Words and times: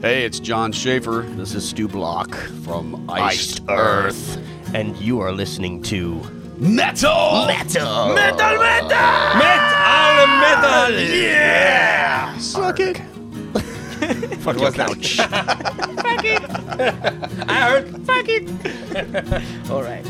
Hey, 0.00 0.24
it's 0.24 0.38
Jon 0.38 0.70
Schaffer. 0.70 1.22
This 1.30 1.56
is 1.56 1.68
Stu 1.68 1.88
Block 1.88 2.32
from 2.62 3.10
Iced 3.10 3.62
Iced 3.62 3.62
Earth, 3.68 4.38
and 4.72 4.96
you 4.98 5.18
are 5.18 5.32
listening 5.32 5.82
to 5.82 6.22
Metal! 6.56 7.46
Metal. 7.46 8.14
Metal, 8.14 8.58
metal! 8.58 8.88
Metal, 9.38 10.26
metal. 10.38 11.00
Yeah! 11.00 12.38
Suck 12.38 12.78
it. 12.78 12.98
Fuck 14.38 14.58
your 14.60 14.70
couch. 14.70 15.16
Fuck 15.16 16.24
it. 16.24 16.42
I 17.48 17.68
heard. 17.68 18.06
Fuck 18.06 18.26
it. 18.28 19.68
All 19.70 19.82
right. 19.82 20.06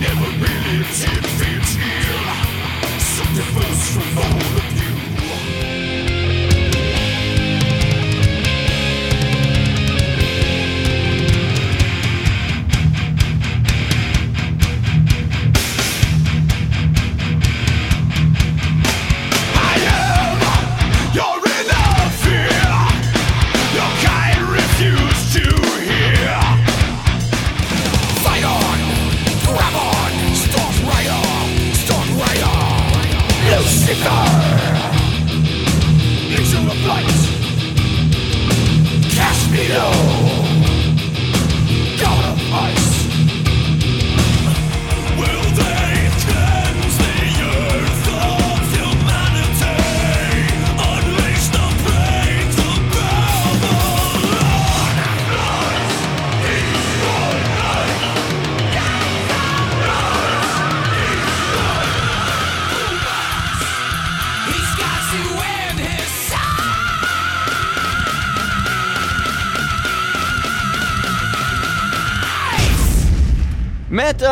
He's 0.00 0.40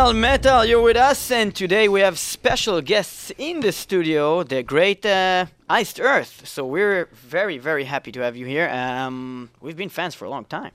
Metal, 0.09 0.20
metal, 0.20 0.64
you're 0.64 0.81
with 0.81 0.97
us, 0.97 1.31
and 1.31 1.55
today 1.55 1.87
we 1.87 2.01
have 2.01 2.19
special 2.19 2.81
guests 2.81 3.31
in 3.37 3.61
the 3.61 3.73
studio, 3.73 4.42
the 4.42 4.62
great 4.62 5.05
uh, 5.05 5.45
Iced 5.69 6.01
Earth. 6.01 6.48
So 6.48 6.64
we're 6.64 7.11
very, 7.12 7.59
very 7.59 7.84
happy 7.84 8.11
to 8.12 8.20
have 8.20 8.34
you 8.34 8.47
here. 8.47 8.70
Um, 8.70 9.51
we've 9.61 9.77
been 9.77 9.91
fans 9.91 10.14
for 10.14 10.25
a 10.25 10.31
long 10.31 10.47
time, 10.47 10.70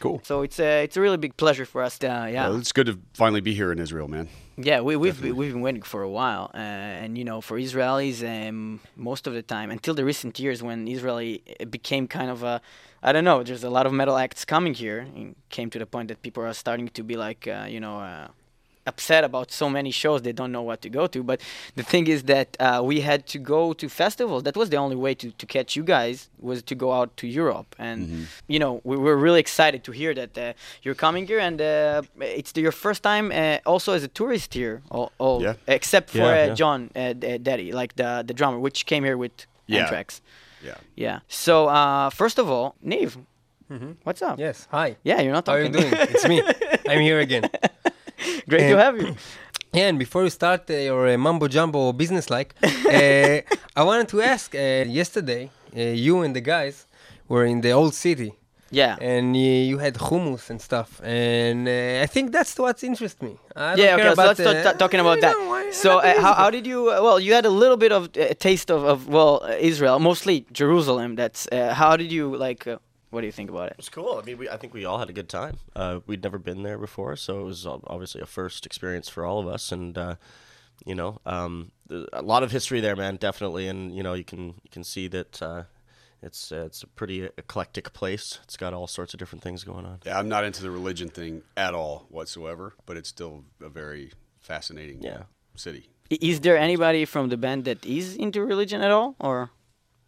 Cool. 0.00 0.20
so 0.24 0.42
it's 0.42 0.58
a 0.58 0.82
it's 0.82 0.96
a 0.96 1.00
really 1.00 1.16
big 1.16 1.36
pleasure 1.36 1.64
for 1.64 1.80
us. 1.80 1.96
To, 2.00 2.08
uh, 2.08 2.26
yeah, 2.26 2.48
Well, 2.48 2.58
it's 2.58 2.72
good 2.72 2.86
to 2.86 2.98
finally 3.14 3.40
be 3.40 3.54
here 3.54 3.70
in 3.70 3.78
Israel, 3.78 4.08
man. 4.08 4.28
yeah, 4.56 4.80
we, 4.80 4.96
we've 4.96 5.14
definitely. 5.14 5.38
we've 5.38 5.52
been 5.52 5.62
waiting 5.62 5.82
for 5.82 6.02
a 6.02 6.10
while, 6.10 6.50
uh, 6.52 7.02
and 7.02 7.16
you 7.16 7.24
know, 7.24 7.40
for 7.40 7.60
Israelis, 7.60 8.18
um, 8.24 8.80
most 8.96 9.28
of 9.28 9.32
the 9.34 9.42
time, 9.42 9.70
until 9.70 9.94
the 9.94 10.04
recent 10.04 10.40
years 10.40 10.60
when 10.60 10.88
Israeli 10.88 11.40
uh, 11.60 11.66
became 11.66 12.08
kind 12.08 12.30
of 12.30 12.42
a, 12.42 12.60
I 13.00 13.12
don't 13.12 13.24
know, 13.30 13.44
there's 13.44 13.62
a 13.62 13.70
lot 13.70 13.86
of 13.86 13.92
metal 13.92 14.16
acts 14.16 14.44
coming 14.44 14.74
here, 14.74 15.06
and 15.14 15.36
came 15.50 15.70
to 15.70 15.78
the 15.78 15.86
point 15.86 16.08
that 16.08 16.20
people 16.20 16.42
are 16.42 16.52
starting 16.52 16.88
to 16.88 17.04
be 17.04 17.16
like, 17.16 17.46
uh, 17.46 17.66
you 17.68 17.78
know. 17.78 17.98
Upset 18.86 19.24
about 19.24 19.50
so 19.50 19.68
many 19.68 19.90
shows 19.90 20.22
they 20.22 20.32
don't 20.40 20.52
know 20.52 20.62
what 20.62 20.80
to 20.82 20.88
go 20.88 21.06
to 21.08 21.22
but 21.30 21.40
the 21.74 21.82
thing 21.82 22.06
is 22.06 22.22
that 22.34 22.48
uh, 22.60 22.80
we 22.90 23.00
had 23.00 23.26
to 23.34 23.38
go 23.38 23.72
to 23.72 23.88
festivals 23.88 24.44
that 24.44 24.56
was 24.56 24.68
the 24.70 24.76
only 24.76 24.94
way 25.04 25.12
to, 25.22 25.30
to 25.32 25.44
catch 25.46 25.74
you 25.78 25.82
guys 25.96 26.28
was 26.40 26.62
to 26.70 26.74
go 26.76 26.92
out 26.98 27.10
to 27.16 27.26
europe 27.26 27.74
and 27.78 27.98
you 28.46 28.58
know 28.62 28.80
we 28.84 28.96
were 28.96 29.16
really 29.26 29.40
excited 29.40 29.80
to 29.82 29.90
hear 30.00 30.14
that 30.14 30.32
uh, 30.38 30.52
you're 30.82 30.94
coming 31.06 31.26
here 31.26 31.40
and 31.48 31.60
uh, 31.60 32.02
it's 32.20 32.52
your 32.56 32.72
first 32.72 33.02
time 33.02 33.26
uh, 33.32 33.58
also 33.72 33.92
as 33.92 34.02
a 34.04 34.08
tourist 34.20 34.54
here 34.54 34.82
all, 34.90 35.10
all 35.18 35.42
Yeah. 35.42 35.54
except 35.66 36.10
for 36.10 36.18
Yeah, 36.18 36.42
uh, 36.44 36.46
yeah. 36.46 36.54
john 36.54 36.80
uh, 36.94 37.12
daddy 37.48 37.72
like 37.72 37.92
the 37.96 38.10
the 38.28 38.34
drummer 38.34 38.58
which 38.66 38.78
came 38.86 39.02
here 39.08 39.18
with 39.24 39.32
Yeah. 39.66 39.80
anthrax 39.80 40.06
Yeah. 40.68 40.78
yeah 41.04 41.18
so 41.44 41.54
uh, 41.78 42.10
first 42.10 42.38
of 42.38 42.46
all 42.48 42.74
neve 42.82 43.16
what's 44.06 44.22
up 44.22 44.38
Yes. 44.38 44.68
Hi. 44.70 44.88
yeah 45.02 45.20
you're 45.22 45.32
not 45.38 45.44
talking. 45.44 45.72
How 45.74 45.80
are 45.80 45.84
you 45.84 45.90
doing? 45.90 46.08
It's 46.14 46.26
me. 46.28 46.38
I'm 46.90 47.00
here 47.00 47.18
again. 47.18 47.44
great 48.48 48.68
to 48.70 48.76
Uh, 48.76 48.84
have 48.84 48.96
you 49.00 49.14
Yeah, 49.72 49.88
and 49.90 49.98
before 49.98 50.22
we 50.22 50.30
start 50.30 50.62
uh, 50.70 50.74
your 50.74 51.02
uh, 51.08 51.18
mumbo 51.18 51.46
jumbo 51.48 51.92
business 51.92 52.26
like, 52.30 52.54
uh, 52.62 53.40
I 53.80 53.82
wanted 53.90 54.08
to 54.14 54.18
ask 54.22 54.54
uh, 54.54 54.58
yesterday, 55.00 55.50
uh, 55.76 55.80
you 56.06 56.22
and 56.24 56.34
the 56.34 56.40
guys 56.40 56.86
were 57.28 57.44
in 57.44 57.60
the 57.60 57.72
old 57.80 57.94
city. 58.06 58.32
yeah 58.82 58.94
And 59.12 59.28
uh, 59.36 59.70
you 59.70 59.78
had 59.86 59.94
hummus 60.08 60.44
and 60.50 60.58
stuff, 60.68 60.90
and 61.02 61.58
uh, 61.68 62.04
I 62.04 62.08
think 62.14 62.26
that's 62.36 62.52
what 62.64 62.76
interests 62.90 63.20
me. 63.26 63.32
I 63.54 63.74
yeah, 63.82 63.94
okay. 63.96 64.14
So 64.14 64.22
let's 64.22 64.40
start 64.40 64.56
uh, 64.56 64.62
ta- 64.66 64.76
talking 64.82 65.00
about 65.04 65.18
that. 65.24 65.34
know, 65.38 65.54
I- 65.60 65.72
So, 65.84 65.90
uh, 65.98 66.04
how, 66.24 66.32
how 66.42 66.48
did 66.56 66.64
you? 66.72 66.78
Uh, 66.90 66.98
well, 67.06 67.18
you 67.26 67.32
had 67.38 67.46
a 67.52 67.54
little 67.62 67.76
bit 67.84 67.92
of 67.98 68.02
uh, 68.04 68.34
a 68.34 68.36
taste 68.48 68.68
of, 68.76 68.80
of 68.92 68.98
well, 69.16 69.34
uh, 69.42 69.70
Israel, 69.70 69.96
mostly 70.10 70.36
Jerusalem. 70.60 71.10
That's 71.20 71.40
uh, 71.52 71.56
how 71.80 71.92
did 72.00 72.10
you 72.18 72.24
like? 72.46 72.62
What 73.10 73.20
do 73.20 73.26
you 73.26 73.32
think 73.32 73.50
about 73.50 73.68
it? 73.68 73.72
It 73.72 73.76
was 73.78 73.88
cool. 73.88 74.18
I 74.20 74.26
mean, 74.26 74.36
we, 74.38 74.48
I 74.48 74.56
think 74.56 74.74
we 74.74 74.84
all 74.84 74.98
had 74.98 75.08
a 75.08 75.12
good 75.12 75.28
time. 75.28 75.58
Uh, 75.74 76.00
we'd 76.06 76.22
never 76.22 76.38
been 76.38 76.62
there 76.62 76.76
before, 76.78 77.14
so 77.16 77.40
it 77.40 77.44
was 77.44 77.64
obviously 77.66 78.20
a 78.20 78.26
first 78.26 78.66
experience 78.66 79.08
for 79.08 79.24
all 79.24 79.38
of 79.38 79.46
us. 79.46 79.70
And 79.72 79.96
uh, 79.96 80.16
you 80.84 80.94
know, 80.94 81.20
um, 81.24 81.70
a 82.12 82.22
lot 82.22 82.42
of 82.42 82.50
history 82.50 82.80
there, 82.80 82.96
man. 82.96 83.16
Definitely, 83.16 83.68
and 83.68 83.94
you 83.96 84.02
know, 84.02 84.14
you 84.14 84.24
can 84.24 84.46
you 84.64 84.70
can 84.70 84.82
see 84.84 85.06
that 85.08 85.40
uh, 85.40 85.62
it's 86.20 86.50
uh, 86.52 86.64
it's 86.66 86.82
a 86.82 86.86
pretty 86.88 87.24
eclectic 87.38 87.92
place. 87.92 88.40
It's 88.44 88.56
got 88.56 88.74
all 88.74 88.86
sorts 88.88 89.14
of 89.14 89.18
different 89.18 89.42
things 89.42 89.62
going 89.64 89.86
on. 89.86 90.00
Yeah, 90.04 90.18
I'm 90.18 90.28
not 90.28 90.44
into 90.44 90.60
the 90.62 90.70
religion 90.70 91.08
thing 91.08 91.42
at 91.56 91.74
all 91.74 92.06
whatsoever, 92.10 92.74
but 92.86 92.96
it's 92.96 93.08
still 93.08 93.44
a 93.62 93.68
very 93.68 94.12
fascinating 94.40 95.02
Yeah. 95.02 95.22
city. 95.54 95.88
Is 96.10 96.40
there 96.40 96.56
anybody 96.56 97.04
from 97.04 97.30
the 97.30 97.36
band 97.36 97.64
that 97.64 97.84
is 97.86 98.14
into 98.16 98.44
religion 98.44 98.80
at 98.82 98.90
all, 98.90 99.14
or? 99.20 99.50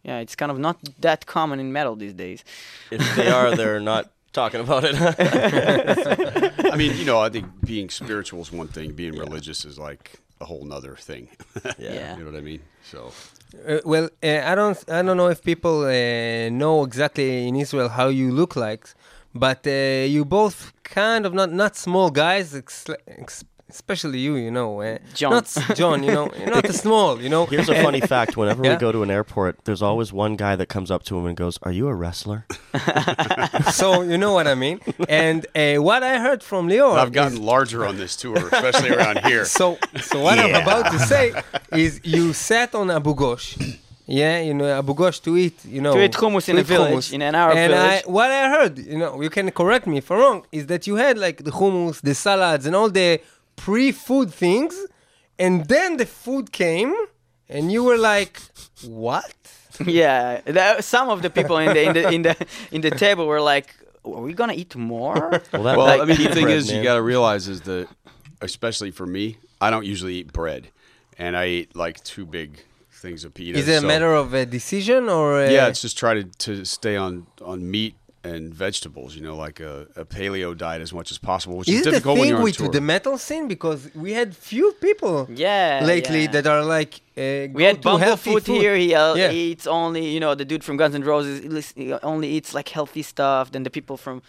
Yeah, 0.03 0.19
it's 0.19 0.35
kind 0.35 0.51
of 0.51 0.57
not 0.59 0.77
that 1.01 1.25
common 1.25 1.59
in 1.59 1.71
metal 1.73 1.95
these 1.95 2.13
days. 2.13 2.43
If 2.91 3.01
they 3.15 3.29
are, 3.29 3.55
they're 3.55 3.79
not 3.93 4.09
talking 4.31 4.61
about 4.61 4.83
it. 4.85 4.95
I 6.73 6.75
mean, 6.75 6.95
you 6.97 7.05
know, 7.05 7.19
I 7.19 7.29
think 7.29 7.45
being 7.65 7.89
spiritual 7.89 8.41
is 8.41 8.51
one 8.51 8.67
thing, 8.67 8.93
being 8.93 9.15
religious 9.17 9.65
is 9.65 9.77
like 9.77 10.19
a 10.41 10.45
whole 10.45 10.63
nother 10.63 10.95
thing. 10.95 11.27
Yeah. 11.77 12.15
you 12.17 12.23
know 12.23 12.31
what 12.31 12.37
I 12.37 12.41
mean? 12.51 12.61
So, 12.91 13.11
Uh, 13.67 13.79
well, 13.93 14.07
uh, 14.23 14.51
I 14.51 14.53
don't, 14.55 14.77
I 14.97 15.01
don't 15.05 15.17
know 15.17 15.29
if 15.35 15.41
people 15.51 15.77
uh, 15.85 16.49
know 16.61 16.75
exactly 16.89 17.47
in 17.47 17.55
Israel 17.55 17.89
how 17.89 18.07
you 18.21 18.27
look 18.41 18.55
like, 18.55 18.83
but 19.33 19.61
uh, 19.67 20.05
you 20.15 20.23
both 20.39 20.57
kind 20.83 21.25
of 21.27 21.33
not 21.33 21.49
not 21.51 21.75
small 21.75 22.09
guys, 22.23 22.47
ex- 22.61 22.85
ex- 23.23 23.43
especially 23.69 24.19
you, 24.19 24.35
you 24.35 24.51
know, 24.51 24.81
uh, 24.81 24.97
John. 25.13 25.31
not 25.31 25.45
John, 25.75 26.03
you 26.03 26.11
know, 26.11 26.25
not 26.47 26.63
the 26.65 26.73
small, 26.73 27.21
you 27.21 27.29
know. 27.29 27.45
Here's 27.45 27.69
a 27.69 27.81
funny 27.83 28.01
fact: 28.01 28.35
whenever 28.37 28.63
Yeah? 28.63 28.73
we 28.73 28.79
go 28.79 28.91
to 28.91 29.03
an 29.03 29.11
airport, 29.11 29.65
there's 29.65 29.81
always 29.81 30.11
one 30.11 30.35
guy 30.35 30.55
that 30.55 30.67
comes 30.67 30.89
up 30.91 31.03
to 31.03 31.17
him 31.17 31.25
and 31.25 31.35
goes, 31.37 31.57
"Are 31.63 31.71
you 31.71 31.87
a 31.87 31.93
wrestler?" 31.95 32.45
so 33.71 34.01
you 34.01 34.17
know 34.17 34.33
what 34.33 34.47
I 34.47 34.55
mean. 34.55 34.79
And 35.07 35.45
uh, 35.55 35.75
what 35.81 36.03
I 36.03 36.19
heard 36.19 36.41
from 36.43 36.67
Leo, 36.67 36.91
I've 36.91 37.11
gotten 37.11 37.41
larger 37.41 37.85
on 37.85 37.97
this 37.97 38.15
tour, 38.15 38.37
especially 38.37 38.89
around 38.91 39.19
here. 39.25 39.45
So, 39.59 39.77
so 40.01 40.21
what 40.21 40.37
I'm 40.39 40.55
about 40.63 40.91
to 40.91 40.99
say 40.99 41.33
is, 41.71 41.99
you 42.03 42.33
sat 42.33 42.73
on 42.75 42.89
Abu 42.91 43.13
Ghosh, 43.15 43.47
yeah, 44.05 44.39
you 44.41 44.53
know 44.53 44.65
Abu 44.79 44.93
Ghosh 44.93 45.21
to 45.23 45.35
eat, 45.37 45.57
you 45.65 45.81
know, 45.81 45.93
To 45.93 46.03
eat 46.03 46.13
hummus 46.13 46.47
in 46.49 46.55
to 46.55 46.61
a 46.61 46.63
village, 46.63 46.93
hummus. 47.09 47.13
in 47.13 47.21
an 47.21 47.35
Arab 47.35 47.57
and 47.57 47.71
village. 47.73 48.03
I, 48.07 48.09
what 48.09 48.31
I 48.31 48.49
heard, 48.49 48.77
you 48.79 48.97
know, 48.97 49.21
you 49.21 49.29
can 49.29 49.49
correct 49.51 49.85
me 49.87 49.97
if 49.97 50.09
I'm 50.11 50.19
wrong, 50.19 50.45
is 50.51 50.67
that 50.67 50.87
you 50.87 50.95
had 50.95 51.17
like 51.17 51.37
the 51.43 51.51
hummus, 51.51 52.01
the 52.01 52.13
salads, 52.15 52.65
and 52.67 52.75
all 52.75 52.89
the 52.89 53.19
pre-food 53.63 54.29
things, 54.33 54.73
and 55.37 55.65
then 55.67 55.97
the 55.97 56.05
food 56.05 56.51
came, 56.51 56.93
and 57.53 57.71
you 57.73 57.83
were 57.83 57.97
like, 57.97 58.35
what? 58.87 59.33
yeah, 59.85 60.41
that, 60.45 60.83
some 60.83 61.09
of 61.09 61.21
the 61.21 61.29
people 61.29 61.57
in 61.65 61.69
the 61.73 61.81
in 61.87 61.93
the 61.93 62.03
in 62.15 62.21
the 62.27 62.35
in 62.75 62.81
the 62.81 62.91
table 62.91 63.25
were 63.33 63.41
like, 63.53 63.67
"Are 64.03 64.21
we 64.29 64.33
gonna 64.33 64.53
eat 64.63 64.75
more?" 64.75 65.29
Well, 65.53 65.63
that, 65.63 65.77
Well, 65.77 65.87
that 65.87 66.01
I 66.01 66.05
mean, 66.05 66.17
the 66.17 66.33
thing 66.37 66.45
bread, 66.45 66.57
is, 66.57 66.71
you 66.71 66.83
got 66.83 66.95
to 66.95 67.01
realize 67.13 67.47
is 67.47 67.61
that, 67.61 67.87
especially 68.41 68.91
for 68.91 69.05
me, 69.05 69.37
I 69.65 69.69
don't 69.69 69.85
usually 69.93 70.15
eat 70.19 70.29
bread, 70.33 70.63
and 71.17 71.31
I 71.37 71.45
eat 71.47 71.75
like 71.75 72.03
two 72.03 72.25
big 72.25 72.49
things 73.01 73.23
of 73.23 73.33
pita. 73.33 73.57
Is 73.57 73.67
it 73.69 73.83
a 73.83 73.87
matter 73.87 74.13
of 74.13 74.33
a 74.33 74.45
decision 74.45 75.01
or? 75.09 75.43
Uh, 75.43 75.49
Yeah, 75.49 75.67
it's 75.71 75.81
just 75.81 75.97
try 75.97 76.13
to, 76.19 76.23
to 76.45 76.65
stay 76.65 76.95
on 77.05 77.27
on 77.51 77.57
meat 77.75 77.95
and 78.23 78.53
vegetables. 78.53 79.15
You 79.15 79.21
know, 79.23 79.35
like 79.35 79.59
a, 79.59 79.87
a 79.95 80.05
paleo 80.05 80.57
diet 80.57 80.81
as 80.81 80.93
much 80.93 81.11
as 81.11 81.17
possible, 81.17 81.57
which 81.57 81.69
Is 81.69 81.75
is 81.75 81.81
it 81.81 81.83
the 81.85 81.91
difficult 81.91 82.15
when 82.17 82.23
thing 82.23 82.29
you're 82.29 82.37
on 82.37 82.43
with 82.43 82.57
tour. 82.57 82.69
the 82.69 82.81
metal 82.81 83.17
scene? 83.17 83.47
Because 83.47 83.89
we 83.95 84.13
had 84.13 84.35
few 84.35 84.71
people 84.81 85.27
Yeah. 85.33 85.81
lately 85.85 86.23
yeah. 86.23 86.31
that 86.31 86.47
are 86.47 86.63
like 86.63 87.01
uh, 87.19 87.47
We 87.53 87.63
had 87.63 87.81
go 87.81 87.97
healthy 87.97 88.31
Bumblefoot 88.31 88.43
food. 88.45 88.61
here. 88.61 88.75
He 88.75 88.95
uh, 88.95 89.15
Yeah. 89.15 89.31
eats 89.31 89.67
only, 89.67 90.07
you 90.09 90.19
know, 90.19 90.35
the 90.35 90.45
dude 90.45 90.63
from 90.63 90.77
Guns 90.77 90.95
N' 90.95 91.03
Roses 91.03 91.73
he 91.75 91.93
only 91.93 92.29
eats 92.29 92.53
like 92.53 92.69
healthy 92.69 93.01
stuff. 93.03 93.51
Then 93.51 93.63
the 93.63 93.69
people 93.69 93.97
from 93.97 94.21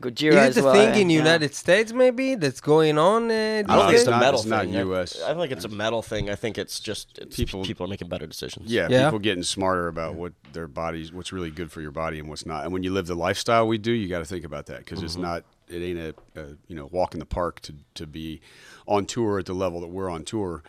Gojira 0.00 0.30
Is 0.30 0.36
as 0.36 0.56
it 0.56 0.60
the 0.60 0.66
well. 0.66 0.74
thing 0.74 1.00
in 1.02 1.10
yeah. 1.10 1.18
United 1.18 1.52
States 1.56 1.92
maybe 1.92 2.36
that's 2.36 2.60
going 2.60 2.98
on? 2.98 3.30
Uh, 3.32 3.34
I 3.68 3.76
don't 3.76 3.86
think 3.86 3.98
it's 3.98 4.06
a 4.06 4.10
not- 4.12 4.20
metal 4.20 4.40
it's 4.40 4.48
not 4.48 4.64
thing. 4.66 4.76
I- 4.76 4.82
US. 4.82 5.20
I, 5.22 5.34
think 5.34 5.50
it's 5.50 5.64
a 5.64 5.68
metal 5.68 6.02
thing. 6.02 6.30
I 6.30 6.36
think 6.36 6.56
it's 6.56 6.78
just 6.78 7.18
it's 7.18 7.34
People- 7.34 7.64
people 7.64 7.84
are 7.84 7.88
making 7.88 8.08
better 8.08 8.26
decisions. 8.28 8.70
Yeah, 8.70 8.86
Yeah. 8.88 9.06
people 9.06 9.18
getting 9.18 9.42
smarter 9.42 9.88
about 9.88 10.14
what 10.14 10.34
their 10.52 10.68
bodies, 10.68 11.12
what's 11.12 11.32
really 11.32 11.50
good 11.50 11.72
for 11.72 11.80
your 11.80 11.90
body 11.90 12.20
and 12.20 12.28
what's 12.28 12.46
not. 12.46 12.62
And 12.62 12.72
when 12.72 12.84
you 12.84 12.92
live 12.92 13.08
the 13.08 13.16
lifestyle 13.16 13.66
we 13.66 13.76
do, 13.76 13.90
you 13.90 14.08
got 14.08 14.20
to 14.20 14.24
think 14.24 14.44
about 14.44 14.66
that 14.66 14.78
because 14.78 15.02
it's 15.02 15.16
not, 15.16 15.42
it 15.68 15.82
ain't 15.82 15.98
a, 15.98 16.14
a 16.40 16.44
you 16.68 16.76
know 16.76 16.88
walk 16.92 17.12
in 17.14 17.18
the 17.18 17.26
park 17.26 17.58
to 17.62 17.74
to 17.94 18.06
be 18.06 18.40
on 18.86 19.04
tour 19.04 19.40
at 19.40 19.46
the 19.46 19.52
level 19.52 19.80
that 19.80 19.88
we're 19.88 20.08
on 20.10 20.22
tour, 20.22 20.62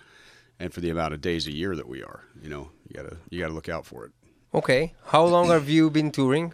and 0.60 0.74
for 0.74 0.82
the 0.82 0.90
amount 0.90 1.14
of 1.14 1.22
days 1.22 1.48
a 1.48 1.52
year 1.52 1.76
that 1.76 1.88
we 1.88 2.04
are. 2.04 2.22
You 2.42 2.50
know, 2.50 2.70
you 2.88 2.96
gotta 2.96 3.18
you 3.30 3.40
gotta 3.40 3.54
look 3.54 3.70
out 3.70 3.86
for 3.86 4.06
it. 4.06 4.12
Okay. 4.54 4.94
How 5.08 5.24
long 5.26 5.48
have 5.50 5.70
you 5.70 5.90
been 5.90 6.12
touring? 6.12 6.54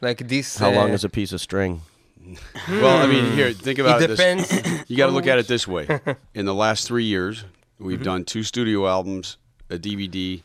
Like 0.00 0.28
this? 0.28 0.56
How 0.58 0.70
long 0.70 0.90
uh, 0.90 0.94
is 0.94 1.04
a 1.04 1.08
piece 1.08 1.32
of 1.32 1.40
string? 1.40 1.82
Well, 2.68 2.98
I 3.02 3.06
mean, 3.06 3.32
here 3.32 3.52
think 3.52 3.78
about 3.78 4.02
It 4.02 4.10
it. 4.10 4.16
depends. 4.16 4.48
This, 4.48 4.84
you 4.88 4.96
got 4.96 5.06
to 5.06 5.12
look 5.12 5.26
at 5.26 5.38
it 5.38 5.48
this 5.48 5.66
way. 5.66 5.88
In 6.34 6.44
the 6.44 6.54
last 6.54 6.86
three 6.86 7.04
years, 7.04 7.44
we've 7.78 8.02
done 8.02 8.24
two 8.24 8.42
studio 8.42 8.86
albums, 8.86 9.38
a 9.70 9.78
DVD, 9.78 10.42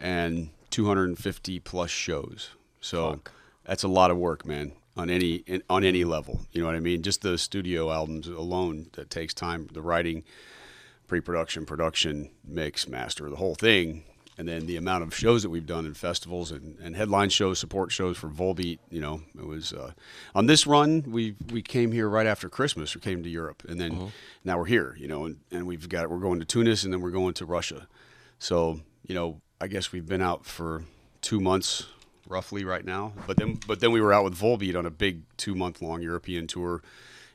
and 0.00 0.48
250 0.70 1.60
plus 1.60 1.90
shows. 1.90 2.50
So 2.80 3.20
that's 3.64 3.82
a 3.82 3.88
lot 3.88 4.10
of 4.10 4.16
work, 4.16 4.46
man. 4.46 4.72
On 4.96 5.10
any 5.10 5.44
in, 5.46 5.62
on 5.68 5.84
any 5.84 6.02
level, 6.04 6.40
you 6.50 6.60
know 6.60 6.66
what 6.66 6.74
I 6.76 6.80
mean. 6.80 7.02
Just 7.02 7.20
the 7.22 7.36
studio 7.38 7.92
albums 7.92 8.26
alone 8.26 8.86
that 8.94 9.10
takes 9.10 9.32
time. 9.34 9.68
The 9.70 9.82
writing, 9.82 10.24
pre-production, 11.08 11.66
production, 11.66 12.30
mix, 12.46 12.86
master, 12.86 13.28
the 13.28 13.36
whole 13.36 13.54
thing, 13.54 14.04
and 14.36 14.46
then 14.46 14.66
the 14.66 14.76
amount 14.76 15.02
of 15.02 15.14
shows 15.14 15.42
that 15.42 15.50
we've 15.50 15.66
done 15.66 15.84
in 15.84 15.94
festivals 15.94 16.52
and, 16.52 16.78
and 16.78 16.94
headline 16.94 17.28
shows, 17.28 17.58
support 17.58 17.90
shows 17.90 18.16
for 18.16 18.28
Volbeat. 18.28 18.78
You 18.88 19.00
know, 19.00 19.22
it 19.36 19.44
was 19.44 19.72
uh, 19.72 19.92
on 20.34 20.46
this 20.46 20.66
run. 20.66 21.02
We 21.08 21.34
we 21.50 21.60
came 21.60 21.90
here 21.90 22.08
right 22.08 22.26
after 22.26 22.48
Christmas. 22.48 22.94
We 22.94 23.00
came 23.00 23.24
to 23.24 23.28
Europe, 23.28 23.64
and 23.68 23.80
then 23.80 24.12
now 24.44 24.58
we're 24.58 24.66
here. 24.66 24.96
You 24.96 25.08
know, 25.08 25.24
and, 25.24 25.40
and 25.50 25.66
we've 25.66 25.88
got 25.88 26.08
we're 26.08 26.18
going 26.18 26.38
to 26.38 26.46
Tunis, 26.46 26.84
and 26.84 26.92
then 26.92 27.00
we're 27.00 27.10
going 27.10 27.34
to 27.34 27.46
Russia. 27.46 27.88
So 28.38 28.80
you 29.06 29.14
know, 29.14 29.40
I 29.60 29.66
guess 29.66 29.90
we've 29.90 30.06
been 30.06 30.22
out 30.22 30.46
for 30.46 30.84
two 31.20 31.40
months 31.40 31.86
roughly 32.28 32.64
right 32.64 32.84
now. 32.84 33.12
But 33.26 33.38
then 33.38 33.58
but 33.66 33.80
then 33.80 33.90
we 33.90 34.00
were 34.00 34.12
out 34.12 34.22
with 34.24 34.38
Volbeat 34.38 34.76
on 34.76 34.86
a 34.86 34.90
big 34.90 35.22
two 35.36 35.56
month 35.56 35.82
long 35.82 36.00
European 36.00 36.46
tour 36.46 36.82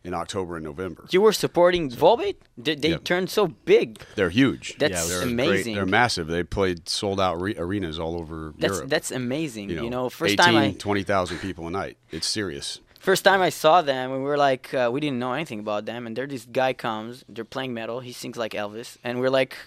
in 0.03 0.13
October 0.13 0.55
and 0.57 0.65
November. 0.65 1.05
You 1.11 1.21
were 1.21 1.31
supporting 1.33 1.89
Volbeat? 1.89 2.35
They, 2.57 2.75
they 2.75 2.89
Yep. 2.89 3.03
turned 3.05 3.29
so 3.29 3.47
big. 3.47 4.01
They're 4.15 4.29
huge. 4.29 4.75
That's 4.77 5.07
they're 5.09 5.19
great- 5.21 5.31
amazing. 5.31 5.75
They're 5.75 5.85
massive. 5.85 6.27
They 6.27 6.43
played 6.43 6.89
sold 6.89 7.19
out 7.21 7.39
re- 7.41 7.55
arenas 7.57 7.99
all 7.99 8.15
over 8.19 8.53
That's 8.57 8.73
Europe. 8.73 8.89
that's 8.89 9.11
amazing. 9.11 9.69
you 9.69 9.89
know, 9.89 10.09
first 10.09 10.33
18, 10.33 10.45
time 10.45 10.55
I 10.57 10.71
20,000 10.77 11.37
people 11.39 11.67
a 11.67 11.71
night. 11.71 11.97
It's 12.11 12.27
serious. 12.27 12.79
first 12.99 13.23
time 13.25 13.41
I 13.41 13.49
saw 13.49 13.81
them, 13.81 14.11
we 14.11 14.19
were 14.19 14.37
like, 14.37 14.73
uh, 14.73 14.89
we 14.93 14.99
didn't 15.01 15.19
know 15.19 15.33
anything 15.33 15.59
about 15.59 15.85
them, 15.85 16.07
and 16.07 16.15
there 16.15 16.25
this 16.27 16.45
guy 16.45 16.71
comes. 16.73 17.25
They're 17.27 17.43
playing 17.55 17.73
metal. 17.73 17.99
He 17.99 18.13
sings 18.13 18.37
like 18.37 18.53
Elvis, 18.53 18.97
and 19.03 19.19
we're 19.19 19.29
like, 19.41 19.57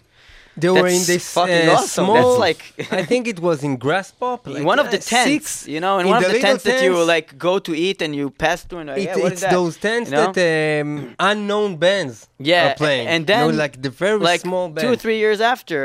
They 0.59 0.71
were 0.71 0.87
in 0.87 1.03
this 1.13 1.25
fucking 1.35 1.69
uh, 1.69 1.73
awesome. 1.73 2.05
small. 2.07 2.39
That's 2.39 2.39
like- 2.47 2.93
I 3.01 3.05
think 3.05 3.29
it 3.29 3.41
was 3.41 3.63
in 3.63 3.77
Graspop. 3.79 4.47
in 4.47 4.53
like, 4.57 4.65
one 4.65 4.79
of 4.79 4.87
the 4.91 4.97
uh, 4.99 5.15
tents, 5.15 5.51
six, 5.51 5.69
you 5.69 5.81
know, 5.81 5.99
in, 5.99 6.07
in 6.07 6.11
one 6.13 6.17
of 6.19 6.23
the 6.23 6.29
the 6.29 6.35
little 6.35 6.49
tents 6.51 6.65
that 6.65 6.83
you 6.83 6.95
like 7.15 7.37
go 7.39 7.59
to 7.59 7.73
eat 7.75 8.01
and 8.03 8.15
you 8.17 8.31
pass 8.31 8.65
through, 8.65 8.81
and 8.81 8.89
like, 8.91 8.99
It, 8.99 9.05
yeah, 9.05 9.17
what 9.23 9.33
it's 9.33 9.35
is 9.35 9.41
that? 9.43 9.51
those 9.53 9.77
tents 9.77 10.11
You 10.11 10.17
know? 10.17 10.33
that 10.33 10.81
um, 10.83 11.15
unknown 11.21 11.77
bands 11.77 12.29
Yeah, 12.39 12.73
are 12.73 12.75
playing. 12.75 13.07
and 13.09 13.29
You 13.29 13.35
know, 13.35 13.47
then, 13.49 13.57
like 13.59 13.83
the 13.83 13.91
very 13.91 14.19
like 14.19 14.41
small 14.41 14.69
band. 14.69 14.81
two 14.87 14.93
or 14.95 14.97
three 14.97 15.19
years 15.19 15.41
after, 15.41 15.81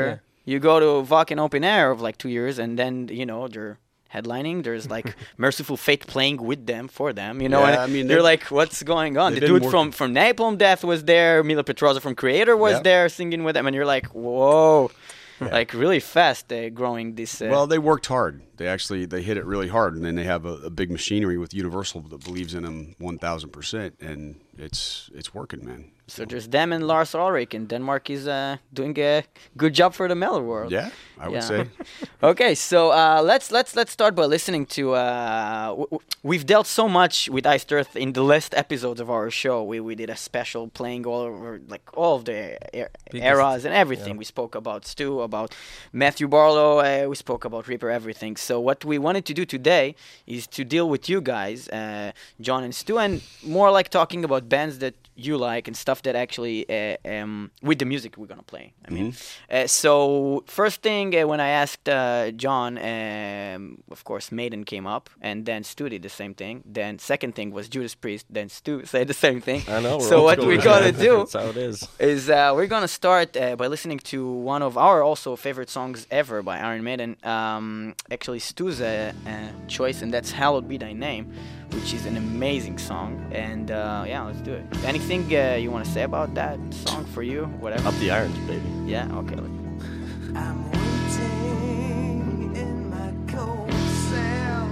Yeah. 0.46 0.52
you 0.52 0.58
go 0.58 0.74
to 0.80 0.90
Wacken 1.12 1.38
Open 1.38 1.62
Air 1.64 1.90
of 1.90 2.00
like 2.00 2.16
two 2.18 2.28
years, 2.38 2.58
and 2.58 2.78
then 2.80 3.08
you 3.20 3.26
know 3.26 3.48
they're 3.48 3.78
headlining. 4.12 4.62
There's 4.64 4.88
like 4.90 5.14
Mercyful 5.36 5.76
Fate 5.76 6.06
playing 6.06 6.38
with 6.42 6.66
them 6.66 6.88
for 6.88 7.12
them. 7.12 7.40
You 7.42 7.48
know, 7.48 7.60
Yeah, 7.60 7.68
and 7.68 7.76
I 7.80 7.86
mean, 7.86 8.06
they're 8.08 8.22
like, 8.22 8.44
what's 8.50 8.82
going 8.82 9.16
on? 9.16 9.34
The 9.34 9.40
dude 9.40 9.66
from 9.66 9.92
from 9.92 10.14
Napalm 10.14 10.58
Death 10.58 10.84
was 10.84 11.04
there. 11.04 11.42
Mille 11.42 11.62
Petrozza 11.64 12.00
from 12.00 12.14
Kreator 12.14 12.56
was 12.58 12.74
Yeah. 12.74 12.82
there 12.82 13.08
singing 13.08 13.44
with 13.44 13.54
them, 13.54 13.66
and 13.66 13.74
you're 13.76 13.86
like, 13.86 14.06
whoa. 14.08 14.90
Like 15.40 15.72
really 15.74 15.98
fast, 15.98 16.52
uh, 16.52 16.70
growing 16.70 17.16
this. 17.16 17.42
Uh, 17.42 17.48
Well, 17.50 17.66
they 17.66 17.78
worked 17.78 18.06
hard. 18.06 18.42
They 18.58 18.68
actually 18.68 19.06
they 19.06 19.22
hit 19.22 19.36
it 19.36 19.44
really 19.44 19.66
hard, 19.66 19.96
and 19.96 20.04
then 20.04 20.14
they 20.14 20.22
have 20.22 20.44
a, 20.46 20.54
a 20.66 20.70
big 20.70 20.88
machinery 20.90 21.36
with 21.36 21.52
Universal 21.52 22.02
that 22.10 22.22
believes 22.22 22.54
in 22.54 22.62
them 22.62 22.94
one 22.98 23.18
thousand 23.18 23.50
percent, 23.50 23.96
and 24.00 24.36
it's 24.56 25.10
it's 25.12 25.34
working, 25.34 25.64
man. 25.66 25.90
So 26.06 26.24
there's 26.24 26.48
them 26.48 26.72
and 26.72 26.86
Lars 26.86 27.14
Ulrich, 27.14 27.54
and 27.54 27.68
Denmark 27.68 28.10
is 28.10 28.26
uh, 28.26 28.56
doing 28.72 28.98
a 28.98 29.22
good 29.56 29.72
job 29.72 29.94
for 29.94 30.08
the 30.08 30.14
metal 30.14 30.42
world. 30.42 30.70
Yeah, 30.72 30.90
I 31.18 31.28
would 31.28 31.34
Yeah. 31.34 31.40
say. 31.48 31.66
okay, 32.22 32.54
so 32.54 32.90
uh, 32.90 33.22
let's 33.24 33.50
let's 33.50 33.74
let's 33.76 33.92
start 33.92 34.14
by 34.14 34.26
listening 34.26 34.66
to. 34.66 34.92
Uh, 34.94 35.66
w- 35.68 35.86
w- 35.90 36.00
we've 36.22 36.44
dealt 36.44 36.66
so 36.66 36.88
much 36.88 37.28
with 37.30 37.46
Iced 37.46 37.72
Earth 37.72 37.96
in 37.96 38.12
the 38.12 38.22
last 38.22 38.52
episodes 38.54 39.00
of 39.00 39.08
our 39.08 39.30
show. 39.30 39.62
We 39.62 39.80
we 39.80 39.94
did 39.94 40.10
a 40.10 40.16
special 40.16 40.68
playing 40.68 41.06
all 41.06 41.20
over 41.22 41.60
like 41.68 41.84
all 41.96 42.16
of 42.16 42.24
the 42.24 42.58
er- 42.74 42.90
eras 43.14 43.64
and 43.64 43.74
everything. 43.74 44.18
We 44.18 44.24
spoke 44.24 44.54
about 44.58 44.84
Stu, 44.86 45.20
about 45.22 45.54
Matthew 45.92 46.28
Barlow. 46.28 46.78
Uh, 46.80 47.08
we 47.08 47.14
spoke 47.16 47.46
about 47.46 47.68
Ripper, 47.68 47.90
everything. 47.90 48.36
So 48.38 48.60
what 48.60 48.84
we 48.84 48.98
wanted 48.98 49.24
to 49.26 49.32
do 49.34 49.44
today 49.46 49.94
is 50.26 50.46
to 50.48 50.64
deal 50.64 50.88
with 50.90 51.08
you 51.08 51.20
guys, 51.22 51.68
uh, 51.68 52.10
John 52.40 52.64
and 52.64 52.74
Stu, 52.74 52.98
and 52.98 53.20
more 53.42 53.70
like 53.78 53.88
talking 53.88 54.24
about 54.24 54.48
bands 54.48 54.78
that 54.78 54.94
you 55.14 55.36
like 55.52 55.68
and 55.68 55.76
stuff 55.76 55.91
that 56.02 56.16
actually 56.16 56.64
uh, 56.70 56.96
um, 57.04 57.50
with 57.62 57.78
the 57.78 57.84
music 57.84 58.16
we're 58.16 58.26
gonna 58.26 58.42
play. 58.54 58.72
I 58.88 58.90
mean, 58.90 59.14
uh, 59.50 59.66
so 59.66 60.42
first 60.46 60.80
thing 60.82 61.14
uh, 61.14 61.26
when 61.26 61.40
I 61.40 61.48
asked 61.48 61.86
uh, 61.88 62.30
John, 62.30 62.78
um, 62.78 63.82
of 63.90 64.04
course 64.04 64.32
Maiden 64.32 64.64
came 64.64 64.86
up, 64.86 65.10
and 65.20 65.44
then 65.44 65.64
Stu 65.64 65.88
did 65.88 66.02
the 66.02 66.08
same 66.08 66.32
thing. 66.34 66.62
Then 66.64 66.98
second 66.98 67.34
thing 67.34 67.50
was 67.52 67.68
Judas 67.68 67.94
Priest. 67.94 68.24
Then 68.30 68.48
Stu 68.48 68.84
said 68.92 69.08
the 69.08 69.14
same 69.26 69.40
thing. 69.40 69.62
I 69.68 69.80
know. 69.80 69.98
we're 69.98 70.08
So 70.08 70.22
what 70.22 70.38
we 70.40 70.56
man. 70.56 70.64
gotta 70.64 70.92
do 71.08 71.18
That's 71.18 71.34
how 71.34 71.48
it 71.50 71.56
is. 71.56 71.86
is 71.98 72.30
uh, 72.30 72.52
we're 72.54 72.66
gonna 72.66 72.88
start 72.88 73.36
uh, 73.36 73.56
by 73.56 73.66
listening 73.66 73.98
to 74.12 74.18
one 74.30 74.62
of 74.62 74.78
our 74.78 75.02
also 75.02 75.36
favorite 75.36 75.68
songs 75.70 76.06
ever 76.10 76.42
by 76.42 76.58
Iron 76.58 76.82
Maiden. 76.84 77.16
Um, 77.24 77.94
actually, 78.10 78.38
Stu's 78.38 78.80
choice, 79.68 80.02
and 80.02 80.12
that's 80.14 80.30
"Hallowed 80.32 80.68
Be 80.68 80.76
Thy 80.78 80.92
Name," 80.92 81.32
which 81.72 81.92
is 81.94 82.06
an 82.06 82.16
amazing 82.16 82.78
song. 82.78 83.24
And 83.32 83.70
uh, 83.70 84.04
yeah, 84.06 84.22
let's 84.22 84.40
do 84.40 84.52
it. 84.52 84.64
Anything 84.84 85.24
uh, 85.34 85.56
you 85.56 85.70
want 85.70 85.84
to 85.84 85.90
say 85.90 86.02
about 86.02 86.34
that 86.34 86.58
song 86.70 87.04
for 87.06 87.22
you? 87.22 87.46
Whatever. 87.60 87.88
Up 87.88 87.94
the 87.94 88.10
irons, 88.10 88.36
baby. 88.46 88.68
Yeah. 88.86 89.08
Okay. 89.18 89.36
I'm 90.34 90.70
waiting 90.70 92.56
in 92.56 92.88
my 92.90 93.12
cold 93.32 93.72
cell 93.72 94.66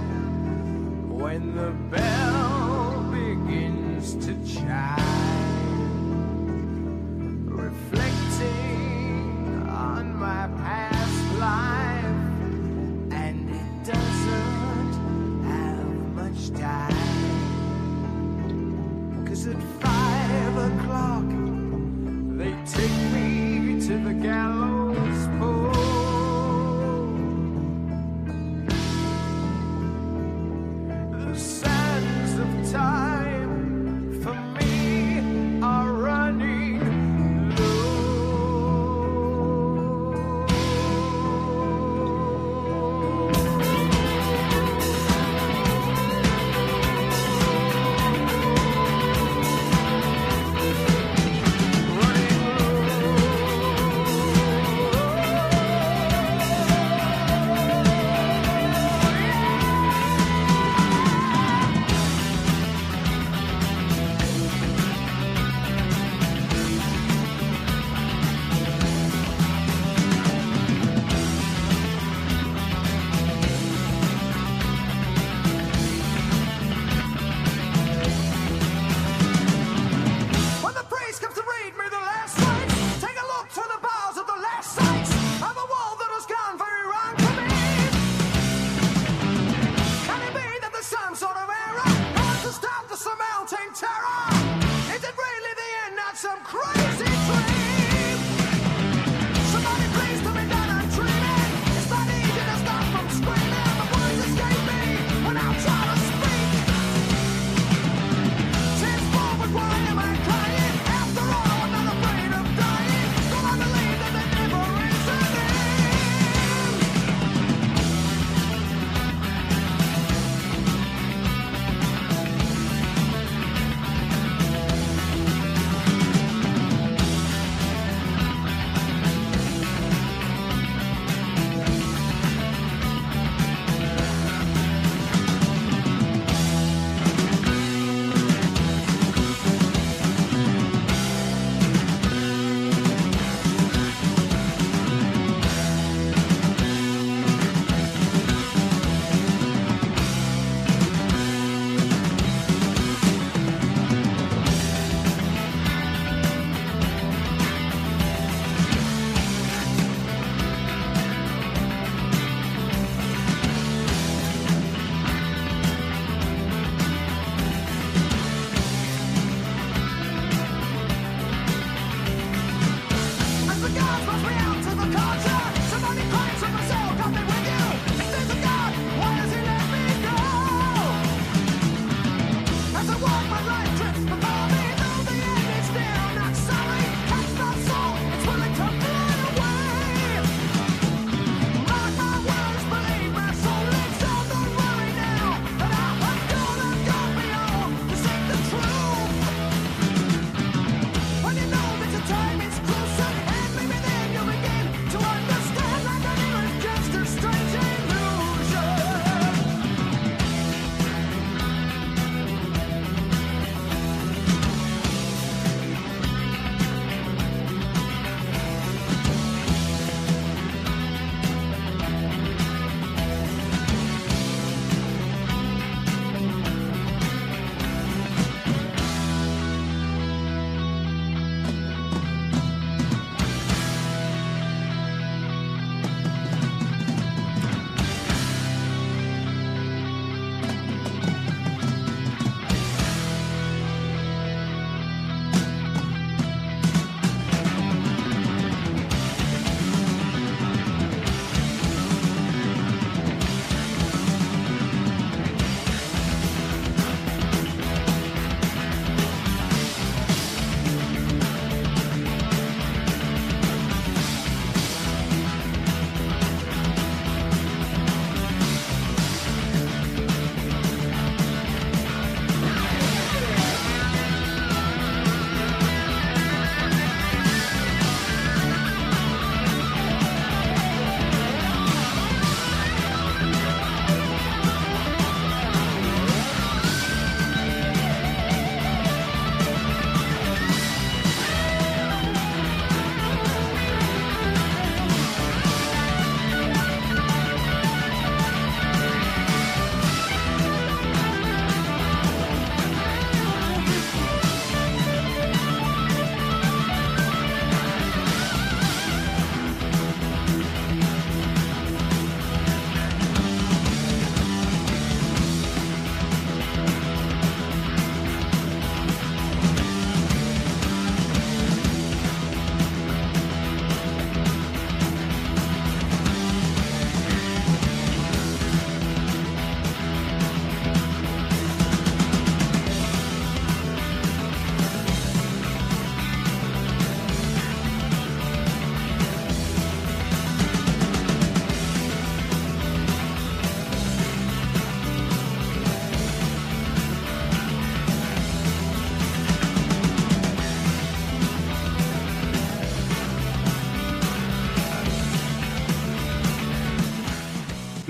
when 1.07 1.55
the 1.55 1.71
bell 1.95 3.03
begins 3.11 4.15
to 4.25 4.33
chime, 4.45 4.97
reflecting 7.47 8.91
on 9.69 10.15
my 10.15 10.47
past 10.63 11.39
life, 11.39 11.80
Cause 19.27 19.45
at 19.45 19.61
five 19.79 20.57
o'clock 20.57 21.29
they 22.35 22.51
take 22.65 22.97
me 23.13 23.79
to 23.81 23.97
the 23.99 24.13
gallows 24.13 25.20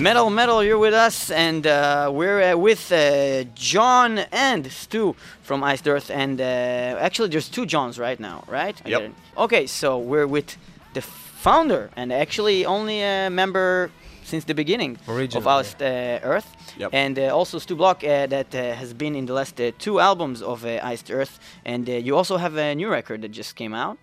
Metal 0.01 0.31
Metal, 0.31 0.63
you're 0.63 0.79
with 0.79 0.95
us, 0.95 1.29
and 1.29 1.67
uh, 1.67 2.09
we're 2.11 2.53
uh, 2.53 2.57
with 2.57 2.91
uh, 2.91 3.43
John 3.53 4.17
and 4.31 4.71
Stu 4.71 5.15
from 5.43 5.63
Iced 5.63 5.87
Earth. 5.87 6.09
And 6.09 6.41
uh, 6.41 6.43
actually, 6.43 7.29
there's 7.29 7.47
two 7.47 7.67
Johns 7.67 7.99
right 7.99 8.19
now, 8.19 8.43
right? 8.47 8.81
Yep. 8.83 9.11
Okay, 9.37 9.67
so 9.67 9.99
we're 9.99 10.25
with 10.25 10.57
the 10.95 11.01
founder 11.01 11.91
and 11.95 12.11
actually 12.11 12.65
only 12.65 13.03
a 13.03 13.29
member 13.29 13.91
since 14.23 14.43
the 14.45 14.55
beginning 14.55 14.97
Originally. 15.07 15.43
of 15.43 15.47
Iced 15.47 15.83
uh, 15.83 16.19
Earth. 16.23 16.47
Yep. 16.79 16.89
And 16.93 17.19
uh, 17.19 17.37
also 17.37 17.59
Stu 17.59 17.75
Block, 17.75 18.01
that 18.01 18.53
has 18.53 18.95
been 18.95 19.15
in 19.15 19.27
the 19.27 19.33
last 19.33 19.61
two 19.77 19.99
albums 19.99 20.41
of 20.41 20.65
Iced 20.65 21.11
Earth. 21.11 21.39
And 21.63 21.87
you 21.87 22.17
also 22.17 22.37
have 22.37 22.57
a 22.57 22.73
new 22.73 22.89
record 22.89 23.21
that 23.21 23.31
just 23.31 23.55
came 23.55 23.75
out 23.75 23.99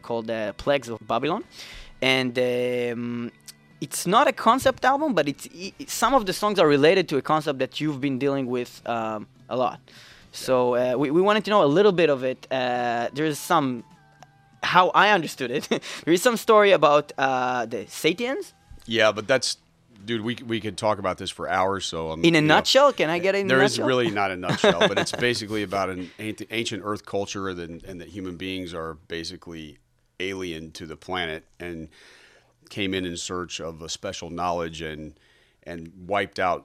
called 0.00 0.30
Plagues 0.56 0.88
of 0.88 0.98
Babylon. 1.06 1.44
And 2.00 2.36
um, 2.38 3.30
it's 3.82 4.06
not 4.06 4.28
a 4.28 4.32
concept 4.32 4.84
album, 4.84 5.12
but 5.12 5.28
it's 5.28 5.48
it, 5.52 5.90
some 5.90 6.14
of 6.14 6.24
the 6.24 6.32
songs 6.32 6.58
are 6.60 6.68
related 6.68 7.08
to 7.08 7.16
a 7.16 7.22
concept 7.22 7.58
that 7.58 7.80
you've 7.80 8.00
been 8.00 8.18
dealing 8.18 8.46
with 8.46 8.80
um, 8.86 9.26
a 9.48 9.56
lot. 9.56 9.80
So 10.30 10.76
uh, 10.76 10.94
we, 10.96 11.10
we 11.10 11.20
wanted 11.20 11.44
to 11.46 11.50
know 11.50 11.64
a 11.64 11.72
little 11.78 11.92
bit 11.92 12.08
of 12.08 12.22
it. 12.22 12.46
Uh, 12.50 13.08
there's 13.12 13.38
some 13.38 13.84
how 14.62 14.90
I 14.90 15.10
understood 15.10 15.50
it. 15.50 15.68
there 16.04 16.14
is 16.14 16.22
some 16.22 16.36
story 16.36 16.70
about 16.70 17.12
uh, 17.18 17.66
the 17.66 17.86
Setians. 17.88 18.54
Yeah, 18.86 19.10
but 19.10 19.26
that's 19.26 19.56
dude. 20.04 20.22
We 20.22 20.36
we 20.46 20.60
could 20.60 20.78
talk 20.78 21.00
about 21.00 21.18
this 21.18 21.30
for 21.30 21.48
hours. 21.48 21.84
So 21.84 22.12
I'm, 22.12 22.24
in 22.24 22.36
a 22.36 22.40
nutshell, 22.40 22.88
know, 22.88 22.92
can 22.92 23.10
I 23.10 23.16
eh, 23.16 23.18
get 23.18 23.34
it? 23.34 23.40
In 23.40 23.48
there 23.48 23.62
is 23.62 23.80
really 23.80 24.12
not 24.12 24.30
a 24.30 24.36
nutshell, 24.36 24.86
but 24.86 24.96
it's 24.96 25.12
basically 25.30 25.64
about 25.64 25.90
an 25.90 26.08
ancient 26.18 26.82
Earth 26.84 27.04
culture 27.04 27.48
and, 27.48 27.82
and 27.82 28.00
that 28.00 28.08
human 28.08 28.36
beings 28.36 28.72
are 28.72 28.94
basically 29.08 29.78
alien 30.20 30.70
to 30.70 30.86
the 30.86 30.96
planet 30.96 31.44
and 31.58 31.88
came 32.72 32.94
in 32.94 33.04
in 33.04 33.18
search 33.18 33.60
of 33.60 33.82
a 33.82 33.88
special 33.88 34.30
knowledge 34.30 34.80
and 34.80 35.20
and 35.64 35.92
wiped 36.08 36.38
out 36.38 36.64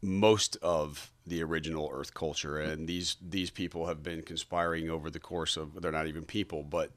most 0.00 0.56
of 0.62 1.10
the 1.26 1.42
original 1.42 1.90
Earth 1.92 2.14
culture. 2.14 2.56
And 2.58 2.88
these 2.88 3.16
these 3.20 3.50
people 3.50 3.86
have 3.86 4.00
been 4.02 4.22
conspiring 4.22 4.88
over 4.88 5.10
the 5.10 5.18
course 5.18 5.56
of 5.56 5.82
they're 5.82 5.90
not 5.90 6.06
even 6.06 6.22
people, 6.22 6.62
but 6.62 6.92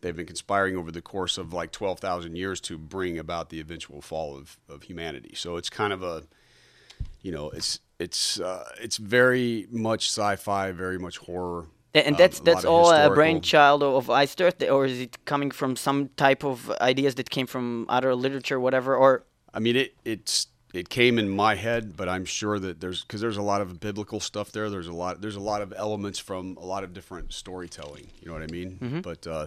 they've 0.00 0.14
been 0.14 0.24
conspiring 0.24 0.76
over 0.76 0.92
the 0.92 1.02
course 1.02 1.36
of 1.36 1.52
like 1.52 1.72
twelve 1.72 1.98
thousand 1.98 2.36
years 2.36 2.60
to 2.60 2.78
bring 2.78 3.18
about 3.18 3.50
the 3.50 3.58
eventual 3.58 4.00
fall 4.00 4.36
of, 4.36 4.56
of 4.68 4.84
humanity. 4.84 5.34
So 5.34 5.56
it's 5.56 5.68
kind 5.68 5.92
of 5.92 6.02
a 6.04 6.22
you 7.22 7.32
know, 7.32 7.50
it's 7.50 7.80
it's 7.98 8.38
uh, 8.38 8.68
it's 8.80 8.98
very 8.98 9.66
much 9.70 10.06
sci-fi, 10.06 10.70
very 10.70 10.98
much 10.98 11.18
horror. 11.18 11.66
And 11.94 12.16
that's 12.16 12.40
that's 12.40 12.64
all 12.64 12.90
a 12.90 13.08
brainchild 13.08 13.82
of 13.82 14.10
Iced 14.10 14.40
Earth, 14.42 14.62
or 14.68 14.86
is 14.86 15.00
it 15.00 15.24
coming 15.24 15.52
from 15.52 15.76
some 15.76 16.08
type 16.16 16.42
of 16.44 16.70
ideas 16.80 17.14
that 17.14 17.30
came 17.30 17.46
from 17.46 17.86
other 17.88 18.14
literature, 18.16 18.58
whatever? 18.58 18.96
Or 18.96 19.24
I 19.52 19.60
mean, 19.60 19.76
it 19.76 19.94
it's 20.04 20.48
it 20.72 20.88
came 20.88 21.20
in 21.20 21.28
my 21.28 21.54
head, 21.54 21.96
but 21.96 22.08
I'm 22.08 22.24
sure 22.24 22.58
that 22.58 22.80
there's 22.80 23.02
because 23.02 23.20
there's 23.20 23.36
a 23.36 23.42
lot 23.42 23.60
of 23.60 23.78
biblical 23.78 24.18
stuff 24.18 24.50
there. 24.50 24.68
There's 24.68 24.88
a 24.88 24.92
lot 24.92 25.20
there's 25.20 25.36
a 25.36 25.40
lot 25.40 25.62
of 25.62 25.72
elements 25.76 26.18
from 26.18 26.56
a 26.60 26.64
lot 26.64 26.82
of 26.82 26.92
different 26.92 27.32
storytelling. 27.32 28.10
You 28.20 28.26
know 28.26 28.32
what 28.34 28.42
I 28.42 28.48
mean? 28.48 28.78
But 29.00 29.24
uh, 29.26 29.46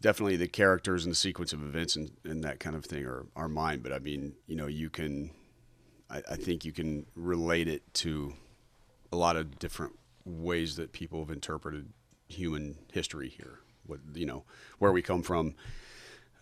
definitely 0.00 0.36
the 0.36 0.48
characters 0.48 1.04
and 1.04 1.12
the 1.12 1.16
sequence 1.16 1.52
of 1.52 1.62
events 1.62 1.96
and, 1.96 2.10
and 2.24 2.42
that 2.44 2.58
kind 2.58 2.74
of 2.74 2.86
thing 2.86 3.04
are 3.04 3.26
are 3.36 3.48
mine. 3.50 3.80
But 3.80 3.92
I 3.92 3.98
mean, 3.98 4.32
you 4.46 4.56
know, 4.56 4.66
you 4.66 4.88
can 4.88 5.30
I, 6.08 6.22
I 6.30 6.36
think 6.36 6.64
you 6.64 6.72
can 6.72 7.04
relate 7.14 7.68
it 7.68 7.82
to 7.94 8.32
a 9.12 9.16
lot 9.16 9.36
of 9.36 9.58
different 9.58 9.92
ways 10.24 10.76
that 10.76 10.92
people 10.92 11.20
have 11.20 11.30
interpreted 11.30 11.92
human 12.28 12.76
history 12.92 13.28
here. 13.28 13.60
What 13.86 14.00
you 14.14 14.26
know, 14.26 14.44
where 14.78 14.92
we 14.92 15.02
come 15.02 15.22
from, 15.22 15.54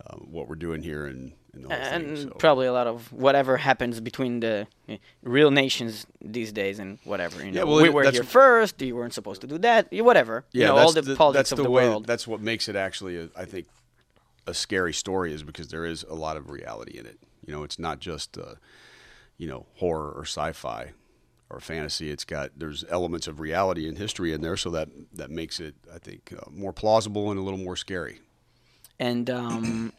uh, 0.07 0.17
what 0.17 0.49
we're 0.49 0.55
doing 0.55 0.83
here, 0.83 1.07
and, 1.07 1.33
and 1.53 1.73
and 1.73 2.05
thing. 2.05 2.29
So. 2.29 2.31
probably 2.39 2.67
a 2.67 2.73
lot 2.73 2.87
of 2.87 3.12
whatever 3.12 3.57
happens 3.57 4.01
between 4.01 4.41
the 4.41 4.69
uh, 4.89 4.97
real 5.23 5.51
nations 5.51 6.07
these 6.21 6.53
days 6.53 6.79
and 6.79 6.99
whatever. 7.05 7.45
You 7.45 7.51
know, 7.51 7.59
Yeah, 7.59 7.65
well, 7.65 7.83
we 7.83 7.91
were 7.91 8.09
here 8.11 8.23
first. 8.23 8.81
You 8.81 8.95
weren't 8.95 9.15
supposed 9.15 9.41
to 9.41 9.47
do 9.49 9.59
that. 9.59 9.89
Whatever. 9.91 10.45
Yeah, 10.53 10.61
you 10.61 10.67
know, 10.69 10.77
that's 10.77 10.87
all 10.87 10.93
the, 10.93 11.03
the, 11.03 11.17
politics 11.17 11.53
of 11.53 11.57
the, 11.57 11.65
the, 11.65 11.71
way. 11.71 11.89
world. 11.89 12.07
That's 12.07 12.29
what 12.29 12.41
makes 12.41 12.69
it 12.69 12.77
actually, 12.77 13.17
a, 13.19 13.29
I 13.37 13.45
think, 13.45 13.67
a 14.47 14.55
scary 14.55 14.93
story 14.93 15.33
is 15.33 15.43
because 15.43 15.69
there 15.69 15.85
is 15.85 16.05
a 16.05 16.15
lot 16.15 16.37
of 16.37 16.49
reality 16.49 16.99
in 16.99 17.07
it. 17.07 17.19
You 17.45 17.53
know, 17.53 17.65
it's 17.65 17.79
not 17.79 17.99
just, 17.99 18.39
uh, 18.39 18.55
you 19.37 19.49
know, 19.49 19.67
horror 19.75 20.12
or 20.12 20.23
sci-fi 20.23 20.93
or 21.53 21.61
fantasy. 21.61 22.11
It's 22.11 22.25
got 22.25 22.51
there's 22.57 22.85
elements 22.89 23.27
of 23.29 23.39
reality 23.39 23.87
and 23.89 23.99
history 23.99 24.33
in 24.33 24.41
there, 24.41 24.57
so 24.57 24.71
that 24.71 24.89
that 25.13 25.31
makes 25.31 25.61
it, 25.61 25.75
I 25.95 25.99
think, 25.99 26.33
uh, 26.37 26.51
more 26.51 26.73
plausible 26.73 27.31
and 27.31 27.39
a 27.39 27.43
little 27.43 27.61
more 27.61 27.77
scary. 27.77 28.21
and 28.99 29.29
um, 29.31 29.93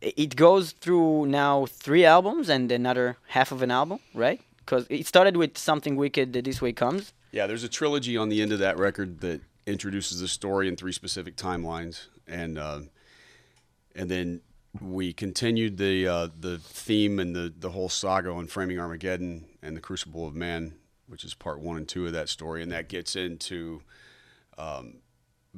it 0.00 0.36
goes 0.36 0.72
through 0.72 1.26
now 1.26 1.66
three 1.66 2.04
albums 2.04 2.48
and 2.48 2.70
another 2.72 3.16
half 3.28 3.52
of 3.52 3.62
an 3.62 3.70
album, 3.70 4.00
right? 4.14 4.40
Because 4.58 4.86
it 4.90 5.06
started 5.06 5.36
with 5.36 5.56
something 5.58 5.96
wicked. 5.96 6.32
that 6.32 6.44
This 6.44 6.60
way 6.62 6.72
comes. 6.72 7.12
Yeah, 7.32 7.46
there's 7.46 7.64
a 7.64 7.68
trilogy 7.68 8.16
on 8.16 8.28
the 8.28 8.40
end 8.42 8.52
of 8.52 8.58
that 8.60 8.78
record 8.78 9.20
that 9.20 9.40
introduces 9.66 10.20
the 10.20 10.28
story 10.28 10.68
in 10.68 10.76
three 10.76 10.92
specific 10.92 11.36
timelines, 11.36 12.06
and 12.26 12.58
uh, 12.58 12.80
and 13.94 14.10
then 14.10 14.40
we 14.80 15.12
continued 15.12 15.76
the 15.78 16.06
uh, 16.06 16.28
the 16.38 16.58
theme 16.58 17.18
and 17.18 17.34
the 17.34 17.52
the 17.58 17.70
whole 17.70 17.88
saga 17.88 18.30
on 18.30 18.46
framing 18.46 18.78
Armageddon 18.78 19.46
and 19.64 19.76
the 19.76 19.80
Crucible 19.80 20.26
of 20.26 20.34
Man, 20.34 20.74
which 21.06 21.24
is 21.24 21.34
part 21.34 21.60
one 21.60 21.76
and 21.76 21.88
two 21.88 22.06
of 22.06 22.12
that 22.12 22.28
story, 22.28 22.62
and 22.62 22.70
that 22.70 22.88
gets 22.88 23.16
into 23.16 23.82
um, 24.58 24.98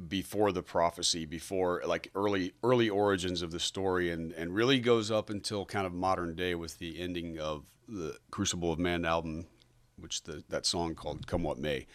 before 0.07 0.51
the 0.51 0.63
prophecy, 0.63 1.25
before 1.25 1.83
like 1.85 2.09
early 2.15 2.53
early 2.63 2.89
origins 2.89 3.41
of 3.41 3.51
the 3.51 3.59
story, 3.59 4.09
and 4.09 4.31
and 4.31 4.55
really 4.55 4.79
goes 4.79 5.11
up 5.11 5.29
until 5.29 5.65
kind 5.65 5.85
of 5.85 5.93
modern 5.93 6.35
day 6.35 6.55
with 6.55 6.79
the 6.79 6.99
ending 6.99 7.37
of 7.37 7.65
the 7.87 8.17
Crucible 8.31 8.71
of 8.71 8.79
Man 8.79 9.05
album, 9.05 9.45
which 9.99 10.23
the 10.23 10.43
that 10.49 10.65
song 10.65 10.95
called 10.95 11.27
"Come 11.27 11.43
What 11.43 11.59
May," 11.59 11.85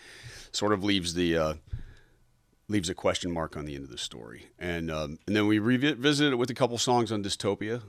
sort 0.53 0.73
of 0.73 0.85
leaves 0.85 1.15
the 1.15 1.37
uh, 1.37 1.55
leaves 2.69 2.89
a 2.89 2.95
question 2.95 3.31
mark 3.31 3.57
on 3.57 3.65
the 3.65 3.75
end 3.75 3.85
of 3.85 3.91
the 3.91 3.99
story, 3.99 4.47
and 4.59 4.91
um, 4.91 5.19
and 5.27 5.35
then 5.35 5.47
we 5.47 5.59
revisited 5.59 6.35
it 6.35 6.37
with 6.37 6.51
a 6.51 6.55
couple 6.55 6.79
songs 6.79 7.11
on 7.11 7.23
Dystopia. 7.23 7.83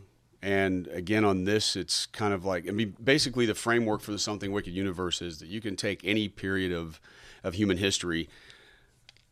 And 0.43 0.87
again, 0.87 1.23
on 1.23 1.45
this, 1.45 1.77
it's 1.77 2.05
kind 2.05 2.33
of 2.33 2.43
like 2.43 2.67
I 2.67 2.71
mean, 2.71 2.95
basically, 3.01 3.45
the 3.45 3.55
framework 3.55 4.01
for 4.01 4.11
the 4.11 4.19
Something 4.19 4.51
Wicked 4.51 4.73
universe 4.73 5.21
is 5.21 5.39
that 5.39 5.47
you 5.47 5.61
can 5.61 5.77
take 5.77 6.01
any 6.03 6.27
period 6.27 6.73
of 6.73 6.99
of 7.45 7.53
human 7.53 7.77
history, 7.77 8.27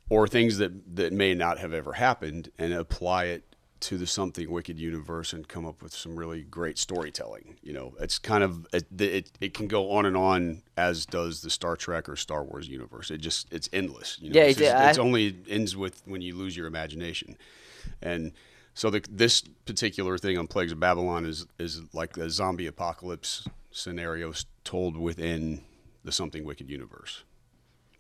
or 0.10 0.26
things 0.28 0.58
that 0.58 0.96
that 0.96 1.12
may 1.12 1.34
not 1.34 1.60
have 1.60 1.74
ever 1.74 1.94
happened 1.94 2.50
and 2.58 2.74
apply 2.74 3.26
it 3.26 3.44
to 3.82 3.98
the 3.98 4.06
something 4.06 4.52
wicked 4.52 4.78
universe 4.80 5.34
and 5.34 5.48
come 5.48 5.66
up 5.66 5.82
with 5.82 5.92
some 5.92 6.16
really 6.16 6.44
great 6.44 6.78
storytelling. 6.78 7.58
You 7.62 7.74
know 7.74 7.94
it's 8.00 8.18
kind 8.20 8.44
of 8.44 8.66
it, 8.72 8.86
it, 9.02 9.32
it 9.42 9.54
can 9.54 9.68
go 9.68 9.92
on 9.92 10.06
and 10.06 10.16
on 10.16 10.62
as 10.78 11.06
does 11.06 11.42
the 11.42 11.50
star 11.50 11.76
trek 11.76 12.08
or 12.08 12.16
star 12.16 12.44
wars 12.44 12.70
universe. 12.70 13.12
It 13.12 13.18
just 13.18 13.52
it's 13.52 13.68
endless 13.74 14.18
you 14.22 14.30
know? 14.30 14.40
Yeah, 14.40 14.46
it's, 14.48 14.60
just- 14.60 14.90
it's 14.90 14.98
only 14.98 15.36
ends 15.50 15.76
with 15.76 16.04
when 16.06 16.22
you 16.22 16.38
lose 16.38 16.56
your 16.56 16.68
imagination. 16.68 17.36
And 18.02 18.32
so 18.74 18.90
the, 18.90 19.04
this 19.10 19.42
particular 19.66 20.18
thing 20.18 20.38
on 20.38 20.48
plagues 20.48 20.72
of 20.72 20.80
babylon 20.80 21.26
is 21.26 21.46
is 21.60 21.82
like 21.94 22.18
a 22.18 22.30
zombie 22.30 22.68
apocalypse 22.68 23.48
scenario 23.72 24.34
told 24.64 24.98
within 24.98 25.64
the 26.04 26.12
something 26.12 26.44
wicked 26.44 26.70
universe. 26.70 27.24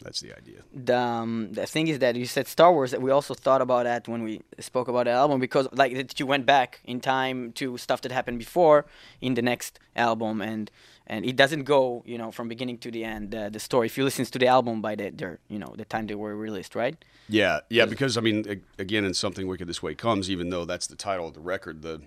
That's 0.04 0.20
the 0.20 0.36
idea. 0.36 0.64
The 0.74 0.98
um, 0.98 1.50
the 1.54 1.68
thing 1.68 1.88
is 1.88 2.00
that 2.00 2.16
you 2.16 2.26
said 2.26 2.48
Star 2.48 2.74
Wars 2.74 2.90
that 2.90 3.02
we 3.02 3.12
also 3.12 3.36
thought 3.36 3.62
about 3.62 3.84
that 3.84 4.08
when 4.08 4.24
we 4.24 4.42
spoke 4.60 4.88
about 4.88 5.06
the 5.06 5.12
album 5.12 5.40
because 5.40 5.68
like 5.74 5.94
that 5.94 6.20
you 6.20 6.26
went 6.26 6.48
back 6.48 6.80
in 6.84 7.00
time 7.02 7.52
to 7.54 7.78
stuff 7.78 8.02
that 8.02 8.12
happened 8.12 8.40
before 8.40 8.86
in 9.22 9.36
the 9.36 9.44
next 9.44 9.80
album 9.96 10.42
and 10.42 10.72
and 11.12 11.26
it 11.26 11.36
doesn't 11.36 11.66
go 11.66 12.02
you 12.06 12.18
know 12.18 12.32
from 12.32 12.48
beginning 12.48 12.78
to 12.80 12.90
the 12.90 13.04
end 13.04 13.36
uh, 13.36 13.50
the 13.50 13.60
story 13.60 13.86
if 13.86 13.98
you 13.98 14.04
listen 14.04 14.26
to 14.26 14.40
the 14.40 14.48
album 14.48 14.82
by 14.82 14.96
the 14.96 15.12
their 15.12 15.40
you 15.54 15.60
know 15.60 15.72
the 15.78 15.86
time 15.86 16.08
they 16.08 16.16
were 16.16 16.36
released 16.36 16.74
right 16.76 16.98
Yeah, 17.32 17.62
yeah, 17.70 17.86
because 17.86 18.18
I 18.18 18.22
mean, 18.22 18.62
again, 18.78 19.06
in 19.06 19.14
Something 19.14 19.48
Wicked 19.48 19.68
This 19.68 19.82
Way 19.82 19.96
Comes, 19.96 20.30
even 20.30 20.50
though 20.50 20.66
that's 20.66 20.88
the 20.88 20.98
title 20.98 21.28
of 21.28 21.34
the 21.34 21.40
record, 21.40 21.82
the 21.82 22.02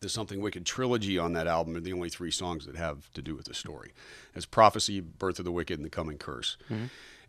the 0.00 0.10
Something 0.10 0.42
Wicked 0.42 0.66
trilogy 0.66 1.18
on 1.18 1.32
that 1.32 1.46
album 1.46 1.74
are 1.74 1.80
the 1.80 1.94
only 1.94 2.10
three 2.10 2.30
songs 2.30 2.66
that 2.66 2.76
have 2.76 3.10
to 3.14 3.22
do 3.22 3.34
with 3.34 3.46
the 3.46 3.54
story. 3.54 3.94
It's 4.34 4.44
Prophecy, 4.44 5.00
Birth 5.00 5.38
of 5.38 5.46
the 5.46 5.52
Wicked, 5.52 5.78
and 5.78 5.86
The 5.86 5.90
Coming 5.90 6.18
Curse. 6.18 6.58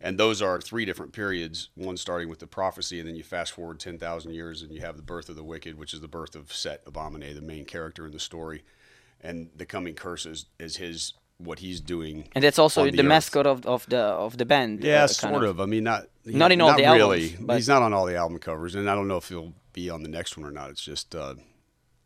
And 0.00 0.18
those 0.18 0.42
are 0.42 0.60
three 0.60 0.84
different 0.84 1.12
periods, 1.12 1.70
one 1.74 1.96
starting 1.96 2.28
with 2.28 2.40
the 2.40 2.46
prophecy, 2.46 3.00
and 3.00 3.08
then 3.08 3.16
you 3.16 3.22
fast 3.22 3.52
forward 3.52 3.80
10,000 3.80 4.32
years 4.32 4.60
and 4.62 4.70
you 4.70 4.82
have 4.82 4.96
the 4.96 5.02
birth 5.02 5.30
of 5.30 5.34
the 5.36 5.42
wicked, 5.42 5.76
which 5.78 5.94
is 5.94 6.02
the 6.02 6.08
birth 6.08 6.36
of 6.36 6.52
Set 6.52 6.84
Abominae, 6.84 7.34
the 7.34 7.40
main 7.40 7.64
character 7.64 8.06
in 8.06 8.12
the 8.12 8.20
story. 8.20 8.62
And 9.20 9.50
the 9.56 9.66
coming 9.66 9.94
curse 9.94 10.26
is, 10.26 10.46
is 10.58 10.76
his, 10.76 11.14
what 11.38 11.58
he's 11.58 11.80
doing. 11.80 12.28
and 12.34 12.42
that's 12.44 12.58
also 12.58 12.84
the, 12.84 12.90
the 12.96 13.02
mascot 13.02 13.46
of, 13.46 13.64
of 13.66 13.86
the 13.88 13.98
of 13.98 14.36
the 14.38 14.44
band 14.44 14.82
Yeah, 14.84 15.04
uh, 15.04 15.06
sort 15.08 15.32
kind 15.34 15.44
of. 15.44 15.60
I 15.60 15.66
mean, 15.66 15.84
not 15.84 16.06
Not 16.24 16.52
in 16.52 16.60
all 16.60 16.76
the 16.76 16.82
really. 16.82 17.22
albums, 17.30 17.46
but- 17.46 17.56
He's 17.56 17.68
not 17.68 17.82
on 17.82 17.92
all 17.92 18.06
the 18.06 18.16
album 18.16 18.38
covers, 18.38 18.74
and 18.74 18.88
I 18.90 18.94
don't 18.94 19.08
know 19.08 19.16
if 19.18 19.28
he'll 19.28 19.54
be 19.72 19.90
on 19.90 20.02
the 20.02 20.08
next 20.08 20.36
one 20.36 20.46
or 20.46 20.50
not. 20.52 20.70
It's 20.70 20.82
just 20.84 21.14
uh, 21.14 21.34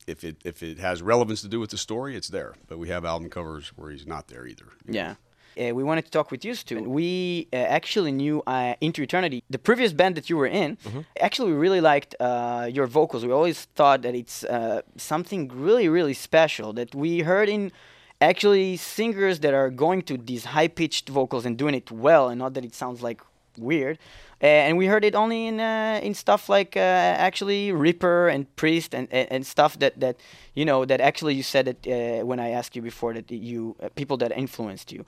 if 0.07 0.25
it 0.25 0.37
if 0.45 0.63
it 0.63 0.79
has 0.79 1.01
relevance 1.03 1.41
to 1.43 1.49
do 1.49 1.61
with 1.61 1.71
the 1.71 1.79
story, 1.79 2.17
it's 2.17 2.29
there. 2.29 2.55
But 2.67 2.79
we 2.79 2.89
have 2.89 3.05
album 3.05 3.31
covers 3.31 3.69
where 3.77 3.91
he's 3.91 4.07
not 4.07 4.29
there 4.29 4.47
either. 4.47 4.67
Yeah. 4.87 5.15
Uh, 5.61 5.75
we 5.75 5.83
wanted 5.85 6.05
to 6.05 6.11
talk 6.11 6.31
with 6.31 6.45
you, 6.45 6.55
Stu. 6.55 6.83
We 6.83 7.49
uh, 7.53 7.57
actually 7.57 8.13
knew 8.13 8.43
uh, 8.47 8.75
Into 8.81 9.03
Eternity, 9.03 9.43
the 9.51 9.59
previous 9.59 9.93
band 9.93 10.15
that 10.17 10.31
you 10.31 10.37
were 10.37 10.47
in. 10.47 10.79
Actually, 11.21 11.53
we 11.53 11.59
really 11.59 11.81
liked 11.81 12.15
uh, 12.21 12.69
your 12.73 12.87
vocals. 12.87 13.25
We 13.25 13.33
always 13.33 13.65
thought 13.75 14.03
that 14.03 14.15
it's 14.15 14.45
uh, 14.45 14.83
something 14.97 15.49
really, 15.55 15.89
really 15.89 16.15
special 16.15 16.73
that 16.75 16.95
we 16.95 17.21
heard 17.21 17.49
in 17.49 17.73
actually 18.21 18.77
singers 18.77 19.41
that 19.41 19.53
are 19.53 19.69
going 19.71 20.03
to 20.03 20.17
these 20.17 20.45
high 20.47 20.69
pitched 20.69 21.09
vocals 21.09 21.45
and 21.45 21.57
doing 21.59 21.75
it 21.75 21.91
well, 21.91 22.29
and 22.29 22.39
not 22.39 22.55
that 22.55 22.65
it 22.65 22.75
sounds 22.75 23.03
like 23.03 23.21
weird. 23.59 23.99
Uh, 24.43 24.47
and 24.47 24.77
we 24.77 24.87
heard 24.87 25.05
it 25.05 25.15
only 25.15 25.47
in 25.47 25.61
uh, 25.61 26.01
in 26.03 26.15
stuff 26.15 26.49
like 26.49 26.77
uh, 26.77 26.81
actually 26.81 27.71
Ripper 27.71 28.29
and 28.29 28.45
Priest 28.57 28.93
and, 28.93 29.07
and, 29.13 29.31
and 29.31 29.47
stuff 29.47 29.79
that, 29.79 30.01
that 30.01 30.17
you 30.55 30.65
know 30.65 30.85
that 30.85 31.01
actually 31.01 31.35
you 31.35 31.45
said 31.45 31.69
uh, 31.69 32.27
when 32.27 32.41
I 32.41 32.51
asked 32.51 32.75
you 32.75 32.83
before 32.83 33.15
that 33.15 33.31
you 33.31 33.77
uh, 33.81 33.89
people 33.95 34.17
that 34.17 34.33
influenced 34.37 34.91
you, 34.91 35.05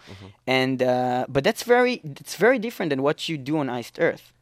and 0.46 0.80
uh, 0.82 1.26
but 1.28 1.42
that's 1.42 1.64
very 1.64 2.00
it's 2.04 2.36
very 2.36 2.60
different 2.60 2.90
than 2.90 3.02
what 3.02 3.28
you 3.28 3.36
do 3.36 3.58
on 3.58 3.68
Iced 3.68 3.98
Earth. 3.98 4.32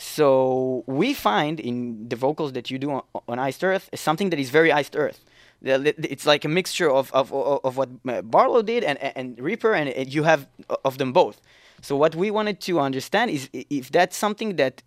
So 0.00 0.84
we 0.86 1.14
find 1.14 1.58
in 1.58 2.08
the 2.08 2.14
vocals 2.14 2.52
that 2.52 2.70
you 2.70 2.78
do 2.78 2.90
on, 2.92 3.02
on 3.26 3.40
Iced 3.40 3.64
Earth 3.64 3.88
is 3.92 3.98
something 4.00 4.30
that 4.30 4.38
is 4.38 4.50
very 4.50 4.70
Iced 4.70 4.94
Earth. 4.94 5.24
It's 5.60 6.24
like 6.24 6.44
a 6.44 6.48
mixture 6.48 6.88
of, 6.88 7.10
of, 7.12 7.32
of, 7.32 7.60
of 7.64 7.76
what 7.76 7.88
Barlow 8.30 8.62
did 8.62 8.84
and, 8.84 8.96
and 9.02 9.36
Ripper, 9.40 9.74
and 9.74 10.14
you 10.14 10.22
have 10.22 10.46
of 10.84 10.98
them 10.98 11.12
both. 11.12 11.40
So 11.80 11.96
what 11.96 12.14
we 12.14 12.30
wanted 12.30 12.60
to 12.62 12.80
understand 12.80 13.30
is 13.30 13.48
if 13.52 13.90
that's 13.90 14.16
something 14.16 14.56
that 14.56 14.82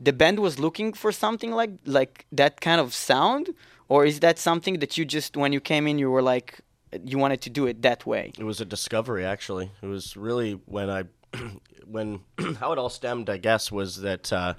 the 0.00 0.12
band 0.12 0.38
was 0.40 0.58
looking 0.58 0.92
for 0.92 1.12
something 1.12 1.52
like 1.52 1.70
like 1.86 2.26
that 2.32 2.60
kind 2.60 2.80
of 2.80 2.94
sound, 2.94 3.54
or 3.88 4.04
is 4.04 4.20
that 4.20 4.38
something 4.38 4.78
that 4.80 4.96
you 4.98 5.04
just 5.04 5.36
when 5.36 5.52
you 5.52 5.60
came 5.60 5.86
in 5.86 5.98
you 5.98 6.10
were 6.10 6.22
like 6.22 6.60
you 7.04 7.18
wanted 7.18 7.40
to 7.42 7.50
do 7.50 7.66
it 7.66 7.82
that 7.82 8.04
way? 8.06 8.32
It 8.38 8.44
was 8.44 8.60
a 8.60 8.64
discovery, 8.64 9.24
actually. 9.24 9.70
It 9.82 9.86
was 9.86 10.16
really 10.16 10.52
when 10.66 10.90
I, 10.90 11.04
when 11.86 12.20
how 12.60 12.72
it 12.72 12.78
all 12.78 12.90
stemmed, 12.90 13.30
I 13.30 13.38
guess, 13.38 13.72
was 13.72 14.00
that 14.02 14.32
uh, 14.32 14.54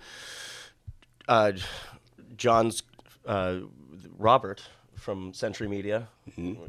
uh, 1.28 1.54
John's 2.36 2.84
uh, 3.26 3.60
Robert 4.18 4.64
from 4.96 5.34
Century 5.34 5.68
Media 5.68 6.08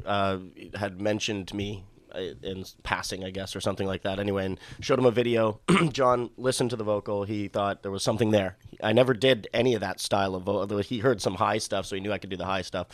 uh, 0.05 0.37
had 0.75 1.01
mentioned 1.01 1.53
me 1.53 1.83
in 2.15 2.65
passing, 2.83 3.23
I 3.23 3.29
guess, 3.29 3.55
or 3.55 3.61
something 3.61 3.87
like 3.87 4.03
that. 4.03 4.19
Anyway, 4.19 4.45
and 4.45 4.59
showed 4.79 4.99
him 4.99 5.05
a 5.05 5.11
video. 5.11 5.59
John 5.91 6.29
listened 6.37 6.69
to 6.71 6.75
the 6.75 6.83
vocal. 6.83 7.23
He 7.23 7.47
thought 7.47 7.83
there 7.83 7.91
was 7.91 8.03
something 8.03 8.31
there. 8.31 8.57
I 8.83 8.93
never 8.93 9.13
did 9.13 9.47
any 9.53 9.73
of 9.73 9.81
that 9.81 9.99
style 9.99 10.35
of 10.35 10.43
vocal. 10.43 10.77
He 10.79 10.99
heard 10.99 11.21
some 11.21 11.35
high 11.35 11.57
stuff, 11.57 11.85
so 11.85 11.95
he 11.95 12.01
knew 12.01 12.11
I 12.11 12.17
could 12.17 12.29
do 12.29 12.37
the 12.37 12.45
high 12.45 12.61
stuff. 12.61 12.87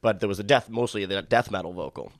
But 0.00 0.20
there 0.20 0.28
was 0.28 0.38
a 0.38 0.44
death, 0.44 0.68
mostly 0.68 1.04
the 1.04 1.22
death 1.22 1.50
metal 1.50 1.72
vocal. 1.72 2.12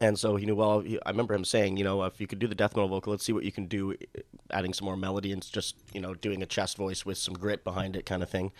And 0.00 0.18
so 0.18 0.36
he 0.36 0.46
knew, 0.46 0.54
well, 0.54 0.80
he, 0.80 0.98
I 1.04 1.10
remember 1.10 1.34
him 1.34 1.44
saying, 1.44 1.76
you 1.76 1.84
know, 1.84 2.04
if 2.04 2.20
you 2.20 2.26
could 2.26 2.38
do 2.38 2.46
the 2.46 2.54
death 2.54 2.76
metal 2.76 2.88
vocal, 2.88 3.10
let's 3.10 3.24
see 3.24 3.32
what 3.32 3.44
you 3.44 3.52
can 3.52 3.66
do, 3.66 3.92
uh, 3.92 4.20
adding 4.50 4.72
some 4.72 4.84
more 4.86 4.96
melody 4.96 5.32
and 5.32 5.44
just, 5.52 5.76
you 5.92 6.00
know, 6.00 6.14
doing 6.14 6.42
a 6.42 6.46
chest 6.46 6.76
voice 6.76 7.04
with 7.04 7.18
some 7.18 7.34
grit 7.34 7.64
behind 7.64 7.96
it 7.96 8.06
kind 8.06 8.22
of 8.22 8.30
thing. 8.30 8.52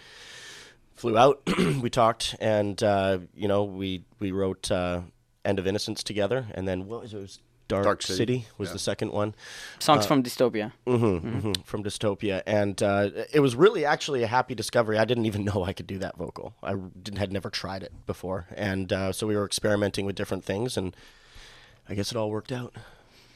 Flew 0.95 1.17
out, 1.17 1.41
we 1.81 1.91
talked, 1.91 2.35
and, 2.41 2.83
uh, 2.83 3.19
you 3.37 3.47
know, 3.47 3.63
we, 3.63 4.05
we 4.19 4.33
wrote 4.33 4.69
uh, 4.71 5.03
End 5.49 5.59
of 5.59 5.67
Innocence 5.67 6.03
together. 6.03 6.47
And 6.55 6.69
then 6.69 6.87
what 6.87 7.03
was 7.03 7.15
it? 7.15 7.19
it 7.19 7.21
was 7.23 7.41
Dark, 7.69 7.85
Dark 7.85 8.03
City, 8.03 8.17
City, 8.17 8.47
was 8.57 8.71
yeah. 8.71 8.73
the 8.73 8.79
second 8.79 9.13
one 9.13 9.35
Songs 9.79 10.07
from 10.07 10.23
Dystopia. 10.23 10.73
Mm-hmm, 10.87 11.53
from 11.65 11.85
Dystopia, 11.85 12.43
and 12.47 12.83
uh, 12.83 13.11
it 13.31 13.41
was 13.41 13.55
really 13.55 13.85
actually 13.85 14.23
a 14.23 14.27
happy 14.27 14.55
discovery. 14.55 14.97
I 14.97 15.05
didn't 15.05 15.27
even 15.27 15.45
know 15.49 15.65
I 15.65 15.75
could 15.75 15.87
do 15.87 15.99
that 15.99 16.17
vocal. 16.17 16.55
I 16.63 16.75
didn't, 16.75 17.19
had 17.19 17.31
never 17.31 17.51
tried 17.51 17.83
it 17.83 17.93
before, 18.07 18.47
and 18.57 18.91
uh, 18.91 19.13
so 19.13 19.27
we 19.27 19.37
were 19.37 19.45
experimenting 19.45 20.07
with 20.07 20.17
different 20.17 20.45
things, 20.47 20.79
and 20.79 20.97
I 21.89 21.95
guess 21.95 22.11
it 22.11 22.17
all 22.17 22.31
worked 22.31 22.53
out. 22.53 22.75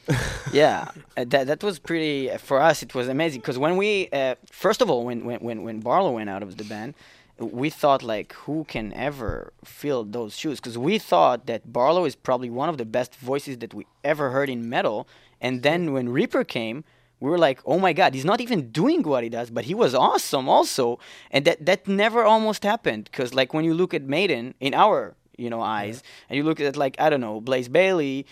yeah, 0.52 0.90
uh, 1.16 1.24
that 1.28 1.46
that 1.46 1.62
was 1.62 1.78
pretty 1.78 2.30
uh, 2.30 2.38
for 2.38 2.60
us. 2.60 2.82
It 2.82 2.94
was 2.94 3.08
amazing 3.08 3.42
because 3.42 3.58
when 3.58 3.76
we 3.76 4.08
uh, 4.12 4.36
first 4.50 4.80
of 4.80 4.90
all 4.90 5.04
when 5.04 5.26
when 5.26 5.40
when 5.40 5.62
when 5.62 5.80
Barlow 5.80 6.12
went 6.12 6.30
out 6.30 6.42
of 6.42 6.56
the 6.56 6.64
band, 6.64 6.94
we 7.42 7.70
thought 7.70 8.02
like 8.02 8.32
who 8.32 8.64
can 8.64 8.92
ever 8.94 9.52
fill 9.64 10.04
those 10.04 10.36
shoes? 10.36 10.60
Because 10.60 10.78
we 10.78 10.98
thought 10.98 11.46
that 11.46 11.72
Barlow 11.72 12.04
is 12.04 12.14
probably 12.14 12.50
one 12.50 12.68
of 12.68 12.78
the 12.78 12.84
best 12.84 13.16
voices 13.16 13.58
that 13.58 13.74
we 13.74 13.86
ever 14.04 14.30
heard 14.30 14.48
in 14.48 14.68
metal. 14.68 15.08
And 15.40 15.62
then 15.62 15.92
when 15.92 16.08
Ripper 16.08 16.44
came, 16.44 16.84
we 17.20 17.30
were 17.30 17.38
like, 17.38 17.60
oh 17.64 17.78
my 17.78 17.92
god, 17.92 18.14
he's 18.14 18.24
not 18.24 18.40
even 18.40 18.70
doing 18.70 19.02
what 19.02 19.22
he 19.22 19.30
does, 19.30 19.50
but 19.50 19.64
he 19.64 19.74
was 19.74 19.94
awesome 19.94 20.48
also. 20.48 20.98
And 21.30 21.44
that 21.44 21.64
that 21.64 21.86
never 21.86 22.24
almost 22.24 22.64
happened 22.64 23.04
because 23.04 23.32
like 23.32 23.54
when 23.54 23.64
you 23.64 23.74
look 23.74 23.94
at 23.94 24.02
Maiden 24.02 24.54
in 24.60 24.74
our 24.74 25.14
you 25.38 25.48
know 25.48 25.60
eyes, 25.60 26.02
and 26.28 26.36
you 26.36 26.42
look 26.42 26.60
at 26.60 26.76
like 26.76 26.96
I 26.98 27.10
don't 27.10 27.20
know 27.20 27.40
Blaze 27.40 27.68
Bayley 27.68 28.26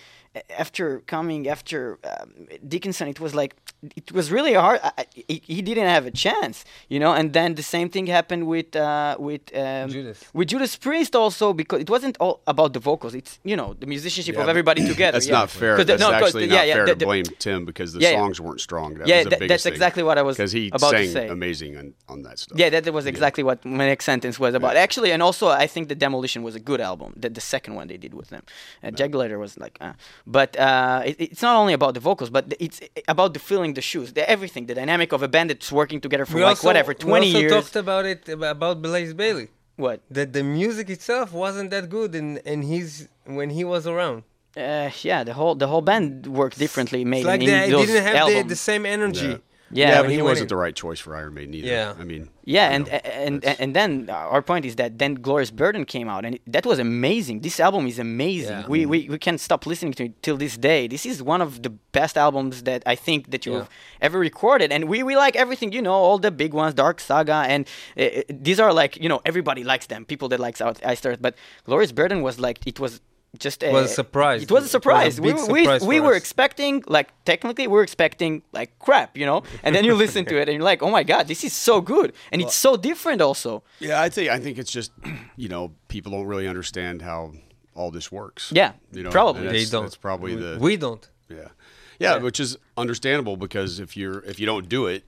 after 0.59 1.01
coming 1.07 1.49
after 1.49 1.99
um, 2.05 2.47
Dickinson, 2.66 3.09
it 3.09 3.19
was 3.19 3.35
like 3.35 3.57
it 3.97 4.12
was 4.12 4.31
really 4.31 4.55
hard. 4.55 4.79
I, 4.83 4.93
I- 4.99 5.07
he, 5.12 5.43
he 5.47 5.62
didn't 5.62 5.87
have 5.88 6.07
a 6.07 6.11
chance, 6.11 6.64
you 6.88 7.01
know. 7.01 7.12
And 7.12 7.33
then 7.33 7.55
the 7.57 7.62
same 7.64 7.88
thing 7.88 8.07
happened 8.07 8.47
with 8.47 8.77
uh, 8.77 9.16
with 9.19 9.43
um, 9.57 9.88
Judas. 9.90 10.25
with 10.33 10.49
Judas 10.49 10.77
Priest 10.77 11.16
also 11.16 11.53
because 11.53 11.81
it 11.81 11.90
wasn't 11.90 12.16
all 12.21 12.43
about 12.47 12.73
the 12.75 12.79
vocals. 12.79 13.14
It's 13.14 13.40
you 13.45 13.57
know 13.57 13.75
the 13.79 13.87
musicianship 13.87 14.37
Yeah, 14.37 14.43
of 14.43 14.49
everybody 14.49 14.87
together. 14.87 15.16
That's 15.16 15.27
yeah. 15.27 15.38
not 15.40 15.51
fair. 15.51 15.77
'Cause 15.77 15.87
the- 15.87 15.97
That's 15.97 16.03
actually 16.25 16.47
the- 16.47 16.55
not 16.55 16.57
yeah, 16.57 16.64
yeah, 16.64 16.75
fair 16.75 16.87
the- 16.87 16.93
to 16.93 16.99
the- 16.99 17.05
blame 17.07 17.25
Tim 17.40 17.64
because 17.64 17.93
the 17.93 18.01
Yeah, 18.01 18.11
yeah. 18.11 18.19
songs 18.21 18.40
weren't 18.40 18.61
strong. 18.61 18.95
That 18.95 19.09
Yeah, 19.09 19.16
was 19.19 19.25
the 19.25 19.31
that- 19.31 19.49
that's 19.49 19.64
thing. 19.64 19.73
exactly 19.73 20.03
what 20.05 20.16
I 20.19 20.23
was 20.23 20.37
because 20.37 20.53
he 20.53 20.69
about 20.73 20.90
to 20.93 20.99
sang 20.99 21.12
say. 21.12 21.29
amazing 21.29 21.77
on, 21.77 21.95
on 22.09 22.23
that 22.23 22.38
stuff. 22.38 22.57
Yeah, 22.59 22.71
that, 22.71 22.85
that 22.85 22.93
was 22.93 23.07
exactly 23.07 23.43
what 23.43 23.64
my 23.64 23.87
next 23.87 24.05
sentence 24.05 24.38
was 24.38 24.55
about. 24.55 24.77
Actually, 24.77 25.11
and 25.11 25.23
also 25.23 25.49
I 25.49 25.66
think 25.66 25.88
the 25.88 25.95
Demolition 25.97 26.43
was 26.45 26.55
a 26.55 26.61
good 26.61 26.81
album. 26.81 27.14
The, 27.16 27.29
the 27.31 27.40
second 27.40 27.75
one 27.75 27.88
they 27.88 27.97
did 27.97 28.14
with 28.14 28.29
them. 28.29 28.45
Uh, 28.85 28.88
Jugulator 28.88 29.38
was 29.38 29.59
like, 29.59 29.77
uh. 29.81 29.95
But 30.26 30.56
uh, 30.59 31.02
it, 31.06 31.16
it's 31.20 31.42
not 31.42 31.56
only 31.56 31.72
about 31.72 31.94
the 31.94 32.00
vocals, 32.00 32.30
but 32.30 32.52
it's 32.61 32.80
about 33.09 33.35
the 33.35 33.40
filling 33.40 33.74
the 33.74 33.80
shoes, 33.83 34.12
the 34.12 34.28
everything, 34.28 34.66
the 34.66 34.74
dynamic 34.74 35.12
of 35.12 35.22
a 35.22 35.28
band 35.28 35.50
that's 35.50 35.70
working 35.72 36.00
together 36.00 36.26
for 36.26 36.37
We 36.37 36.42
like 36.42 36.50
also- 36.50 36.68
whatever 36.68 36.94
twenty 36.94 37.26
years. 37.28 37.35
we 37.35 37.44
also 37.44 37.54
years. 37.56 37.64
talked 37.64 37.76
about 37.76 38.04
it 38.06 38.28
about 38.28 38.83
Blaze 38.83 39.14
Bayley. 39.14 39.48
What? 39.76 40.02
That 40.11 40.33
the 40.33 40.42
music 40.42 40.90
itself 40.90 41.33
wasn't 41.33 41.70
that 41.70 41.88
good, 41.88 42.14
and 42.14 42.40
and 42.44 42.64
he's 42.64 43.09
when 43.24 43.50
he 43.50 43.64
was 43.64 43.87
around. 43.87 44.24
Uh, 44.56 44.90
yeah, 45.02 45.24
the 45.24 45.33
whole 45.33 45.54
the 45.54 45.68
whole 45.68 45.80
band 45.80 46.26
worked 46.26 46.59
differently. 46.59 47.04
Made 47.04 47.18
It's 47.20 47.26
like 47.26 47.40
in 47.40 47.46
they 47.46 47.70
those 47.70 47.87
didn't 47.87 48.04
have 48.04 48.26
the, 48.28 48.42
the 48.42 48.56
same 48.56 48.85
energy. 48.85 49.26
Yeah. 49.26 49.37
Yeah, 49.70 49.88
Yeah, 49.88 50.02
but 50.02 50.11
he 50.11 50.16
he 50.16 50.22
wasn't 50.22 50.48
the 50.48 50.56
right 50.56 50.74
choice 50.74 50.98
for 50.98 51.14
Iron 51.16 51.35
Maiden 51.35 51.54
either. 51.54 51.66
Yeah. 51.66 51.94
I 51.98 52.04
mean, 52.04 52.28
Yeah, 52.44 52.70
and 52.70 52.87
know, 52.87 52.92
and 53.26 53.44
and, 53.44 53.61
and 53.61 53.76
then 53.76 54.11
our 54.11 54.42
point 54.42 54.64
is 54.64 54.76
that 54.76 54.98
then 54.98 55.14
Glorious 55.14 55.50
Burden 55.50 55.85
came 55.85 56.09
out, 56.09 56.24
and 56.24 56.38
that 56.46 56.66
was 56.66 56.78
amazing. 56.78 57.40
This 57.40 57.61
album 57.61 57.87
is 57.87 57.98
amazing. 57.98 58.59
Yeah. 58.61 58.66
We, 58.66 58.87
we 58.87 59.09
we 59.09 59.18
can't 59.18 59.40
stop 59.40 59.66
listening 59.66 59.94
to 59.94 60.04
it 60.06 60.22
till 60.22 60.37
this 60.37 60.56
day. 60.56 60.88
This 60.88 61.06
is 61.06 61.22
one 61.22 61.40
of 61.40 61.62
the 61.62 61.70
best 61.92 62.16
albums 62.16 62.62
that 62.64 62.83
I 62.87 62.96
think 62.96 63.30
that 63.30 63.46
you've 63.46 63.68
ever 64.00 64.18
recorded, 64.18 64.72
and 64.72 64.85
we, 64.88 65.02
we 65.02 65.16
like 65.16 65.37
everything. 65.37 65.72
You 65.72 65.83
know, 65.83 65.92
all 65.92 66.18
the 66.18 66.30
big 66.30 66.52
ones, 66.54 66.74
Dark 66.74 66.98
Saga, 67.00 67.44
and 67.52 67.66
uh, 67.96 68.06
these 68.28 68.59
are 68.59 68.72
like 68.72 68.96
you 69.02 69.09
know 69.09 69.20
everybody 69.24 69.62
likes 69.64 69.87
them. 69.87 70.04
People 70.04 70.28
that 70.30 70.40
likes 70.40 70.61
Out 70.61 70.85
Ice 70.85 71.04
Earth, 71.06 71.20
but 71.20 71.35
Glorious 71.64 71.92
Burden 71.92 72.22
was 72.22 72.38
like 72.40 72.59
it 72.66 72.80
was. 72.80 73.00
Just 73.38 73.62
a, 73.62 73.71
was 73.71 73.83
uh, 73.83 73.85
a 73.85 73.88
surprise. 73.95 74.43
It 74.43 74.51
was 74.51 74.51
a 74.51 74.55
It 74.55 74.61
was 74.62 74.64
a 74.64 74.69
surprise. 74.69 75.21
big 75.21 75.35
we 75.35 75.38
surprise 75.40 75.81
we, 75.83 75.87
we 75.88 75.99
for 75.99 76.05
were 76.07 76.11
us. 76.14 76.19
expecting 76.19 76.83
like 76.88 77.09
technically 77.25 77.69
we 77.69 77.73
were 77.75 77.83
expecting 77.85 78.43
like 78.53 78.77
crap, 78.81 79.16
you 79.16 79.25
know, 79.25 79.45
and 79.62 79.75
then 79.75 79.85
you 79.85 79.95
listen 79.95 80.25
to 80.27 80.37
it 80.40 80.49
and 80.49 80.57
you're 80.57 80.64
like, 80.64 80.83
oh 80.83 80.90
my 80.90 81.05
god, 81.05 81.29
this 81.29 81.45
is 81.45 81.53
so 81.53 81.81
good, 81.81 82.12
and 82.33 82.43
it's 82.43 82.57
so 82.57 82.77
different 82.77 83.21
also. 83.23 83.62
Yeah, 83.79 84.03
I 84.03 84.09
think 84.09 84.31
I 84.31 84.40
think 84.40 84.59
it's 84.59 84.73
just 84.73 84.90
you 85.37 85.49
know 85.49 85.73
people 85.88 86.11
don't 86.12 86.27
really 86.27 86.49
understand 86.49 87.03
how 87.03 87.33
all 87.77 87.90
this 87.93 88.11
works. 88.11 88.51
Yeah, 88.53 88.73
you 88.93 89.05
know, 89.05 89.11
probably. 89.11 89.47
and 89.47 89.55
They 89.55 89.64
don't. 89.64 89.85
That's 89.85 89.97
probably 89.97 90.35
we, 90.35 90.43
the 90.43 90.59
we 90.61 90.77
don't. 90.77 91.09
yeah. 91.29 91.49
yeah, 92.01 92.16
which 92.19 92.40
is 92.40 92.59
understandable 92.77 93.37
because 93.37 93.79
if 93.79 93.97
you're 93.97 94.25
if 94.25 94.40
you 94.40 94.47
don't 94.47 94.69
do 94.69 94.87
it, 94.88 95.05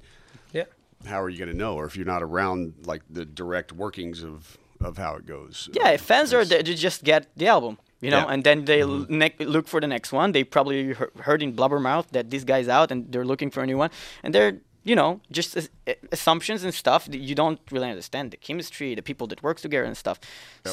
Yeah. 0.52 0.66
how 1.06 1.20
are 1.20 1.28
you 1.28 1.38
going 1.38 1.50
to 1.50 1.56
know? 1.56 1.74
Or 1.74 1.86
if 1.86 1.96
you're 1.96 2.06
not 2.06 2.22
around 2.22 2.74
like 2.86 3.02
the 3.10 3.24
direct 3.24 3.72
workings 3.72 4.22
of 4.22 4.56
of 4.80 4.96
how 4.96 5.16
it 5.16 5.26
goes. 5.26 5.68
Yeah, 5.72 5.90
if 5.90 6.02
fans 6.02 6.32
are 6.32 6.40
it's- 6.42 6.48
there, 6.50 6.62
they 6.62 6.74
just 6.74 7.02
get 7.04 7.26
the 7.36 7.48
album, 7.48 7.78
you 8.04 8.10
know, 8.14 8.24
Yeah. 8.24 8.32
and 8.32 8.40
then 8.48 8.58
they 8.70 8.80
l 8.82 9.06
ne- 9.22 9.46
look 9.54 9.66
for 9.72 9.80
the 9.84 9.86
next 9.94 10.10
one. 10.20 10.28
They 10.36 10.44
probably 10.56 10.78
he- 10.98 11.22
heard 11.28 11.40
in 11.46 11.50
Blabbermouth 11.58 12.06
that 12.16 12.24
this 12.34 12.44
guy's 12.52 12.68
out 12.78 12.88
and 12.92 12.98
they're 13.10 13.28
looking 13.32 13.50
for 13.54 13.60
a 13.62 13.66
new 13.70 13.78
one, 13.84 13.90
and 14.24 14.30
they're 14.34 14.54
you 14.90 14.96
know 15.00 15.10
just 15.38 15.50
as- 15.60 15.70
assumptions 16.16 16.60
and 16.66 16.72
stuff 16.84 17.02
that 17.12 17.20
you 17.28 17.34
don't 17.42 17.60
really 17.74 17.90
understand 17.94 18.26
the 18.34 18.36
chemistry, 18.46 18.88
the 19.00 19.02
people 19.10 19.26
that 19.30 19.38
work 19.48 19.58
together 19.66 19.86
and 19.90 19.96
stuff. 20.04 20.18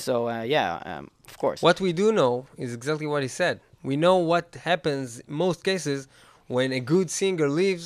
So 0.07 0.13
uh, 0.33 0.41
yeah, 0.55 0.69
um, 0.91 1.03
of 1.29 1.35
course. 1.43 1.59
What 1.67 1.77
we 1.85 1.91
do 2.03 2.07
know 2.11 2.33
is 2.57 2.69
exactly 2.79 3.07
what 3.13 3.21
he 3.27 3.31
said. 3.41 3.55
We 3.91 3.95
know 4.05 4.17
what 4.31 4.45
happens 4.71 5.19
in 5.27 5.33
most 5.47 5.59
cases 5.71 5.99
when 6.55 6.69
a 6.79 6.81
good 6.93 7.07
singer 7.19 7.47
leaves 7.61 7.85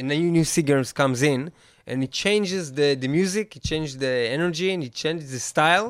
and 0.00 0.06
a 0.12 0.18
new 0.36 0.44
singer 0.44 0.80
comes 1.00 1.20
in 1.34 1.40
and 1.88 1.96
it 2.06 2.12
changes 2.24 2.64
the, 2.78 2.88
the 3.04 3.08
music, 3.18 3.46
it 3.58 3.62
changes 3.70 3.94
the 4.06 4.14
energy, 4.38 4.68
and 4.74 4.80
it 4.88 4.94
changes 5.04 5.28
the 5.36 5.40
style. 5.52 5.88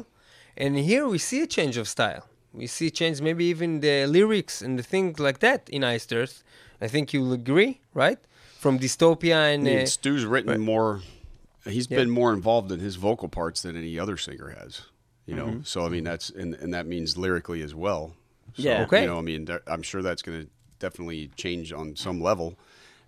And 0.62 0.70
here 0.90 1.04
we 1.14 1.18
see 1.28 1.40
a 1.46 1.48
change 1.56 1.76
of 1.82 1.86
style. 1.96 2.24
We 2.56 2.66
see 2.66 2.90
change, 2.90 3.20
maybe 3.20 3.44
even 3.44 3.80
the 3.80 4.06
lyrics 4.06 4.62
and 4.62 4.78
the 4.78 4.82
things 4.82 5.18
like 5.20 5.38
that 5.40 5.68
in 5.68 5.84
Iced 5.84 6.12
Earth. 6.12 6.42
I 6.80 6.88
think 6.88 7.12
you'll 7.12 7.32
agree, 7.32 7.80
right? 7.94 8.18
From 8.58 8.78
Dystopia 8.78 9.54
and 9.54 9.66
I 9.68 9.70
mean, 9.70 9.82
uh, 9.82 9.86
Stu's 9.86 10.24
written 10.24 10.60
more. 10.60 11.02
He's 11.64 11.90
Yeah. 11.90 11.98
been 11.98 12.10
more 12.10 12.32
involved 12.32 12.72
in 12.72 12.80
his 12.80 12.96
vocal 12.96 13.28
parts 13.28 13.62
than 13.62 13.76
any 13.76 13.98
other 13.98 14.16
singer 14.16 14.50
has. 14.58 14.82
You 15.26 15.34
know, 15.34 15.46
Mm-hmm. 15.46 15.60
so 15.64 15.84
I 15.84 15.88
mean 15.88 16.04
that's 16.04 16.30
and 16.30 16.54
and 16.54 16.72
that 16.72 16.86
means 16.86 17.16
lyrically 17.18 17.60
as 17.62 17.74
well. 17.74 18.14
So, 18.54 18.62
Yeah. 18.62 18.82
Okay. 18.84 19.02
You 19.02 19.06
know, 19.08 19.18
I 19.18 19.22
mean, 19.22 19.46
I'm 19.66 19.82
sure 19.82 20.00
that's 20.02 20.22
going 20.22 20.42
to 20.44 20.48
definitely 20.78 21.30
change 21.36 21.72
on 21.72 21.96
some 21.96 22.20
level. 22.20 22.54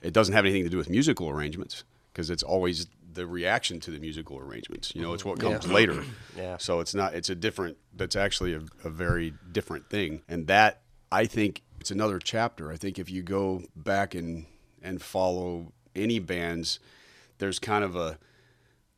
It 0.02 0.12
doesn't 0.12 0.34
have 0.34 0.44
anything 0.44 0.64
to 0.64 0.70
do 0.70 0.76
with 0.76 0.90
musical 0.90 1.28
arrangements 1.30 1.84
because 2.12 2.28
it's 2.30 2.42
always 2.42 2.86
the 3.18 3.26
reaction 3.26 3.80
to 3.80 3.90
the 3.90 3.98
musical 3.98 4.38
arrangements. 4.38 4.94
You 4.94 5.02
know, 5.02 5.12
it's 5.12 5.24
what 5.24 5.38
mm-hmm. 5.38 5.52
comes 5.52 5.68
later. 5.68 6.04
Yeah. 6.36 6.56
So 6.56 6.78
it's 6.78 6.94
not. 6.94 7.14
It's 7.14 7.30
a 7.30 7.34
different. 7.34 7.78
That's 7.92 8.14
actually 8.14 8.54
a, 8.54 8.60
a 8.84 8.90
very 8.90 9.34
different 9.50 9.90
thing, 9.90 10.22
and 10.28 10.46
that 10.46 10.82
I 11.10 11.26
think 11.26 11.62
it's 11.80 11.90
another 11.90 12.20
chapter. 12.20 12.70
I 12.70 12.76
think 12.76 12.96
if 12.96 13.10
you 13.10 13.22
go 13.22 13.64
back 13.74 14.14
and 14.14 14.46
and 14.80 15.02
follow 15.02 15.72
any 15.96 16.20
bands, 16.20 16.78
there's 17.38 17.58
kind 17.58 17.82
of 17.82 17.96
a, 17.96 18.18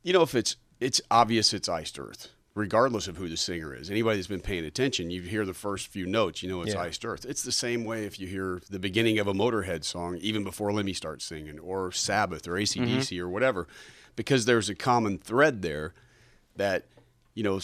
you 0.03 0.13
know, 0.13 0.21
if 0.21 0.35
it's 0.35 0.57
it's 0.81 1.01
obvious 1.11 1.55
it's 1.55 1.67
Iced 1.67 1.99
Earth, 1.99 2.29
regardless 2.55 3.09
of 3.09 3.17
who 3.17 3.29
the 3.29 3.39
singer 3.39 3.75
is. 3.75 3.91
Anybody 3.91 4.19
that's 4.19 4.29
been 4.29 4.41
paying 4.41 4.67
attention, 4.67 5.11
you 5.11 5.23
hear 5.23 5.47
the 5.47 5.55
first 5.55 5.89
few 5.89 6.05
notes, 6.05 6.43
you 6.43 6.49
know 6.51 6.61
it's 6.61 6.75
Yeah. 6.75 6.83
Iced 6.83 7.07
Earth. 7.07 7.25
It's 7.25 7.43
the 7.43 7.53
same 7.53 7.85
way 7.85 8.05
if 8.05 8.21
you 8.21 8.27
hear 8.27 8.61
the 8.69 8.79
beginning 8.79 9.19
of 9.19 9.27
a 9.27 9.33
Motorhead 9.33 9.85
song, 9.85 10.19
even 10.19 10.45
before 10.45 10.73
Lemmy 10.73 10.93
starts 10.93 11.25
singing, 11.25 11.59
or 11.59 11.91
Sabbath, 11.91 12.47
or 12.47 12.53
ACDC, 12.53 12.99
mm-hmm. 12.99 13.25
or 13.25 13.29
whatever, 13.31 13.67
because 14.21 14.45
there's 14.45 14.69
a 14.69 14.75
common 14.75 15.17
thread 15.17 15.63
there 15.63 15.95
that, 16.55 16.85
you 17.35 17.43
know, 17.43 17.59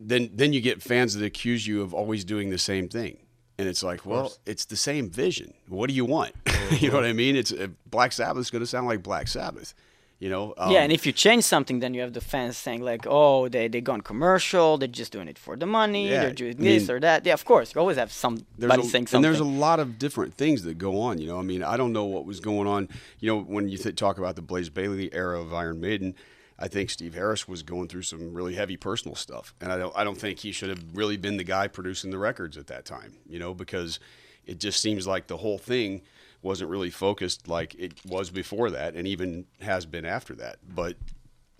then 0.00 0.28
then 0.34 0.52
you 0.52 0.60
get 0.60 0.82
fans 0.82 1.14
that 1.14 1.24
accuse 1.24 1.64
you 1.68 1.82
of 1.82 1.94
always 1.94 2.24
doing 2.24 2.50
the 2.50 2.58
same 2.58 2.88
thing. 2.88 3.18
And 3.56 3.68
it's 3.68 3.80
like, 3.80 4.04
well, 4.04 4.32
it's 4.44 4.64
the 4.64 4.74
same 4.74 5.08
vision. 5.08 5.54
What 5.68 5.88
do 5.88 5.94
you 5.94 6.04
want? 6.04 6.34
you 6.80 6.88
know 6.88 6.96
what 6.96 7.04
I 7.04 7.12
mean? 7.12 7.36
It's 7.36 7.52
uh, 7.52 7.68
Black 7.86 8.10
Sabbath's 8.10 8.50
going 8.50 8.60
to 8.62 8.66
sound 8.66 8.88
like 8.88 9.04
Black 9.04 9.28
Sabbath. 9.28 9.72
You 10.18 10.30
know? 10.30 10.54
Um, 10.56 10.70
yeah, 10.72 10.80
and 10.80 10.92
if 10.92 11.04
you 11.04 11.12
change 11.12 11.44
something, 11.44 11.80
then 11.80 11.92
you 11.92 12.00
have 12.00 12.14
the 12.14 12.22
fans 12.22 12.56
saying 12.56 12.82
like, 12.82 13.06
"Oh, 13.06 13.48
they 13.48 13.68
they 13.68 13.82
gone 13.82 14.00
commercial. 14.00 14.78
They're 14.78 14.88
just 14.88 15.12
doing 15.12 15.28
it 15.28 15.38
for 15.38 15.56
the 15.56 15.66
money. 15.66 16.08
Yeah, 16.08 16.22
they're 16.22 16.32
doing 16.32 16.56
I 16.58 16.62
this 16.62 16.88
mean, 16.88 16.96
or 16.96 17.00
that." 17.00 17.26
Yeah, 17.26 17.34
of 17.34 17.44
course, 17.44 17.74
you 17.74 17.80
always 17.82 17.98
have 17.98 18.10
some 18.10 18.36
there's 18.56 18.70
somebody 18.70 18.88
a, 18.88 18.90
saying 18.90 19.08
and 19.12 19.22
there's 19.22 19.40
a 19.40 19.44
lot 19.44 19.78
of 19.78 19.98
different 19.98 20.34
things 20.34 20.62
that 20.62 20.78
go 20.78 21.00
on. 21.00 21.18
You 21.18 21.28
know, 21.28 21.38
I 21.38 21.42
mean, 21.42 21.62
I 21.62 21.76
don't 21.76 21.92
know 21.92 22.06
what 22.06 22.24
was 22.24 22.40
going 22.40 22.66
on. 22.66 22.88
You 23.20 23.30
know, 23.30 23.42
when 23.42 23.68
you 23.68 23.76
th- 23.76 23.94
talk 23.96 24.16
about 24.16 24.36
the 24.36 24.42
Blaze 24.42 24.70
Bayley 24.70 25.12
era 25.12 25.38
of 25.38 25.52
Iron 25.52 25.80
Maiden, 25.80 26.14
I 26.58 26.68
think 26.68 26.88
Steve 26.88 27.12
Harris 27.12 27.46
was 27.46 27.62
going 27.62 27.88
through 27.88 28.02
some 28.02 28.32
really 28.32 28.54
heavy 28.54 28.78
personal 28.78 29.16
stuff, 29.16 29.54
and 29.60 29.70
I 29.70 29.76
don't, 29.76 29.92
I 29.94 30.02
don't 30.02 30.18
think 30.18 30.38
he 30.38 30.50
should 30.50 30.70
have 30.70 30.82
really 30.94 31.18
been 31.18 31.36
the 31.36 31.44
guy 31.44 31.68
producing 31.68 32.10
the 32.10 32.18
records 32.18 32.56
at 32.56 32.68
that 32.68 32.86
time. 32.86 33.18
You 33.28 33.38
know, 33.38 33.52
because 33.52 34.00
it 34.46 34.60
just 34.60 34.80
seems 34.80 35.06
like 35.06 35.26
the 35.26 35.36
whole 35.36 35.58
thing 35.58 36.00
wasn't 36.42 36.70
really 36.70 36.90
focused 36.90 37.48
like 37.48 37.74
it 37.76 37.94
was 38.06 38.30
before 38.30 38.70
that, 38.70 38.94
and 38.94 39.06
even 39.06 39.46
has 39.60 39.86
been 39.86 40.04
after 40.04 40.34
that. 40.36 40.56
But 40.68 40.96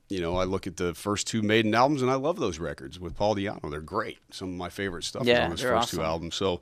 you 0.09 0.21
know, 0.21 0.37
I 0.37 0.45
look 0.45 0.67
at 0.67 0.77
the 0.77 0.95
first 0.95 1.27
two 1.27 1.43
Maiden 1.43 1.75
albums, 1.75 2.03
and 2.03 2.11
I 2.11 2.15
love 2.15 2.39
those 2.39 2.59
records 2.59 3.01
with 3.01 3.17
Paul 3.17 3.35
Di'Anno. 3.35 3.71
They're 3.71 3.81
great. 3.81 4.19
Some 4.31 4.51
of 4.51 4.55
my 4.55 4.69
favorite 4.69 5.05
stuff 5.05 5.27
is 5.27 5.39
on 5.39 5.51
his 5.51 5.61
first 5.63 5.91
two 5.91 6.03
albums. 6.03 6.37
So 6.37 6.61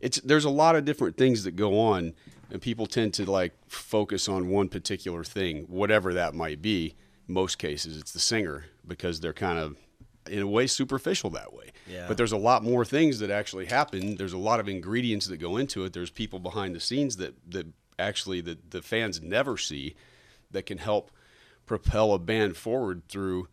it's 0.00 0.20
there's 0.20 0.44
a 0.44 0.50
lot 0.50 0.76
of 0.76 0.84
different 0.84 1.16
things 1.16 1.44
that 1.44 1.56
go 1.56 1.80
on, 1.80 2.14
and 2.50 2.62
people 2.62 2.86
tend 2.86 3.14
to 3.14 3.30
like 3.30 3.52
focus 3.68 4.28
on 4.28 4.48
one 4.48 4.68
particular 4.68 5.24
thing, 5.24 5.64
whatever 5.68 6.14
that 6.14 6.34
might 6.34 6.62
be. 6.62 6.94
Most 7.26 7.58
cases, 7.58 7.96
it's 7.96 8.12
the 8.12 8.18
singer 8.18 8.64
because 8.86 9.20
they're 9.20 9.32
kind 9.32 9.58
of, 9.58 9.76
in 10.28 10.40
a 10.40 10.46
way, 10.46 10.66
superficial 10.66 11.30
that 11.30 11.52
way. 11.52 11.72
Yeah. 11.86 12.06
But 12.06 12.16
there's 12.16 12.32
a 12.32 12.36
lot 12.36 12.62
more 12.62 12.84
things 12.84 13.18
that 13.20 13.30
actually 13.30 13.66
happen. 13.66 14.16
There's 14.16 14.32
a 14.32 14.38
lot 14.38 14.60
of 14.60 14.68
ingredients 14.68 15.26
that 15.26 15.38
go 15.38 15.56
into 15.56 15.84
it. 15.84 15.92
There's 15.92 16.10
people 16.10 16.38
behind 16.38 16.74
the 16.74 16.80
scenes 16.80 17.16
that 17.16 17.34
that 17.50 17.66
actually 17.98 18.40
the 18.40 18.58
the 18.70 18.82
fans 18.82 19.20
never 19.22 19.56
see, 19.56 19.94
that 20.50 20.66
can 20.66 20.78
help 20.78 21.10
propel 21.66 22.12
a 22.12 22.18
band 22.18 22.56
forward 22.56 23.02
through 23.08 23.48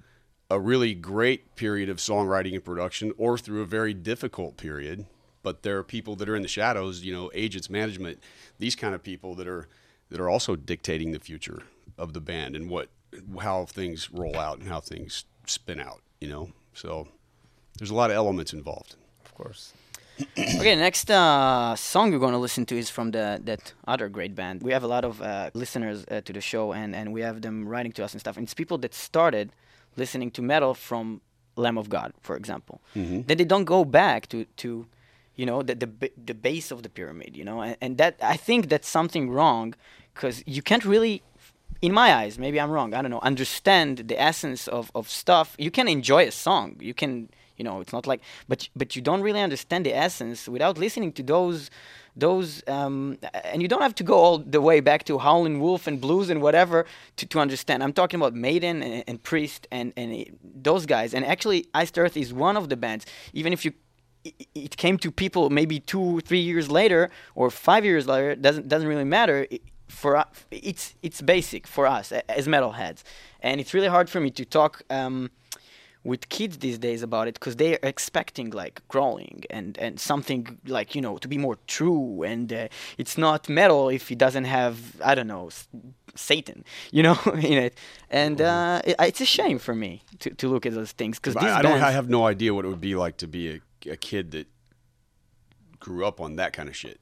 a 0.49 0.59
really 0.59 0.93
great 0.93 1.55
period 1.55 1.89
of 1.89 1.97
songwriting 1.97 2.53
and 2.53 2.63
production 2.63 3.11
or 3.17 3.37
through 3.37 3.61
a 3.61 3.65
very 3.65 3.93
difficult 3.93 4.57
period 4.57 5.05
but 5.43 5.63
there 5.63 5.77
are 5.77 5.83
people 5.83 6.15
that 6.15 6.27
are 6.27 6.35
in 6.35 6.41
the 6.41 6.47
shadows 6.47 7.03
you 7.03 7.13
know 7.13 7.29
agents 7.33 7.69
management 7.69 8.19
these 8.57 8.75
kind 8.75 8.95
of 8.95 9.03
people 9.03 9.35
that 9.35 9.47
are 9.47 9.67
that 10.09 10.19
are 10.19 10.29
also 10.29 10.55
dictating 10.55 11.11
the 11.11 11.19
future 11.19 11.63
of 11.97 12.13
the 12.13 12.21
band 12.21 12.55
and 12.55 12.69
what 12.69 12.89
how 13.41 13.65
things 13.65 14.09
roll 14.11 14.37
out 14.37 14.59
and 14.59 14.67
how 14.67 14.79
things 14.79 15.25
spin 15.45 15.79
out 15.79 16.01
you 16.19 16.29
know 16.29 16.51
so 16.77 17.07
there's 17.77 17.89
a 17.89 17.95
lot 18.01 18.09
of 18.11 18.15
elements 18.15 18.53
involved 18.53 18.95
Of 19.25 19.31
course. 19.33 19.73
okay, 20.59 20.75
next 20.75 21.11
uh, 21.11 21.75
song 21.75 22.11
we're 22.11 22.23
going 22.25 22.37
to 22.39 22.43
listen 22.47 22.65
to 22.65 22.75
is 22.83 22.89
from 22.89 23.11
the 23.11 23.25
that 23.49 23.73
other 23.93 24.07
great 24.09 24.33
band. 24.33 24.63
We 24.63 24.71
have 24.77 24.83
a 24.83 24.91
lot 24.95 25.03
of 25.05 25.21
uh, 25.21 25.51
listeners 25.53 25.97
uh, 26.09 26.21
to 26.27 26.33
the 26.33 26.41
show, 26.41 26.73
and, 26.73 26.95
and 26.95 27.05
we 27.15 27.21
have 27.21 27.37
them 27.41 27.67
writing 27.71 27.91
to 27.97 28.03
us 28.05 28.13
and 28.13 28.19
stuff. 28.19 28.35
And 28.37 28.43
it's 28.45 28.55
people 28.55 28.77
that 28.79 28.93
started 28.95 29.51
listening 29.95 30.31
to 30.31 30.41
metal 30.41 30.73
from 30.73 31.21
Lamb 31.55 31.77
of 31.77 31.87
God, 31.89 32.09
for 32.27 32.35
example. 32.35 32.75
Then 33.27 33.37
they 33.37 33.45
don't 33.53 33.65
go 33.65 33.85
back 33.85 34.27
to, 34.29 34.45
to 34.63 34.69
you 35.35 35.45
know, 35.45 35.61
the, 35.61 35.75
the 35.75 35.89
the 36.29 36.33
base 36.47 36.71
of 36.71 36.79
the 36.81 36.89
pyramid, 36.89 37.31
you 37.39 37.45
know, 37.49 37.61
and, 37.61 37.75
and 37.83 37.97
that 38.01 38.13
I 38.35 38.37
think 38.47 38.69
that's 38.69 38.89
something 38.99 39.29
wrong 39.37 39.75
because 40.13 40.35
you 40.47 40.63
can't 40.69 40.85
really 40.93 41.21
in 41.81 41.93
my 41.93 42.13
eyes, 42.13 42.37
maybe 42.39 42.59
I'm 42.59 42.71
wrong. 42.71 42.93
I 42.93 43.01
don't 43.01 43.11
know. 43.11 43.19
Understand 43.21 43.97
the 44.07 44.19
essence 44.19 44.67
of, 44.67 44.91
of 44.95 45.09
stuff. 45.09 45.55
You 45.57 45.71
can 45.71 45.87
enjoy 45.87 46.27
a 46.27 46.31
song. 46.31 46.75
You 46.79 46.93
can, 46.93 47.29
you 47.57 47.63
know, 47.63 47.81
it's 47.81 47.93
not 47.93 48.07
like, 48.07 48.21
but 48.47 48.69
but 48.75 48.95
you 48.95 49.01
don't 49.01 49.21
really 49.21 49.41
understand 49.41 49.85
the 49.85 49.95
essence 49.95 50.47
without 50.47 50.77
listening 50.77 51.11
to 51.13 51.23
those, 51.23 51.69
those, 52.15 52.63
um, 52.67 53.17
and 53.43 53.61
you 53.61 53.67
don't 53.67 53.81
have 53.81 53.95
to 53.95 54.03
go 54.03 54.15
all 54.15 54.37
the 54.39 54.61
way 54.61 54.79
back 54.79 55.03
to 55.05 55.17
Howlin' 55.19 55.59
Wolf 55.59 55.87
and 55.87 56.01
blues 56.01 56.29
and 56.29 56.41
whatever 56.41 56.85
to, 57.17 57.25
to 57.25 57.39
understand. 57.39 57.83
I'm 57.83 57.93
talking 57.93 58.19
about 58.19 58.33
Maiden 58.33 58.81
and, 58.81 59.03
and 59.07 59.23
Priest 59.23 59.67
and 59.71 59.93
and 59.95 60.37
those 60.43 60.85
guys. 60.85 61.13
And 61.13 61.25
actually, 61.25 61.67
Iced 61.73 61.97
Earth 61.97 62.17
is 62.17 62.33
one 62.33 62.57
of 62.57 62.69
the 62.69 62.77
bands. 62.77 63.05
Even 63.33 63.53
if 63.53 63.65
you 63.65 63.73
it- 64.55 64.77
came 64.77 64.97
to 64.97 65.11
people 65.11 65.49
maybe 65.49 65.79
two, 65.79 66.21
three 66.21 66.39
years 66.39 66.69
later 66.69 67.09
or 67.35 67.49
five 67.49 67.85
years 67.85 68.07
later. 68.07 68.35
Doesn't 68.35 68.67
doesn't 68.67 68.87
really 68.87 69.03
matter. 69.03 69.47
For 69.87 70.15
u- 70.17 70.23
it's 70.51 70.95
it's 71.01 71.21
basic 71.21 71.67
for 71.67 71.87
us 71.87 72.11
a- 72.11 72.29
as 72.31 72.47
metalheads, 72.47 73.03
and 73.41 73.59
it's 73.61 73.73
really 73.73 73.87
hard 73.87 74.09
for 74.09 74.19
me 74.19 74.29
to 74.31 74.45
talk 74.45 74.81
um, 74.89 75.29
with 76.03 76.29
kids 76.29 76.57
these 76.57 76.77
days 76.77 77.01
about 77.03 77.27
it 77.27 77.33
because 77.35 77.55
they 77.55 77.73
are 77.75 77.79
expecting 77.89 78.49
like 78.51 78.81
crawling 78.87 79.43
and 79.49 79.77
and 79.77 79.99
something 79.99 80.59
like 80.67 80.93
you 80.95 81.01
know 81.01 81.17
to 81.17 81.27
be 81.27 81.37
more 81.37 81.57
true, 81.67 82.23
and 82.23 82.51
uh, 82.53 82.67
it's 82.97 83.17
not 83.17 83.47
metal 83.49 83.89
if 83.89 84.11
it 84.11 84.17
doesn't 84.17 84.45
have 84.45 84.77
I 85.03 85.15
don't 85.15 85.27
know. 85.27 85.47
s- 85.47 85.67
Satan, 86.15 86.63
you 86.91 87.03
know, 87.03 87.17
in 87.35 87.59
it, 87.67 87.77
and 88.09 88.41
uh, 88.41 88.81
it, 88.83 88.95
it's 88.99 89.21
a 89.21 89.25
shame 89.25 89.59
for 89.59 89.75
me 89.75 90.01
to, 90.19 90.31
to 90.31 90.47
look 90.49 90.65
at 90.65 90.73
those 90.73 90.91
things 90.91 91.19
because 91.19 91.35
I, 91.35 91.59
I 91.59 91.61
don't 91.61 91.81
I 91.81 91.91
have 91.91 92.09
no 92.09 92.25
idea 92.25 92.53
what 92.55 92.65
it 92.65 92.69
would 92.69 92.81
be 92.81 92.95
like 92.95 93.17
to 93.17 93.27
be 93.27 93.43
a, 93.85 93.91
a 93.91 93.97
kid 93.97 94.31
that 94.31 94.47
grew 95.79 96.05
up 96.05 96.19
on 96.19 96.35
that 96.37 96.53
kind 96.53 96.69
of 96.69 96.75
shit. 96.75 96.99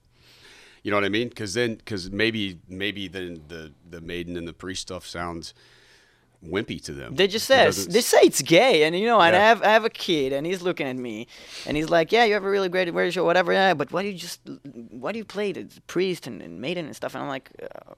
You 0.85 0.91
know 0.91 0.97
what 0.97 1.05
I 1.05 1.09
mean? 1.09 1.29
Because 1.29 1.55
then, 1.55 1.73
because 1.77 2.11
maybe 2.11 2.59
maybe 2.69 3.07
then 3.07 3.41
the 3.47 3.71
the 3.89 4.01
maiden 4.01 4.37
and 4.37 4.47
the 4.47 4.53
priest 4.53 4.83
stuff 4.83 5.03
sounds 5.07 5.55
wimpy 6.45 6.79
to 6.83 6.93
them. 6.93 7.15
They 7.15 7.25
just 7.25 7.49
It 7.49 7.73
says 7.73 7.87
they 7.87 8.01
say 8.01 8.19
it's 8.19 8.43
gay, 8.43 8.83
and 8.83 8.95
you 8.95 9.07
know, 9.07 9.19
and 9.19 9.35
I 9.35 9.39
have 9.39 9.63
I 9.63 9.69
have 9.69 9.83
a 9.83 9.89
kid, 9.89 10.31
and 10.31 10.45
he's 10.45 10.61
looking 10.61 10.85
at 10.85 10.95
me, 10.95 11.25
and 11.65 11.75
he's 11.75 11.89
like, 11.89 12.11
"Yeah, 12.11 12.25
you 12.25 12.35
have 12.35 12.43
a 12.43 12.49
really 12.51 12.69
great 12.69 12.93
radio 12.93 13.09
show, 13.09 13.25
whatever." 13.25 13.51
Yeah, 13.51 13.73
but 13.73 13.91
why 13.91 14.03
do 14.03 14.09
you 14.09 14.13
just 14.13 14.41
why 14.91 15.11
do 15.11 15.17
you 15.17 15.25
play 15.25 15.53
the 15.53 15.65
priest 15.87 16.27
and, 16.27 16.39
and 16.39 16.61
maiden 16.61 16.85
and 16.85 16.95
stuff? 16.95 17.15
And 17.15 17.23
I'm 17.23 17.29
like, 17.29 17.49
uh, 17.63 17.95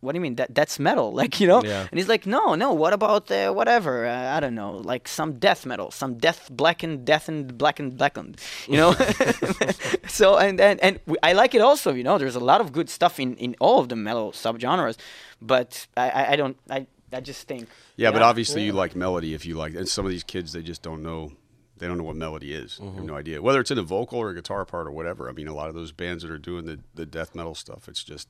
"What 0.00 0.12
do 0.12 0.16
you 0.16 0.22
mean 0.22 0.36
that 0.36 0.54
that's 0.54 0.78
metal?" 0.78 1.12
Like 1.22 1.40
you 1.40 1.46
know, 1.46 1.62
Yeah. 1.64 1.86
and 1.90 1.98
he's 1.98 2.08
like, 2.08 2.26
"No, 2.26 2.54
no. 2.54 2.72
What 2.72 2.92
about 2.92 3.30
uh, 3.30 3.52
whatever? 3.52 4.06
Uh, 4.06 4.36
I 4.36 4.40
don't 4.40 4.54
know, 4.54 4.72
like 4.92 5.08
some 5.08 5.38
death 5.38 5.64
metal, 5.66 5.90
some 5.90 6.14
death 6.18 6.48
blackened, 6.50 7.06
deathened, 7.06 7.56
blackened, 7.58 7.96
blackened." 7.96 8.40
You 8.68 8.76
know. 8.76 8.92
so 10.08 10.36
and 10.38 10.60
and 10.60 10.80
and 10.80 11.00
we, 11.06 11.16
I 11.22 11.32
like 11.32 11.54
it 11.54 11.60
also. 11.60 11.92
You 11.94 12.04
know, 12.04 12.18
there's 12.18 12.36
a 12.36 12.40
lot 12.52 12.60
of 12.60 12.72
good 12.72 12.88
stuff 12.88 13.18
in 13.20 13.36
in 13.36 13.54
all 13.60 13.78
of 13.80 13.88
the 13.88 13.96
metal 13.96 14.32
subgenres, 14.32 14.96
but 15.40 15.86
I 15.96 16.10
I, 16.10 16.32
I 16.32 16.36
don't 16.36 16.56
I. 16.70 16.86
I 17.12 17.20
just 17.20 17.46
think. 17.46 17.68
Yeah, 17.96 18.10
but 18.10 18.20
obviously 18.20 18.64
you 18.64 18.72
like 18.72 18.96
melody 18.96 19.32
if 19.32 19.46
you 19.46 19.54
like. 19.54 19.74
And 19.78 19.88
some 19.88 20.04
of 20.04 20.10
these 20.10 20.24
kids, 20.24 20.52
they 20.52 20.60
just 20.62 20.82
don't 20.82 21.02
know. 21.04 21.30
They 21.78 21.86
don't 21.86 21.98
know 21.98 22.04
what 22.04 22.16
melody 22.16 22.52
is. 22.52 22.78
They 22.78 22.84
have 22.84 22.94
Mm-hmm. 22.94 23.06
no 23.06 23.14
idea 23.16 23.40
whether 23.40 23.60
it's 23.60 23.70
in 23.70 23.78
a 23.78 23.82
vocal 23.82 24.18
or 24.18 24.30
a 24.30 24.34
guitar 24.34 24.64
part 24.64 24.88
or 24.88 24.90
whatever. 24.90 25.28
I 25.28 25.32
mean, 25.32 25.46
a 25.46 25.54
lot 25.54 25.68
of 25.68 25.74
those 25.76 25.92
bands 25.92 26.22
that 26.24 26.32
are 26.32 26.38
doing 26.50 26.64
the, 26.66 26.80
the 26.94 27.06
death 27.06 27.34
metal 27.34 27.54
stuff, 27.54 27.86
it's 27.88 28.02
just, 28.02 28.28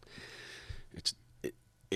it's 0.92 1.12
it, 1.12 1.16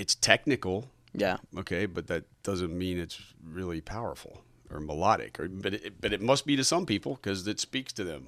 it's 0.02 0.14
technical, 0.30 0.76
Yeah. 1.24 1.36
okay, 1.62 1.86
but 1.96 2.04
that 2.12 2.22
doesn't 2.48 2.72
mean 2.84 2.96
it's 3.04 3.18
really 3.60 3.80
powerful 3.96 4.34
or 4.72 4.78
melodic. 4.90 5.32
Or 5.40 5.46
but 5.64 5.72
it, 5.74 6.00
but 6.02 6.10
it 6.16 6.20
must 6.30 6.42
be 6.50 6.54
to 6.60 6.64
some 6.74 6.84
people 6.92 7.12
because 7.18 7.40
it 7.52 7.58
speaks 7.68 7.92
to 7.98 8.04
them. 8.10 8.22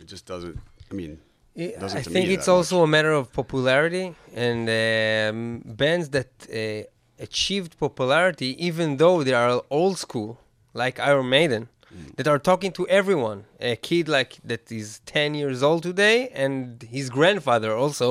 It 0.00 0.06
just 0.14 0.24
doesn't. 0.32 0.56
I 0.90 0.94
mean, 1.00 1.12
Yeah, 1.54 1.80
doesn't 1.84 2.00
I 2.00 2.02
to 2.06 2.10
think 2.14 2.26
me 2.28 2.34
it's 2.36 2.46
that 2.46 2.56
also 2.58 2.76
a 2.82 2.86
matter 2.96 3.12
of 3.20 3.24
popularity 3.40 4.06
and 4.46 4.60
um, 4.84 5.38
bands 5.84 6.06
that 6.16 6.30
uh, 6.48 6.82
achieved 7.26 7.72
popularity, 7.86 8.50
even 8.68 8.86
though 9.00 9.16
they 9.26 9.34
are 9.42 9.52
old 9.78 9.96
school, 10.06 10.30
like 10.82 10.96
Iron 11.10 11.28
Maiden, 11.38 11.64
Mm. 11.90 12.16
that 12.16 12.28
are 12.32 12.38
talking 12.50 12.70
to 12.78 12.82
everyone. 13.00 13.38
A 13.60 13.74
kid 13.88 14.06
like 14.16 14.32
that 14.50 14.64
is 14.80 14.88
10 15.06 15.34
years 15.40 15.62
old 15.68 15.82
today, 15.90 16.18
and 16.44 16.82
his 16.96 17.08
grandfather 17.08 17.70
also 17.82 18.08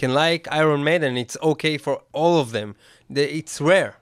can 0.00 0.10
like 0.14 0.42
Iron 0.60 0.82
Maiden. 0.88 1.16
It's 1.24 1.36
okay 1.52 1.76
for 1.78 1.94
all 2.12 2.34
of 2.44 2.48
them. 2.56 2.68
The, 3.14 3.22
it's 3.40 3.60
rare. 3.60 3.92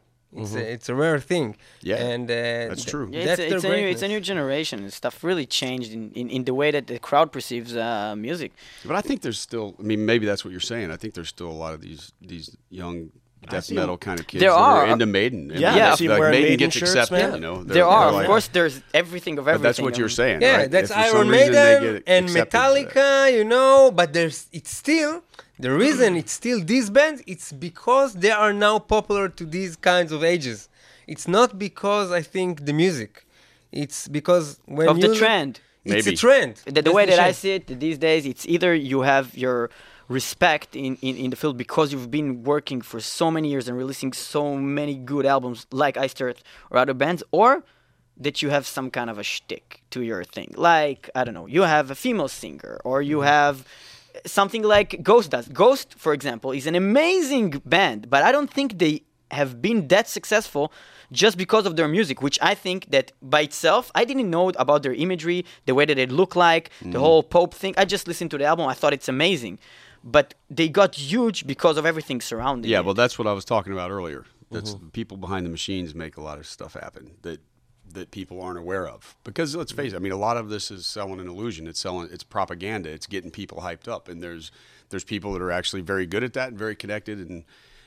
It's, 0.42 0.54
a, 0.54 0.72
it's 0.74 0.88
a 0.90 0.94
rare 0.94 1.18
thing. 1.32 1.46
Mm-hmm. 1.54 1.88
Yeah, 1.90 2.10
and 2.12 2.24
uh, 2.30 2.34
that's 2.70 2.84
true. 2.84 3.08
Yeah, 3.10 3.24
that's 3.24 3.40
it's, 3.40 3.52
a, 3.52 3.56
it's, 3.56 3.64
a 3.64 3.68
new, 3.68 3.86
it's 3.94 4.02
a 4.08 4.08
new 4.14 4.20
generation. 4.32 4.90
Stuff 4.90 5.24
really 5.24 5.46
changed 5.46 5.90
in, 5.96 6.02
in, 6.20 6.26
in 6.36 6.44
the 6.44 6.52
way 6.60 6.70
that 6.76 6.86
the 6.86 6.98
crowd 7.08 7.28
perceives 7.32 7.74
uh, 7.74 8.14
music. 8.16 8.50
But 8.84 8.96
I 8.96 9.00
think 9.00 9.22
there's 9.24 9.38
still. 9.48 9.68
I 9.80 9.82
mean, 9.90 10.04
maybe 10.04 10.26
that's 10.26 10.44
what 10.44 10.50
you're 10.54 10.68
saying. 10.72 10.90
I 10.90 10.96
think 11.00 11.14
there's 11.14 11.30
still 11.38 11.50
a 11.56 11.58
lot 11.64 11.72
of 11.76 11.80
these 11.80 12.12
these 12.20 12.46
young 12.68 12.96
death 13.48 13.70
metal 13.70 13.96
kind 13.96 14.18
of 14.20 14.26
kids 14.26 14.40
There 14.40 14.50
that 14.50 14.58
are. 14.58 14.86
into 14.92 15.06
Maiden. 15.06 15.50
And 15.52 15.60
Yeah, 15.60 15.72
like, 15.72 15.82
I 15.82 15.94
see 15.94 16.04
'em 16.06 16.10
like 16.12 16.20
Maiden 16.20 16.42
Maiden 16.42 16.58
gets 16.58 16.76
shirts, 16.76 16.94
accepted. 16.96 17.14
man. 17.16 17.34
You 17.34 17.40
know, 17.40 17.56
there 17.64 17.86
are, 17.86 18.10
they're 18.12 18.20
of 18.22 18.26
course, 18.26 18.48
there's 18.48 18.82
everything 18.92 19.38
of 19.38 19.44
But 19.44 19.52
everything. 19.54 19.62
that's 19.68 19.80
what 19.80 19.96
you're 19.98 20.08
saying. 20.20 20.42
Yeah, 20.42 20.56
right? 20.56 20.70
that's 20.70 20.90
If 20.90 20.96
Iron 20.96 21.30
Maiden 21.30 22.02
and 22.06 22.24
accepted 22.26 22.28
for 22.28 22.34
that. 22.34 22.50
Metallica, 22.90 23.32
you 23.36 23.44
know, 23.44 23.90
but 23.98 24.12
there's 24.12 24.48
it's 24.52 24.72
still 24.82 25.22
the 25.58 25.72
reason 25.72 26.16
it's 26.16 26.32
still 26.32 26.62
these 26.62 26.90
bands. 26.90 27.22
It's 27.26 27.52
because 27.52 28.14
they 28.14 28.30
are 28.30 28.52
now 28.52 28.78
popular 28.78 29.28
to 29.28 29.44
these 29.44 29.76
kinds 29.76 30.12
of 30.12 30.22
ages. 30.22 30.68
It's 31.06 31.26
not 31.28 31.58
because 31.58 32.12
I 32.12 32.22
think 32.22 32.66
the 32.66 32.72
music. 32.72 33.26
It's 33.72 34.08
because 34.08 34.60
when 34.66 34.88
Of 34.88 35.00
the 35.00 35.08
you- 35.08 35.16
trend. 35.16 35.60
It's 35.84 36.04
Maybe. 36.04 36.14
a 36.14 36.18
trend. 36.18 36.56
The, 36.66 36.82
the 36.82 36.92
way 36.92 37.06
that 37.06 37.20
I 37.20 37.30
see 37.30 37.52
it 37.52 37.68
these 37.68 37.96
days, 37.96 38.26
it's 38.26 38.44
either 38.44 38.74
you 38.74 39.02
have 39.02 39.38
your 39.38 39.70
respect 40.08 40.74
in, 40.74 40.96
in, 41.00 41.16
in 41.16 41.30
the 41.30 41.36
field 41.36 41.56
because 41.56 41.92
you've 41.92 42.10
been 42.10 42.42
working 42.42 42.80
for 42.80 42.98
so 42.98 43.30
many 43.30 43.48
years 43.48 43.68
and 43.68 43.78
releasing 43.78 44.12
so 44.12 44.56
many 44.56 44.96
good 44.96 45.26
albums 45.26 45.64
like 45.70 45.96
Iced 45.96 46.20
Earth 46.20 46.42
or 46.70 46.78
other 46.78 46.94
bands, 46.94 47.22
or 47.30 47.62
that 48.16 48.42
you 48.42 48.50
have 48.50 48.66
some 48.66 48.90
kind 48.90 49.10
of 49.10 49.18
a 49.18 49.22
shtick 49.22 49.82
to 49.90 50.02
your 50.02 50.24
thing. 50.24 50.52
Like, 50.56 51.08
I 51.14 51.22
don't 51.22 51.34
know, 51.34 51.46
you 51.46 51.62
have 51.62 51.90
a 51.90 51.94
female 51.94 52.28
singer, 52.28 52.80
or 52.84 53.00
you 53.00 53.18
mm-hmm. 53.18 53.26
have 53.26 53.64
something 54.24 54.62
like 54.62 55.02
Ghost 55.02 55.30
does. 55.30 55.48
Ghost, 55.48 55.94
for 55.96 56.12
example, 56.12 56.52
is 56.52 56.66
an 56.66 56.74
amazing 56.74 57.62
band, 57.64 58.10
but 58.10 58.22
I 58.22 58.32
don't 58.32 58.50
think 58.50 58.78
they 58.78 59.02
have 59.30 59.60
been 59.60 59.88
that 59.88 60.08
successful 60.08 60.72
just 61.12 61.36
because 61.36 61.66
of 61.66 61.76
their 61.76 61.88
music, 61.88 62.22
which 62.22 62.38
I 62.42 62.54
think 62.54 62.90
that 62.90 63.12
by 63.22 63.42
itself, 63.42 63.90
I 63.94 64.04
didn't 64.04 64.30
know 64.30 64.50
about 64.50 64.82
their 64.82 64.92
imagery, 64.92 65.44
the 65.66 65.74
way 65.74 65.84
that 65.84 65.98
it 65.98 66.10
looked 66.10 66.36
like, 66.36 66.70
the 66.80 66.98
mm. 66.98 66.98
whole 66.98 67.22
Pope 67.22 67.54
thing. 67.54 67.74
I 67.76 67.84
just 67.84 68.08
listened 68.08 68.30
to 68.32 68.38
the 68.38 68.44
album, 68.44 68.66
I 68.66 68.74
thought 68.74 68.92
it's 68.92 69.08
amazing. 69.08 69.58
But 70.02 70.34
they 70.48 70.68
got 70.68 70.94
huge 70.94 71.46
because 71.46 71.76
of 71.76 71.86
everything 71.86 72.20
surrounding 72.20 72.70
Yeah, 72.70 72.78
it. 72.80 72.84
well, 72.84 72.94
that's 72.94 73.18
what 73.18 73.26
I 73.26 73.32
was 73.32 73.44
talking 73.44 73.72
about 73.72 73.90
earlier. 73.90 74.24
That's 74.50 74.74
the 74.74 74.86
people 74.86 75.16
behind 75.16 75.44
the 75.44 75.50
machines 75.50 75.94
make 75.94 76.16
a 76.16 76.20
lot 76.20 76.38
of 76.38 76.46
stuff 76.46 76.74
happen 76.74 77.10
that 77.22 77.40
that 77.96 78.10
people 78.10 78.40
aren't 78.40 78.58
aware 78.58 78.86
of. 78.86 79.16
Because 79.24 79.56
let's 79.56 79.72
mm-hmm. 79.72 79.82
face 79.82 79.92
it, 79.92 79.96
I 79.96 79.98
mean, 79.98 80.12
a 80.12 80.16
lot 80.16 80.36
of 80.36 80.48
this 80.48 80.70
is 80.70 80.86
selling 80.86 81.18
an 81.18 81.26
illusion. 81.26 81.66
It's 81.66 81.80
selling, 81.80 82.08
it's 82.12 82.22
propaganda. 82.22 82.90
It's 82.90 83.06
getting 83.06 83.30
people 83.30 83.58
hyped 83.58 83.88
up, 83.88 84.08
and 84.08 84.22
there's 84.22 84.52
there's 84.90 85.04
people 85.04 85.32
that 85.32 85.42
are 85.42 85.50
actually 85.50 85.82
very 85.82 86.06
good 86.06 86.22
at 86.22 86.32
that 86.34 86.50
and 86.50 86.58
very 86.58 86.76
connected, 86.76 87.18
and 87.18 87.44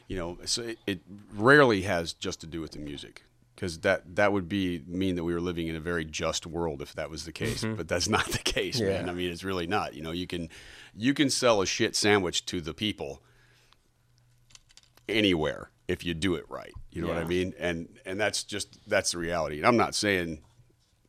you 0.08 0.18
know, 0.18 0.38
so 0.46 0.64
it, 0.64 0.80
it 0.86 1.00
rarely 1.34 1.84
has 1.84 2.12
just 2.12 2.42
to 2.42 2.48
do 2.48 2.60
with 2.60 2.72
the 2.72 2.80
music. 2.80 3.24
Because 3.56 3.80
that 3.80 4.16
that 4.16 4.32
would 4.32 4.48
be 4.48 4.84
mean 4.88 5.16
that 5.16 5.24
we 5.24 5.34
were 5.34 5.42
living 5.42 5.68
in 5.68 5.76
a 5.76 5.82
very 5.82 6.06
just 6.06 6.48
world 6.48 6.82
if 6.82 6.94
that 6.94 7.10
was 7.10 7.26
the 7.26 7.34
case, 7.34 7.64
mm-hmm. 7.64 7.76
but 7.76 7.88
that's 7.88 8.10
not 8.18 8.26
the 8.28 8.38
case, 8.38 8.80
man. 8.80 9.06
Yeah. 9.06 9.12
I 9.12 9.14
mean, 9.14 9.32
it's 9.32 9.44
really 9.44 9.68
not. 9.68 9.94
You 9.94 10.02
know, 10.02 10.12
you 10.12 10.28
can 10.28 10.50
you 10.96 11.14
can 11.14 11.30
sell 11.30 11.62
a 11.62 11.66
shit 11.66 11.96
sandwich 11.96 12.46
to 12.48 12.62
the 12.62 12.74
people 12.74 13.22
anywhere 15.08 15.70
if 15.90 16.06
you 16.06 16.14
do 16.14 16.36
it 16.36 16.46
right. 16.50 16.72
You 16.92 17.02
know 17.02 17.08
what 17.08 17.18
I 17.18 17.24
mean? 17.24 17.54
And 17.60 17.90
and 18.06 18.20
that's 18.20 18.44
just 18.44 18.78
that's 18.88 19.12
the 19.12 19.18
reality. 19.18 19.58
And 19.58 19.66
I'm 19.66 19.76
not 19.76 19.96
saying 19.96 20.40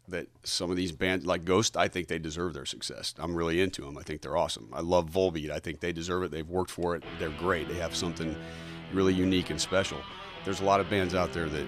that 0.08 0.26
some 0.42 0.70
of 0.70 0.76
these 0.76 0.90
bands 0.90 1.26
like 1.26 1.44
Ghost, 1.44 1.76
I 1.76 1.86
think 1.86 2.08
they 2.08 2.18
deserve 2.18 2.54
their 2.54 2.64
success. 2.64 3.14
I'm 3.18 3.34
really 3.34 3.60
into 3.60 3.82
them. 3.82 3.98
I 3.98 4.02
think 4.02 4.22
they're 4.22 4.38
awesome. 4.38 4.70
I 4.72 4.80
love 4.80 5.10
Volbeat. 5.10 5.50
I 5.50 5.58
think 5.58 5.80
they 5.80 5.92
deserve 5.92 6.22
it. 6.24 6.30
They've 6.30 6.48
worked 6.48 6.70
for 6.70 6.96
it. 6.96 7.04
They're 7.18 7.28
great. 7.28 7.68
They 7.68 7.74
have 7.74 7.94
something 7.94 8.34
really 8.92 9.12
unique 9.12 9.50
and 9.50 9.60
special. 9.60 9.98
There's 10.46 10.60
a 10.60 10.64
lot 10.64 10.80
of 10.80 10.88
bands 10.88 11.14
out 11.14 11.32
there 11.34 11.48
that 11.50 11.66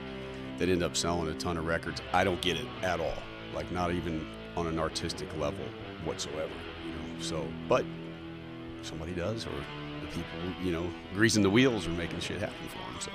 that 0.59 0.71
end 0.71 0.83
up 0.83 0.97
selling 0.97 1.29
a 1.29 1.35
ton 1.35 1.59
of 1.59 1.67
records. 1.67 2.01
I 2.15 2.25
don't 2.25 2.41
get 2.41 2.57
it 2.57 2.67
at 2.83 2.99
all. 2.99 3.23
Like 3.55 3.71
not 3.73 3.93
even 3.93 4.27
on 4.57 4.67
an 4.67 4.79
artistic 4.79 5.29
level 5.37 5.67
whatsoever. 6.07 6.53
You 6.83 6.93
know. 6.93 7.21
So, 7.23 7.47
but 7.69 7.85
somebody 8.81 9.13
does, 9.13 9.47
or 9.47 9.65
people, 10.15 10.39
you 10.65 10.73
know, 10.73 10.87
greasing 11.15 11.43
the 11.43 11.51
wheels 11.51 11.87
are 11.87 11.91
making 11.91 12.21
shit 12.21 12.39
happen 12.41 12.67
for 12.69 12.79
them. 12.79 13.01
So. 13.01 13.11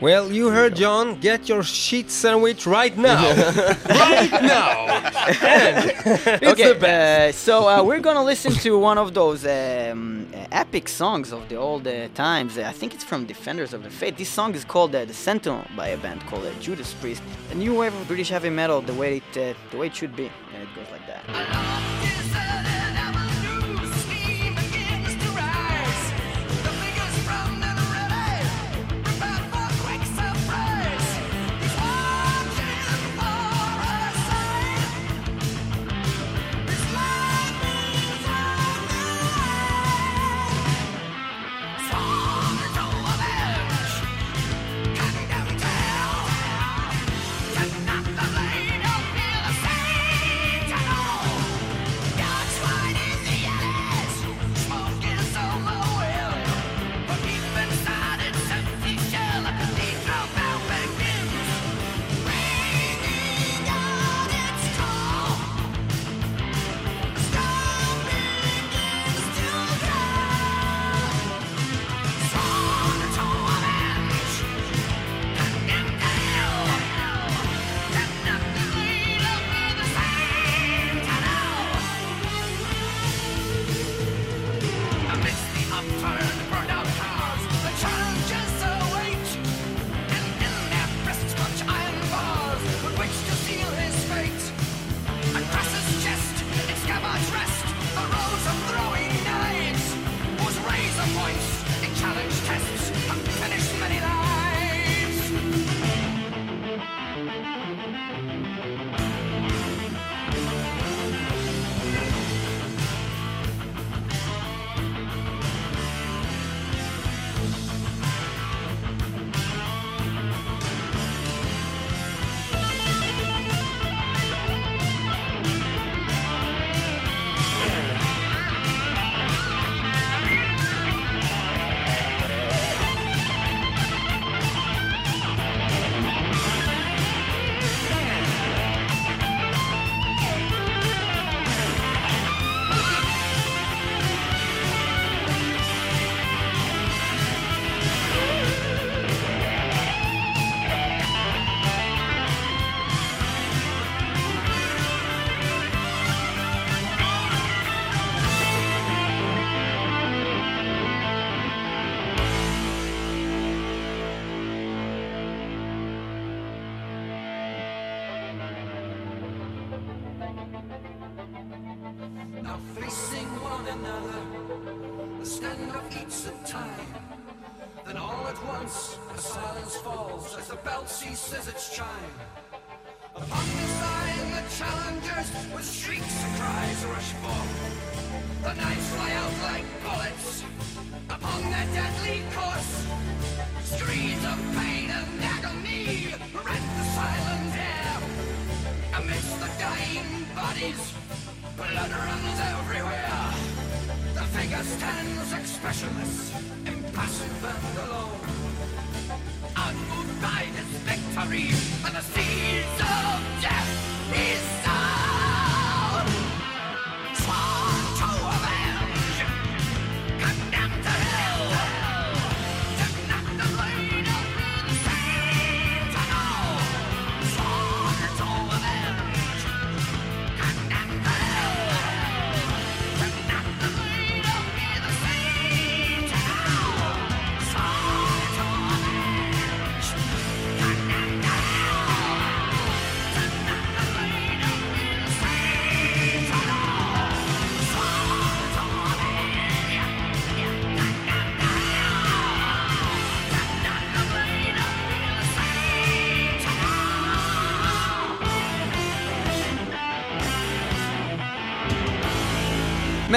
Well, 0.00 0.30
you 0.30 0.48
heard 0.48 0.76
Jon. 0.76 1.18
Get 1.18 1.48
your 1.48 1.64
shit 1.64 2.08
sandwich 2.08 2.66
right 2.66 2.96
now. 2.96 3.20
right 3.88 4.30
now. 4.30 4.76
It's 6.40 6.52
okay, 6.52 6.72
the 6.72 6.78
best. 6.80 7.38
uh, 7.38 7.44
so 7.46 7.68
uh, 7.68 7.82
we're 7.82 8.00
gonna 8.00 8.24
listen 8.24 8.52
to 8.52 8.78
one 8.78 8.96
of 8.96 9.12
those 9.12 9.44
um, 9.44 10.26
uh, 10.32 10.46
epic 10.52 10.88
songs 10.88 11.32
of 11.32 11.48
the 11.48 11.56
old 11.56 11.86
uh, 11.86 12.08
times. 12.14 12.56
Uh, 12.56 12.62
I 12.62 12.72
think 12.72 12.94
it's 12.94 13.04
from 13.04 13.26
Defenders 13.26 13.74
of 13.74 13.82
the 13.82 13.90
Faith. 13.90 14.16
This 14.16 14.30
song 14.30 14.54
is 14.54 14.64
called 14.64 14.94
uh, 14.94 15.04
"The 15.04 15.14
Sentinel" 15.14 15.64
by 15.76 15.88
a 15.88 15.98
band 15.98 16.20
called 16.26 16.46
uh, 16.46 16.52
Judas 16.60 16.94
Priest. 16.94 17.22
A 17.50 17.54
new 17.54 17.74
wave 17.74 17.94
of 17.94 18.06
British 18.06 18.30
heavy 18.30 18.50
metal, 18.50 18.80
the 18.80 18.94
way 18.94 19.16
it 19.18 19.30
uh, 19.36 19.54
the 19.70 19.76
way 19.76 19.88
it 19.88 19.96
should 19.96 20.14
be, 20.16 20.30
and 20.54 20.62
it 20.62 20.68
goes 20.76 20.90
like 20.92 21.06
that. 21.08 21.97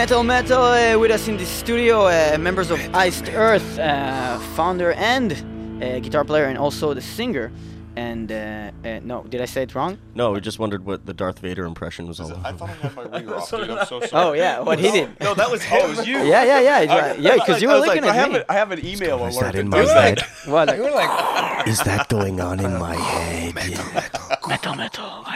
Metal 0.01 0.23
Metal 0.23 0.63
uh, 0.63 0.97
with 0.97 1.11
us 1.11 1.27
in 1.27 1.37
the 1.37 1.45
studio, 1.45 2.07
uh, 2.07 2.35
members 2.39 2.71
of 2.71 2.79
Iced 2.95 3.29
Earth, 3.29 3.77
uh, 3.77 4.39
founder 4.55 4.93
and 4.93 5.31
uh, 5.79 5.99
guitar 5.99 6.23
player, 6.25 6.45
and 6.45 6.57
also 6.57 6.95
the 6.95 7.01
singer. 7.01 7.51
And 7.95 8.31
uh, 8.31 8.71
uh, 8.83 8.99
no, 9.03 9.21
did 9.25 9.41
I 9.41 9.45
say 9.45 9.61
it 9.61 9.75
wrong? 9.75 9.99
No, 10.15 10.31
we 10.31 10.41
just 10.41 10.57
wondered 10.57 10.85
what 10.85 11.05
the 11.05 11.13
Darth 11.13 11.37
Vader 11.37 11.65
impression 11.65 12.07
was 12.07 12.19
all 12.19 12.31
I 12.31 12.49
about. 12.49 12.57
thought 12.57 12.69
I 12.69 12.73
had 12.73 12.95
my 12.95 13.03
ringer 13.19 13.35
off, 13.35 13.51
dude. 13.51 13.69
I'm 13.69 13.85
so 13.85 13.99
sorry. 14.07 14.29
Oh 14.29 14.33
yeah, 14.33 14.59
what 14.61 14.79
he 14.79 14.89
did. 14.89 15.09
No, 15.21 15.35
that 15.35 15.51
was 15.51 15.61
oh, 15.71 15.85
it 15.85 15.97
was 15.97 16.07
you. 16.07 16.17
Yeah, 16.17 16.45
yeah, 16.45 16.59
yeah, 16.61 16.79
it's 16.79 16.91
right. 16.91 17.19
yeah, 17.19 17.35
because 17.35 17.61
you 17.61 17.67
were 17.67 17.75
I 17.75 17.77
was 17.77 17.87
looking 17.87 18.01
like, 18.01 18.11
I 18.11 18.17
at 18.17 18.21
have 18.23 18.31
me. 18.31 18.37
An, 18.39 18.43
I 18.49 18.53
have 18.55 18.71
an 18.71 18.83
email 18.83 19.23
Is 19.27 19.39
that 19.39 19.53
in 19.53 19.69
my 19.69 19.77
does 19.77 19.91
head? 19.91 20.21
What? 20.45 20.67
Like, 20.67 20.77
You 20.77 20.83
were 20.83 20.91
like, 20.91 21.67
Is 21.67 21.79
that 21.83 22.09
going 22.09 22.41
on 22.41 22.59
in 22.59 22.73
my 22.79 22.95
head? 22.95 23.53
metal, 23.53 23.85
metal. 23.85 23.91
I 23.97 24.00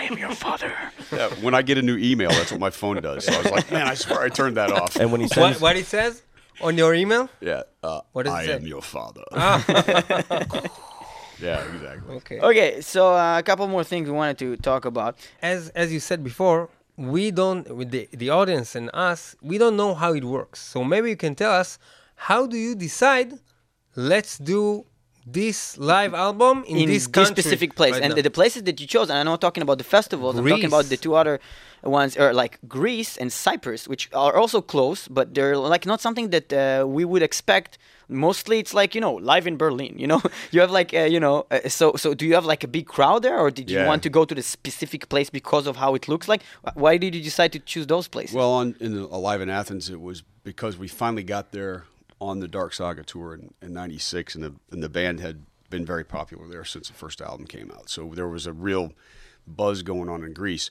am 0.10 0.18
your 0.18 0.36
father. 0.36 0.72
Yeah, 1.12 1.30
when 1.46 1.54
I 1.54 1.62
get 1.62 1.78
a 1.78 1.82
new 1.82 1.98
email, 1.98 2.30
that's 2.30 2.52
what 2.52 2.60
my 2.60 2.72
phone 2.72 2.98
does. 3.02 3.26
So 3.26 3.34
I 3.34 3.38
was 3.44 3.52
like, 3.52 3.72
man, 3.72 3.88
I 3.88 3.94
swear 3.94 4.22
I 4.22 4.30
turned 4.30 4.58
that 4.58 4.72
off. 4.72 4.96
And 4.96 5.12
when 5.12 5.22
he 5.22 5.28
what, 5.36 5.62
what 5.62 5.76
it 5.78 5.86
says 5.86 6.24
on 6.62 6.78
your 6.78 6.94
email? 6.94 7.30
yeah, 7.42 7.64
uh, 7.84 8.02
What 8.14 8.24
does 8.26 8.34
it 8.34 8.38
I 8.38 8.46
say? 8.48 8.54
am 8.56 8.66
your 8.68 8.82
father. 8.82 9.24
yeah, 11.40 11.64
exactly. 11.74 12.16
Okay. 12.16 12.40
Okay, 12.40 12.82
so 12.82 13.14
uh, 13.14 13.38
a 13.40 13.44
couple 13.44 13.68
more 13.68 13.84
things 13.84 14.08
we 14.10 14.16
wanted 14.16 14.38
to 14.40 14.58
talk 14.58 14.86
about. 14.86 15.18
As 15.42 15.70
as 15.70 15.92
you 15.94 16.00
said 16.00 16.24
before, 16.24 16.70
we 16.98 17.32
don't 17.32 17.70
with 17.76 17.92
the 17.92 18.08
the 18.12 18.30
audience 18.30 18.76
and 18.76 18.90
us, 18.94 19.36
we 19.42 19.58
don't 19.58 19.76
know 19.76 19.94
how 19.94 20.14
it 20.14 20.24
works. 20.24 20.60
So 20.62 20.84
maybe 20.84 21.10
you 21.10 21.18
can 21.18 21.36
tell 21.36 21.52
us 21.52 21.78
how 22.16 22.48
do 22.48 22.58
you 22.58 22.74
decide? 22.76 23.34
Let's 23.96 24.38
do 24.38 24.86
this 25.26 25.78
live 25.78 26.14
album 26.14 26.64
in, 26.68 26.78
in 26.78 26.88
this 26.90 27.04
this 27.04 27.08
country 27.08 27.42
specific 27.42 27.76
place. 27.76 27.94
right 27.94 28.04
and 28.04 28.12
now. 28.12 28.16
the, 28.16 28.22
the 28.22 28.30
places 28.30 28.64
that 28.64 28.80
you 28.80 28.86
chose 28.86 29.10
and 29.10 29.18
i'm 29.18 29.26
not 29.26 29.42
talking 29.42 29.64
about 29.64 29.78
the 29.80 29.84
festivals 29.84 30.38
i'm 30.38 30.48
talking 30.48 30.66
about 30.66 30.86
the 30.90 30.98
two 30.98 31.16
other 31.16 31.40
ones 31.84 32.16
are 32.18 32.32
like 32.34 32.60
greece 32.68 33.18
and 33.18 33.34
cyprus 33.34 33.88
which 33.88 34.10
are 34.14 34.36
also 34.36 34.62
close 34.62 35.08
but 35.08 35.34
they're 35.34 35.58
like 35.58 35.86
not 35.86 36.00
something 36.02 36.30
that 36.30 36.52
uh, 36.54 36.86
we 36.88 37.04
would 37.06 37.22
expect. 37.24 37.78
Mostly 38.08 38.60
it's 38.60 38.74
like 38.74 38.94
you 38.94 39.02
know 39.02 39.14
live 39.16 39.48
in 39.48 39.58
berlin 39.58 39.94
you 39.98 40.06
know? 40.06 40.22
You 40.52 40.62
have 40.62 40.70
like 40.70 40.94
uh, 40.94 41.10
you 41.16 41.20
know 41.20 41.46
uh, 41.50 41.68
so 41.70 41.94
so 41.96 42.14
do 42.14 42.24
you 42.28 42.36
have 42.36 42.46
like 42.46 42.64
a 42.64 42.68
big 42.68 42.86
crowd 42.86 43.24
there 43.24 43.38
or 43.40 43.50
did 43.50 43.68
you 43.72 43.78
Yeah. 43.80 43.88
want 43.88 44.04
to 44.04 44.10
go 44.10 44.26
to 44.26 44.36
the 44.36 44.44
specific 44.44 45.10
place 45.10 45.30
because 45.32 45.66
of 45.66 45.76
how 45.78 45.96
it 45.96 46.08
looks 46.08 46.28
like? 46.28 46.42
Why 46.76 46.98
did 46.98 47.16
you 47.16 47.22
decide 47.24 47.52
to 47.54 47.60
choose 47.72 47.88
those 47.88 48.08
places? 48.08 48.36
Well, 48.36 48.52
on 48.62 48.76
in 48.80 48.94
the, 48.96 49.04
Alive 49.20 49.42
in 49.42 49.50
Athens, 49.50 49.90
it 49.90 50.00
was 50.00 50.22
because 50.44 50.78
we 50.78 50.88
finally 50.88 51.24
got 51.24 51.52
there 51.52 51.86
on 52.26 52.40
the 52.40 52.48
Dark 52.48 52.74
Saga 52.74 53.04
tour 53.04 53.34
in, 53.34 53.54
in 53.62 53.74
'96, 53.74 54.36
and 54.36 54.44
the 54.44 54.56
and 54.72 54.84
the 54.84 54.90
band 54.90 55.20
had 55.20 55.46
been 55.70 55.86
very 55.86 56.04
popular 56.04 56.48
there 56.48 56.64
since 56.64 56.88
the 56.88 56.94
first 56.94 57.22
album 57.22 57.48
came 57.48 57.72
out. 57.72 57.90
So 57.90 58.12
there 58.14 58.28
was 58.28 58.46
a 58.46 58.54
real 58.54 58.94
buzz 59.48 59.82
going 59.84 60.10
on 60.10 60.24
in 60.24 60.34
Greece. 60.34 60.70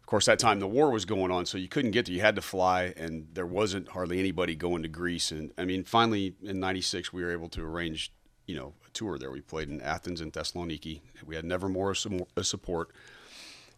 Of 0.00 0.06
course, 0.06 0.26
that 0.26 0.38
time 0.38 0.60
the 0.60 0.68
war 0.68 0.90
was 0.90 1.04
going 1.04 1.32
on, 1.32 1.46
so 1.46 1.58
you 1.58 1.68
couldn't 1.68 1.90
get 1.90 2.06
there. 2.06 2.14
You 2.14 2.20
had 2.20 2.36
to 2.36 2.42
fly, 2.42 2.94
and 2.96 3.26
there 3.32 3.46
wasn't 3.46 3.88
hardly 3.88 4.18
anybody 4.18 4.54
going 4.54 4.82
to 4.82 4.88
Greece. 4.88 5.30
And 5.32 5.52
I 5.58 5.64
mean, 5.64 5.84
finally 5.84 6.34
in 6.42 6.60
'96, 6.60 7.12
we 7.12 7.22
were 7.22 7.32
able 7.32 7.48
to 7.50 7.62
arrange, 7.62 8.12
you 8.46 8.56
know, 8.56 8.74
a 8.86 8.90
tour 8.90 9.18
there. 9.18 9.30
We 9.30 9.40
played 9.40 9.68
in 9.68 9.80
Athens 9.80 10.20
and 10.20 10.32
Thessaloniki. 10.32 11.00
We 11.24 11.34
had 11.34 11.44
Nevermore 11.44 11.92
as 12.36 12.48
support 12.48 12.92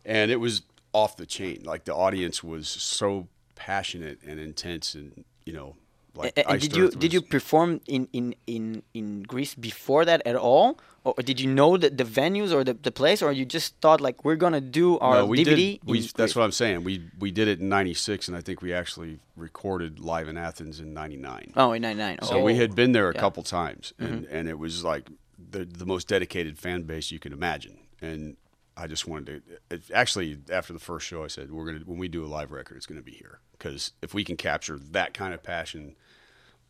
and 0.04 0.30
it 0.30 0.36
was 0.36 0.62
off 0.92 1.16
the 1.16 1.26
chain. 1.26 1.62
Like 1.64 1.84
the 1.84 1.94
audience 1.94 2.42
was 2.42 2.68
so 2.68 3.28
passionate 3.54 4.18
and 4.26 4.40
intense, 4.40 4.94
and 4.94 5.24
you 5.44 5.52
know, 5.52 5.76
like 6.14 6.32
A- 6.38 6.48
and 6.50 6.60
did 6.60 6.74
you 6.76 6.90
did 6.90 7.12
you 7.12 7.20
perform 7.22 7.80
in, 7.86 8.08
in, 8.12 8.34
in, 8.46 8.82
in 8.94 9.22
Greece 9.22 9.54
before 9.54 10.04
that 10.04 10.20
at 10.26 10.36
all, 10.36 10.78
or 11.04 11.14
did 11.22 11.40
you 11.40 11.48
know 11.52 11.76
the, 11.76 11.90
the 11.90 12.04
venues 12.04 12.52
or 12.52 12.64
the, 12.64 12.74
the 12.74 12.90
place, 12.90 13.22
or 13.22 13.30
you 13.32 13.44
just 13.44 13.76
thought 13.80 14.00
like 14.00 14.24
we're 14.24 14.36
gonna 14.36 14.60
do 14.60 14.98
our 14.98 15.16
No, 15.18 15.26
we 15.26 15.38
DVD? 15.44 15.56
did. 15.56 15.80
We, 15.84 16.00
that's 16.00 16.12
Greece? 16.12 16.36
what 16.36 16.42
I'm 16.44 16.52
saying. 16.52 16.84
We 16.84 17.02
we 17.18 17.30
did 17.30 17.46
it 17.48 17.60
in 17.60 17.68
'96, 17.68 18.28
and 18.28 18.36
I 18.36 18.40
think 18.40 18.62
we 18.62 18.72
actually 18.72 19.18
recorded 19.36 20.00
live 20.00 20.28
in 20.28 20.36
Athens 20.36 20.80
in 20.80 20.92
'99. 20.94 21.52
Oh, 21.56 21.72
in 21.72 21.82
'99. 21.82 22.18
So 22.22 22.42
we 22.42 22.56
had 22.56 22.74
been 22.74 22.92
there 22.92 23.04
a 23.04 23.08
Yeah. 23.08 23.12
Mm-hmm. 23.12 23.20
couple 23.20 23.42
times, 23.44 23.92
and, 23.98 24.26
and 24.26 24.48
it 24.48 24.58
was 24.58 24.82
like 24.84 25.08
the 25.50 25.64
the 25.64 25.86
most 25.86 26.08
dedicated 26.08 26.58
fan 26.58 26.82
base 26.82 27.10
you 27.12 27.18
can 27.18 27.32
imagine. 27.32 27.78
And 28.00 28.36
I 28.78 28.86
just 28.86 29.06
wanted 29.06 29.42
to. 29.46 29.74
It, 29.74 29.82
actually, 29.92 30.38
after 30.50 30.72
the 30.72 30.78
first 30.78 31.06
show, 31.06 31.24
I 31.24 31.26
said, 31.26 31.50
"We're 31.50 31.66
gonna 31.66 31.84
when 31.84 31.98
we 31.98 32.08
do 32.08 32.24
a 32.24 32.28
live 32.28 32.52
record, 32.52 32.76
it's 32.76 32.86
gonna 32.86 33.02
be 33.02 33.12
here 33.12 33.40
because 33.52 33.92
if 34.02 34.14
we 34.14 34.24
can 34.24 34.36
capture 34.36 34.78
that 34.78 35.14
kind 35.14 35.34
of 35.34 35.42
passion 35.42 35.96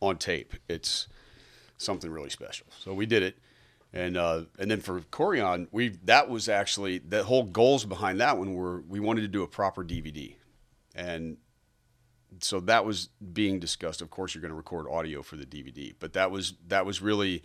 on 0.01 0.17
tape, 0.17 0.55
it's 0.67 1.07
something 1.77 2.09
really 2.09 2.31
special." 2.31 2.67
So 2.79 2.93
we 2.93 3.05
did 3.05 3.21
it, 3.21 3.37
and 3.93 4.17
uh, 4.17 4.43
and 4.57 4.71
then 4.71 4.81
for 4.81 5.01
Kourion, 5.01 5.67
we 5.71 5.89
that 6.05 6.29
was 6.29 6.49
actually 6.49 6.97
the 6.97 7.23
whole 7.23 7.43
goals 7.43 7.85
behind 7.85 8.19
that 8.19 8.37
one 8.37 8.55
were 8.55 8.81
we 8.81 8.99
wanted 8.99 9.21
to 9.21 9.27
do 9.27 9.43
a 9.43 9.47
proper 9.47 9.83
DVD, 9.83 10.35
and 10.95 11.37
so 12.41 12.59
that 12.61 12.85
was 12.85 13.09
being 13.33 13.59
discussed. 13.59 14.01
Of 14.01 14.09
course, 14.09 14.33
you're 14.33 14.41
going 14.41 14.51
to 14.51 14.55
record 14.55 14.87
audio 14.87 15.21
for 15.21 15.35
the 15.35 15.45
DVD, 15.45 15.93
but 15.99 16.13
that 16.13 16.31
was 16.31 16.53
that 16.67 16.85
was 16.85 17.01
really 17.01 17.43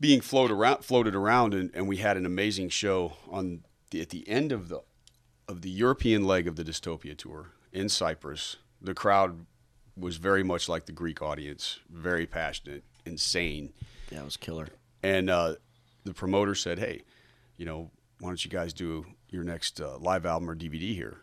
being 0.00 0.20
floated 0.20 0.54
around, 0.54 0.84
floated 0.84 1.14
around, 1.14 1.54
and, 1.54 1.70
and 1.74 1.88
we 1.88 1.98
had 1.98 2.16
an 2.16 2.26
amazing 2.26 2.68
show 2.68 3.14
on 3.30 3.62
the, 3.90 4.00
at 4.00 4.10
the 4.10 4.28
end 4.28 4.52
of 4.52 4.68
the 4.68 4.82
of 5.48 5.62
the 5.62 5.70
European 5.70 6.24
leg 6.24 6.48
of 6.48 6.56
the 6.56 6.64
Dystopia 6.64 7.16
tour 7.16 7.52
in 7.72 7.88
Cyprus. 7.88 8.56
The 8.82 8.94
crowd 8.94 9.46
was 9.96 10.16
very 10.16 10.42
much 10.42 10.68
like 10.68 10.86
the 10.86 10.92
Greek 10.92 11.22
audience, 11.22 11.78
very 11.88 12.26
passionate, 12.26 12.82
insane, 13.04 13.72
yeah, 14.10 14.20
it 14.20 14.24
was 14.24 14.36
killer. 14.36 14.68
and 15.02 15.30
uh, 15.30 15.54
the 16.04 16.14
promoter 16.14 16.54
said, 16.54 16.78
"Hey, 16.78 17.02
you 17.56 17.64
know, 17.64 17.90
why 18.20 18.28
don't 18.28 18.44
you 18.44 18.50
guys 18.50 18.72
do 18.72 19.06
your 19.30 19.44
next 19.44 19.80
uh, 19.80 19.98
live 19.98 20.26
album 20.26 20.50
or 20.50 20.56
DVD 20.56 20.94
here?" 20.94 21.18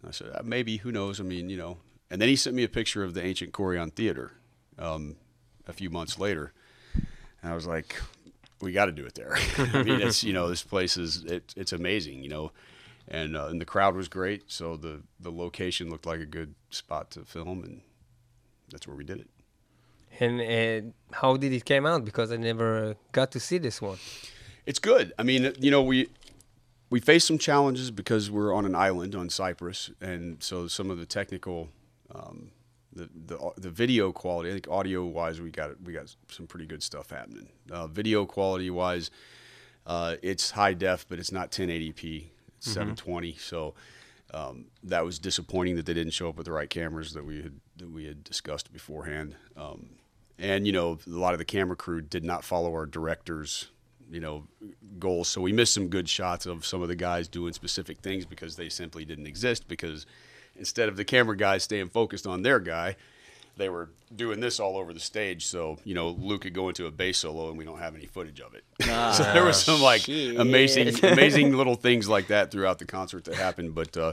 And 0.00 0.08
I 0.08 0.12
said, 0.12 0.30
uh, 0.34 0.42
"Maybe. 0.44 0.78
Who 0.78 0.92
knows? 0.92 1.20
I 1.20 1.24
mean, 1.24 1.48
you 1.48 1.56
know." 1.56 1.78
And 2.10 2.20
then 2.20 2.28
he 2.28 2.34
sent 2.34 2.56
me 2.56 2.64
a 2.64 2.68
picture 2.68 3.04
of 3.04 3.14
the 3.14 3.24
ancient 3.24 3.52
Kourion 3.52 3.92
Theater 3.92 4.32
um, 4.80 5.16
a 5.68 5.72
few 5.72 5.90
months 5.90 6.18
later, 6.18 6.52
and 7.42 7.52
I 7.52 7.54
was 7.54 7.66
like, 7.66 8.00
"We 8.60 8.72
got 8.72 8.86
to 8.86 8.92
do 8.92 9.04
it 9.04 9.14
there." 9.14 9.36
I 9.58 9.82
mean, 9.82 10.00
it's 10.00 10.22
you 10.24 10.32
know, 10.32 10.48
this 10.48 10.62
place 10.62 10.96
is 10.96 11.24
it, 11.24 11.54
it's 11.56 11.72
amazing, 11.72 12.22
you 12.22 12.28
know, 12.28 12.52
and 13.08 13.36
uh, 13.36 13.46
and 13.46 13.60
the 13.60 13.64
crowd 13.64 13.94
was 13.94 14.08
great, 14.08 14.44
so 14.50 14.76
the 14.76 15.02
the 15.18 15.30
location 15.32 15.90
looked 15.90 16.06
like 16.06 16.20
a 16.20 16.26
good 16.26 16.54
spot 16.70 17.10
to 17.12 17.24
film, 17.24 17.64
and 17.64 17.80
that's 18.70 18.86
where 18.86 18.96
we 18.96 19.04
did 19.04 19.20
it. 19.20 19.30
And 20.18 20.40
uh, 20.40 21.16
how 21.16 21.36
did 21.36 21.52
it 21.52 21.64
came 21.64 21.86
out? 21.86 22.04
Because 22.04 22.30
I 22.32 22.36
never 22.36 22.96
got 23.12 23.30
to 23.32 23.40
see 23.40 23.58
this 23.58 23.80
one. 23.80 23.98
It's 24.66 24.78
good. 24.78 25.12
I 25.18 25.22
mean, 25.22 25.52
you 25.58 25.70
know, 25.70 25.82
we 25.82 26.08
we 26.90 27.00
face 27.00 27.24
some 27.24 27.38
challenges 27.38 27.90
because 27.90 28.30
we're 28.30 28.52
on 28.52 28.66
an 28.66 28.74
island 28.74 29.14
on 29.14 29.30
Cyprus, 29.30 29.90
and 30.00 30.42
so 30.42 30.66
some 30.66 30.90
of 30.90 30.98
the 30.98 31.06
technical, 31.06 31.68
um, 32.14 32.50
the 32.92 33.08
the 33.26 33.52
the 33.56 33.70
video 33.70 34.12
quality. 34.12 34.50
I 34.50 34.52
think 34.52 34.68
audio 34.68 35.04
wise, 35.04 35.40
we 35.40 35.50
got 35.50 35.80
we 35.82 35.92
got 35.92 36.14
some 36.28 36.46
pretty 36.46 36.66
good 36.66 36.82
stuff 36.82 37.10
happening. 37.10 37.48
Uh, 37.70 37.86
video 37.86 38.26
quality 38.26 38.70
wise, 38.70 39.10
uh, 39.86 40.16
it's 40.22 40.50
high 40.50 40.74
def, 40.74 41.06
but 41.08 41.18
it's 41.18 41.32
not 41.32 41.50
1080p. 41.50 42.26
It's 42.58 42.72
720. 42.72 43.36
So 43.36 43.74
um, 44.34 44.66
that 44.84 45.04
was 45.04 45.18
disappointing 45.18 45.76
that 45.76 45.86
they 45.86 45.94
didn't 45.94 46.12
show 46.12 46.28
up 46.28 46.36
with 46.36 46.46
the 46.46 46.52
right 46.52 46.68
cameras 46.68 47.12
that 47.14 47.24
we 47.24 47.42
had 47.42 47.60
that 47.76 47.90
we 47.90 48.06
had 48.06 48.24
discussed 48.24 48.72
beforehand. 48.72 49.36
Um, 49.56 49.90
and 50.38 50.66
you 50.66 50.72
know, 50.72 50.98
a 51.06 51.10
lot 51.10 51.32
of 51.32 51.38
the 51.38 51.44
camera 51.44 51.76
crew 51.76 52.00
did 52.00 52.24
not 52.24 52.44
follow 52.44 52.70
our 52.72 52.86
directors, 52.86 53.68
you 54.10 54.20
know, 54.20 54.46
goals. 54.98 55.28
So 55.28 55.40
we 55.40 55.52
missed 55.52 55.74
some 55.74 55.88
good 55.88 56.08
shots 56.08 56.46
of 56.46 56.64
some 56.66 56.82
of 56.82 56.88
the 56.88 56.96
guys 56.96 57.28
doing 57.28 57.52
specific 57.52 57.98
things 57.98 58.26
because 58.26 58.56
they 58.56 58.68
simply 58.68 59.04
didn't 59.04 59.26
exist. 59.26 59.68
Because 59.68 60.06
instead 60.60 60.88
of 60.88 60.96
the 60.96 61.04
camera 61.04 61.36
guys 61.36 61.64
staying 61.64 61.88
focused 61.88 62.26
on 62.26 62.42
their 62.42 62.60
guy, 62.60 62.94
they 63.56 63.68
were 63.68 63.90
doing 64.14 64.40
this 64.40 64.60
all 64.60 64.76
over 64.76 64.92
the 64.92 65.00
stage. 65.00 65.46
So 65.46 65.78
you 65.84 65.94
know, 65.94 66.10
Luke 66.10 66.42
could 66.42 66.54
go 66.54 66.68
into 66.68 66.86
a 66.86 66.90
bass 66.90 67.18
solo, 67.18 67.48
and 67.48 67.58
we 67.58 67.64
don't 67.64 67.78
have 67.78 67.96
any 67.96 68.06
footage 68.06 68.40
of 68.40 68.54
it. 68.54 68.64
so 69.16 69.22
there 69.32 69.44
was 69.44 69.60
some 69.62 69.80
like 69.80 70.02
shit. 70.02 70.38
amazing, 70.38 70.88
amazing 71.04 71.56
little 71.56 71.74
things 71.74 72.08
like 72.08 72.28
that 72.28 72.50
throughout 72.52 72.78
the 72.78 72.86
concert 72.86 73.24
that 73.24 73.34
happened. 73.34 73.74
But 73.74 73.96
uh, 73.96 74.12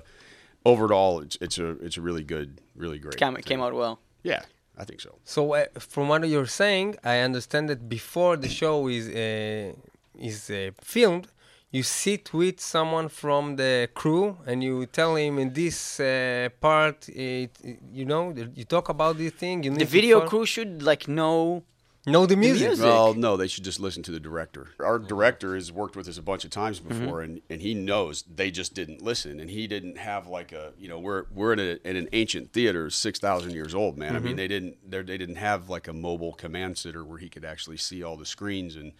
overall, 0.66 1.20
it's 1.20 1.38
it's 1.42 1.58
a 1.60 1.70
it's 1.86 1.98
a 1.98 2.02
really 2.02 2.24
good, 2.24 2.60
really 2.76 3.00
great. 3.00 3.18
Came, 3.18 3.36
thing. 3.36 3.44
came 3.44 3.62
out 3.62 3.74
well. 3.74 4.00
Yeah, 4.24 4.42
I 4.78 4.84
think 4.86 5.02
so. 5.02 5.16
So 5.24 5.54
uh, 5.54 5.66
from 5.80 6.08
what 6.08 6.28
you're 6.28 6.54
saying, 6.64 6.98
I 7.04 7.20
understand 7.20 7.70
that 7.70 7.88
before 7.88 8.38
the 8.38 8.50
show 8.50 8.88
is 8.88 9.08
uh, 9.08 9.74
is 10.20 10.50
uh, 10.50 10.72
filmed, 10.82 11.28
you 11.72 11.84
sit 11.84 12.34
with 12.34 12.60
someone 12.62 13.10
from 13.10 13.56
the 13.58 13.90
crew 13.94 14.38
and 14.46 14.64
you 14.64 14.86
tell 14.86 15.16
him 15.16 15.38
in 15.38 15.54
this 15.54 16.00
uh, 16.00 16.50
part, 16.62 17.10
it, 17.10 17.52
you 17.92 18.06
know, 18.06 18.34
you 18.56 18.64
talk 18.64 18.90
about 18.90 19.18
this 19.18 19.34
thing. 19.34 19.64
You 19.64 19.72
The 19.72 19.78
need 19.80 19.86
to 19.86 19.92
video 19.92 20.22
crew 20.22 20.46
should 20.46 20.82
like 20.82 21.08
know. 21.08 21.64
know 22.06 22.26
the 22.26 22.38
music. 22.38 22.68
music. 22.70 22.86
Well, 22.86 23.14
no, 23.16 23.36
they 23.36 23.48
should 23.50 23.66
just 23.66 23.82
listen 23.82 24.02
to 24.04 24.12
the 24.12 24.20
director. 24.30 24.68
Our 24.80 24.98
director 24.98 25.56
has 25.56 25.74
worked 25.74 25.98
with 25.98 26.08
us 26.08 26.18
a 26.18 26.22
bunch 26.22 26.46
of 26.46 26.52
times 26.52 26.80
Mm-hmm. 26.80 27.00
before, 27.00 27.22
and, 27.22 27.42
and 27.50 27.62
he 27.62 27.74
knows 27.74 28.24
they 28.34 28.50
just 28.50 28.74
didn't 28.74 29.02
listen, 29.02 29.42
and 29.42 29.50
he 29.50 29.68
didn't 29.68 29.98
have 29.98 30.26
like 30.28 30.54
a 30.54 30.72
you 30.80 30.88
know 30.88 31.00
we're 31.00 31.26
we're 31.38 31.52
in, 31.52 31.60
a, 31.60 31.78
in 31.90 31.96
an 31.98 32.08
ancient 32.14 32.54
theater, 32.54 32.90
six 32.90 33.20
thousand 33.20 33.52
years 33.52 33.76
old, 33.76 33.98
man. 33.98 34.14
I 34.16 34.20
Mm-hmm. 34.20 34.26
mean 34.26 34.36
they 34.38 34.48
didn't 34.48 34.90
they 34.90 35.02
they 35.02 35.18
didn't 35.18 35.36
have 35.36 35.70
like 35.70 35.90
a 35.90 35.94
mobile 35.94 36.32
command 36.32 36.78
center 36.78 37.04
where 37.04 37.18
he 37.18 37.28
could 37.28 37.44
actually 37.44 37.78
see 37.78 38.02
all 38.04 38.16
the 38.16 38.26
screens 38.26 38.78
and 38.78 38.94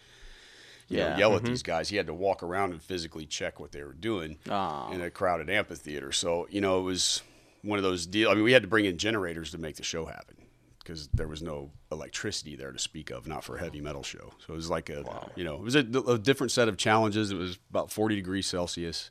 you 0.88 0.98
Yeah. 0.98 1.10
know 1.10 1.16
yell 1.18 1.36
at 1.36 1.44
these 1.44 1.62
guys. 1.62 1.88
He 1.88 1.96
had 1.96 2.06
to 2.06 2.14
walk 2.14 2.42
around 2.42 2.72
and 2.72 2.82
physically 2.82 3.26
check 3.26 3.60
what 3.60 3.72
they 3.72 3.82
were 3.82 3.92
doing 3.94 4.38
Oh. 4.50 4.90
in 4.92 5.00
a 5.00 5.10
crowded 5.10 5.48
amphitheater. 5.50 6.12
So 6.12 6.46
you 6.50 6.60
know 6.60 6.78
it 6.80 6.82
was 6.82 7.22
one 7.62 7.78
of 7.78 7.82
those 7.82 8.06
deals. 8.06 8.30
I 8.32 8.34
mean, 8.34 8.44
we 8.44 8.52
had 8.52 8.62
to 8.62 8.68
bring 8.68 8.84
in 8.84 8.98
generators 8.98 9.50
to 9.50 9.58
make 9.58 9.76
the 9.76 9.82
show 9.82 10.06
happen 10.06 10.36
because 10.78 11.08
there 11.12 11.28
was 11.28 11.42
no 11.42 11.70
electricity 11.92 12.56
there 12.56 12.72
to 12.72 12.78
speak 12.78 13.10
of, 13.10 13.26
not 13.26 13.44
for 13.44 13.56
a 13.56 13.60
heavy 13.60 13.80
metal 13.80 14.02
show. 14.02 14.32
So 14.46 14.54
it 14.54 14.56
was 14.56 14.70
like 14.70 14.88
a, 14.88 15.04
you 15.36 15.44
know, 15.44 15.56
it 15.56 15.60
was 15.62 15.74
a, 15.74 15.80
a 15.80 16.16
different 16.18 16.50
set 16.52 16.68
of 16.68 16.78
challenges. 16.78 17.30
It 17.30 17.36
was 17.36 17.58
about 17.68 17.90
40 17.92 18.14
degrees 18.16 18.46
Celsius. 18.46 19.10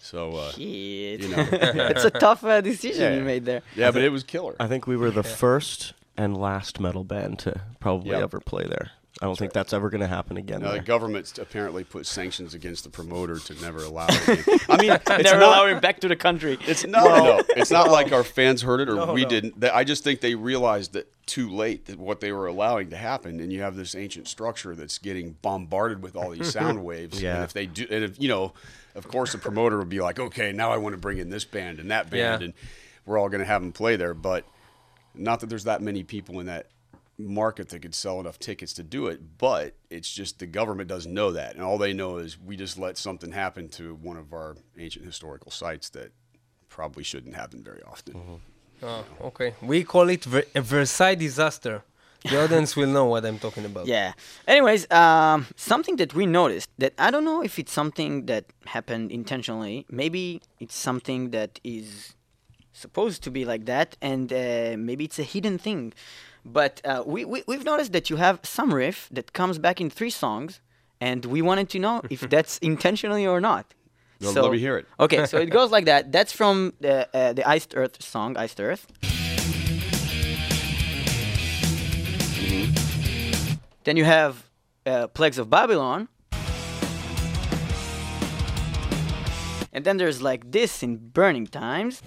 So, 0.00 0.36
uh, 0.36 0.50
Shit. 0.52 1.20
you 1.22 1.28
know, 1.28 1.44
it's 1.50 2.04
a 2.04 2.10
tough 2.10 2.44
uh, 2.44 2.60
decision 2.60 3.02
Yeah. 3.12 3.18
you 3.18 3.24
made 3.24 3.44
there. 3.44 3.62
yeah, 3.74 3.90
but 3.90 4.02
it 4.02 4.10
was 4.10 4.22
killer. 4.22 4.54
I 4.60 4.68
think 4.68 4.86
we 4.86 4.96
were 4.96 5.10
the 5.10 5.22
first 5.24 5.94
and 6.16 6.36
last 6.36 6.78
metal 6.78 7.02
band 7.02 7.40
to 7.40 7.60
probably 7.80 8.10
Yep. 8.10 8.22
ever 8.22 8.40
play 8.40 8.64
there. 8.64 8.90
I 9.22 9.24
don't 9.24 9.38
think 9.38 9.54
that's 9.54 9.72
ever 9.72 9.88
going 9.88 10.02
to 10.02 10.06
happen 10.06 10.36
again. 10.36 10.60
Now, 10.60 10.68
the 10.68 10.74
there. 10.74 10.82
government 10.82 11.38
apparently 11.38 11.84
put 11.84 12.04
sanctions 12.04 12.52
against 12.52 12.84
the 12.84 12.90
promoter 12.90 13.38
to 13.38 13.54
never 13.62 13.82
allow 13.82 14.06
it. 14.10 14.64
I 14.68 14.76
mean, 14.76 14.90
it's 15.06 15.08
Never 15.08 15.40
not, 15.40 15.48
allow 15.48 15.66
him 15.66 15.80
back 15.80 16.00
to 16.00 16.08
the 16.08 16.16
country. 16.16 16.58
It's 16.66 16.84
no, 16.86 17.02
no. 17.02 17.42
It's 17.56 17.70
not 17.70 17.90
like 17.90 18.12
our 18.12 18.22
fans 18.24 18.60
heard 18.60 18.80
it 18.80 18.90
or 18.90 18.96
No, 18.96 19.12
we 19.14 19.22
no. 19.22 19.28
didn't. 19.28 19.64
I 19.64 19.84
just 19.84 20.04
think 20.04 20.20
they 20.20 20.34
realized 20.34 20.92
that 20.92 21.10
too 21.24 21.48
late 21.50 21.86
that 21.86 21.98
what 21.98 22.20
they 22.20 22.30
were 22.30 22.46
allowing 22.46 22.90
to 22.90 22.96
happen, 22.96 23.40
and 23.40 23.50
you 23.52 23.62
have 23.62 23.74
this 23.74 23.94
ancient 23.94 24.28
structure 24.28 24.74
that's 24.74 24.98
getting 24.98 25.32
bombarded 25.40 26.02
with 26.02 26.14
all 26.14 26.30
these 26.30 26.52
sound 26.52 26.84
waves. 26.84 27.20
Yeah. 27.22 27.36
And 27.36 27.44
if 27.44 27.52
they 27.54 27.66
do, 27.66 27.86
and 27.90 28.04
if 28.04 28.20
you 28.20 28.28
know, 28.28 28.52
of 28.94 29.08
course, 29.08 29.32
the 29.32 29.38
promoter 29.38 29.78
would 29.78 29.88
be 29.88 30.00
like, 30.00 30.20
okay, 30.20 30.52
now 30.52 30.70
I 30.72 30.76
want 30.76 30.92
to 30.94 31.00
bring 31.00 31.16
in 31.18 31.30
this 31.30 31.44
band 31.46 31.80
and 31.80 31.90
that 31.90 32.10
band, 32.10 32.42
Yeah. 32.42 32.44
and 32.46 32.54
we're 33.06 33.18
all 33.18 33.28
going 33.30 33.40
to 33.40 33.46
have 33.46 33.62
them 33.62 33.72
play 33.72 33.96
there. 33.96 34.12
But 34.14 34.44
not 35.14 35.40
that 35.40 35.46
there's 35.48 35.64
that 35.64 35.80
many 35.80 36.02
people 36.02 36.38
in 36.40 36.46
that 36.46 36.66
market 37.18 37.70
that 37.70 37.80
could 37.80 37.94
sell 37.94 38.20
enough 38.20 38.38
tickets 38.38 38.72
to 38.74 38.82
do 38.82 39.06
it, 39.06 39.38
but 39.38 39.74
it's 39.90 40.12
just 40.12 40.38
the 40.38 40.46
government 40.46 40.88
doesn't 40.88 41.12
know 41.12 41.32
that. 41.32 41.54
And 41.54 41.62
all 41.62 41.78
they 41.78 41.92
know 41.92 42.18
is 42.18 42.38
we 42.38 42.56
just 42.56 42.78
let 42.78 42.98
something 42.98 43.32
happen 43.32 43.68
to 43.70 43.94
one 43.94 44.16
of 44.16 44.32
our 44.32 44.56
ancient 44.78 45.04
historical 45.04 45.50
sites 45.50 45.88
that 45.90 46.12
probably 46.68 47.02
shouldn't 47.02 47.34
happen 47.34 47.62
very 47.62 47.82
often. 47.82 48.40
Oh, 48.82 49.04
okay. 49.22 49.54
We 49.62 49.84
call 49.84 50.08
it 50.10 50.24
Ver- 50.24 50.44
a 50.54 50.60
Versailles 50.60 51.14
disaster. 51.14 51.82
The 52.24 52.42
audience 52.44 52.76
will 52.76 52.88
know 52.88 53.06
what 53.06 53.24
I'm 53.24 53.38
talking 53.38 53.64
about. 53.64 53.86
Yeah. 53.86 54.12
Anyways, 54.46 54.90
um, 54.90 55.46
something 55.56 55.96
that 55.96 56.12
we 56.14 56.26
noticed 56.26 56.68
that 56.78 56.92
I 56.98 57.10
don't 57.10 57.24
know 57.24 57.42
if 57.42 57.58
it's 57.58 57.72
something 57.72 58.26
that 58.26 58.44
happened 58.66 59.10
intentionally. 59.10 59.86
Maybe 59.90 60.42
it's 60.60 60.76
something 60.76 61.30
that 61.30 61.60
is 61.64 62.14
supposed 62.72 63.22
to 63.22 63.30
be 63.30 63.44
like 63.46 63.64
that, 63.64 63.96
and 64.02 64.30
uh, 64.32 64.76
maybe 64.76 65.04
it's 65.04 65.18
a 65.18 65.22
hidden 65.22 65.56
thing. 65.56 65.94
But 66.46 66.80
uh, 66.84 67.02
we, 67.04 67.24
we 67.24 67.42
we've 67.48 67.64
noticed 67.64 67.92
that 67.92 68.08
you 68.08 68.16
have 68.16 68.38
some 68.44 68.72
riff 68.72 69.08
that 69.10 69.32
comes 69.32 69.58
back 69.58 69.80
in 69.80 69.90
three 69.90 70.10
songs, 70.10 70.60
and 71.00 71.24
we 71.24 71.42
wanted 71.42 71.68
to 71.70 71.78
know 71.78 72.02
if 72.08 72.20
that's 72.30 72.58
intentionally 72.58 73.26
or 73.26 73.40
not. 73.40 73.74
Well, 74.20 74.32
let 74.32 74.52
me 74.52 74.58
hear 74.58 74.78
it. 74.78 74.86
Okay, 74.98 75.26
so 75.26 75.38
it 75.38 75.50
goes 75.58 75.70
like 75.70 75.84
that. 75.86 76.12
That's 76.12 76.32
from 76.32 76.72
the 76.80 77.08
uh, 77.12 77.32
the 77.32 77.46
Iced 77.48 77.74
Earth 77.76 78.02
song, 78.02 78.36
Iced 78.36 78.60
Earth. 78.60 78.86
Then 83.84 83.96
you 83.96 84.04
have 84.04 84.48
uh, 84.84 85.08
Plagues 85.08 85.38
of 85.38 85.50
Babylon. 85.50 86.08
And 89.72 89.84
then 89.84 89.98
there's 89.98 90.22
like 90.22 90.50
this 90.50 90.82
in 90.82 90.96
Burning 90.96 91.46
Times. 91.46 92.02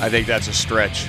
I 0.00 0.08
think 0.08 0.26
that's 0.26 0.48
a 0.48 0.52
stretch. 0.52 1.06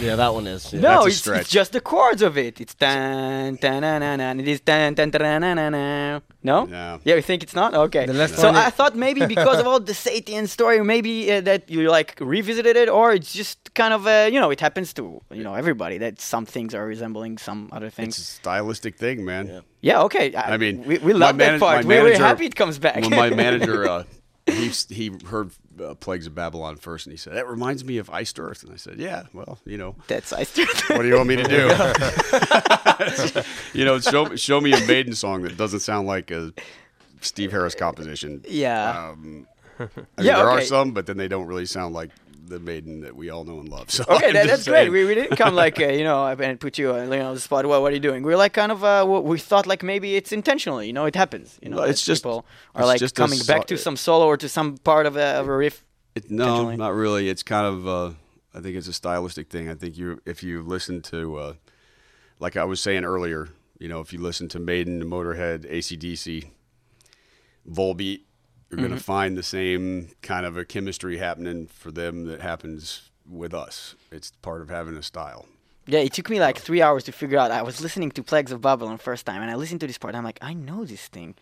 yeah, 0.00 0.16
that 0.16 0.32
one 0.34 0.46
is. 0.46 0.72
Yeah. 0.72 0.80
No, 0.80 0.88
That's 0.88 1.04
a 1.04 1.08
it's, 1.08 1.16
stretch. 1.18 1.40
it's 1.42 1.50
just 1.50 1.72
the 1.72 1.80
chords 1.80 2.22
of 2.22 2.36
it. 2.38 2.60
It's 2.60 2.74
tan 2.74 3.58
tan 3.58 3.82
na 3.82 3.98
na 3.98 4.16
na. 4.16 4.32
It 4.42 4.48
is 4.48 4.60
tan 4.60 4.94
tan 4.94 5.10
tan 5.10 5.40
na 5.42 5.54
na 5.54 5.68
na. 5.68 6.20
No. 6.42 6.64
No. 6.64 6.98
Yeah, 7.04 7.14
you 7.16 7.22
think 7.22 7.42
it's 7.42 7.54
not? 7.54 7.74
Okay. 7.74 8.06
The 8.06 8.12
last 8.14 8.34
so 8.36 8.48
I 8.48 8.70
thought 8.70 8.96
maybe 8.96 9.24
because 9.26 9.60
of 9.60 9.66
all 9.66 9.78
the 9.78 9.94
Satan 9.94 10.46
story, 10.46 10.82
maybe 10.82 11.30
uh, 11.30 11.42
that 11.42 11.70
you 11.70 11.88
like 11.90 12.16
revisited 12.18 12.76
it, 12.76 12.88
or 12.88 13.12
it's 13.12 13.32
just 13.32 13.72
kind 13.74 13.92
of 13.94 14.06
uh, 14.06 14.28
you 14.32 14.40
know 14.40 14.50
it 14.50 14.60
happens 14.60 14.92
to 14.94 15.20
you 15.30 15.44
know 15.44 15.54
everybody 15.54 15.98
that 15.98 16.20
some 16.20 16.44
things 16.46 16.74
are 16.74 16.86
resembling 16.86 17.38
some 17.38 17.68
other 17.72 17.90
things. 17.90 18.18
It's 18.18 18.28
a 18.28 18.32
stylistic 18.40 18.96
thing, 18.96 19.24
man. 19.24 19.46
Yeah. 19.46 19.60
Yeah. 19.82 20.02
Okay. 20.06 20.34
I 20.34 20.56
mean, 20.56 20.82
we, 20.84 20.98
we 20.98 21.12
love 21.12 21.36
that 21.38 21.52
manag- 21.52 21.60
part. 21.60 21.84
my 21.84 21.88
We, 21.88 21.94
we're 21.96 22.04
manager- 22.04 22.24
happy 22.24 22.46
it 22.46 22.56
comes 22.56 22.78
back. 22.78 23.00
When 23.02 23.10
my 23.10 23.30
manager, 23.30 23.86
uh, 23.88 24.04
he 24.46 24.68
he 24.88 25.10
heard 25.26 25.50
uh, 25.82 25.94
Plagues 25.94 26.26
of 26.26 26.34
Babylon 26.34 26.76
first, 26.76 27.06
and 27.06 27.12
he 27.12 27.16
said 27.16 27.32
that 27.34 27.48
reminds 27.48 27.84
me 27.84 27.98
of 27.98 28.10
Iced 28.10 28.38
Earth, 28.38 28.62
and 28.62 28.72
I 28.72 28.76
said, 28.76 28.98
yeah, 28.98 29.24
well, 29.32 29.58
you 29.64 29.78
know, 29.78 29.96
That's 30.06 30.32
I 30.32 30.42
still. 30.42 30.66
what 30.88 31.02
do 31.02 31.08
you 31.08 31.16
want 31.16 31.28
me 31.28 31.36
to 31.36 31.44
do? 31.44 33.42
you 33.78 33.84
know, 33.84 33.98
show 34.00 34.36
show 34.36 34.60
me 34.60 34.72
a 34.72 34.86
Maiden 34.86 35.14
song 35.14 35.42
that 35.42 35.56
doesn't 35.56 35.80
sound 35.80 36.06
like 36.06 36.30
a 36.30 36.52
Steve 37.20 37.50
Harris 37.52 37.74
composition. 37.74 38.42
Yeah. 38.48 39.08
Um, 39.10 39.46
I 39.78 39.82
mean, 39.82 40.06
Yeah, 40.18 40.36
there 40.36 40.48
are 40.48 40.60
some, 40.60 40.92
but 40.92 41.06
then 41.06 41.16
they 41.16 41.26
don't 41.28 41.46
really 41.46 41.66
sound 41.66 41.94
like 41.94 42.10
the 42.46 42.60
Maiden 42.60 43.00
that 43.00 43.14
we 43.16 43.30
all 43.30 43.44
know 43.44 43.58
and 43.60 43.68
love. 43.68 43.90
So 43.96 44.04
Okay, 44.08 44.32
that, 44.32 44.46
that's 44.46 44.66
great. 44.68 44.90
We, 44.90 45.04
we 45.04 45.14
didn't 45.14 45.36
come 45.36 45.54
like 45.54 45.80
uh, 45.80 45.86
you 45.98 46.04
know 46.04 46.26
and 46.26 46.60
put 46.60 46.78
you 46.78 46.94
uh, 46.94 47.02
you 47.02 47.10
know 47.10 47.28
on 47.28 47.34
the 47.34 47.40
spot. 47.40 47.66
What 47.66 47.80
what 47.82 47.90
are 47.92 47.94
you 47.94 48.00
doing? 48.00 48.22
We're 48.22 48.36
like 48.36 48.52
kind 48.52 48.72
of 48.72 48.84
uh, 48.84 49.04
we- 49.06 49.38
thought 49.38 49.66
like 49.66 49.82
maybe 49.82 50.16
it's 50.16 50.32
intentionally. 50.32 50.86
You 50.86 50.92
know, 50.92 51.06
it 51.06 51.16
happens. 51.16 51.58
You 51.62 51.70
know, 51.70 51.76
No, 51.78 51.82
it's 51.84 52.04
just- 52.04 52.22
people 52.22 52.44
are 52.74 52.86
like 52.86 53.00
coming 53.14 53.38
back 53.46 53.62
so- 53.62 53.74
to 53.74 53.78
some 53.78 53.96
solo 53.96 54.26
or 54.26 54.36
to 54.36 54.48
some 54.48 54.78
part 54.78 55.06
of 55.06 55.16
a, 55.16 55.38
of 55.40 55.48
a 55.48 55.56
riff. 55.56 55.84
It, 56.14 56.30
no, 56.30 56.70
not 56.76 56.94
really. 56.94 57.28
It's 57.28 57.42
kind 57.42 57.66
of. 57.66 57.88
Uh, 57.88 58.10
I 58.56 58.60
think 58.60 58.76
it's 58.76 58.86
a 58.86 58.92
stylistic 58.92 59.48
thing. 59.48 59.68
I 59.68 59.74
think 59.74 59.98
you, 59.98 60.20
if 60.24 60.44
you 60.44 60.62
listen 60.62 61.02
to, 61.02 61.36
uh, 61.36 61.54
like 62.38 62.56
I 62.56 62.62
was 62.64 62.78
saying 62.78 63.04
earlier, 63.04 63.48
you 63.80 63.88
know, 63.88 64.00
if 64.00 64.12
you 64.12 64.20
listen 64.20 64.46
to 64.50 64.60
Maiden, 64.60 65.02
Motorhead, 65.02 65.68
ACDC, 65.68 66.50
Volbeat, 67.68 68.20
you're 68.74 68.88
going 68.88 68.90
to 68.90 68.96
mm-hmm. 68.96 69.12
find 69.12 69.38
the 69.38 69.42
same 69.44 70.10
kind 70.20 70.44
of 70.44 70.56
a 70.56 70.64
chemistry 70.64 71.18
happening 71.18 71.68
for 71.68 71.92
them 71.92 72.24
that 72.24 72.40
happens 72.40 73.10
with 73.24 73.54
us. 73.54 73.94
It's 74.10 74.32
part 74.42 74.62
of 74.62 74.68
having 74.68 74.96
a 74.96 75.02
style. 75.02 75.46
Yeah, 75.86 76.00
it 76.00 76.12
took 76.12 76.28
me 76.28 76.40
like 76.40 76.58
three 76.58 76.82
hours 76.82 77.04
to 77.04 77.12
figure 77.12 77.38
out. 77.38 77.50
I 77.50 77.62
was 77.62 77.80
listening 77.80 78.10
to 78.12 78.22
Plagues 78.22 78.50
of 78.50 78.60
Babylon 78.60 78.98
first 78.98 79.26
time, 79.26 79.42
and 79.42 79.50
I 79.50 79.54
listened 79.54 79.80
to 79.80 79.86
this 79.86 79.98
part. 79.98 80.14
I'm 80.14 80.24
like, 80.24 80.38
I 80.40 80.54
know 80.54 80.84
this 80.84 81.06
thing, 81.08 81.36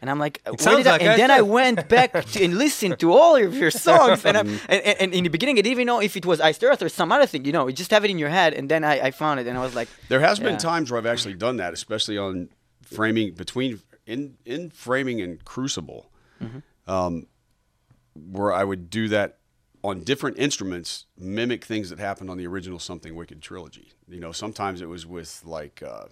and 0.00 0.08
I'm 0.08 0.20
like, 0.20 0.40
where 0.44 0.56
sounds 0.56 0.84
did 0.84 0.86
I? 0.86 0.96
And 0.98 1.20
then 1.20 1.30
I 1.30 1.40
went 1.58 1.88
back 1.88 2.12
to, 2.12 2.44
and 2.44 2.56
listened 2.56 3.00
to 3.00 3.12
all 3.12 3.36
of 3.36 3.54
your 3.54 3.70
songs, 3.88 4.24
and, 4.24 4.36
I'm, 4.36 4.46
mm-hmm. 4.46 4.72
and, 4.72 4.82
and, 4.82 5.00
and 5.00 5.14
in 5.14 5.24
the 5.24 5.30
beginning, 5.30 5.58
I 5.58 5.62
didn't 5.62 5.72
even 5.72 5.86
know 5.86 6.00
if 6.00 6.16
it 6.16 6.24
was 6.24 6.40
Iced 6.40 6.62
Earth 6.62 6.80
or 6.80 6.88
some 6.88 7.10
other 7.10 7.26
thing. 7.26 7.44
You 7.44 7.52
know, 7.52 7.66
you 7.66 7.74
just 7.74 7.90
have 7.90 8.04
it 8.04 8.10
in 8.10 8.18
your 8.18 8.30
head, 8.30 8.54
and 8.54 8.68
then 8.70 8.84
I, 8.84 9.00
I 9.00 9.10
found 9.10 9.40
it, 9.40 9.46
and 9.46 9.58
I 9.58 9.62
was 9.62 9.74
like, 9.74 9.88
There 10.08 10.20
has 10.20 10.38
been 10.38 10.58
times 10.58 10.90
where 10.90 10.98
I've 10.98 11.06
actually 11.06 11.34
done 11.34 11.56
that, 11.56 11.74
especially 11.74 12.16
on 12.16 12.50
framing 12.82 13.34
between 13.34 13.80
in 14.08 14.38
in 14.44 14.70
framing 14.70 15.20
and 15.20 15.44
Crucible, 15.44 16.10
mm-hmm. 16.42 16.60
Um, 16.88 17.26
where 18.14 18.52
I 18.52 18.64
would 18.64 18.90
do 18.90 19.08
that 19.08 19.38
on 19.84 20.00
different 20.02 20.38
instruments, 20.38 21.06
mimic 21.16 21.64
things 21.64 21.90
that 21.90 21.98
happened 22.00 22.30
on 22.30 22.36
the 22.36 22.46
original 22.46 22.78
Something 22.80 23.14
Wicked 23.14 23.40
trilogy. 23.40 23.92
You 24.08 24.18
know, 24.20 24.32
sometimes 24.32 24.80
it 24.80 24.88
was 24.88 25.06
with 25.06 25.42
like 25.44 25.82
uh, 25.82 26.06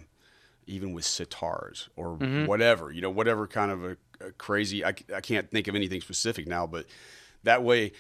even 0.67 0.93
with 0.93 1.05
sitars 1.05 1.89
or 1.97 2.15
whatever. 2.47 2.93
You 2.93 3.01
know, 3.01 3.11
whatever 3.11 3.47
kind 3.49 3.71
of 3.73 3.85
a, 3.85 3.97
a 4.21 4.31
crazy. 4.33 4.85
I 4.85 4.93
can't 4.93 5.51
think 5.51 5.67
of 5.67 5.75
anything 5.75 6.01
specific 6.01 6.47
now, 6.47 6.67
but 6.67 6.87
that 7.43 7.63
way. 7.63 7.93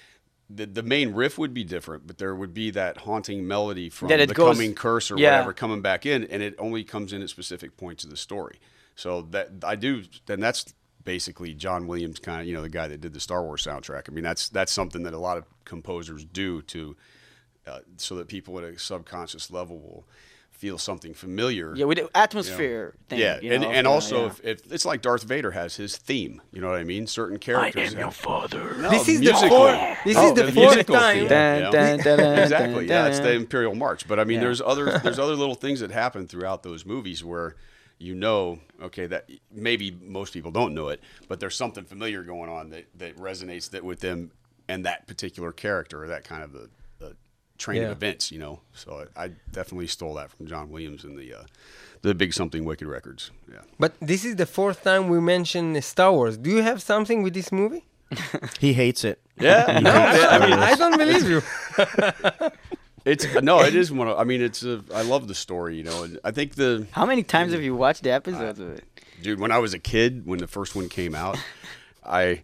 The, 0.49 0.65
the 0.65 0.85
main 0.85 1.13
riff 1.13 1.39
would 1.39 1.53
be 1.53 1.65
different, 1.65 2.07
but 2.07 2.19
there 2.19 2.33
would 2.33 2.55
be 2.55 2.71
that 2.71 2.99
haunting 2.99 3.49
melody 3.49 3.91
from 3.91 4.07
the 4.07 4.27
goes- 4.29 4.55
coming 4.57 4.77
curse 4.77 5.11
or 5.11 5.19
Yeah. 5.19 5.33
whatever 5.33 5.53
coming 5.53 5.83
back 5.83 6.07
in, 6.07 6.23
and 6.23 6.41
it 6.41 6.55
only 6.57 6.85
comes 6.85 7.13
in 7.13 7.21
at 7.21 7.31
specific 7.31 7.77
points 7.77 8.05
of 8.05 8.11
the 8.11 8.17
story. 8.17 8.61
So 8.95 9.23
that 9.33 9.49
I 9.65 9.75
do, 9.75 10.05
then 10.27 10.39
that's 10.39 10.73
basically 11.07 11.55
John 11.55 11.87
Williams, 11.87 12.19
kind 12.19 12.43
of 12.43 12.47
you 12.47 12.53
know 12.53 12.61
the 12.61 12.69
guy 12.69 12.87
that 12.89 13.01
did 13.01 13.15
the 13.15 13.21
Star 13.21 13.43
Wars 13.43 13.65
soundtrack. 13.65 14.11
I 14.11 14.13
mean 14.13 14.25
that's 14.25 14.51
that's 14.51 14.73
something 14.73 15.05
that 15.05 15.15
a 15.15 15.19
lot 15.19 15.39
of 15.39 15.45
composers 15.65 16.27
do 16.27 16.61
to, 16.63 16.95
uh, 17.67 17.79
so 17.97 18.17
that 18.17 18.29
people 18.29 18.59
at 18.59 18.65
a 18.65 18.79
subconscious 18.79 19.51
level 19.51 19.79
will 19.79 20.05
feel 20.51 20.79
something 20.79 21.13
familiar. 21.13 21.75
yeah, 21.77 21.85
with 21.85 21.99
the 21.99 22.09
atmosphere 22.17 22.95
thing. 23.11 23.19
Yeah, 23.19 23.39
you 23.43 23.53
and, 23.53 23.63
know, 23.63 23.69
and 23.71 23.87
of 23.87 23.91
the- 23.91 23.95
also 23.95 24.21
yeah. 24.23 24.27
if, 24.29 24.41
if 24.65 24.73
it's 24.73 24.85
like 24.87 25.03
Darth 25.03 25.23
Vader 25.25 25.51
has 25.51 25.77
his 25.77 25.99
theme, 25.99 26.41
you 26.51 26.63
know 26.63 26.71
what 26.71 26.79
I 26.81 26.85
mean? 26.85 27.07
Certain 27.07 27.39
characters. 27.39 27.93
have- 27.93 28.17
father. 28.17 28.75
No, 28.79 28.89
This 28.89 29.07
is 29.07 29.19
the 29.21 29.27
musically. 29.27 29.49
fourth- 29.51 29.99
this 30.07 30.17
Oh, 30.17 30.29
is 30.29 30.35
the 30.35 30.43
the 30.45 30.53
fourth 30.53 30.67
musical 30.69 30.95
time. 30.97 31.29
Dun, 31.29 31.57
you 31.59 31.63
know? 31.65 31.73
dun, 31.73 31.99
dun, 31.99 32.19
dun, 32.19 32.39
exactly. 32.39 32.87
dun, 32.87 33.05
Yeah, 33.05 33.09
it's 33.09 33.19
the. 33.21 33.33
Imperial 33.33 33.75
March. 33.75 34.09
But 34.09 34.19
I 34.19 34.25
mean, 34.25 34.37
Yeah. 34.37 34.45
there's 34.45 34.63
other 34.63 34.99
there's 35.01 35.19
other 35.27 35.35
little 35.35 35.55
things 35.55 35.81
that 35.81 35.91
happen 35.91 36.27
throughout 36.27 36.63
those 36.63 36.87
movies 36.87 37.23
where 37.23 37.55
you 37.99 38.15
know, 38.15 38.59
okay, 38.83 39.07
that 39.07 39.29
maybe 39.53 39.91
most 40.03 40.33
people 40.33 40.51
don't 40.51 40.75
know 40.75 40.89
it, 40.89 41.01
but 41.29 41.41
there's 41.41 41.57
something 41.57 41.85
familiar 41.85 42.23
going 42.23 42.51
on 42.51 42.71
that 42.71 42.85
that 42.99 43.17
resonates 43.17 43.71
that 43.71 43.85
with 43.85 44.01
them 44.01 44.31
and 44.69 44.85
that 44.85 45.07
particular 45.07 45.53
character 45.53 46.03
or 46.03 46.09
that 46.09 46.25
kind 46.25 46.43
of 46.43 46.55
a, 46.55 47.05
a 47.07 47.13
train 47.59 47.81
Yeah. 47.83 47.89
of 47.89 47.93
events. 47.93 48.31
You 48.33 48.39
know, 48.39 48.61
so 48.75 49.07
I, 49.17 49.25
I 49.25 49.31
definitely 49.53 49.87
stole 49.87 50.15
that 50.15 50.31
from 50.31 50.47
John 50.47 50.71
Williams 50.71 51.05
and 51.05 51.17
the 51.19 51.33
uh, 51.35 51.43
the 52.03 52.15
Big 52.15 52.33
Something 52.35 52.65
Wicked 52.65 52.87
records. 52.87 53.31
Yeah. 53.51 53.61
But 53.79 53.95
this 54.01 54.25
is 54.25 54.37
the 54.37 54.47
fourth 54.47 54.83
time 54.85 55.09
we 55.09 55.21
mention 55.21 55.81
Star 55.83 56.13
Wars. 56.13 56.37
Do 56.37 56.51
you 56.51 56.63
have 56.63 56.83
something 56.83 57.23
with 57.23 57.35
this 57.35 57.51
movie? 57.51 57.85
He 58.61 58.73
hates 58.75 59.03
it. 59.05 59.19
Yeah, 59.41 59.81
no, 59.83 59.91
I, 59.91 60.39
mean, 60.39 60.53
I 60.59 60.75
don't 60.77 60.97
believe 60.97 61.29
you. 61.29 61.43
it's 63.07 63.25
no, 63.43 63.61
it 63.61 63.75
is 63.75 63.91
one. 63.91 64.09
Of, 64.09 64.19
I 64.19 64.25
mean, 64.25 64.43
it's 64.43 64.63
a. 64.63 64.83
I 64.93 65.03
love 65.03 65.29
the 65.29 65.35
story, 65.35 65.77
you 65.77 65.85
know, 65.85 66.03
and 66.03 66.19
I 66.25 66.33
think 66.33 66.57
the 66.57 66.87
How 66.91 67.07
many 67.07 67.23
times 67.23 67.53
have 67.53 67.63
you 67.63 67.75
watched 67.75 68.03
the 68.03 68.11
episodes 68.11 68.59
of 68.59 68.71
it? 68.71 68.85
dude 69.23 69.41
when 69.41 69.51
I 69.51 69.59
was 69.59 69.73
a 69.73 69.79
kid 69.79 70.27
when 70.27 70.39
the 70.41 70.47
first 70.47 70.75
one 70.75 70.89
came 70.89 71.15
out, 71.15 71.39
I 72.05 72.43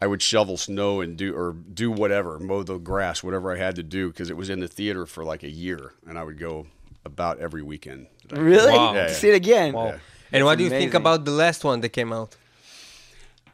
I 0.00 0.06
would 0.06 0.22
shovel 0.22 0.56
snow 0.56 1.00
and 1.00 1.16
do 1.16 1.34
or 1.34 1.52
do 1.52 1.90
whatever, 1.90 2.38
mow 2.38 2.62
the 2.62 2.78
grass, 2.78 3.22
whatever 3.22 3.52
I 3.52 3.58
had 3.58 3.76
to 3.76 3.82
do 3.82 4.08
because 4.08 4.30
it 4.30 4.36
was 4.36 4.48
in 4.48 4.60
the 4.60 4.68
theater 4.68 5.04
for 5.06 5.24
like 5.24 5.42
a 5.42 5.50
year, 5.50 5.92
and 6.06 6.18
I 6.18 6.24
would 6.24 6.38
go 6.38 6.66
about 7.04 7.38
every 7.38 7.62
weekend. 7.62 8.06
Really? 8.30 8.72
Wow. 8.72 8.94
Yeah, 8.94 9.06
To 9.06 9.12
yeah. 9.12 9.14
See 9.14 9.28
it 9.28 9.34
again. 9.34 9.72
Wow. 9.72 9.86
Yeah. 9.86 9.98
And 10.32 10.44
what 10.44 10.58
do 10.58 10.64
you 10.64 10.70
think 10.70 10.94
about 10.94 11.24
the 11.24 11.32
last 11.32 11.64
one 11.64 11.80
that 11.80 11.88
came 11.90 12.12
out? 12.12 12.36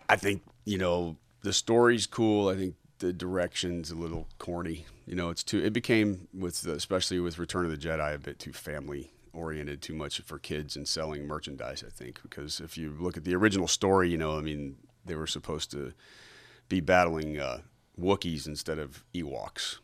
I 0.09 0.17
think 0.17 0.43
you 0.65 0.79
know 0.79 1.17
the 1.43 1.53
story's 1.53 2.07
cool. 2.07 2.49
I 2.49 2.55
think 2.57 2.75
the 2.99 3.13
direction's 3.13 3.91
a 3.91 3.95
little 3.95 4.29
corny. 4.39 4.87
You 5.07 5.15
know, 5.15 5.31
it's 5.31 5.43
too. 5.43 5.63
It 5.63 5.73
became 5.73 6.29
with 6.33 6.63
the, 6.63 6.73
especially 6.73 7.21
with 7.21 7.39
Return 7.39 7.65
of 7.65 7.71
the 7.71 7.77
Jedi 7.77 8.15
a 8.15 8.19
bit 8.19 8.39
too 8.39 8.53
family 8.53 9.13
oriented, 9.33 9.83
too 9.83 9.95
much 9.95 10.21
for 10.23 10.39
kids 10.39 10.77
and 10.77 10.89
selling 10.89 11.27
merchandise. 11.27 11.85
I 11.87 11.91
think 11.91 12.23
because 12.23 12.61
if 12.61 12.79
you 12.79 12.97
look 12.99 13.17
at 13.17 13.25
the 13.25 13.35
original 13.35 13.69
story, 13.69 14.09
you 14.11 14.17
know, 14.17 14.39
I 14.39 14.41
mean, 14.41 14.77
they 15.05 15.15
were 15.15 15.27
supposed 15.27 15.71
to 15.73 15.93
be 16.69 16.81
battling 16.81 17.39
uh, 17.39 17.61
Wookiees 17.99 18.47
instead 18.47 18.79
of 18.79 19.05
Ewoks 19.15 19.79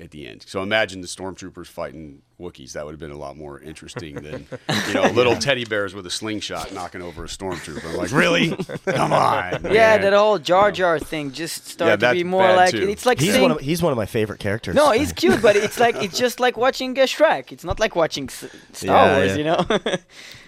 at 0.00 0.10
the 0.10 0.26
end. 0.26 0.42
So 0.48 0.62
imagine 0.62 1.00
the 1.00 1.06
stormtroopers 1.06 1.66
fighting 1.68 2.22
Wookiees. 2.40 2.72
That 2.72 2.84
would 2.84 2.92
have 2.92 2.98
been 2.98 3.12
a 3.12 3.16
lot 3.16 3.36
more 3.36 3.60
interesting 3.60 4.16
than 4.16 4.46
you 4.88 4.94
know 4.94 5.04
little 5.12 5.36
teddy 5.36 5.64
bears 5.64 5.94
with 5.94 6.04
a 6.06 6.10
slingshot 6.10 6.72
knocking 6.72 7.02
over 7.02 7.24
a 7.24 7.28
stormtrooper. 7.28 7.84
I'm 7.88 7.96
like, 7.96 8.10
really? 8.10 8.50
Come 8.86 9.12
on. 9.12 9.62
Yeah, 9.64 9.96
man." 9.96 10.00
that 10.02 10.12
whole 10.12 10.38
Jar 10.38 10.72
Jar 10.72 10.98
thing 10.98 11.30
just 11.30 11.66
started 11.68 12.00
to 12.00 12.12
be 12.14 12.24
more 12.24 12.52
like 12.54 12.72
too. 12.72 12.88
it's 12.88 13.06
like 13.06 13.20
He's 13.20 13.30
saying, 13.32 13.42
one 13.42 13.50
of 13.52 13.60
he's 13.60 13.80
one 13.82 13.92
of 13.92 13.96
my 13.98 14.06
favorite 14.06 14.40
characters. 14.40 14.74
no, 14.74 14.90
he's 14.90 15.12
cute, 15.12 15.40
but 15.40 15.54
it's 15.54 15.78
like 15.78 15.94
it's 16.02 16.18
just 16.18 16.40
like 16.40 16.56
watching 16.56 16.98
a 16.98 17.02
Shrek. 17.02 17.52
It's 17.52 17.62
not 17.64 17.78
like 17.78 17.94
watching 17.94 18.24
S- 18.24 18.46
Star 18.72 19.06
Yeah, 19.06 19.16
Wars, 19.18 19.30
yeah. 19.30 19.36
you 19.36 19.44
know. 19.44 19.96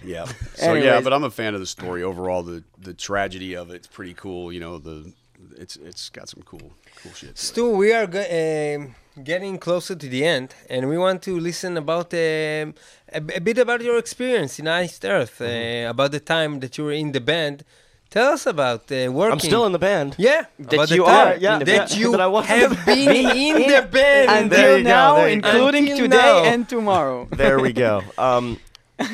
Yeah. 0.04 0.24
So 0.54 0.74
yeah, 0.74 1.00
but 1.00 1.12
I'm 1.12 1.22
a 1.24 1.30
fan 1.30 1.54
of 1.54 1.60
the 1.60 1.66
story 1.66 2.02
overall. 2.02 2.42
The 2.42 2.64
the 2.78 2.92
tragedy 2.94 3.54
of 3.54 3.70
it's 3.70 3.86
pretty 3.86 4.14
cool. 4.14 4.52
You 4.52 4.60
know, 4.60 4.78
the 4.78 5.12
it's 5.56 5.76
it's 5.76 6.08
got 6.08 6.28
some 6.28 6.42
cool 6.42 6.72
cool 7.02 7.12
shit. 7.12 7.20
to 7.20 7.26
it. 7.30 7.38
Stu, 7.38 7.70
we 7.76 7.92
are 7.92 8.06
go- 8.06 8.74
um 8.80 8.94
getting 9.22 9.58
closer 9.58 9.94
to 9.94 10.08
the 10.08 10.24
end, 10.24 10.54
and 10.68 10.88
we 10.88 10.98
want 10.98 11.22
to 11.22 11.38
listen 11.38 11.76
about 11.76 12.12
a 12.14 12.72
a, 13.12 13.20
b- 13.20 13.34
a 13.34 13.40
bit 13.40 13.58
about 13.58 13.80
your 13.82 13.98
experience 13.98 14.58
in 14.58 14.66
Iced 14.68 15.04
Earth, 15.04 15.40
uh, 15.40 15.88
about 15.90 16.10
the 16.12 16.20
time 16.20 16.60
that 16.60 16.76
you 16.78 16.84
were 16.84 16.92
in 16.92 17.12
the 17.12 17.20
band. 17.20 17.64
Tell 18.10 18.32
us 18.32 18.46
about 18.46 18.90
uh, 18.92 19.10
working. 19.10 19.32
I'm 19.32 19.40
still 19.40 19.66
in 19.66 19.72
the 19.72 19.78
band. 19.78 20.14
Yeah, 20.18 20.44
That 20.58 20.74
about 20.74 20.90
you 20.90 21.04
time 21.04 21.28
are, 21.28 21.36
yeah, 21.36 21.58
that 21.58 21.96
you 21.96 22.12
that 22.12 22.20
I 22.20 22.42
have 22.42 22.86
been 22.86 23.36
in 23.36 23.56
the 23.72 23.88
band. 23.90 24.52
Until 24.52 24.80
now, 24.96 25.16
go. 25.16 25.26
including 25.26 25.88
Until 25.88 26.04
today 26.04 26.16
now. 26.42 26.44
and 26.44 26.68
tomorrow. 26.68 27.26
there 27.32 27.58
we 27.58 27.72
go. 27.72 28.02
Um, 28.18 28.58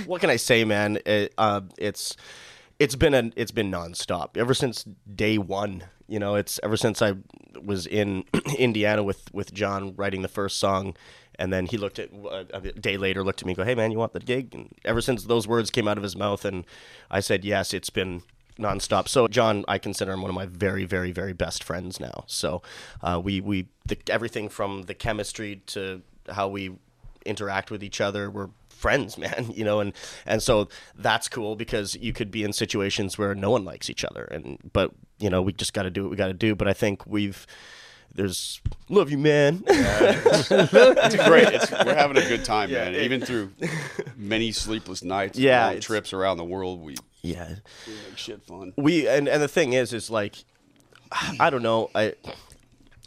what 0.04 0.20
can 0.20 0.28
I 0.28 0.36
say, 0.36 0.64
man? 0.64 0.98
It, 1.06 1.32
uh, 1.38 1.62
it's 1.78 2.14
it's 2.80 2.96
been 2.96 3.14
an 3.14 3.32
it's 3.36 3.50
been 3.52 3.70
nonstop 3.70 4.36
ever 4.36 4.54
since 4.54 4.84
day 5.14 5.38
one. 5.38 5.84
You 6.08 6.18
know, 6.18 6.34
it's 6.34 6.58
ever 6.64 6.76
since 6.76 7.00
I 7.02 7.14
was 7.62 7.86
in 7.86 8.24
Indiana 8.58 9.04
with 9.04 9.32
with 9.32 9.52
Jon 9.52 9.94
writing 9.94 10.22
the 10.22 10.28
first 10.28 10.58
song, 10.58 10.96
and 11.38 11.52
then 11.52 11.66
he 11.66 11.76
looked 11.76 11.98
at 11.98 12.10
uh, 12.12 12.44
a 12.52 12.60
day 12.72 12.96
later 12.96 13.22
looked 13.22 13.42
at 13.42 13.46
me 13.46 13.52
and 13.52 13.58
go, 13.58 13.64
"Hey, 13.64 13.74
man, 13.74 13.92
you 13.92 13.98
want 13.98 14.14
the 14.14 14.20
gig?" 14.20 14.54
And 14.54 14.74
ever 14.84 15.02
since 15.02 15.24
those 15.24 15.46
words 15.46 15.70
came 15.70 15.86
out 15.86 15.98
of 15.98 16.02
his 16.02 16.16
mouth, 16.16 16.44
and 16.44 16.64
I 17.10 17.20
said 17.20 17.44
yes, 17.44 17.74
it's 17.74 17.90
been 17.90 18.22
nonstop. 18.58 19.08
So 19.08 19.28
Jon, 19.28 19.64
I 19.68 19.76
consider 19.76 20.12
him 20.12 20.22
one 20.22 20.30
of 20.30 20.34
my 20.34 20.46
very, 20.46 20.86
very, 20.86 21.12
very 21.12 21.34
best 21.34 21.62
friends 21.62 22.00
now. 22.00 22.24
So 22.26 22.62
uh, 23.02 23.20
we 23.22 23.42
we 23.42 23.68
the, 23.86 23.98
everything 24.08 24.48
from 24.48 24.84
the 24.84 24.94
chemistry 24.94 25.62
to 25.66 26.00
how 26.30 26.48
we 26.48 26.78
interact 27.26 27.70
with 27.70 27.84
each 27.84 28.00
other. 28.00 28.30
We're 28.30 28.48
friends, 28.80 29.16
man, 29.24 29.50
you 29.54 29.64
know, 29.64 29.80
and 29.80 29.92
and 30.26 30.42
so 30.42 30.68
that's 30.96 31.28
cool 31.28 31.54
because 31.56 31.94
you 31.96 32.12
could 32.12 32.30
be 32.30 32.42
in 32.42 32.52
situations 32.52 33.18
where 33.18 33.34
no 33.34 33.50
one 33.50 33.64
likes 33.64 33.88
each 33.90 34.04
other, 34.04 34.24
and 34.24 34.58
but 34.72 34.90
you 35.18 35.30
know 35.30 35.42
we 35.42 35.52
just 35.52 35.72
got 35.74 35.82
to 35.84 35.90
do 35.90 36.02
what 36.04 36.10
we 36.10 36.16
got 36.16 36.28
to 36.28 36.32
do. 36.34 36.54
But 36.54 36.66
I 36.68 36.72
think 36.72 37.06
we've 37.06 37.46
there's 38.14 38.60
love 38.88 39.10
you, 39.10 39.18
man. 39.18 39.62
It's 39.68 41.16
great. 41.28 41.48
It's, 41.48 41.70
we're 41.70 41.94
having 41.94 42.16
a 42.16 42.26
good 42.28 42.44
time, 42.44 42.70
Yeah, 42.70 42.84
man. 42.86 42.94
it- 42.94 43.02
Even 43.02 43.20
through 43.20 43.52
many 44.16 44.52
sleepless 44.52 45.02
nights, 45.04 45.38
Yeah, 45.38 45.78
trips 45.80 46.12
around 46.12 46.36
the 46.38 46.44
world, 46.44 46.80
we, 46.82 46.96
yeah, 47.22 47.54
we 47.86 47.92
make 48.08 48.18
shit 48.18 48.42
fun. 48.42 48.72
we 48.76 49.06
and 49.08 49.28
and 49.28 49.42
the 49.42 49.48
thing 49.48 49.72
is, 49.74 49.92
is 49.92 50.10
like 50.10 50.44
I 51.38 51.50
don't 51.50 51.62
know, 51.62 51.90
I 51.94 52.14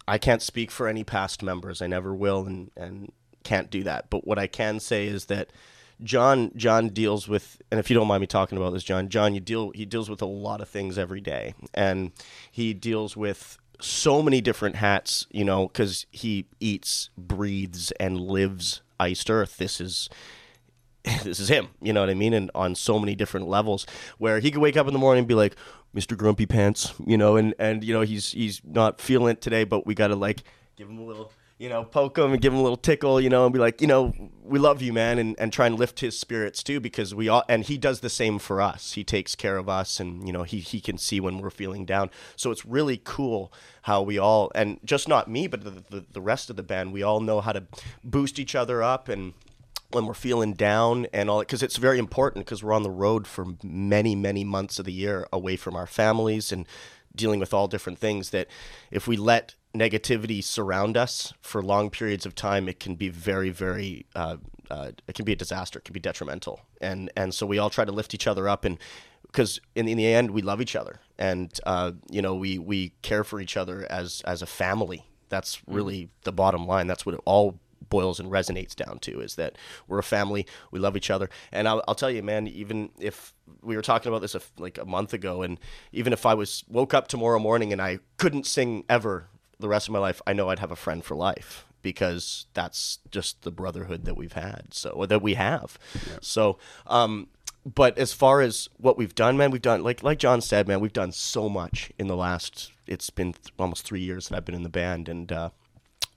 I 0.07 0.17
can't 0.17 0.41
speak 0.41 0.71
for 0.71 0.87
any 0.87 1.03
past 1.03 1.41
members. 1.43 1.81
I 1.81 1.87
never 1.87 2.13
will, 2.13 2.45
and 2.45 2.71
and 2.77 3.11
can't 3.43 3.69
do 3.69 3.83
that. 3.83 4.09
But 4.09 4.25
what 4.25 4.39
I 4.39 4.47
can 4.47 4.79
say 4.79 5.07
is 5.07 5.25
that. 5.25 5.51
Jon 6.01 6.51
Jon 6.55 6.89
deals 6.89 7.29
with 7.29 7.61
and 7.71 7.79
if 7.79 7.89
you 7.89 7.93
don't 7.95 8.07
mind 8.07 8.19
me 8.19 8.27
talking 8.27 8.57
about 8.57 8.73
this 8.73 8.83
Jon 8.83 9.09
Jon 9.09 9.35
you 9.35 9.39
deal 9.39 9.69
he 9.69 9.85
deals 9.85 10.09
with 10.09 10.21
a 10.23 10.25
lot 10.25 10.59
of 10.59 10.67
things 10.67 10.97
every 10.97 11.21
day 11.21 11.53
and 11.73 12.11
he 12.51 12.73
deals 12.73 13.15
with 13.15 13.57
so 13.79 14.21
many 14.21 14.41
different 14.41 14.75
hats 14.77 15.27
you 15.31 15.45
know 15.45 15.67
cuz 15.67 16.05
he 16.11 16.47
eats 16.59 17.09
breathes 17.17 17.91
and 17.99 18.19
lives 18.19 18.81
iced 18.99 19.29
earth 19.29 19.57
this 19.57 19.79
is 19.79 20.09
this 21.23 21.39
is 21.39 21.49
him 21.49 21.67
you 21.81 21.93
know 21.93 21.99
what 21.99 22.09
i 22.09 22.13
mean 22.13 22.33
and 22.33 22.49
on 22.55 22.75
so 22.75 22.97
many 22.97 23.13
different 23.15 23.47
levels 23.47 23.85
where 24.17 24.39
he 24.39 24.51
could 24.51 24.61
wake 24.61 24.77
up 24.77 24.87
in 24.87 24.93
the 24.93 24.99
morning 24.99 25.19
and 25.19 25.27
be 25.27 25.35
like 25.35 25.55
mr 25.95 26.17
grumpy 26.17 26.45
pants 26.45 26.93
you 27.05 27.17
know 27.17 27.35
and 27.35 27.53
and 27.59 27.83
you 27.83 27.93
know 27.93 28.01
he's 28.01 28.31
he's 28.31 28.61
not 28.63 29.01
feeling 29.01 29.33
it 29.33 29.41
today 29.41 29.63
but 29.63 29.85
we 29.85 29.93
gotta 29.93 30.15
like 30.15 30.43
give 30.77 30.89
him 30.89 30.97
a 30.97 31.03
little 31.03 31.31
you 31.57 31.69
know 31.69 31.83
poke 31.83 32.17
him 32.17 32.31
and 32.31 32.41
give 32.41 32.53
him 32.53 32.59
a 32.59 32.63
little 32.63 32.77
tickle 32.77 33.21
you 33.21 33.29
know 33.29 33.45
and 33.45 33.53
be 33.53 33.59
like 33.59 33.81
you 33.81 33.87
know 33.87 34.13
we 34.43 34.59
love 34.59 34.81
you 34.81 34.91
man 34.91 35.17
and, 35.17 35.35
and 35.39 35.53
try 35.53 35.65
and 35.65 35.79
lift 35.79 35.99
his 36.01 36.19
spirits 36.19 36.61
too 36.61 36.79
because 36.79 37.15
we 37.15 37.29
all 37.29 37.43
and 37.47 37.65
he 37.65 37.77
does 37.77 38.01
the 38.01 38.09
same 38.09 38.39
for 38.39 38.61
us. 38.61 38.93
He 38.93 39.03
takes 39.03 39.35
care 39.35 39.57
of 39.57 39.69
us 39.69 39.99
and 39.99 40.27
you 40.27 40.33
know 40.33 40.43
he, 40.43 40.59
he 40.59 40.81
can 40.81 40.97
see 40.97 41.19
when 41.19 41.39
we're 41.39 41.49
feeling 41.49 41.85
down. 41.85 42.09
So 42.35 42.51
it's 42.51 42.65
really 42.65 42.99
cool 43.03 43.53
how 43.83 44.01
we 44.01 44.17
all 44.17 44.51
and 44.53 44.79
just 44.83 45.07
not 45.07 45.29
me 45.29 45.47
but 45.47 45.63
the, 45.63 45.71
the, 45.89 46.05
the 46.11 46.21
rest 46.21 46.49
of 46.49 46.55
the 46.55 46.63
band 46.63 46.93
we 46.93 47.03
all 47.03 47.21
know 47.21 47.41
how 47.41 47.53
to 47.53 47.63
boost 48.03 48.39
each 48.39 48.55
other 48.55 48.83
up 48.83 49.07
and 49.07 49.33
when 49.91 50.05
we're 50.05 50.13
feeling 50.13 50.53
down 50.53 51.07
and 51.13 51.29
all 51.29 51.39
because 51.39 51.63
it's 51.63 51.77
very 51.77 51.99
important 51.99 52.45
because 52.45 52.63
we're 52.63 52.73
on 52.73 52.83
the 52.83 52.91
road 52.91 53.27
for 53.27 53.45
many 53.63 54.15
many 54.15 54.43
months 54.43 54.79
of 54.79 54.85
the 54.85 54.93
year 54.93 55.27
away 55.31 55.55
from 55.55 55.75
our 55.75 55.87
families 55.87 56.51
and 56.51 56.67
dealing 57.15 57.39
with 57.39 57.53
all 57.53 57.67
different 57.67 57.99
things 57.99 58.31
that 58.31 58.47
if 58.89 59.07
we 59.07 59.15
let 59.15 59.53
negativity 59.75 60.43
surround 60.43 60.95
us 60.95 61.33
for 61.41 61.61
long 61.63 61.89
periods 61.89 62.25
of 62.25 62.35
time 62.35 62.69
it 62.69 62.79
can 62.79 62.93
be 62.93 63.09
very 63.09 63.49
very 63.49 64.05
uh, 64.15 64.37
uh, 64.69 64.91
it 65.07 65.15
can 65.15 65.25
be 65.25 65.33
a 65.33 65.35
disaster 65.35 65.79
it 65.79 65.85
can 65.85 65.93
be 65.93 65.99
detrimental. 65.99 66.61
And 66.81 67.11
and 67.15 67.33
so 67.33 67.45
we 67.45 67.57
all 67.57 67.69
try 67.69 67.85
to 67.85 67.91
lift 67.91 68.13
each 68.13 68.27
other 68.27 68.47
up 68.47 68.65
and 68.65 68.77
because 69.23 69.59
in, 69.75 69.87
in 69.87 69.97
the 69.97 70.07
end 70.07 70.31
we 70.31 70.41
love 70.41 70.61
each 70.61 70.75
other. 70.75 70.99
And 71.17 71.51
uh, 71.65 71.91
you 72.09 72.21
know 72.21 72.35
we 72.35 72.57
we 72.57 72.93
care 73.01 73.23
for 73.23 73.39
each 73.39 73.57
other 73.57 73.85
as 73.89 74.21
as 74.25 74.41
a 74.41 74.47
family. 74.47 75.05
That's 75.29 75.61
really 75.67 76.09
the 76.23 76.31
bottom 76.31 76.67
line. 76.67 76.87
That's 76.87 77.05
what 77.05 77.15
it 77.15 77.21
all 77.25 77.59
boils 77.89 78.19
and 78.19 78.31
resonates 78.31 78.75
down 78.75 78.97
to 78.97 79.19
is 79.19 79.35
that 79.35 79.55
we're 79.87 79.99
a 79.99 80.03
family 80.03 80.47
we 80.71 80.79
love 80.79 80.97
each 80.97 81.11
other. 81.11 81.29
And 81.51 81.67
I'll, 81.67 81.83
I'll 81.87 81.95
tell 81.95 82.09
you 82.09 82.23
man 82.23 82.47
even 82.47 82.89
if 82.99 83.33
we 83.61 83.75
were 83.75 83.81
talking 83.81 84.09
about 84.09 84.21
this 84.21 84.35
a, 84.35 84.41
like 84.57 84.77
a 84.77 84.85
month 84.85 85.13
ago 85.13 85.41
and 85.41 85.59
even 85.91 86.13
if 86.13 86.25
i 86.25 86.33
was 86.33 86.63
woke 86.69 86.93
up 86.93 87.07
tomorrow 87.07 87.39
morning 87.39 87.71
and 87.73 87.81
i 87.81 87.99
couldn't 88.17 88.47
sing 88.47 88.83
ever 88.89 89.27
the 89.63 89.67
rest 89.69 89.87
of 89.87 89.93
my 89.93 89.99
life 89.99 90.21
i 90.27 90.33
know 90.33 90.49
i'd 90.49 90.59
have 90.59 90.71
a 90.71 90.75
friend 90.75 91.03
for 91.03 91.15
life 91.15 91.65
because 91.81 92.45
that's 92.53 92.99
just 93.11 93.41
the 93.41 93.51
brotherhood 93.51 94.05
that 94.05 94.15
we've 94.15 94.33
had 94.33 94.67
so 94.71 94.89
or 94.91 95.07
that 95.07 95.21
we 95.21 95.33
have 95.33 95.77
so 96.21 96.57
um 96.87 97.27
but 97.65 97.97
as 97.97 98.11
far 98.13 98.41
as 98.41 98.67
what 98.77 98.97
we've 98.97 99.15
done 99.15 99.35
man 99.37 99.51
we've 99.51 99.61
done 99.61 99.81
like 99.83 100.03
like 100.03 100.19
jon 100.19 100.41
said 100.41 100.67
man 100.67 100.79
we've 100.79 100.93
done 100.93 101.11
so 101.11 101.49
much 101.49 101.91
in 101.97 102.07
the 102.07 102.15
last 102.15 102.71
it's 102.87 103.09
been 103.09 103.33
th- 103.33 103.53
almost 103.57 103.85
three 103.85 104.01
years 104.01 104.29
that 104.29 104.35
i've 104.37 104.45
been 104.45 104.55
in 104.55 104.63
the 104.63 104.69
band 104.69 105.07
and 105.09 105.31
uh 105.31 105.49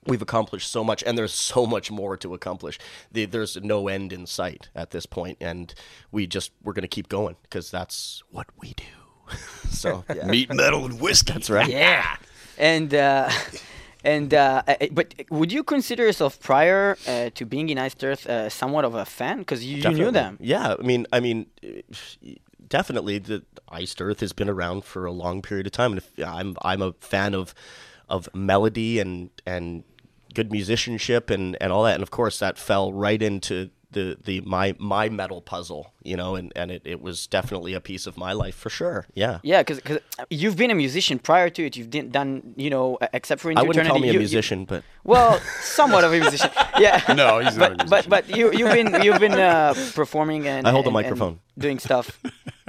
we've 0.07 0.22
accomplished 0.22 0.70
so 0.70 0.84
much 0.84 1.03
and 1.05 1.18
there's 1.18 1.34
so 1.34 1.66
much 1.66 1.90
more 1.90 2.16
to 2.16 2.32
accomplish 2.34 2.78
the, 3.11 3.24
there's 3.24 3.57
no 3.57 3.88
end 3.88 4.12
in 4.12 4.26
sight 4.26 4.68
at 4.74 4.90
this 4.90 5.07
point 5.07 5.36
and 5.40 5.74
we 6.12 6.26
just 6.26 6.53
we're 6.62 6.72
going 6.72 6.82
to 6.82 6.88
keep 6.88 7.09
going 7.09 7.36
because 7.42 7.70
that's 7.70 8.22
what 8.30 8.47
we 8.61 8.74
do 8.74 8.84
so 9.70 10.05
yeah. 10.14 10.24
Meat, 10.26 10.53
metal, 10.55 10.84
and 10.84 11.01
whiskey. 11.01 11.32
that's 11.32 11.51
right 11.51 11.68
Yeah. 11.68 12.16
And 12.59 12.94
uh, 12.94 13.30
and 14.04 14.32
uh, 14.32 14.62
uh, 14.66 14.74
but 14.92 15.14
would 15.30 15.52
you 15.52 15.62
consider 15.62 16.04
yourself 16.04 16.40
prior 16.40 16.96
uh, 17.07 17.30
to 17.34 17.44
being 17.44 17.68
in 17.68 17.78
Iced 17.78 18.02
Earth 18.04 18.26
uh, 18.26 18.48
somewhat 18.48 18.84
of 18.84 18.94
a 18.94 19.04
fan 19.04 19.38
because 19.38 19.64
you, 19.64 19.76
you 19.78 19.90
knew 19.90 20.11
them? 20.11 20.38
Yeah, 20.40 20.76
I 20.78 20.82
mean, 20.82 21.07
I 21.12 21.20
mean, 21.20 21.46
definitely 22.68 23.18
the 23.18 23.44
Iced 23.68 24.00
Earth 24.00 24.20
has 24.20 24.32
been 24.32 24.48
around 24.48 24.84
for 24.84 25.07
a 25.07 25.12
long 25.12 25.42
period 25.42 25.66
of 25.66 25.72
time, 25.72 25.92
and 25.92 25.98
if, 25.98 26.11
I'm 26.24 26.57
I'm 26.62 26.82
a 26.82 26.92
fan 27.00 27.34
of 27.34 27.54
of 28.09 28.28
melody 28.34 29.00
and 29.00 29.30
and 29.44 29.82
good 30.34 30.52
musicianship 30.52 31.30
and 31.30 31.57
and 31.61 31.72
all 31.72 31.82
that, 31.84 31.94
and 31.94 32.02
of 32.02 32.11
course 32.11 32.38
that 32.38 32.59
fell 32.59 32.92
right 32.92 33.20
into 33.20 33.70
the 33.97 34.16
the 34.28 34.36
my 34.42 34.66
my 34.78 35.09
metal 35.09 35.40
puzzle, 35.40 35.82
you 36.11 36.16
know, 36.20 36.36
and 36.38 36.53
and 36.55 36.70
it, 36.70 36.82
it 36.84 37.01
was 37.01 37.26
definitely 37.26 37.72
a 37.74 37.80
piece 37.80 38.07
of 38.07 38.14
my 38.16 38.32
life 38.32 38.55
for 38.55 38.70
sure. 38.70 39.07
Yeah. 39.14 39.38
Yeah, 39.42 39.62
because 39.62 39.80
you've 40.30 40.57
been 40.57 40.70
a 40.70 40.74
musician 40.84 41.18
prior 41.18 41.49
to 41.57 41.61
it. 41.66 41.76
You've 41.76 41.90
did, 41.90 42.12
done, 42.12 42.55
you 42.57 42.70
know, 42.74 42.99
except 43.12 43.40
for 43.40 43.49
I 43.49 43.53
Into 43.53 43.64
wouldn't 43.66 43.86
call 43.88 43.97
Eternity, 43.97 44.03
me 44.03 44.09
a 44.09 44.12
you- 44.12 44.18
you- 44.20 44.26
musician, 44.26 44.64
but 44.66 44.82
well, 45.12 45.40
somewhat 45.62 46.05
of 46.05 46.12
a 46.12 46.18
musician. 46.20 46.51
Yeah. 46.78 47.03
No, 47.22 47.38
he's 47.40 47.57
not 47.57 47.72
a 47.72 47.76
but, 47.76 47.88
but 47.88 48.09
but 48.28 48.36
you 48.36 48.53
you've 48.53 48.72
been 48.78 49.03
you've 49.03 49.18
been 49.26 49.32
uh, 49.51 49.72
performing 49.94 50.47
and 50.47 50.66
I 50.68 50.70
hold 50.70 50.84
a 50.86 50.88
and- 50.88 50.97
and 50.97 51.05
microphone. 51.05 51.34
doing 51.59 51.78
stuff. 51.78 52.07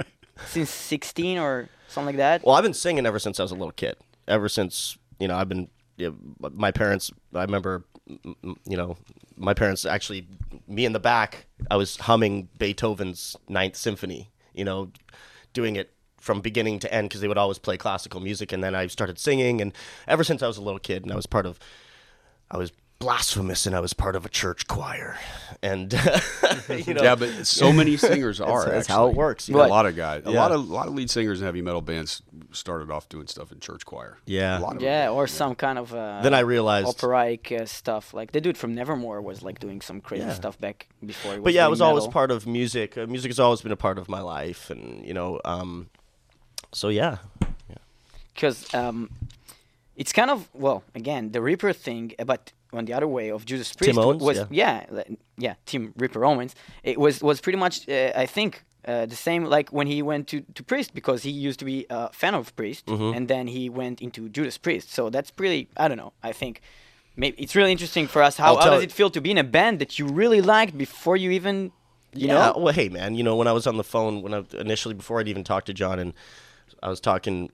since 0.46 0.70
16 0.70 1.38
or 1.38 1.68
something 1.88 2.06
like 2.14 2.16
that. 2.16 2.44
Well, 2.44 2.54
I've 2.54 2.62
been 2.64 2.74
singing 2.74 3.04
ever 3.06 3.18
since 3.18 3.38
I 3.40 3.42
was 3.42 3.52
a 3.52 3.54
little 3.54 3.72
kid. 3.72 3.96
Ever 4.26 4.48
since 4.48 4.96
you 5.20 5.28
know, 5.28 5.36
I've 5.36 5.48
been. 5.48 5.68
You 5.96 6.16
know, 6.40 6.50
my 6.54 6.70
parents. 6.70 7.10
I 7.34 7.42
remember, 7.42 7.72
m- 7.74 7.82
m- 7.82 7.87
you 8.08 8.76
know, 8.76 8.96
my 9.36 9.54
parents 9.54 9.84
actually. 9.84 10.26
Me 10.66 10.84
in 10.84 10.92
the 10.92 11.00
back, 11.00 11.46
I 11.70 11.76
was 11.76 11.96
humming 11.96 12.48
Beethoven's 12.58 13.36
Ninth 13.48 13.76
Symphony. 13.76 14.30
You 14.54 14.64
know, 14.64 14.90
doing 15.52 15.76
it 15.76 15.92
from 16.18 16.40
beginning 16.40 16.78
to 16.80 16.92
end 16.92 17.08
because 17.08 17.20
they 17.20 17.28
would 17.28 17.38
always 17.38 17.58
play 17.58 17.76
classical 17.76 18.20
music, 18.20 18.52
and 18.52 18.62
then 18.62 18.74
I 18.74 18.86
started 18.88 19.18
singing. 19.18 19.60
And 19.60 19.72
ever 20.06 20.24
since 20.24 20.42
I 20.42 20.46
was 20.46 20.56
a 20.56 20.62
little 20.62 20.80
kid, 20.80 21.02
and 21.02 21.12
I 21.12 21.16
was 21.16 21.26
part 21.26 21.46
of. 21.46 21.58
I 22.50 22.56
was 22.56 22.72
blasphemous, 22.98 23.66
and 23.66 23.76
I 23.76 23.80
was 23.80 23.92
part 23.92 24.16
of 24.16 24.26
a 24.26 24.28
church 24.28 24.66
choir, 24.66 25.16
and 25.62 25.92
you 26.68 26.94
know, 26.94 27.02
yeah, 27.02 27.14
but 27.14 27.46
so 27.46 27.72
many 27.80 27.96
singers 27.96 28.40
are. 28.40 28.66
that's 28.66 28.86
how 28.88 29.08
it 29.08 29.14
works, 29.14 29.48
you 29.48 29.56
A 29.56 29.66
lot 29.66 29.86
of 29.86 29.94
guys, 29.96 30.22
a 30.26 30.30
lot 30.30 30.50
of 30.52 30.68
a 30.68 30.72
lot 30.72 30.88
of 30.88 30.94
lead 30.94 31.10
singers 31.10 31.40
in 31.40 31.44
heavy 31.46 31.62
metal 31.62 31.80
bands 31.80 32.22
started 32.52 32.90
off 32.90 33.08
doing 33.08 33.26
stuff 33.26 33.52
in 33.52 33.60
church 33.60 33.84
choir. 33.84 34.18
Yeah. 34.26 34.58
a 34.58 34.60
lot 34.60 34.80
Yeah, 34.80 35.06
them. 35.06 35.14
or 35.14 35.26
some 35.26 35.54
kind 35.54 35.78
of 35.78 35.94
uh, 35.94 36.22
Then 36.22 36.34
I 36.34 36.40
realized- 36.40 36.88
operatic 36.88 37.52
uh, 37.52 37.66
stuff. 37.66 38.14
Like 38.14 38.32
the 38.32 38.40
dude 38.40 38.56
from 38.56 38.74
Nevermore 38.74 39.20
was 39.20 39.42
like 39.42 39.60
doing 39.60 39.80
some 39.80 40.00
crazy 40.00 40.24
Yeah. 40.24 40.32
stuff 40.34 40.58
back 40.58 40.88
before. 41.04 41.32
He 41.32 41.38
was 41.38 41.44
but 41.44 41.52
yeah, 41.52 41.62
it 41.62 41.64
doing 41.64 41.70
was 41.70 41.80
always 41.80 42.06
part 42.06 42.30
of 42.30 42.46
music. 42.46 42.96
Uh, 42.96 43.06
music 43.06 43.28
has 43.30 43.38
always 43.38 43.60
been 43.60 43.72
a 43.72 43.76
part 43.76 43.98
of 43.98 44.08
my 44.08 44.20
life, 44.20 44.70
and 44.70 45.04
you 45.06 45.12
know, 45.14 45.40
um, 45.44 45.88
so 46.72 46.88
yeah, 46.88 47.18
because 48.34 48.72
um, 48.74 49.10
it's 49.96 50.12
kind 50.12 50.30
of 50.30 50.48
well 50.54 50.82
again 50.94 51.32
the 51.32 51.40
Ripper 51.42 51.72
thing, 51.72 52.12
but 52.24 52.52
on 52.72 52.84
the 52.84 52.92
other 52.92 53.08
way 53.08 53.30
of 53.30 53.44
Judas 53.44 53.72
Priest 53.72 53.98
Owens, 53.98 54.22
was 54.22 54.38
yeah. 54.50 54.84
yeah 54.90 55.02
yeah 55.36 55.54
Tim 55.66 55.92
Ripper 55.96 56.24
Owens. 56.24 56.54
It 56.82 56.98
was 56.98 57.22
was 57.22 57.40
pretty 57.40 57.58
much 57.58 57.88
uh, 57.88 58.12
I 58.14 58.26
think. 58.26 58.64
Uh, 58.84 59.04
the 59.04 59.16
same 59.16 59.44
like 59.44 59.68
when 59.70 59.86
he 59.86 60.00
went 60.00 60.26
to, 60.28 60.40
to 60.54 60.62
Priest 60.62 60.94
because 60.94 61.22
he 61.22 61.30
used 61.30 61.58
to 61.58 61.64
be 61.66 61.84
a 61.90 62.10
fan 62.12 62.34
of 62.34 62.54
Priest 62.56 62.86
Mm-hmm. 62.86 63.16
and 63.16 63.28
then 63.28 63.46
he 63.48 63.68
went 63.68 64.00
into 64.00 64.30
Judas 64.30 64.56
Priest. 64.56 64.90
So 64.90 65.10
that's 65.10 65.30
pretty 65.30 65.68
I 65.76 65.88
don't 65.88 65.98
know. 65.98 66.14
I 66.22 66.32
think 66.32 66.62
maybe 67.14 67.36
it's 67.42 67.54
really 67.54 67.72
interesting 67.72 68.06
for 68.06 68.22
us. 68.22 68.38
How, 68.38 68.56
how 68.56 68.70
does 68.70 68.82
it 68.82 68.92
feel 68.92 69.10
to 69.10 69.20
be 69.20 69.30
in 69.30 69.36
a 69.36 69.44
band 69.44 69.80
that 69.80 69.98
you 69.98 70.06
really 70.06 70.40
liked 70.40 70.78
before 70.78 71.18
you 71.18 71.30
even 71.32 71.72
you 72.14 72.28
yeah. 72.28 72.34
know? 72.34 72.54
Well, 72.58 72.72
hey, 72.72 72.88
man, 72.88 73.14
you 73.14 73.22
know, 73.22 73.36
when 73.36 73.48
I 73.48 73.52
was 73.52 73.66
on 73.66 73.76
the 73.76 73.84
phone, 73.84 74.22
when 74.22 74.32
I 74.32 74.44
initially 74.54 74.94
before 74.94 75.20
I'd 75.20 75.28
even 75.28 75.44
talked 75.44 75.66
to 75.66 75.74
Jon, 75.74 75.98
and 75.98 76.14
I 76.82 76.88
was 76.88 77.00
talking 77.00 77.50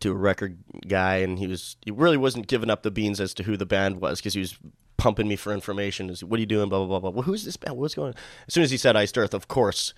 to 0.00 0.10
a 0.10 0.14
record 0.14 0.58
guy, 0.88 1.16
and 1.16 1.38
he 1.38 1.46
was 1.46 1.76
he 1.82 1.90
really 1.90 2.16
wasn't 2.16 2.46
giving 2.46 2.70
up 2.70 2.82
the 2.82 2.90
beans 2.90 3.20
as 3.20 3.34
to 3.34 3.42
who 3.42 3.56
the 3.56 3.66
band 3.66 4.00
was 4.00 4.18
because 4.18 4.34
he 4.34 4.40
was 4.40 4.58
pumping 4.96 5.28
me 5.28 5.36
for 5.36 5.52
information. 5.52 6.10
Is 6.10 6.24
what 6.24 6.38
are 6.38 6.40
you 6.40 6.46
doing? 6.46 6.68
Blah 6.68 6.78
blah 6.78 6.86
blah 6.86 7.00
blah. 7.00 7.10
Well, 7.10 7.22
who's 7.22 7.44
this 7.44 7.56
band? 7.56 7.76
What's 7.76 7.94
going 7.94 8.08
on? 8.08 8.14
As 8.46 8.54
soon 8.54 8.64
as 8.64 8.70
he 8.70 8.76
said 8.76 8.96
Iced 8.96 9.16
Earth, 9.16 9.34
of 9.34 9.48
course. 9.48 9.94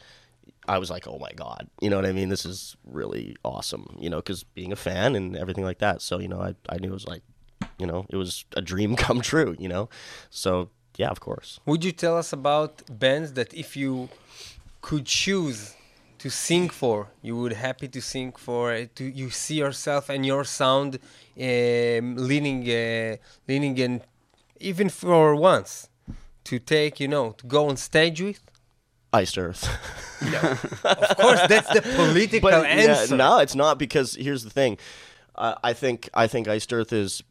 I 0.66 0.78
was 0.78 0.90
like, 0.90 1.06
oh 1.06 1.18
my 1.18 1.30
god, 1.32 1.68
you 1.80 1.88
know 1.88 1.96
what 1.96 2.06
I 2.06 2.12
mean? 2.12 2.28
This 2.28 2.44
is 2.44 2.76
really 2.84 3.36
awesome, 3.44 3.96
you 4.00 4.10
know, 4.10 4.16
because 4.16 4.42
being 4.42 4.72
a 4.72 4.76
fan 4.76 5.14
and 5.14 5.36
everything 5.36 5.64
like 5.64 5.78
that. 5.78 6.02
So 6.02 6.18
you 6.18 6.28
know, 6.28 6.40
I 6.40 6.54
I 6.68 6.78
knew 6.78 6.90
it 6.90 6.92
was 6.92 7.06
like, 7.06 7.22
you 7.78 7.86
know, 7.86 8.06
it 8.08 8.16
was 8.16 8.44
a 8.56 8.62
dream 8.62 8.96
come 9.04 9.20
true, 9.20 9.54
you 9.58 9.68
know. 9.68 9.88
So 10.30 10.70
yeah, 10.96 11.08
of 11.08 11.20
course. 11.20 11.60
Would 11.66 11.84
you 11.84 11.92
tell 11.92 12.16
us 12.16 12.32
about 12.32 12.82
bands 12.98 13.34
that 13.34 13.54
if 13.54 13.76
you 13.76 14.08
could 14.80 15.06
choose 15.06 15.76
to 16.22 16.28
sing 16.30 16.68
for, 16.70 16.98
you 17.26 17.34
would 17.40 17.52
happy 17.66 17.88
to 17.88 18.00
sing 18.00 18.32
for? 18.46 18.72
uh, 18.72 18.86
To 18.98 19.04
you 19.20 19.28
see 19.30 19.56
yourself 19.64 20.08
and 20.08 20.24
your 20.24 20.44
sound 20.44 20.90
um, 21.48 22.06
leaning, 22.28 22.60
uh, 22.70 23.16
leaning, 23.48 23.76
and 23.86 24.00
even 24.60 24.88
for 24.88 25.34
once 25.36 25.88
to 26.44 26.58
take, 26.58 26.94
you 27.02 27.08
know, 27.08 27.26
to 27.38 27.46
go 27.46 27.68
on 27.68 27.76
stage 27.76 28.20
with. 28.22 28.40
Iced 29.12 29.38
Earth. 29.38 29.62
Of 30.84 31.16
course, 31.22 31.40
that's 31.48 31.68
the 31.76 31.82
political 31.96 32.50
but 32.50 32.62
yeah, 32.64 32.90
answer. 33.00 33.16
no, 33.16 33.38
it's 33.44 33.56
not 33.56 33.76
because 33.76 34.14
here's 34.14 34.44
the 34.44 34.50
thing. 34.50 34.78
Uh, 35.34 35.54
I 35.64 35.72
think 35.72 36.08
I 36.14 36.28
think 36.28 36.46
Iced 36.46 36.72
Earth 36.72 36.92
is 36.92 37.22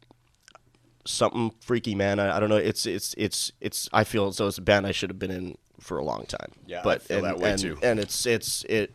something 1.06 1.52
freaky, 1.60 1.94
man. 1.94 2.20
I, 2.20 2.36
I 2.36 2.40
don't 2.40 2.50
know. 2.50 2.56
It's 2.70 2.84
it's 2.86 3.14
it's 3.16 3.50
it's. 3.60 3.88
I 3.94 4.04
feel 4.04 4.30
though 4.30 4.48
it's 4.48 4.58
a 4.58 4.62
band 4.62 4.86
I 4.86 4.92
should 4.92 5.08
have 5.10 5.18
been 5.18 5.30
in 5.30 5.56
for 5.82 5.98
a 5.98 6.04
long 6.04 6.24
time. 6.26 6.52
Yeah, 6.66 6.80
but 6.82 7.08
and, 7.10 7.24
that 7.24 7.38
way 7.38 7.50
and, 7.50 7.60
too. 7.60 7.78
And 7.82 7.98
it's 7.98 8.24
it's 8.26 8.64
it 8.64 8.94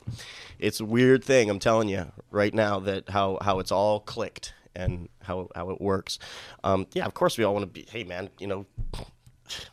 it's 0.59 0.79
a 0.79 0.85
weird 0.85 1.23
thing. 1.23 1.49
I'm 1.49 1.59
telling 1.59 1.89
you 1.89 2.11
right 2.31 2.53
now 2.53 2.79
that 2.79 3.09
how 3.09 3.37
how 3.41 3.59
it's 3.59 3.71
all 3.71 3.99
clicked 3.99 4.53
and 4.75 5.09
how 5.21 5.49
how 5.55 5.69
it 5.69 5.81
works. 5.81 6.19
Um, 6.63 6.87
yeah, 6.93 7.05
of 7.05 7.13
course 7.13 7.37
we 7.37 7.43
all 7.43 7.53
want 7.53 7.63
to 7.63 7.67
be. 7.71 7.85
Hey, 7.89 8.03
man, 8.03 8.29
you 8.39 8.47
know. 8.47 8.65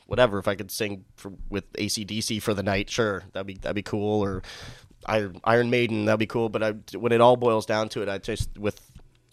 Whatever, 0.06 0.38
if 0.38 0.46
I 0.46 0.54
could 0.54 0.70
sing 0.70 1.04
for, 1.16 1.32
with 1.50 1.72
ACDC 1.72 2.40
for 2.40 2.54
the 2.54 2.62
night, 2.62 2.88
sure, 2.88 3.24
that'd 3.32 3.44
be 3.44 3.54
that'd 3.54 3.74
be 3.74 3.82
cool. 3.82 4.22
Or 4.22 4.40
Iron, 5.06 5.40
Iron 5.42 5.68
Maiden, 5.68 6.04
that'd 6.04 6.20
be 6.20 6.26
cool. 6.26 6.48
But 6.48 6.62
I, 6.62 6.70
when 6.96 7.10
it 7.10 7.20
all 7.20 7.36
boils 7.36 7.66
down 7.66 7.88
to 7.88 8.02
it, 8.02 8.08
I 8.08 8.18
just 8.18 8.56
with 8.56 8.80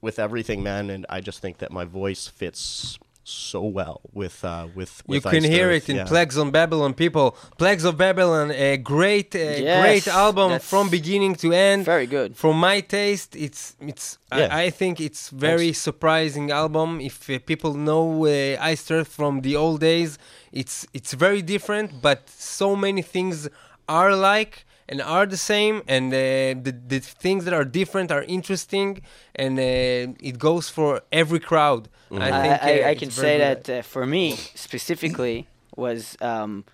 with 0.02 0.18
everything, 0.18 0.64
man, 0.64 0.90
and 0.90 1.06
I 1.10 1.22
just 1.22 1.44
think 1.44 1.60
that 1.60 1.72
my 1.72 1.86
voice 1.86 2.28
fits 2.28 2.98
so 3.24 3.64
well 3.64 4.02
with 4.14 4.44
uh, 4.44 4.68
with. 4.76 5.02
You 5.08 5.22
can 5.22 5.36
Iced 5.36 5.46
hear 5.46 5.70
Earth, 5.70 5.84
it 5.84 5.90
in 5.90 5.96
yeah. 5.98 6.06
Plagues 6.06 6.38
on 6.38 6.52
Babylon, 6.52 6.94
people. 6.94 7.38
Plagues 7.58 7.86
of 7.86 7.98
Babylon, 7.98 8.52
a 8.52 8.78
great, 8.78 9.36
uh, 9.36 9.40
Yes, 9.40 9.82
great 9.82 10.08
album 10.08 10.60
from 10.60 10.90
beginning 10.90 11.36
to 11.36 11.54
end. 11.54 11.86
Very 11.86 12.08
good. 12.08 12.36
For 12.36 12.54
my 12.54 12.82
taste, 12.82 13.36
it's 13.36 13.76
it's. 13.80 14.18
Yeah. 14.34 14.48
I, 14.52 14.64
I 14.64 14.70
think 14.70 15.00
it's 15.00 15.30
very 15.30 15.74
surprising 15.74 16.52
album. 16.52 17.00
If 17.02 17.30
uh, 17.30 17.40
people 17.46 17.74
know 17.74 18.26
uh, 18.26 18.58
Iced 18.60 18.92
Earth 18.92 19.10
from 19.10 19.42
the 19.42 19.56
old 19.56 19.80
days, 19.82 20.18
it's 20.52 20.88
it's 20.94 21.14
very 21.14 21.42
different, 21.42 22.02
but 22.02 22.30
so 22.30 22.76
many 22.76 23.02
things 23.02 23.48
are 23.88 24.16
like 24.16 24.66
and 24.92 25.02
are 25.02 25.26
the 25.26 25.38
same, 25.38 25.82
and 25.88 26.14
uh, 26.14 26.18
the 26.66 26.76
the 26.88 27.00
things 27.00 27.46
that 27.46 27.54
are 27.54 27.64
different 27.64 28.12
are 28.12 28.24
interesting, 28.24 29.02
and 29.34 29.58
uh, 29.58 30.28
it 30.30 30.38
goes 30.38 30.70
for 30.70 31.02
every 31.12 31.40
crowd. 31.40 31.88
Mm-hmm. 32.12 32.22
I 32.22 32.28
I, 32.28 32.42
think 32.42 32.54
I, 32.54 32.82
uh, 32.82 32.88
I 32.88 32.92
it's 32.92 33.00
can 33.00 33.12
say 33.12 33.38
good. 33.38 33.64
that 33.64 33.80
uh, 33.80 33.82
for 33.82 34.06
me 34.06 34.36
specifically 34.54 35.48
was 35.78 36.18
um, 36.22 36.66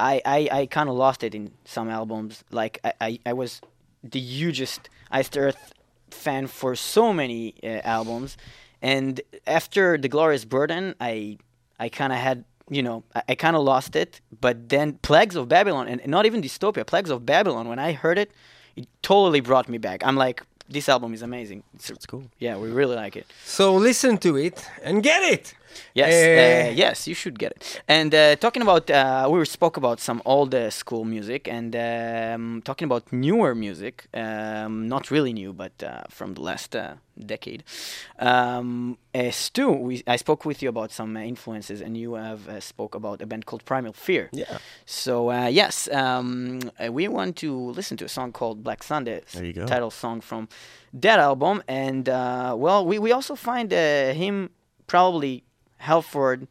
I 0.00 0.20
I, 0.24 0.48
I 0.60 0.66
kind 0.66 0.88
of 0.88 0.96
lost 0.96 1.22
it 1.22 1.32
in 1.34 1.52
some 1.64 1.88
albums. 1.88 2.44
Like 2.50 2.80
I, 2.82 2.92
I, 3.00 3.18
I 3.26 3.32
was 3.32 3.60
the 4.02 4.20
hugest 4.20 4.90
Iced 5.12 5.36
Earth 5.38 5.72
fan 6.10 6.48
for 6.48 6.74
so 6.74 7.12
many 7.12 7.54
uh, 7.62 7.80
albums, 7.84 8.36
and 8.82 9.20
after 9.46 9.96
the 9.96 10.08
Glorious 10.08 10.44
Burden, 10.44 10.96
I 11.00 11.38
I 11.78 11.88
kind 11.88 12.12
of 12.12 12.18
had 12.18 12.44
you 12.70 12.82
know 12.82 13.02
I, 13.14 13.22
I 13.30 13.34
kind 13.34 13.56
of 13.56 13.62
lost 13.62 13.94
it. 13.96 14.20
But 14.40 14.68
then 14.68 14.94
Plagues 15.02 15.36
of 15.36 15.48
Babylon 15.48 15.88
and 15.88 16.06
not 16.06 16.24
even 16.26 16.40
Dystopia, 16.42 16.86
Plagues 16.86 17.10
of 17.10 17.26
Babylon. 17.26 17.68
When 17.68 17.78
I 17.78 17.92
heard 17.92 18.18
it, 18.18 18.30
it 18.76 18.86
totally 19.02 19.40
brought 19.40 19.68
me 19.68 19.78
back. 19.78 20.02
I'm 20.06 20.16
like. 20.16 20.42
This 20.72 20.88
album 20.88 21.12
is 21.12 21.22
amazing. 21.22 21.64
It's, 21.74 21.90
It's 21.90 22.06
cool. 22.06 22.22
Yeah, 22.38 22.56
we 22.56 22.68
really 22.70 22.94
like 22.94 23.16
it. 23.16 23.26
So 23.44 23.74
listen 23.74 24.18
to 24.18 24.36
it 24.36 24.64
and 24.84 25.02
get 25.02 25.20
it. 25.34 25.52
Yes, 25.94 26.12
Eh. 26.12 26.68
uh, 26.68 26.72
yes, 26.74 27.06
you 27.08 27.14
should 27.14 27.38
get 27.38 27.52
it. 27.52 27.82
And 27.88 28.14
uh, 28.14 28.36
talking 28.36 28.62
about, 28.62 28.90
uh, 28.90 29.28
we 29.30 29.44
spoke 29.44 29.76
about 29.76 30.00
some 30.00 30.20
old 30.24 30.54
uh, 30.54 30.70
school 30.70 31.04
music, 31.04 31.48
and 31.48 31.74
um, 31.74 32.62
talking 32.64 32.86
about 32.86 33.12
newer 33.12 33.54
music, 33.54 34.06
um, 34.14 34.88
not 34.88 35.10
really 35.10 35.32
new, 35.32 35.52
but 35.52 35.72
uh, 35.82 36.02
from 36.08 36.34
the 36.34 36.40
last 36.42 36.74
uh, 36.76 36.94
decade. 37.26 37.62
Um, 38.18 38.96
Stu, 39.30 39.70
we, 39.72 40.02
I 40.06 40.16
spoke 40.16 40.44
with 40.44 40.62
you 40.62 40.68
about 40.68 40.92
some 40.92 41.16
influences, 41.16 41.80
and 41.80 41.96
you 41.96 42.14
have 42.14 42.48
uh, 42.48 42.60
spoke 42.60 42.94
about 42.94 43.20
a 43.22 43.26
band 43.26 43.46
called 43.46 43.64
Primal 43.64 43.92
Fear. 43.92 44.28
Yeah. 44.32 44.58
So 44.86 45.30
uh, 45.30 45.46
yes, 45.46 45.88
um, 45.92 46.60
we 46.90 47.08
want 47.08 47.36
to 47.36 47.52
listen 47.70 47.96
to 47.98 48.04
a 48.04 48.08
song 48.08 48.32
called 48.32 48.62
Black 48.62 48.82
Sunday. 48.82 49.22
There 49.32 49.44
you 49.44 49.52
go. 49.52 49.66
Title 49.66 49.90
song 49.90 50.20
from 50.20 50.48
that 50.92 51.18
album, 51.18 51.62
and 51.68 52.08
uh, 52.08 52.54
well, 52.56 52.84
we 52.86 52.98
we 52.98 53.12
also 53.12 53.34
find 53.34 53.72
uh, 53.72 54.12
him 54.12 54.50
probably 54.86 55.42
Halford, 55.80 56.46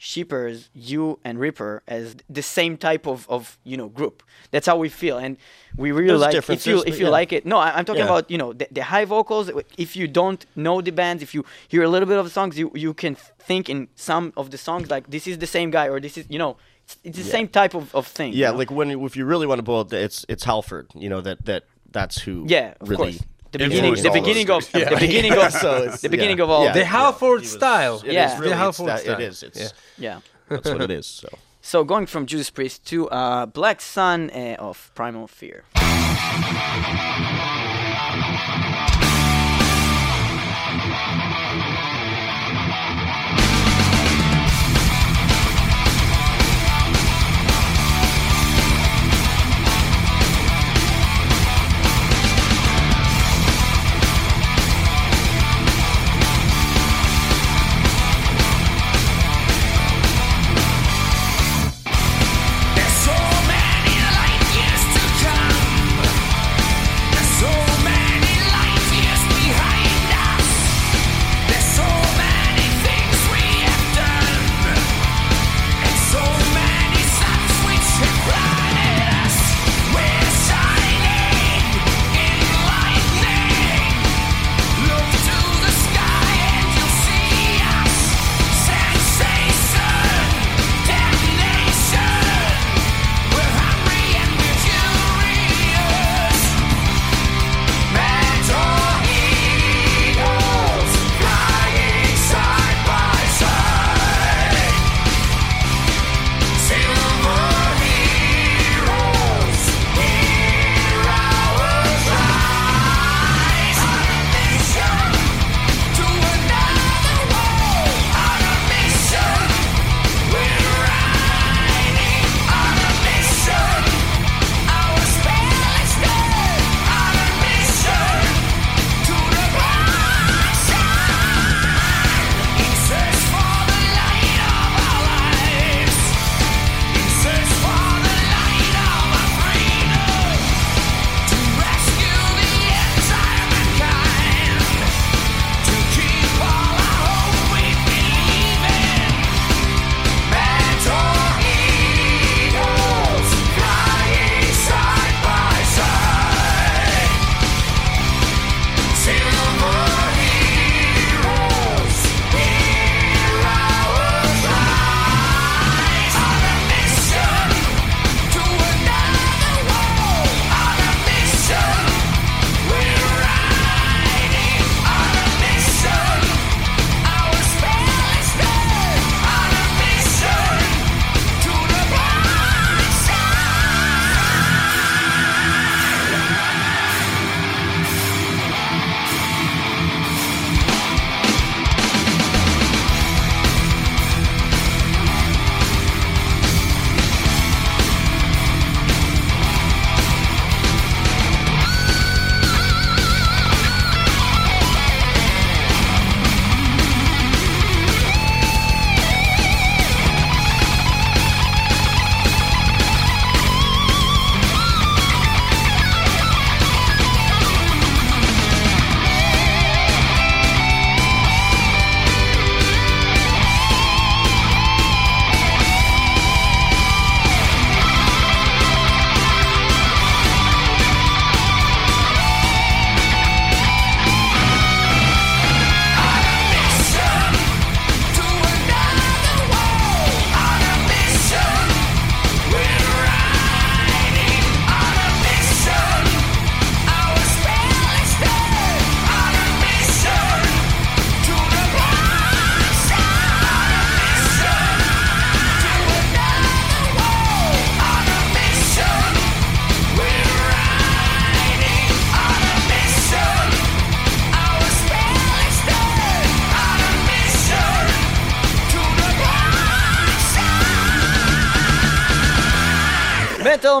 Scheepers, 0.00 0.68
you 0.74 1.18
and 1.24 1.38
Ripper 1.38 1.82
as 1.88 2.16
the 2.28 2.42
same 2.42 2.76
type 2.76 3.06
of, 3.06 3.26
of 3.30 3.56
you 3.64 3.76
know 3.76 3.88
group. 3.88 4.22
That's 4.50 4.66
how 4.66 4.76
we 4.76 4.88
feel, 4.88 5.16
and 5.16 5.36
we 5.76 5.92
really 5.92 6.08
There's 6.08 6.20
like 6.20 6.34
if 6.50 6.66
you 6.66 6.82
if 6.86 6.98
you 6.98 7.06
yeah. 7.06 7.10
like 7.18 7.32
it. 7.32 7.46
No, 7.46 7.56
I, 7.58 7.70
I'm 7.78 7.84
talking 7.84 8.00
Yeah. 8.00 8.10
about 8.12 8.30
you 8.30 8.36
know 8.36 8.52
the, 8.52 8.66
the 8.70 8.82
high 8.82 9.06
vocals. 9.06 9.50
If 9.78 9.96
you 9.96 10.06
don't 10.06 10.44
know 10.56 10.80
the 10.82 10.90
bands, 10.92 11.22
if 11.22 11.32
you 11.34 11.44
hear 11.68 11.82
a 11.82 11.88
little 11.88 12.06
bit 12.08 12.18
of 12.18 12.24
the 12.24 12.30
songs, 12.30 12.58
you 12.58 12.70
you 12.74 12.92
can 12.92 13.14
think 13.38 13.68
in 13.70 13.88
some 13.94 14.32
of 14.36 14.50
the 14.50 14.58
songs 14.58 14.90
like 14.90 15.08
this 15.10 15.26
is 15.26 15.38
the 15.38 15.46
same 15.46 15.70
guy 15.70 15.86
or 15.88 16.00
this 16.00 16.18
is 16.18 16.26
you 16.28 16.38
know 16.38 16.56
it's, 16.84 16.96
it's 17.04 17.18
the 17.18 17.24
Yeah. 17.24 17.30
same 17.32 17.48
type 17.48 17.74
of, 17.74 17.94
of 17.94 18.06
thing. 18.06 18.32
you 18.32 18.40
Yeah, 18.40 18.50
know? 18.50 18.58
like 18.58 18.70
when 18.70 18.90
if 18.90 19.16
you 19.16 19.24
really 19.24 19.46
want 19.46 19.58
to 19.58 19.62
boil 19.62 19.82
it, 19.82 19.92
it's 19.94 20.26
it's 20.28 20.44
Halford. 20.44 20.86
You 20.94 21.08
know 21.08 21.20
that 21.22 21.46
that 21.46 21.62
that's 21.90 22.18
who. 22.24 22.44
yeah, 22.48 22.74
of 22.80 22.88
really 22.90 23.12
course. 23.12 23.24
The 23.54 23.68
beginning, 23.68 23.94
the 23.94 24.10
beginning 24.10 24.50
of 24.50 24.72
guys. 24.72 24.90
the 24.90 24.96
beginning 24.98 25.32
of 25.38 25.52
So 25.52 25.88
the 26.02 26.08
beginning 26.08 26.38
yeah. 26.38 26.44
of 26.44 26.50
all. 26.50 26.64
Yeah. 26.64 26.72
The 26.72 26.84
Halford 26.84 27.46
style. 27.46 27.96
It 28.04 28.08
is 28.08 28.14
Yeah. 28.14 28.34
really, 28.34 28.48
The 28.48 28.54
it's 28.54 28.78
Halford 28.78 28.98
style. 28.98 29.14
It 29.14 29.20
is. 29.28 29.42
It's 29.42 29.60
Yeah. 29.60 29.68
Yeah. 30.06 30.18
that's 30.48 30.68
what 30.68 30.80
it 30.82 30.90
is. 30.90 31.06
So. 31.06 31.28
So 31.66 31.82
going 31.82 32.04
from 32.04 32.26
Judas 32.26 32.50
Priest 32.50 32.84
to 32.90 33.08
uh, 33.08 33.46
Black 33.46 33.80
Sun 33.80 34.28
uh, 34.34 34.56
of 34.58 34.90
Primal 34.94 35.26
Fear. 35.26 35.64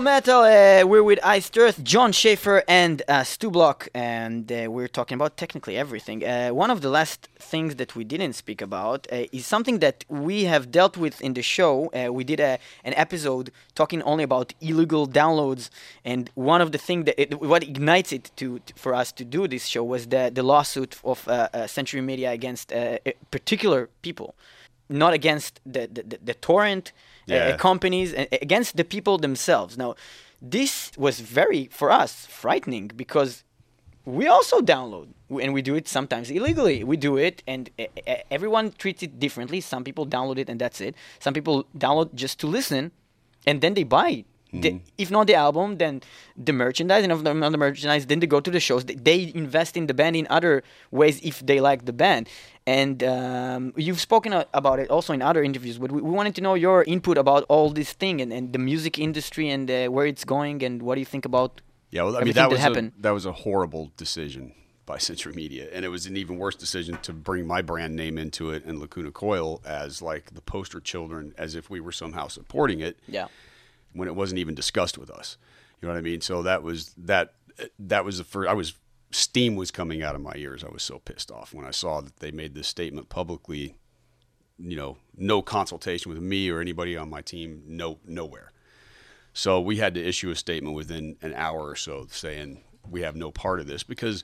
Metal. 0.00 0.40
Uh, 0.40 0.84
we're 0.88 1.04
with 1.04 1.20
Iced 1.22 1.56
Earth, 1.56 1.84
Jon 1.84 2.10
Schaffer, 2.10 2.64
and 2.66 3.02
uh, 3.06 3.22
Stu 3.22 3.48
Block, 3.48 3.88
and 3.94 4.50
uh, 4.50 4.68
we're 4.68 4.88
talking 4.88 5.14
about 5.14 5.36
technically 5.36 5.76
everything. 5.76 6.24
Uh, 6.24 6.48
one 6.48 6.70
of 6.70 6.80
the 6.80 6.88
last 6.88 7.28
things 7.38 7.76
that 7.76 7.94
we 7.94 8.02
didn't 8.02 8.32
speak 8.32 8.60
about 8.60 9.06
uh, 9.12 9.26
is 9.30 9.46
something 9.46 9.78
that 9.78 10.04
we 10.08 10.44
have 10.44 10.72
dealt 10.72 10.96
with 10.96 11.20
in 11.20 11.34
the 11.34 11.42
show. 11.42 11.92
Uh, 11.92 12.12
we 12.12 12.24
did 12.24 12.40
a, 12.40 12.58
an 12.82 12.94
episode 12.94 13.52
talking 13.76 14.02
only 14.02 14.24
about 14.24 14.52
illegal 14.60 15.06
downloads, 15.06 15.70
and 16.04 16.28
one 16.34 16.60
of 16.60 16.72
the 16.72 16.78
things 16.78 17.04
that 17.04 17.20
it, 17.20 17.40
what 17.40 17.62
ignites 17.62 18.12
it 18.12 18.32
to, 18.34 18.58
to- 18.66 18.74
for 18.74 18.94
us 18.94 19.12
to 19.12 19.24
do 19.24 19.46
this 19.46 19.66
show 19.66 19.84
was 19.84 20.08
the 20.08 20.28
the 20.34 20.42
lawsuit 20.42 20.98
of 21.04 21.28
uh, 21.28 21.48
uh, 21.54 21.68
Century 21.68 22.00
Media 22.00 22.32
against 22.32 22.72
uh, 22.72 22.98
uh, 23.06 23.12
particular 23.30 23.88
people, 24.02 24.34
not 24.88 25.12
against 25.14 25.60
the 25.64 25.86
the, 25.86 26.18
the, 26.24 26.34
torrent 26.34 26.90
uh, 26.90 27.13
Yeah. 27.26 27.56
companies 27.56 28.12
a- 28.12 28.28
against 28.42 28.76
the 28.76 28.84
people 28.84 29.18
themselves. 29.18 29.76
Now, 29.78 29.94
this 30.42 30.92
was 30.96 31.20
very 31.20 31.68
for 31.72 31.90
us 31.90 32.26
frightening 32.26 32.90
because 32.94 33.44
we 34.04 34.26
also 34.26 34.60
download 34.60 35.08
and 35.42 35.54
we 35.54 35.62
do 35.62 35.74
it 35.74 35.88
sometimes 35.88 36.30
illegally. 36.30 36.84
We 36.84 36.96
do 36.96 37.16
it 37.16 37.42
and 37.46 37.70
uh, 37.78 37.84
uh, 38.06 38.16
everyone 38.30 38.72
treats 38.72 39.02
it 39.02 39.18
differently. 39.18 39.60
Some 39.62 39.82
people 39.84 40.06
download 40.06 40.38
it 40.38 40.50
and 40.50 40.60
that's 40.60 40.80
it. 40.80 40.94
Some 41.18 41.32
people 41.32 41.66
download 41.76 42.14
just 42.14 42.38
to 42.40 42.46
listen 42.46 42.92
and 43.46 43.60
then 43.62 43.74
they 43.74 43.84
buy. 43.84 44.24
The, 44.52 44.78
if 44.98 45.10
not 45.10 45.26
the 45.26 45.34
album, 45.34 45.78
then 45.78 46.00
the 46.36 46.52
merchandise, 46.52 47.02
and 47.02 47.10
if 47.12 47.22
not 47.22 47.50
the 47.50 47.58
merchandise, 47.58 48.06
then 48.06 48.20
they 48.20 48.28
go 48.28 48.38
to 48.38 48.52
the 48.52 48.60
shows. 48.60 48.84
They 48.84 49.32
invest 49.34 49.76
in 49.76 49.88
the 49.88 49.94
band 49.94 50.14
in 50.14 50.28
other 50.30 50.62
ways 50.92 51.18
if 51.24 51.44
they 51.44 51.60
like 51.60 51.86
the 51.86 51.92
band. 51.92 52.28
And 52.66 53.02
um, 53.04 53.74
you've 53.76 54.00
spoken 54.00 54.32
about 54.54 54.78
it 54.78 54.88
also 54.88 55.12
in 55.12 55.20
other 55.20 55.42
interviews, 55.44 55.76
but 55.78 55.92
we, 55.92 56.00
we 56.00 56.10
wanted 56.10 56.34
to 56.36 56.40
know 56.40 56.54
your 56.54 56.82
input 56.84 57.18
about 57.18 57.44
all 57.48 57.68
this 57.70 57.92
thing 57.92 58.22
and, 58.22 58.32
and 58.32 58.52
the 58.54 58.58
music 58.58 58.98
industry 58.98 59.50
and 59.50 59.70
uh, 59.70 59.88
where 59.88 60.06
it's 60.06 60.24
going 60.24 60.62
and 60.62 60.82
what 60.82 60.94
do 60.94 61.00
you 61.00 61.04
think 61.04 61.26
about 61.26 61.60
Yeah, 61.90 62.04
well, 62.04 62.16
I 62.16 62.20
mean 62.20 62.28
that 62.28 62.34
that 62.34 62.50
was 62.50 62.60
happened. 62.60 62.92
a, 62.98 63.02
that 63.02 63.10
was 63.10 63.26
a 63.26 63.32
horrible 63.32 63.92
decision 63.98 64.54
by 64.86 64.96
Century 65.10 65.34
Media, 65.34 65.68
and 65.74 65.84
it 65.84 65.88
was 65.88 66.06
an 66.06 66.16
even 66.16 66.38
worse 66.38 66.54
decision 66.56 66.96
to 67.02 67.12
bring 67.12 67.46
my 67.46 67.60
brand 67.60 67.96
name 67.96 68.16
into 68.16 68.50
it 68.50 68.64
and 68.64 68.78
Lacuna 68.78 69.10
Coil 69.10 69.60
as 69.66 70.00
like 70.00 70.32
the 70.34 70.40
poster 70.40 70.80
children, 70.80 71.34
as 71.36 71.54
if 71.54 71.68
we 71.68 71.80
were 71.80 71.92
somehow 71.92 72.28
supporting 72.28 72.80
it 72.80 72.98
Yeah. 73.06 73.26
when 73.92 74.08
it 74.08 74.14
wasn't 74.16 74.38
even 74.38 74.54
discussed 74.54 74.96
with 74.96 75.10
us. 75.10 75.36
You 75.82 75.88
know 75.88 75.92
what 75.94 75.98
I 75.98 76.02
mean? 76.02 76.22
So 76.22 76.42
that 76.42 76.62
was 76.62 76.94
that 76.96 77.34
that 77.78 78.06
was 78.06 78.16
the 78.18 78.24
first. 78.24 78.48
I 78.48 78.54
was 78.54 78.72
steam 79.14 79.56
was 79.56 79.70
coming 79.70 80.02
out 80.02 80.14
of 80.14 80.20
my 80.20 80.34
ears. 80.36 80.64
I 80.64 80.70
was 80.70 80.82
so 80.82 80.98
pissed 80.98 81.30
off 81.30 81.54
when 81.54 81.64
I 81.64 81.70
saw 81.70 82.00
that 82.00 82.18
they 82.18 82.30
made 82.30 82.54
this 82.54 82.68
statement 82.68 83.08
publicly. 83.08 83.74
You 84.58 84.76
know, 84.76 84.96
no 85.16 85.42
consultation 85.42 86.12
with 86.12 86.22
me 86.22 86.48
or 86.48 86.60
anybody 86.60 86.96
on 86.96 87.10
my 87.10 87.22
team. 87.22 87.62
No, 87.66 87.98
nowhere. 88.06 88.52
So 89.32 89.60
we 89.60 89.78
had 89.78 89.94
to 89.94 90.04
issue 90.04 90.30
a 90.30 90.36
statement 90.36 90.76
within 90.76 91.16
an 91.22 91.34
hour 91.34 91.68
or 91.68 91.76
so 91.76 92.06
saying 92.08 92.62
we 92.88 93.00
have 93.00 93.16
no 93.16 93.32
part 93.32 93.58
of 93.58 93.66
this 93.66 93.82
because, 93.82 94.22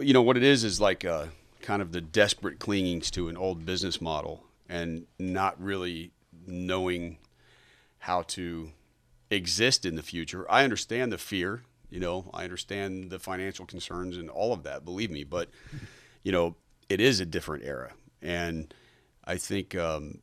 you 0.00 0.12
know, 0.12 0.22
what 0.22 0.36
it 0.36 0.42
is 0.42 0.64
is 0.64 0.80
like 0.80 1.04
uh, 1.04 1.26
kind 1.60 1.80
of 1.80 1.92
the 1.92 2.00
desperate 2.00 2.58
clingings 2.58 3.10
to 3.12 3.28
an 3.28 3.36
old 3.36 3.64
business 3.64 4.00
model 4.00 4.42
and 4.68 5.06
not 5.18 5.60
really 5.62 6.10
knowing 6.46 7.18
how 7.98 8.22
to 8.22 8.72
exist 9.30 9.86
in 9.86 9.94
the 9.94 10.02
future. 10.02 10.50
I 10.50 10.64
understand 10.64 11.12
the 11.12 11.18
fear, 11.18 11.62
you 11.92 12.00
know, 12.00 12.30
I 12.32 12.44
understand 12.44 13.10
the 13.10 13.18
financial 13.18 13.66
concerns 13.66 14.16
and 14.16 14.30
all 14.30 14.54
of 14.54 14.62
that, 14.62 14.82
believe 14.82 15.10
me, 15.10 15.24
but, 15.24 15.50
you 16.22 16.32
know, 16.32 16.56
it 16.88 17.00
is 17.02 17.20
a 17.20 17.26
different 17.26 17.64
era. 17.64 17.92
And 18.22 18.72
I 19.24 19.36
think 19.36 19.74
um, 19.74 20.20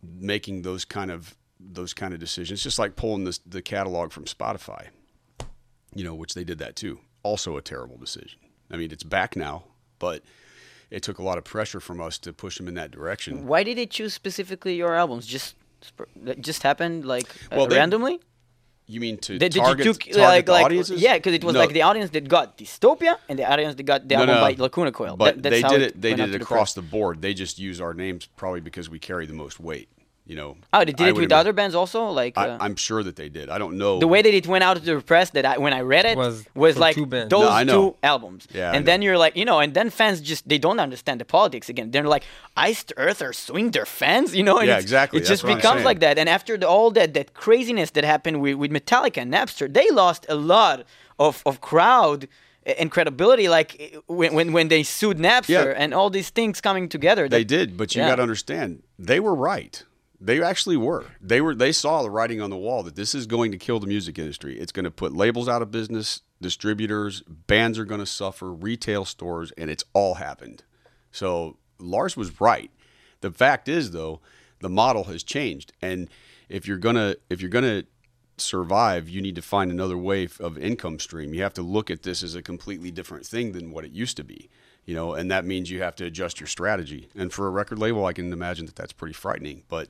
making 0.00 0.62
those 0.62 0.84
kind 0.84 1.10
of 1.10 1.36
those 1.58 1.92
kind 1.92 2.14
of 2.14 2.20
decisions, 2.20 2.62
just 2.62 2.78
like 2.78 2.94
pulling 2.94 3.24
this, 3.24 3.38
the 3.38 3.62
catalog 3.62 4.12
from 4.12 4.26
Spotify, 4.26 4.88
you 5.94 6.04
know, 6.04 6.14
which 6.14 6.34
they 6.34 6.44
did 6.44 6.58
that 6.58 6.76
too. 6.76 7.00
Also 7.24 7.56
a 7.56 7.62
terrible 7.62 7.96
decision. 7.96 8.38
I 8.70 8.76
mean, 8.76 8.92
it's 8.92 9.02
back 9.02 9.34
now, 9.34 9.64
but 9.98 10.22
it 10.90 11.02
took 11.02 11.18
a 11.18 11.22
lot 11.22 11.36
of 11.38 11.44
pressure 11.44 11.80
from 11.80 12.00
us 12.00 12.18
to 12.18 12.32
push 12.32 12.58
them 12.58 12.68
in 12.68 12.74
that 12.74 12.92
direction. 12.92 13.46
Why 13.46 13.64
did 13.64 13.76
they 13.78 13.86
choose 13.86 14.14
specifically 14.14 14.76
your 14.76 14.94
albums? 14.94 15.26
Just 15.26 15.56
just 16.40 16.62
happened 16.62 17.04
like 17.04 17.26
uh, 17.50 17.66
they- 17.66 17.76
randomly? 17.76 18.20
You 18.88 19.00
mean 19.00 19.18
to 19.18 19.38
target, 19.38 19.84
you 19.86 19.92
took 19.92 20.02
target 20.02 20.16
like 20.18 20.48
like 20.48 20.64
audiences? 20.66 21.00
yeah, 21.02 21.14
because 21.14 21.34
it 21.34 21.42
was 21.42 21.54
No. 21.54 21.60
like 21.60 21.72
the 21.72 21.82
audience 21.82 22.10
that 22.12 22.28
got 22.28 22.56
Dystopia 22.56 23.16
and 23.28 23.36
the 23.38 23.44
audience 23.50 23.74
that 23.74 23.82
got 23.82 24.06
the 24.08 24.14
No, 24.14 24.20
album 24.20 24.34
no, 24.36 24.40
by 24.42 24.54
Lacuna 24.56 24.92
Coil. 24.92 25.16
But 25.16 25.42
That- 25.42 25.50
that's 25.50 25.62
they 25.62 25.68
did 25.68 25.82
it. 25.82 26.00
They 26.00 26.14
did 26.14 26.32
it 26.34 26.40
across 26.40 26.72
press. 26.72 26.74
the 26.74 26.82
board. 26.82 27.20
They 27.20 27.34
just 27.34 27.58
use 27.58 27.80
our 27.80 27.94
names 27.94 28.28
probably 28.36 28.60
because 28.60 28.88
we 28.88 28.98
carry 29.00 29.26
the 29.26 29.32
most 29.32 29.58
weight. 29.58 29.88
You 30.28 30.34
know. 30.34 30.56
Oh, 30.72 30.80
they 30.80 30.86
did 30.86 31.00
I 31.02 31.08
it 31.10 31.14
with 31.14 31.24
imagine- 31.24 31.38
other 31.38 31.52
bands 31.52 31.74
also. 31.76 32.06
Like 32.10 32.36
uh, 32.36 32.58
I, 32.60 32.64
I'm 32.64 32.74
sure 32.74 33.02
that 33.04 33.14
they 33.14 33.28
did. 33.28 33.48
I 33.48 33.58
don't 33.58 33.78
know. 33.78 34.00
the 34.00 34.08
way 34.08 34.22
that 34.22 34.34
it 34.34 34.46
went 34.48 34.64
out 34.64 34.74
to 34.76 34.82
the 34.82 35.00
press 35.00 35.30
that 35.30 35.44
I, 35.46 35.56
when 35.58 35.72
I 35.72 35.82
read 35.82 36.04
it 36.04 36.16
was, 36.18 36.44
Was 36.56 36.76
like 36.76 36.96
two 36.96 37.06
those 37.06 37.30
No, 37.30 37.48
I 37.48 37.62
know. 37.62 37.90
two 37.90 37.96
albums. 38.02 38.48
Yeah, 38.52 38.72
I 38.72 38.74
and 38.74 38.84
know. 38.84 38.90
then 38.90 39.02
you're 39.02 39.18
like, 39.24 39.36
you 39.36 39.44
know, 39.44 39.60
and 39.60 39.72
then 39.72 39.88
fans 39.90 40.20
just 40.20 40.48
they 40.48 40.58
don't 40.58 40.80
understand 40.80 41.20
the 41.20 41.24
politics 41.24 41.68
again. 41.68 41.92
They're 41.92 42.02
like, 42.16 42.24
Iced 42.56 42.92
Earth 42.96 43.22
are 43.22 43.32
suing 43.32 43.70
their 43.70 43.86
fans, 43.86 44.34
you 44.38 44.42
know? 44.42 44.58
And 44.58 44.66
Yeah, 44.66 44.78
exactly. 44.78 45.18
It 45.18 45.20
That's 45.28 45.42
just 45.42 45.46
becomes 45.56 45.84
like 45.84 46.00
that. 46.00 46.18
And 46.18 46.28
after 46.28 46.56
the, 46.58 46.66
all 46.68 46.90
that 46.98 47.14
that 47.14 47.28
craziness 47.34 47.90
that 47.92 48.04
happened 48.04 48.40
with, 48.42 48.56
with 48.56 48.72
Metallica 48.72 49.18
and 49.22 49.32
Napster, 49.32 49.72
they 49.72 49.88
lost 49.90 50.26
a 50.28 50.34
lot 50.34 50.84
of, 51.20 51.40
of 51.46 51.60
crowd 51.60 52.26
and 52.80 52.90
credibility 52.90 53.48
like 53.48 53.70
when, 54.08 54.34
when, 54.34 54.52
when 54.52 54.66
they 54.66 54.82
sued 54.82 55.18
Napster 55.18 55.66
Yeah. 55.66 55.82
and 55.82 55.94
all 55.94 56.10
these 56.10 56.30
things 56.30 56.60
coming 56.60 56.88
together. 56.88 57.28
They 57.28 57.44
did, 57.44 57.76
but 57.76 57.94
you 57.94 58.02
Yeah. 58.02 58.08
got 58.08 58.16
to 58.16 58.22
understand, 58.22 58.82
they 58.98 59.20
were 59.20 59.36
right. 59.36 59.84
They 60.20 60.42
actually 60.42 60.76
were. 60.76 61.04
They 61.20 61.40
were. 61.40 61.54
They 61.54 61.72
saw 61.72 62.02
the 62.02 62.10
writing 62.10 62.40
on 62.40 62.50
the 62.50 62.56
wall 62.56 62.82
that 62.84 62.96
this 62.96 63.14
is 63.14 63.26
going 63.26 63.52
to 63.52 63.58
kill 63.58 63.80
the 63.80 63.86
music 63.86 64.18
industry. 64.18 64.58
It's 64.58 64.72
going 64.72 64.84
to 64.84 64.90
put 64.90 65.12
labels 65.12 65.48
out 65.48 65.62
of 65.62 65.70
business, 65.70 66.22
distributors, 66.40 67.22
bands 67.22 67.78
are 67.78 67.84
going 67.84 68.00
to 68.00 68.06
suffer, 68.06 68.52
retail 68.52 69.04
stores, 69.04 69.52
and 69.58 69.70
it's 69.70 69.84
all 69.92 70.14
happened. 70.14 70.64
So 71.10 71.58
Lars 71.78 72.16
was 72.16 72.40
right. 72.40 72.70
The 73.20 73.30
fact 73.30 73.68
is, 73.68 73.90
though, 73.90 74.20
the 74.60 74.68
model 74.68 75.04
has 75.04 75.22
changed, 75.22 75.72
and 75.82 76.08
if 76.48 76.66
you're 76.66 76.78
gonna 76.78 77.16
if 77.28 77.40
you're 77.40 77.50
gonna 77.50 77.84
survive, 78.38 79.08
you 79.08 79.20
need 79.20 79.34
to 79.34 79.42
find 79.42 79.70
another 79.70 79.96
way 79.96 80.28
of 80.40 80.58
income 80.58 80.98
stream. 80.98 81.34
You 81.34 81.42
have 81.42 81.54
to 81.54 81.62
look 81.62 81.90
at 81.90 82.02
this 82.02 82.22
as 82.22 82.34
a 82.34 82.42
completely 82.42 82.90
different 82.90 83.26
thing 83.26 83.52
than 83.52 83.70
what 83.70 83.84
it 83.84 83.92
used 83.92 84.16
to 84.18 84.24
be, 84.24 84.48
you 84.86 84.94
know, 84.94 85.14
and 85.14 85.30
that 85.30 85.44
means 85.44 85.70
you 85.70 85.82
have 85.82 85.96
to 85.96 86.04
adjust 86.04 86.40
your 86.40 86.46
strategy. 86.46 87.08
And 87.14 87.32
for 87.32 87.46
a 87.46 87.50
record 87.50 87.78
label, 87.78 88.06
I 88.06 88.12
can 88.12 88.32
imagine 88.32 88.66
that 88.66 88.76
that's 88.76 88.92
pretty 88.92 89.14
frightening. 89.14 89.64
But 89.68 89.88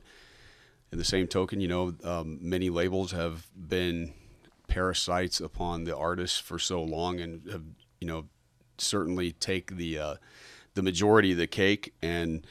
in 0.91 0.97
the 0.97 1.05
same 1.05 1.27
token, 1.27 1.61
you 1.61 1.67
know, 1.67 1.93
um, 2.03 2.39
many 2.41 2.69
labels 2.69 3.11
have 3.11 3.47
been 3.55 4.13
parasites 4.67 5.39
upon 5.39 5.85
the 5.85 5.95
artists 5.95 6.39
for 6.39 6.59
so 6.59 6.81
long 6.81 7.19
and 7.19 7.49
have, 7.51 7.63
you 8.01 8.07
know, 8.07 8.25
certainly 8.77 9.31
take 9.31 9.77
the 9.77 9.97
uh, 9.99 10.15
the 10.73 10.81
majority 10.81 11.31
of 11.31 11.37
the 11.37 11.47
cake. 11.47 11.93
And 12.01 12.45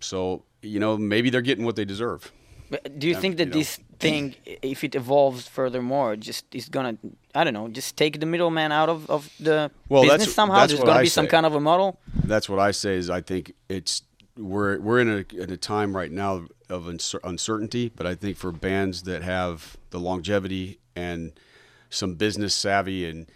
so, 0.00 0.44
you 0.62 0.78
know, 0.78 0.96
maybe 0.96 1.30
they're 1.30 1.40
getting 1.40 1.64
what 1.64 1.76
they 1.76 1.84
deserve. 1.84 2.32
But 2.68 2.98
do 2.98 3.06
you 3.06 3.14
Um, 3.14 3.20
think 3.20 3.36
that 3.36 3.44
you 3.44 3.50
know. 3.50 3.58
this 3.58 3.78
thing, 3.98 4.34
if 4.44 4.82
it 4.82 4.94
evolves 4.94 5.46
furthermore, 5.48 6.16
just 6.16 6.52
is 6.54 6.68
gonna, 6.68 6.98
I 7.36 7.44
don't 7.44 7.54
know, 7.54 7.68
just 7.68 7.96
take 7.96 8.18
the 8.18 8.26
middleman 8.26 8.72
out 8.72 8.88
of, 8.88 9.08
of 9.10 9.30
the 9.38 9.70
Well, 9.88 10.02
business 10.02 10.34
somehow? 10.34 10.66
There's 10.66 10.80
gonna 10.80 10.92
I 10.92 11.02
be 11.02 11.08
some 11.08 11.26
kind 11.26 11.46
of 11.46 11.54
a 11.54 11.60
model. 11.60 11.98
that's 12.24 12.48
what 12.48 12.58
I 12.58 12.70
say 12.72 12.94
is 12.96 13.10
I 13.10 13.20
think 13.20 13.52
it's 13.68 14.02
we're 14.36 14.78
we're 14.80 15.00
in 15.00 15.08
a 15.08 15.42
in 15.42 15.50
a 15.50 15.56
time 15.56 15.94
right 15.96 16.10
now 16.10 16.46
of 16.68 16.88
uncertainty, 17.24 17.92
but 17.94 18.06
I 18.06 18.14
think 18.14 18.36
for 18.36 18.52
bands 18.52 19.02
that 19.02 19.22
have 19.22 19.76
the 19.90 19.98
longevity 20.00 20.78
and 20.96 21.32
some 21.90 22.14
business 22.14 22.54
savvy 22.54 23.08
and 23.08 23.26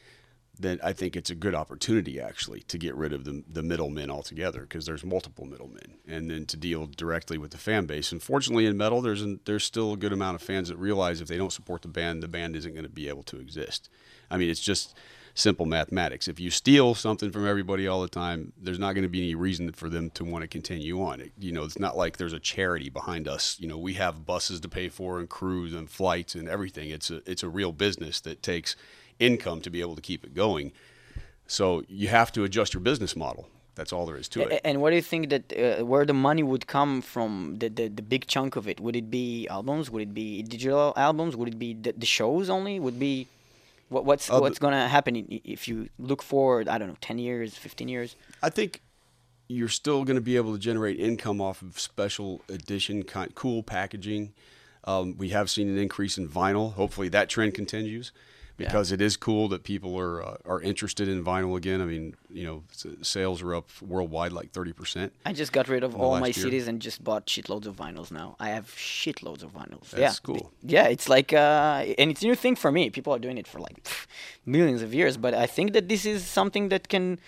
then 0.60 0.78
I 0.82 0.92
think 0.92 1.16
it's 1.16 1.30
a 1.30 1.34
good 1.34 1.54
opportunity 1.54 2.20
actually 2.20 2.60
to 2.62 2.78
get 2.78 2.94
rid 2.94 3.12
of 3.12 3.24
the 3.24 3.42
the 3.48 3.62
middlemen 3.62 4.10
altogether 4.10 4.62
because 4.62 4.86
there's 4.86 5.04
multiple 5.04 5.46
middlemen 5.46 5.98
and 6.06 6.30
then 6.30 6.46
to 6.46 6.56
deal 6.56 6.86
directly 6.86 7.38
with 7.38 7.50
the 7.50 7.58
fan 7.58 7.86
base. 7.86 8.12
Unfortunately, 8.12 8.66
in 8.66 8.76
metal, 8.76 9.00
there's 9.00 9.22
an, 9.22 9.40
there's 9.44 9.64
still 9.64 9.92
a 9.92 9.96
good 9.96 10.12
amount 10.12 10.36
of 10.36 10.42
fans 10.42 10.68
that 10.68 10.76
realize 10.76 11.20
if 11.20 11.28
they 11.28 11.36
don't 11.36 11.52
support 11.52 11.82
the 11.82 11.88
band, 11.88 12.22
the 12.22 12.28
band 12.28 12.56
isn't 12.56 12.74
going 12.74 12.84
to 12.84 12.90
be 12.90 13.08
able 13.08 13.22
to 13.24 13.38
exist. 13.38 13.88
I 14.30 14.36
mean, 14.36 14.50
it's 14.50 14.60
just 14.60 14.94
simple 15.34 15.66
mathematics. 15.66 16.28
If 16.28 16.40
you 16.40 16.50
steal 16.50 16.94
something 16.94 17.30
from 17.30 17.46
everybody 17.46 17.86
all 17.86 18.02
the 18.02 18.08
time, 18.08 18.52
there's 18.60 18.78
not 18.78 18.94
going 18.94 19.02
to 19.02 19.08
be 19.08 19.22
any 19.22 19.34
reason 19.34 19.72
for 19.72 19.88
them 19.88 20.10
to 20.10 20.24
want 20.24 20.42
to 20.42 20.48
continue 20.48 21.02
on. 21.02 21.20
It, 21.20 21.32
you 21.38 21.52
know, 21.52 21.64
it's 21.64 21.78
not 21.78 21.96
like 21.96 22.16
there's 22.16 22.32
a 22.32 22.40
charity 22.40 22.88
behind 22.88 23.28
us. 23.28 23.56
You 23.60 23.68
know, 23.68 23.78
we 23.78 23.94
have 23.94 24.26
buses 24.26 24.60
to 24.60 24.68
pay 24.68 24.88
for 24.88 25.18
and 25.18 25.28
crews 25.28 25.74
and 25.74 25.90
flights 25.90 26.34
and 26.34 26.48
everything. 26.48 26.90
It's 26.90 27.10
a 27.10 27.22
it's 27.30 27.42
a 27.42 27.48
real 27.48 27.72
business 27.72 28.20
that 28.22 28.42
takes 28.42 28.76
income 29.20 29.60
to 29.60 29.70
be 29.70 29.80
able 29.80 29.94
to 29.94 30.02
keep 30.02 30.24
it 30.24 30.34
going. 30.34 30.72
So 31.46 31.82
you 31.88 32.08
have 32.08 32.32
to 32.32 32.44
adjust 32.44 32.74
your 32.74 32.80
business 32.80 33.14
model. 33.14 33.48
That's 33.76 33.92
all 33.92 34.04
there 34.04 34.16
is 34.16 34.28
to 34.30 34.42
it. 34.42 34.60
And 34.64 34.82
what 34.82 34.90
do 34.90 34.96
you 34.96 35.02
think 35.02 35.30
that 35.30 35.44
uh, 35.52 35.84
where 35.84 36.04
the 36.04 36.12
money 36.12 36.42
would 36.42 36.66
come 36.66 37.00
from? 37.00 37.56
The, 37.60 37.68
the 37.68 37.88
the 37.88 38.02
big 38.02 38.26
chunk 38.26 38.56
of 38.56 38.66
it 38.68 38.78
would 38.80 38.96
it 38.96 39.10
be 39.10 39.46
albums? 39.48 39.90
Would 39.90 40.02
it 40.02 40.14
be 40.14 40.42
digital 40.42 40.92
albums? 40.96 41.36
Would 41.36 41.48
it 41.48 41.58
be 41.58 41.74
the, 41.74 41.92
the 41.92 42.06
shows 42.06 42.50
only? 42.50 42.78
Would 42.80 42.98
be 42.98 43.26
what, 43.88 44.04
what's 44.04 44.30
Uh, 44.30 44.40
what's 44.40 44.58
gonna 44.58 44.86
happen 44.88 45.12
if 45.44 45.66
you 45.68 45.88
look 45.98 46.22
forward? 46.22 46.68
I 46.68 46.78
don't 46.78 46.88
know, 46.88 46.96
ten 47.00 47.18
years, 47.18 47.56
fifteen 47.56 47.88
years. 47.88 48.16
I 48.42 48.50
think 48.50 48.82
you're 49.48 49.68
still 49.68 50.04
going 50.04 50.14
to 50.14 50.20
be 50.20 50.36
able 50.36 50.52
to 50.52 50.60
generate 50.60 51.00
income 51.00 51.40
off 51.40 51.60
of 51.60 51.76
special 51.80 52.40
edition, 52.48 53.02
kind, 53.02 53.34
cool 53.34 53.64
packaging. 53.64 54.32
Um, 54.84 55.16
we 55.18 55.30
have 55.30 55.50
seen 55.50 55.68
an 55.68 55.76
increase 55.76 56.16
in 56.16 56.28
vinyl. 56.28 56.74
Hopefully, 56.74 57.08
that 57.08 57.28
trend 57.28 57.54
continues 57.54 58.12
because 58.64 58.92
it 58.92 59.00
is 59.00 59.16
cool 59.16 59.48
that 59.48 59.62
people 59.62 59.98
are 59.98 60.22
uh, 60.22 60.36
are 60.44 60.60
interested 60.60 61.08
in 61.08 61.24
vinyl 61.24 61.56
again. 61.56 61.80
I 61.80 61.84
mean, 61.84 62.14
you 62.30 62.44
know, 62.44 62.62
sales 63.02 63.42
are 63.42 63.54
up 63.54 63.68
worldwide 63.80 64.32
like 64.32 64.52
thirty 64.52 64.72
percent. 64.72 65.12
I 65.24 65.32
just 65.32 65.52
got 65.52 65.68
rid 65.68 65.82
of 65.82 65.96
all 65.96 66.18
my 66.18 66.28
year. 66.28 66.46
CDs 66.46 66.68
and 66.68 66.80
just 66.80 67.02
bought 67.02 67.26
shitloads 67.26 67.66
of 67.66 67.76
vinyls 67.76 68.10
now. 68.10 68.36
I 68.38 68.50
have 68.50 68.66
shitloads 68.66 69.42
of 69.42 69.52
vinyls. 69.52 69.90
That's 69.90 70.20
yeah. 70.20 70.26
cool. 70.26 70.52
Yeah, 70.62 70.86
it's 70.86 71.08
like 71.08 71.32
uh 71.32 71.84
and 71.98 72.10
it's 72.10 72.22
a 72.22 72.26
new 72.26 72.34
thing 72.34 72.56
for 72.56 72.70
me. 72.70 72.90
People 72.90 73.12
are 73.14 73.18
doing 73.18 73.38
it 73.38 73.46
for 73.46 73.58
like 73.58 73.82
pff, 73.82 74.06
millions 74.46 74.82
of 74.82 74.94
years, 74.94 75.16
but 75.16 75.34
I 75.34 75.46
think 75.46 75.72
that 75.72 75.88
this 75.88 76.04
is 76.04 76.24
something 76.24 76.68
that 76.68 76.88
can 76.88 77.18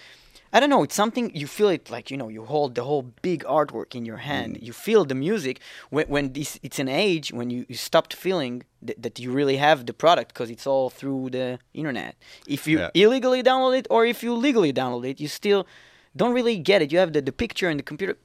I 0.55 0.61
don't 0.61 0.69
know, 0.69 0.83
it's 0.83 0.95
something 0.95 1.35
you 1.35 1.47
feel 1.47 1.71
it 1.71 1.91
like, 1.91 2.11
you 2.11 2.17
know, 2.19 2.29
you 2.29 2.45
hold 2.45 2.75
the 2.75 2.85
whole 2.85 3.05
big 3.23 3.43
artwork 3.45 3.95
in 3.95 4.05
your 4.05 4.19
hand. 4.19 4.57
Mm. 4.57 4.63
You 4.67 4.73
feel 4.75 5.05
the 5.07 5.15
music 5.15 5.61
when 5.91 6.07
when 6.09 6.33
this 6.35 6.59
it's 6.63 6.79
an 6.79 6.89
age 6.89 7.33
when 7.33 7.49
you, 7.55 7.65
you 7.71 7.77
stopped 7.91 8.13
feeling 8.15 8.63
that, 8.87 8.97
that 9.03 9.19
you 9.23 9.33
really 9.33 9.57
have 9.57 9.79
the 9.87 9.95
product 9.95 10.29
because 10.35 10.51
it's 10.51 10.67
all 10.67 10.91
through 10.91 11.31
the 11.31 11.59
internet. 11.73 12.15
If 12.47 12.67
you 12.69 12.77
Yeah. 12.81 12.91
illegally 13.03 13.43
download 13.43 13.75
it 13.81 13.87
or 13.95 14.05
if 14.05 14.23
you 14.25 14.33
legally 14.35 14.73
download 14.73 15.05
it, 15.11 15.21
you 15.21 15.29
still 15.29 15.67
don't 16.15 16.35
really 16.35 16.59
get 16.59 16.83
it. 16.83 16.93
You 16.93 16.99
have 16.99 17.13
the, 17.13 17.23
the 17.23 17.33
picture 17.33 17.71
in 17.71 17.77
the 17.79 17.83
computer. 17.91 18.17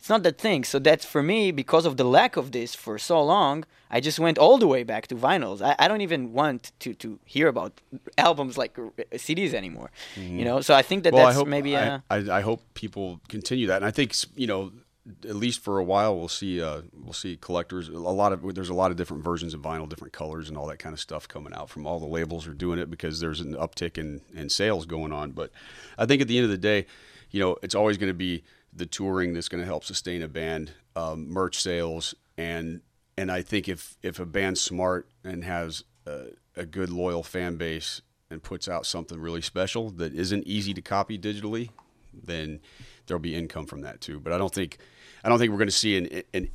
It's 0.00 0.08
not 0.08 0.22
that 0.22 0.38
thing. 0.38 0.64
So 0.64 0.78
that's 0.78 1.04
for 1.04 1.22
me, 1.22 1.52
because 1.52 1.84
of 1.84 1.98
the 1.98 2.04
lack 2.04 2.38
of 2.38 2.52
this 2.52 2.74
for 2.74 2.98
so 2.98 3.22
long, 3.22 3.64
I 3.90 4.00
just 4.00 4.18
went 4.18 4.38
all 4.38 4.56
the 4.56 4.66
way 4.66 4.82
back 4.82 5.08
to 5.08 5.14
vinyls. 5.14 5.60
I, 5.60 5.76
I 5.78 5.88
don't 5.88 6.00
even 6.00 6.32
want 6.32 6.72
to, 6.80 6.94
to 6.94 7.18
hear 7.26 7.48
about 7.48 7.82
albums 8.16 8.56
like 8.56 8.78
uh, 8.78 8.84
CDs 9.12 9.52
anymore. 9.52 9.90
You 10.16 10.44
know, 10.46 10.62
so 10.62 10.74
I 10.74 10.80
think 10.80 11.04
that 11.04 11.10
Mm-hmm. 11.10 11.16
Well, 11.16 11.26
that's 11.26 11.36
I 11.36 11.38
hope 11.38 11.48
maybe 11.48 11.76
I, 11.76 11.88
uh, 11.88 12.00
I, 12.08 12.38
I 12.38 12.40
hope 12.40 12.62
people 12.72 13.20
continue 13.28 13.66
that, 13.66 13.76
and 13.76 13.84
I 13.84 13.90
think 13.90 14.14
you 14.36 14.46
know, 14.46 14.72
at 15.28 15.36
least 15.36 15.60
for 15.60 15.78
a 15.78 15.84
while, 15.84 16.16
we'll 16.16 16.28
see 16.28 16.62
uh, 16.62 16.80
we'll 17.04 17.12
see 17.12 17.36
collectors. 17.36 17.90
A 17.90 17.98
lot 17.98 18.32
of 18.32 18.54
there's 18.54 18.70
a 18.70 18.74
lot 18.74 18.90
of 18.90 18.96
different 18.96 19.22
versions 19.22 19.52
of 19.52 19.60
vinyl, 19.60 19.86
different 19.86 20.14
colors, 20.14 20.48
and 20.48 20.56
all 20.56 20.66
that 20.68 20.78
kind 20.78 20.94
of 20.94 21.00
stuff 21.00 21.28
coming 21.28 21.52
out 21.52 21.68
from 21.68 21.86
all 21.86 22.00
the 22.00 22.06
labels 22.06 22.46
are 22.46 22.54
doing 22.54 22.78
it 22.78 22.90
because 22.90 23.20
there's 23.20 23.40
an 23.40 23.54
uptick 23.54 23.98
in 23.98 24.22
in 24.34 24.48
sales 24.48 24.86
going 24.86 25.12
on. 25.12 25.32
But 25.32 25.50
I 25.98 26.06
think 26.06 26.22
at 26.22 26.28
the 26.28 26.38
end 26.38 26.44
of 26.44 26.50
the 26.50 26.58
day, 26.58 26.86
you 27.30 27.40
know, 27.40 27.56
it's 27.62 27.74
always 27.74 27.98
going 27.98 28.10
to 28.10 28.14
be 28.14 28.44
the 28.72 28.86
touring 28.86 29.34
that's 29.34 29.48
going 29.48 29.60
to 29.60 29.66
help 29.66 29.84
sustain 29.84 30.22
a 30.22 30.28
band, 30.28 30.72
um, 30.96 31.28
merch 31.28 31.60
sales, 31.60 32.14
and 32.36 32.80
and 33.16 33.30
I 33.30 33.42
think 33.42 33.68
if 33.68 33.96
if 34.02 34.18
a 34.18 34.26
band's 34.26 34.60
smart 34.60 35.08
and 35.24 35.44
has 35.44 35.84
a, 36.06 36.28
a 36.56 36.64
good 36.66 36.90
loyal 36.90 37.22
fan 37.22 37.56
base 37.56 38.02
and 38.30 38.42
puts 38.42 38.68
out 38.68 38.86
something 38.86 39.20
really 39.20 39.42
special 39.42 39.90
that 39.90 40.14
isn't 40.14 40.46
easy 40.46 40.72
to 40.74 40.80
copy 40.80 41.18
digitally, 41.18 41.70
then 42.14 42.60
there'll 43.06 43.20
be 43.20 43.34
income 43.34 43.66
from 43.66 43.82
that 43.82 44.00
too. 44.00 44.20
But 44.20 44.32
I 44.32 44.38
don't 44.38 44.54
think 44.54 44.78
I 45.24 45.28
don't 45.28 45.38
think 45.38 45.50
we're 45.50 45.58
going 45.58 45.68
to 45.68 45.72
see 45.72 45.96
an 45.96 46.22
an 46.32 46.50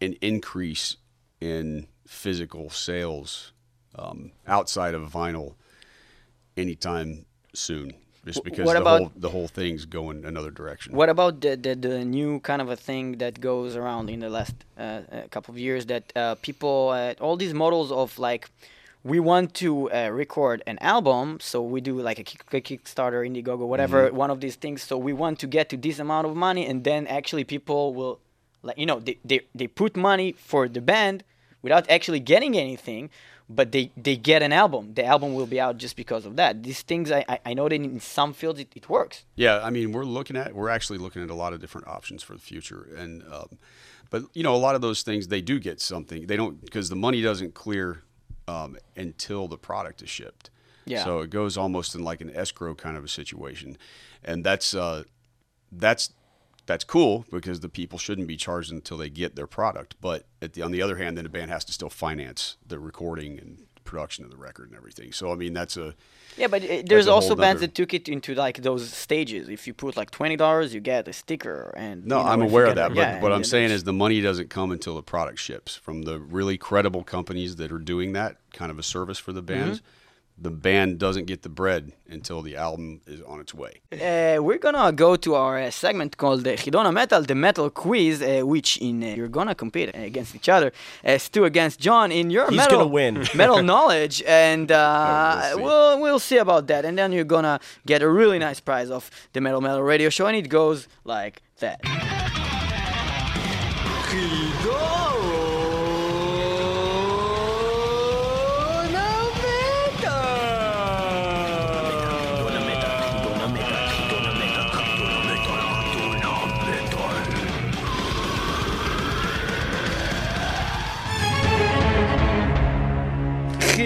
an 0.00 0.16
increase 0.20 0.96
in 1.40 1.86
physical 2.06 2.70
sales 2.70 3.52
um, 3.94 4.32
outside 4.46 4.94
of 4.94 5.10
vinyl 5.10 5.54
anytime 6.56 7.26
soon. 7.54 7.94
Just 8.28 8.44
because 8.48 8.66
what 8.68 8.76
the 8.78 8.84
about- 8.86 9.00
whole 9.00 9.12
the 9.26 9.30
whole 9.34 9.48
thing's 9.58 9.84
going 9.98 10.18
another 10.32 10.52
direction. 10.60 10.88
What 11.00 11.08
about 11.16 11.34
the, 11.44 11.52
the, 11.64 11.72
the 11.86 11.98
new 12.18 12.30
kind 12.50 12.60
of 12.64 12.68
a 12.76 12.78
thing 12.88 13.04
that 13.22 13.34
goes 13.50 13.70
around 13.80 14.04
in 14.14 14.20
the 14.24 14.30
last 14.38 14.56
uh, 14.76 14.82
uh, 14.82 15.00
couple 15.34 15.50
of 15.54 15.58
years 15.68 15.82
that 15.92 16.04
uh, 16.14 16.34
people, 16.48 16.76
uh, 16.90 17.24
all 17.24 17.36
these 17.44 17.54
models 17.64 17.88
of 18.02 18.08
like, 18.28 18.42
we 19.12 19.18
want 19.30 19.54
to 19.62 19.70
uh, 19.90 20.10
record 20.24 20.58
an 20.66 20.76
album, 20.96 21.24
so 21.40 21.56
we 21.74 21.80
do 21.80 21.94
like 22.08 22.18
a, 22.18 22.24
Kickstarter, 22.68 23.20
Indiegogo, 23.28 23.64
whatever, 23.72 23.98
one 24.24 24.30
of 24.34 24.38
these 24.44 24.56
things. 24.64 24.78
So 24.82 24.94
we 25.08 25.12
want 25.12 25.36
to 25.42 25.46
get 25.46 25.64
to 25.72 25.76
this 25.86 25.98
amount 25.98 26.24
of 26.28 26.32
money, 26.48 26.66
and 26.70 26.84
then 26.88 27.06
actually 27.06 27.44
people 27.44 27.94
will, 27.98 28.14
like, 28.66 28.76
you 28.82 28.86
know, 28.90 28.98
they, 29.06 29.16
they, 29.30 29.40
they 29.54 29.68
put 29.82 29.96
money 29.96 30.28
for 30.32 30.68
the 30.68 30.82
band 30.92 31.16
without 31.62 31.84
actually 31.96 32.20
getting 32.20 32.52
anything, 32.66 33.08
but 33.48 33.72
they, 33.72 33.90
they 33.96 34.16
get 34.16 34.42
an 34.42 34.52
album. 34.52 34.94
The 34.94 35.04
album 35.04 35.34
will 35.34 35.46
be 35.46 35.60
out 35.60 35.78
just 35.78 35.96
because 35.96 36.26
of 36.26 36.36
that. 36.36 36.62
These 36.62 36.82
things, 36.82 37.10
I, 37.10 37.24
I, 37.44 37.54
know 37.54 37.68
that 37.68 37.74
in 37.74 37.98
some 38.00 38.34
fields 38.34 38.60
it, 38.60 38.68
it 38.74 38.88
works. 38.88 39.24
Yeah, 39.36 39.60
I 39.62 39.70
mean, 39.70 39.92
we're 39.92 40.04
looking 40.04 40.36
at 40.36 40.54
we're 40.54 40.68
actually 40.68 40.98
looking 40.98 41.22
at 41.22 41.30
a 41.30 41.34
lot 41.34 41.52
of 41.52 41.60
different 41.60 41.86
options 41.86 42.22
for 42.22 42.34
the 42.34 42.40
future, 42.40 42.88
and 42.96 43.22
um, 43.32 43.58
but 44.10 44.24
you 44.34 44.42
know, 44.42 44.54
a 44.54 44.58
lot 44.58 44.74
of 44.74 44.80
those 44.80 45.02
things 45.02 45.28
they 45.28 45.40
do 45.40 45.58
get 45.58 45.80
something. 45.80 46.26
They 46.26 46.36
don't 46.36 46.60
because 46.62 46.90
the 46.90 46.96
money 46.96 47.22
doesn't 47.22 47.54
clear 47.54 48.02
um, 48.46 48.76
until 48.96 49.48
the 49.48 49.58
product 49.58 50.02
is 50.02 50.10
shipped. 50.10 50.50
Yeah. 50.84 51.04
So 51.04 51.20
it 51.20 51.30
goes 51.30 51.56
almost 51.56 51.94
in 51.94 52.02
like 52.02 52.20
an 52.20 52.34
escrow 52.34 52.74
kind 52.74 52.96
of 52.96 53.04
a 53.04 53.08
situation, 53.08 53.78
and 54.22 54.44
that's 54.44 54.74
uh, 54.74 55.04
that's 55.72 56.10
that's 56.68 56.84
cool 56.84 57.24
because 57.32 57.60
the 57.60 57.68
people 57.68 57.98
shouldn't 57.98 58.28
be 58.28 58.36
charged 58.36 58.70
until 58.70 58.98
they 58.98 59.08
get 59.08 59.34
their 59.34 59.46
product. 59.46 59.96
But 60.00 60.26
at 60.42 60.52
the, 60.52 60.62
on 60.62 60.70
the 60.70 60.82
other 60.82 60.96
hand, 60.96 61.16
then 61.16 61.24
the 61.24 61.30
band 61.30 61.50
has 61.50 61.64
to 61.64 61.72
still 61.72 61.88
finance 61.88 62.58
the 62.64 62.78
recording 62.78 63.38
and 63.38 63.64
production 63.84 64.22
of 64.22 64.30
the 64.30 64.36
record 64.36 64.68
and 64.68 64.76
everything. 64.76 65.12
So 65.12 65.32
I 65.32 65.34
mean, 65.34 65.54
that's 65.54 65.78
a 65.78 65.94
Yeah, 66.36 66.48
but 66.48 66.62
uh, 66.62 66.82
there's 66.84 67.08
also 67.08 67.34
bands 67.34 67.62
that 67.62 67.74
took 67.74 67.94
it 67.94 68.06
into 68.06 68.34
like 68.34 68.58
those 68.62 68.92
stages. 68.92 69.48
If 69.48 69.66
you 69.66 69.72
put 69.72 69.96
like 69.96 70.10
twenty 70.10 70.36
dollars, 70.36 70.74
you 70.74 70.80
get 70.80 71.08
a 71.08 71.12
sticker, 71.14 71.72
and 71.74 72.04
No, 72.04 72.18
you 72.18 72.24
know, 72.24 72.30
I'm 72.30 72.42
aware 72.42 72.66
of 72.66 72.74
that, 72.76 72.92
a- 72.92 72.94
but 72.94 72.98
yeah, 72.98 73.22
what 73.22 73.32
I'm 73.32 73.44
saying 73.44 73.70
is 73.70 73.84
the 73.84 73.94
money 73.94 74.20
doesn't 74.20 74.50
come 74.50 74.70
until 74.70 74.94
the 74.94 75.02
product 75.02 75.38
ships 75.38 75.74
from 75.74 76.02
the 76.02 76.18
really 76.20 76.58
credible 76.58 77.02
companies 77.02 77.56
that 77.56 77.72
are 77.72 77.78
doing 77.78 78.12
that 78.12 78.36
kind 78.52 78.70
of 78.70 78.78
a 78.78 78.82
service 78.82 79.18
for 79.18 79.32
the 79.32 79.42
bands. 79.42 79.78
Mm-hmm. 79.78 79.97
The 80.40 80.50
band 80.50 80.98
doesn't 80.98 81.26
get 81.26 81.42
the 81.42 81.48
bread 81.48 81.92
until 82.08 82.42
the 82.42 82.54
album 82.56 83.00
is 83.08 83.20
on 83.22 83.40
its 83.40 83.52
way. 83.52 83.80
Uh, 83.92 84.40
we're 84.40 84.58
gonna 84.58 84.92
go 84.92 85.16
to 85.16 85.34
our 85.34 85.58
uh, 85.58 85.70
segment 85.70 86.16
called 86.16 86.46
uh, 86.46 86.52
Hidona 86.52 86.92
Metal, 86.92 87.22
the 87.22 87.34
Metal 87.34 87.68
Quiz, 87.70 88.22
uh, 88.22 88.42
which 88.46 88.76
in 88.78 89.02
uh, 89.02 89.06
you're 89.16 89.28
gonna 89.28 89.54
compete 89.56 89.90
against 89.94 90.34
each 90.36 90.48
other. 90.48 90.70
Uh, 91.04 91.18
Stu 91.18 91.44
against 91.44 91.80
Jon 91.80 92.12
in 92.12 92.30
your 92.30 92.46
He's 92.48 92.56
metal 92.56 92.78
gonna 92.78 92.88
win. 92.88 93.26
metal 93.34 93.62
knowledge, 93.72 94.22
and 94.26 94.70
uh, 94.70 94.76
Oh, 94.78 95.56
we'll 95.56 95.56
see. 95.56 95.62
we'll 95.64 96.00
we'll 96.02 96.18
see 96.20 96.36
about 96.38 96.66
that. 96.68 96.84
And 96.84 96.96
then 96.96 97.10
you're 97.12 97.24
gonna 97.36 97.58
get 97.84 98.00
a 98.02 98.08
really 98.08 98.38
nice 98.38 98.60
prize 98.60 98.90
of 98.90 99.10
the 99.32 99.40
Metal 99.40 99.60
Metal 99.60 99.82
Radio 99.82 100.08
Show, 100.08 100.26
and 100.26 100.36
it 100.36 100.48
goes 100.48 100.86
like 101.04 101.42
that. 101.58 101.80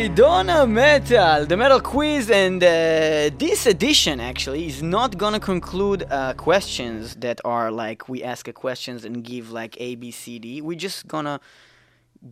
Hidona 0.03 0.69
Metal, 0.69 1.47
the 1.47 1.57
metal 1.57 1.81
quiz, 1.81 2.29
and 2.29 2.61
uh, 2.61 3.31
this 3.39 3.67
edition 3.67 4.19
actually 4.19 4.67
is 4.67 4.83
not 4.83 5.17
gonna 5.17 5.39
conclude 5.39 6.03
uh, 6.11 6.35
questions 6.35 7.15
that 7.21 7.41
are 7.45 7.71
like 7.71 8.09
we 8.09 8.21
ask 8.25 8.49
a 8.49 8.53
questions 8.53 9.05
and 9.05 9.23
give 9.23 9.53
like 9.53 9.81
A, 9.81 9.95
B, 9.95 10.11
C, 10.11 10.41
D. 10.41 10.61
We're 10.61 10.77
just 10.77 11.07
gonna 11.07 11.39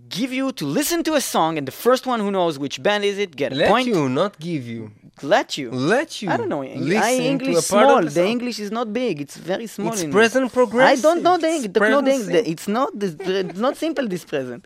give 0.09 0.32
you 0.32 0.53
to 0.53 0.64
listen 0.64 1.03
to 1.05 1.14
a 1.14 1.20
song, 1.20 1.59
and 1.59 1.66
the 1.66 1.72
first 1.72 2.07
one 2.07 2.20
who 2.20 2.30
knows 2.30 2.59
which 2.59 2.82
band 2.82 3.05
is 3.05 3.18
it 3.18 3.36
get 3.36 3.53
a 3.53 3.57
Let 3.57 3.68
point. 3.68 3.88
Let 3.88 3.97
you, 3.97 4.09
not 4.09 4.38
give 4.38 4.66
you. 4.66 4.92
Let 5.22 5.58
you. 5.58 5.71
Let 5.71 6.22
you. 6.22 6.30
I 6.30 6.37
don't 6.37 6.49
know. 6.49 6.61
Listen 6.62 7.03
I 7.03 7.18
to 7.18 7.25
English 7.25 7.68
a 7.68 7.72
part 7.72 7.84
of 7.84 7.91
small. 7.91 8.03
the 8.03 8.11
The. 8.11 8.26
English 8.26 8.58
is 8.61 8.71
not 8.71 8.92
big. 8.92 9.21
It's 9.21 9.37
very 9.37 9.67
small. 9.67 9.92
It's 9.92 10.04
present 10.04 10.57
I 10.57 10.96
don't 10.96 11.22
know 11.22 11.37
the 11.37 11.49
English. 11.49 11.72
Know 11.75 12.00
the. 12.00 12.49
It's 12.49 12.68
not. 12.68 12.99
This, 12.99 13.17
it's 13.18 13.58
not 13.58 13.76
simple. 13.76 14.07
This 14.07 14.25
present. 14.25 14.64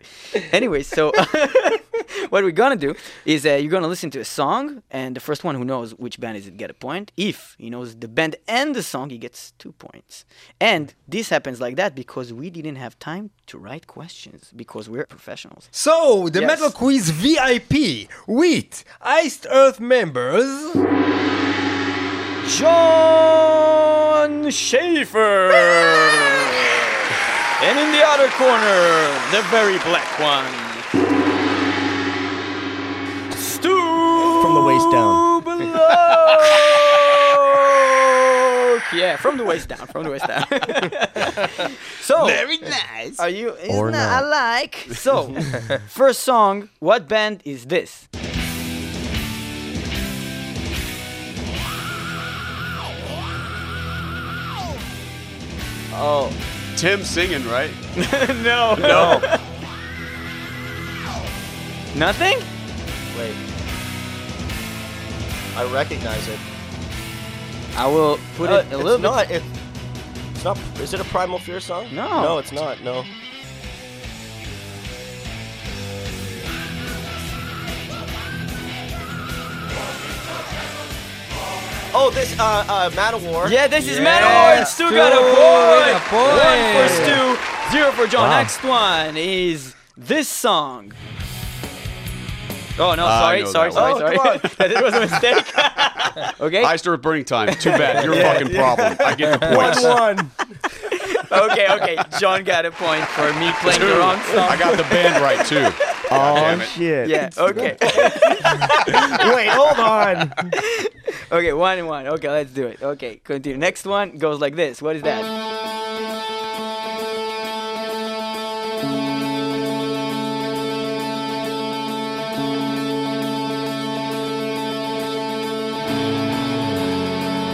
Anyway, 0.51 0.83
so 0.83 1.11
what 2.29 2.43
we're 2.43 2.51
gonna 2.51 2.75
do 2.75 2.95
is 3.25 3.45
uh, 3.45 3.53
you're 3.53 3.71
gonna 3.71 3.87
listen 3.87 4.09
to 4.11 4.19
a 4.19 4.25
song, 4.25 4.83
and 4.91 5.15
the 5.15 5.19
first 5.19 5.43
one 5.43 5.55
who 5.55 5.65
knows 5.65 5.93
which 5.95 6.19
band 6.19 6.37
is 6.37 6.47
it 6.47 6.57
get 6.57 6.69
a 6.69 6.73
point. 6.73 7.11
If 7.17 7.55
he 7.57 7.69
knows 7.69 7.95
the 7.95 8.07
band 8.07 8.35
and 8.47 8.75
the 8.75 8.83
song, 8.83 9.09
he 9.09 9.17
gets 9.17 9.51
two 9.57 9.73
points. 9.73 10.25
And 10.59 10.93
this 11.07 11.29
happens 11.29 11.59
like 11.59 11.75
that 11.75 11.95
because 11.95 12.31
we 12.31 12.49
didn't 12.49 12.77
have 12.77 12.97
time 12.99 13.31
to 13.47 13.57
write 13.57 13.87
questions 13.87 14.51
because 14.55 14.89
we're 14.89 15.07
professionals. 15.15 15.69
So, 15.71 16.27
the 16.29 16.41
Yes. 16.41 16.47
Metal 16.51 16.71
Quiz 16.71 17.09
VIP 17.09 18.07
with 18.27 18.83
Iced 19.01 19.47
Earth 19.49 19.79
members. 19.79 20.45
Jon 22.57 24.51
Schaffer. 24.51 25.51
and 27.65 27.79
in 27.79 27.89
the 27.95 28.03
other 28.13 28.27
corner, 28.41 28.81
the 29.31 29.41
very 29.49 29.77
black 29.89 30.09
one. 30.19 30.51
Stu 33.31 33.75
From 34.41 34.53
the 34.55 34.61
waist 34.69 34.91
down. 34.91 35.23
Yeah, 38.93 39.17
from 39.17 39.37
the 39.37 39.43
waist 39.43 39.67
down. 39.67 39.87
From 39.87 40.03
the 40.03 40.11
waist 40.11 40.27
down. 40.27 40.45
so 42.01 42.25
Very 42.27 42.57
nice. 42.57 43.19
are 43.19 43.29
you? 43.29 43.55
Isn't 43.55 43.75
Or 43.75 43.91
that 43.91 44.23
I 44.23 44.27
like. 44.27 44.87
So, 44.93 45.33
first 45.87 46.21
song. 46.21 46.69
What 46.79 47.07
band 47.07 47.41
is 47.45 47.65
this? 47.65 48.07
Oh 55.97 56.31
Tim 56.75 57.03
singing, 57.03 57.45
right? 57.47 57.71
no. 58.43 58.75
No. 58.75 59.19
Nothing? 61.95 62.37
Wait. 63.17 63.33
I 65.55 65.63
recognize 65.71 66.27
it. 66.27 66.37
I 67.77 67.87
will 67.87 68.19
put 68.35 68.49
Uh, 68.49 68.55
it 68.55 68.73
a 68.73 68.77
little 68.77 68.95
it's 68.95 68.97
bit. 68.97 69.01
not. 69.03 69.31
It, 69.31 69.41
it's 69.41 69.64
not. 70.45 70.57
Is 70.79 70.93
it 70.93 70.99
a 71.01 71.03
Primal 71.05 71.39
Fear 71.39 71.59
song? 71.59 71.93
No. 71.93 72.21
No, 72.21 72.37
it's 72.37 72.51
not. 72.53 72.81
No. 72.83 73.03
Oh, 81.97 82.11
this 82.13 82.37
uh 82.37 82.65
uh 82.67 82.89
Manowar. 82.91 83.49
Yeah, 83.49 83.67
this 83.67 83.87
is 83.87 83.97
Yeah, 83.99 84.05
Manowar 84.05 84.57
and 84.57 84.67
Stu 84.67 84.87
Stu 84.87 84.95
got 84.95 85.13
a 85.13 85.23
with 85.23 85.35
point. 85.35 85.95
a 85.95 86.09
point. 86.11 86.35
One 86.43 86.61
for 86.75 86.87
Stu, 86.99 87.71
zero 87.71 87.91
for 87.93 88.05
Jon. 88.07 88.29
Wow. 88.29 88.37
Next 88.37 88.63
one 88.63 89.15
is 89.17 89.75
this 89.95 90.27
song. 90.27 90.91
Oh 92.77 92.93
no, 92.93 93.05
sorry, 93.05 93.43
know 93.43 93.51
sorry, 93.51 93.71
sorry, 93.71 93.93
one. 93.93 93.99
sorry. 93.99 94.17
Oh, 94.19 94.37
that 94.57 94.83
was 94.83 94.93
a 94.93 94.99
mistake. 94.99 96.39
okay, 96.41 96.63
I 96.63 96.75
start 96.75 97.01
burning 97.01 97.23
time. 97.23 97.53
Too 97.53 97.69
bad. 97.69 98.03
Your 98.03 98.15
fucking 98.15 98.53
problem. 98.53 98.97
I 98.99 99.15
get 99.15 99.39
the 99.39 99.47
points. 99.55 99.81
one. 99.83 100.31
okay, 101.51 101.67
okay. 101.71 101.97
Jon 102.19 102.43
got 102.43 102.65
a 102.65 102.71
point 102.71 103.05
for 103.05 103.31
me 103.39 103.51
playing 103.61 103.79
the 103.79 103.95
wrong 103.97 104.19
song. 104.23 104.39
I 104.49 104.57
got 104.57 104.75
the 104.75 104.83
band 104.83 105.23
right 105.23 105.45
too. 105.45 105.67
Oh 106.11 106.59
shit. 106.75 107.07
Yeah. 107.07 107.29
Okay. 107.37 107.77
Wait, 109.33 109.49
hold 109.49 109.79
on. 109.79 110.33
okay. 111.31 111.53
One 111.53 111.77
and 111.79 111.87
one. 111.87 112.07
Okay, 112.07 112.29
let's 112.29 112.51
do 112.51 112.67
it. 112.67 112.81
Okay, 112.81 113.21
continue. 113.23 113.57
Next 113.57 113.85
one 113.85 114.17
goes 114.17 114.41
like 114.41 114.55
this. 114.55 114.81
What 114.81 114.97
is 114.97 115.01
that? 115.03 115.84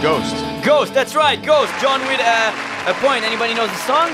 Ghost. 0.02 0.34
Ghost. 0.64 0.94
That's 0.94 1.14
right. 1.14 1.40
Ghost. 1.42 1.72
Jon 1.80 2.00
with 2.08 2.20
uh, 2.20 2.84
a 2.88 2.94
point. 2.94 3.22
Anybody 3.24 3.54
knows 3.54 3.70
the 3.70 3.76
song? 3.76 4.10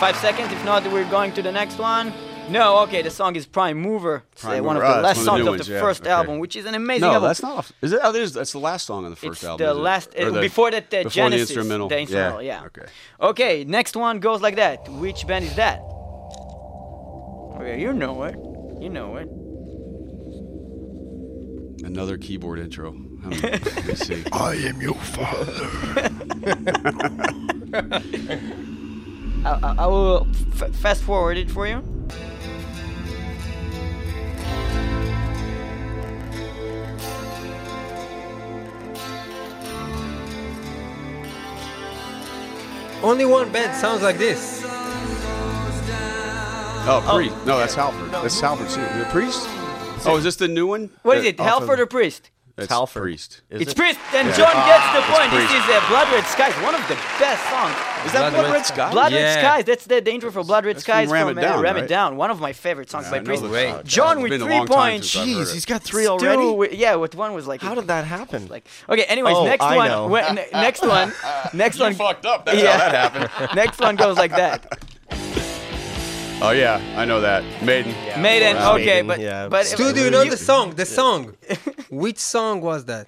Five 0.00 0.16
seconds. 0.16 0.52
If 0.52 0.64
not, 0.64 0.84
we're 0.92 1.08
going 1.08 1.32
to 1.34 1.42
the 1.42 1.52
next 1.52 1.78
one. 1.78 2.12
No. 2.50 2.80
Okay. 2.80 3.00
The 3.02 3.10
song 3.10 3.36
is 3.36 3.46
Prime 3.46 3.78
Mover. 3.80 4.24
It's 4.32 4.44
uh, 4.44 4.48
Prime 4.48 4.64
one 4.64 4.76
of 4.76 4.82
Mover. 4.82 4.94
the 4.94 4.98
Ah, 4.98 5.02
last 5.02 5.24
songs 5.24 5.40
of 5.40 5.44
the 5.46 5.52
of 5.52 5.58
the 5.58 5.62
ones, 5.62 5.68
yeah, 5.68 5.80
first 5.80 6.00
okay. 6.02 6.10
album, 6.10 6.40
which 6.40 6.56
is 6.56 6.64
an 6.66 6.74
amazing 6.74 7.02
No, 7.02 7.12
album. 7.14 7.28
that's 7.28 7.42
not. 7.42 7.58
Off. 7.58 7.72
Is 7.80 7.92
it? 7.92 8.00
Oh, 8.02 8.10
it 8.12 8.20
is. 8.22 8.32
That's 8.34 8.50
the 8.52 8.58
last 8.58 8.86
song 8.86 9.04
on 9.04 9.10
the 9.10 9.16
first 9.16 9.42
it's 9.42 9.44
album. 9.44 9.64
the 9.66 9.70
it? 9.72 9.76
last 9.76 10.08
Or 10.18 10.26
uh, 10.26 10.30
the- 10.32 10.40
before 10.40 10.70
that 10.72 10.84
uh, 10.92 10.96
before 11.04 11.10
Genesis, 11.10 11.48
the 11.50 11.54
instrumental. 11.54 11.88
the 11.88 11.98
instrumental, 12.00 12.42
yeah. 12.42 12.64
Okay. 12.64 12.86
Okay, 13.20 13.64
next 13.64 13.94
one 13.94 14.18
goes 14.18 14.40
like 14.42 14.56
that. 14.56 14.88
Which 14.88 15.24
band 15.28 15.44
is 15.44 15.54
that? 15.54 15.78
Okay, 17.56 17.80
you 17.80 17.92
know 17.92 18.24
it. 18.24 18.34
You 18.82 18.88
know 18.90 19.16
it. 19.16 19.28
Another 21.86 22.16
keyboard 22.18 22.58
intro. 22.58 22.92
Um, 23.24 23.30
Let 23.30 23.86
me 23.86 23.94
see. 23.94 24.24
I 24.32 24.54
am 24.54 24.80
your 24.80 24.94
father. 24.94 26.10
I, 29.44 29.50
I, 29.50 29.74
I 29.78 29.86
will 29.86 30.26
f- 30.60 30.74
fast 30.74 31.02
forward 31.02 31.36
it 31.36 31.50
for 31.50 31.66
you. 31.66 31.82
Only 43.02 43.24
one 43.24 43.50
band 43.50 43.76
sounds 43.76 44.02
like 44.02 44.16
this. 44.16 44.62
Oh, 46.84 47.02
Priest. 47.14 47.34
No, 47.46 47.58
that's 47.58 47.74
Halford. 47.74 48.10
That's 48.10 48.40
Halford 48.40 48.68
too. 48.68 48.80
The 48.80 49.06
Priest. 49.10 49.46
Oh, 50.04 50.16
is 50.16 50.24
this 50.24 50.36
the 50.36 50.48
new 50.48 50.66
one? 50.66 50.90
What 51.02 51.18
is 51.18 51.24
it, 51.24 51.38
off 51.38 51.46
Halford 51.46 51.78
or 51.80 51.86
Priest? 51.86 52.31
It's 52.58 52.68
Halford. 52.68 53.02
Priest. 53.02 53.40
Is 53.48 53.62
it's 53.62 53.72
it? 53.72 53.76
Priest, 53.76 53.98
and 54.14 54.28
Yeah. 54.28 54.36
Jon 54.36 54.52
gets 54.68 54.86
the 54.92 54.98
it's 54.98 55.18
point. 55.18 55.30
This 55.32 55.50
is 55.50 55.64
uh, 55.70 55.88
Blood 55.88 56.08
Red 56.12 56.24
Skies, 56.26 56.52
one 56.62 56.74
of 56.74 56.86
the 56.86 56.94
best 57.18 57.42
songs. 57.48 57.74
Is 58.04 58.12
that 58.12 58.20
Blood 58.20 58.32
Blood 58.32 58.42
Red 58.44 58.52
Red 58.52 58.66
Sky? 58.66 58.74
Sky? 58.74 58.90
Blood 58.92 59.12
Red 59.12 59.20
Yeah. 59.22 59.38
Skies, 59.40 59.64
that's 59.64 59.86
the, 59.86 60.00
the 60.00 60.12
intro 60.12 60.30
for 60.30 60.44
Blood 60.44 60.66
Red 60.66 60.76
That's 60.76 60.84
from 60.84 60.92
Skies 60.92 61.08
Ram 61.08 61.28
from 61.28 61.38
It 61.38 61.40
Down, 61.40 61.58
uh, 61.58 61.62
Ram 61.62 61.76
It? 61.78 61.86
Down, 61.88 62.16
one 62.16 62.30
of 62.30 62.40
my 62.40 62.52
favorite 62.52 62.90
songs 62.90 63.06
Yeah, 63.06 63.10
by 63.10 63.16
I 63.16 63.20
know 63.20 63.24
Priest. 63.24 63.42
this 63.42 63.70
song. 63.72 63.82
Jon 63.84 64.18
It's 64.18 64.30
with 64.30 64.42
three 64.42 64.66
points. 64.66 65.10
since 65.10 65.16
I've 65.22 65.28
heard 65.36 65.46
Jeez, 65.48 65.54
he's 65.54 65.64
got 65.64 65.82
three 65.82 66.02
Stu 66.04 66.10
already. 66.12 66.50
with- 66.52 66.72
yeah, 66.74 66.94
with 66.96 67.14
one 67.14 67.32
was 67.32 67.46
like 67.46 67.62
How 67.62 67.74
did 67.74 67.86
that 67.86 68.04
happen? 68.04 68.48
like 68.48 68.66
okay. 68.88 69.04
Anyways, 69.04 69.34
Oh, 69.36 69.44
next 69.46 69.62
one, 69.64 69.88
know. 69.88 70.08
we- 70.08 70.20
ne- 70.20 70.48
next 70.52 70.82
one, 70.82 71.12
next 71.54 71.78
one. 71.78 71.94
fucked 71.94 72.26
up. 72.26 72.44
That's 72.44 72.58
Yeah. 72.62 72.72
how 72.72 72.78
that 72.90 73.12
happened. 73.12 73.50
next 73.56 73.80
one 73.80 73.96
goes 73.96 74.18
like 74.18 74.32
that. 74.32 74.78
Oh 76.44 76.50
yeah, 76.50 76.80
I 76.96 77.04
know 77.04 77.20
that. 77.20 77.44
Maiden. 77.62 77.92
Maiden. 78.20 78.56
Wow. 78.56 78.74
Okay, 78.74 78.86
Maiden, 79.02 79.06
but 79.06 79.20
yeah. 79.20 79.48
but 79.48 79.64
Stu, 79.66 79.92
do 79.92 80.00
you 80.04 80.10
know 80.10 80.24
the 80.28 80.36
song? 80.36 80.74
The 80.74 80.84
song. 80.86 81.36
Which 81.90 82.18
song 82.18 82.60
was 82.60 82.84
that? 82.86 83.06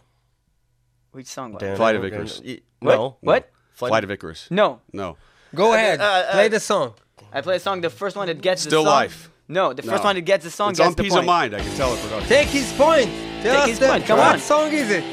Which 1.12 1.26
song? 1.26 1.52
Was 1.52 1.60
Dan- 1.60 1.72
it? 1.72 1.76
Flight 1.76 1.96
of 1.96 2.04
Icarus. 2.04 2.40
Y- 2.44 2.60
What? 2.80 2.94
No. 2.96 3.16
What? 3.20 3.50
Flight 3.72 4.04
of 4.04 4.10
Icarus. 4.10 4.46
No, 4.50 4.80
No. 4.92 5.16
Go 5.54 5.74
ahead. 5.74 6.00
uh, 6.00 6.04
uh, 6.04 6.32
Play 6.32 6.48
the 6.48 6.60
song. 6.60 6.94
I 7.32 7.40
play 7.40 7.56
a 7.56 7.60
song. 7.60 7.80
The 7.80 7.90
first 7.90 8.14
one 8.16 8.26
that 8.28 8.40
gets 8.40 8.62
Still 8.62 8.84
the 8.84 8.90
song. 8.90 9.08
Still 9.08 9.20
life. 9.26 9.30
No, 9.48 9.72
the 9.72 9.82
first 9.82 10.02
No. 10.02 10.08
one 10.08 10.14
that 10.16 10.22
gets 10.22 10.44
the 10.44 10.50
song 10.50 10.70
It's 10.70 10.78
gets 10.78 10.86
on 10.88 10.94
the 10.94 11.02
Peace 11.02 11.12
point. 11.12 11.24
of 11.24 11.26
Mind. 11.26 11.54
I 11.54 11.60
can 11.60 11.74
tell 11.76 11.92
it 11.94 12.00
production. 12.00 12.28
Take 12.28 12.48
his 12.48 12.72
point. 12.74 13.10
Tell 13.42 13.52
Take 13.54 13.62
us 13.62 13.68
his 13.70 13.78
the- 13.80 13.86
point, 13.88 14.04
come 14.06 14.18
what 14.18 14.34
on. 14.34 14.38
song 14.40 14.72
is 14.72 14.90
it? 14.90 15.04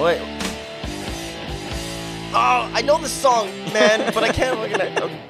Wait. 0.00 0.20
Oh, 2.32 2.70
I 2.72 2.80
know 2.82 2.98
the 2.98 3.08
song, 3.08 3.48
man, 3.72 4.12
but 4.14 4.22
I 4.22 4.28
can't 4.32 4.58
look 4.60 4.70
at 4.72 4.80
it. 4.80 5.00
Okay. 5.02 5.20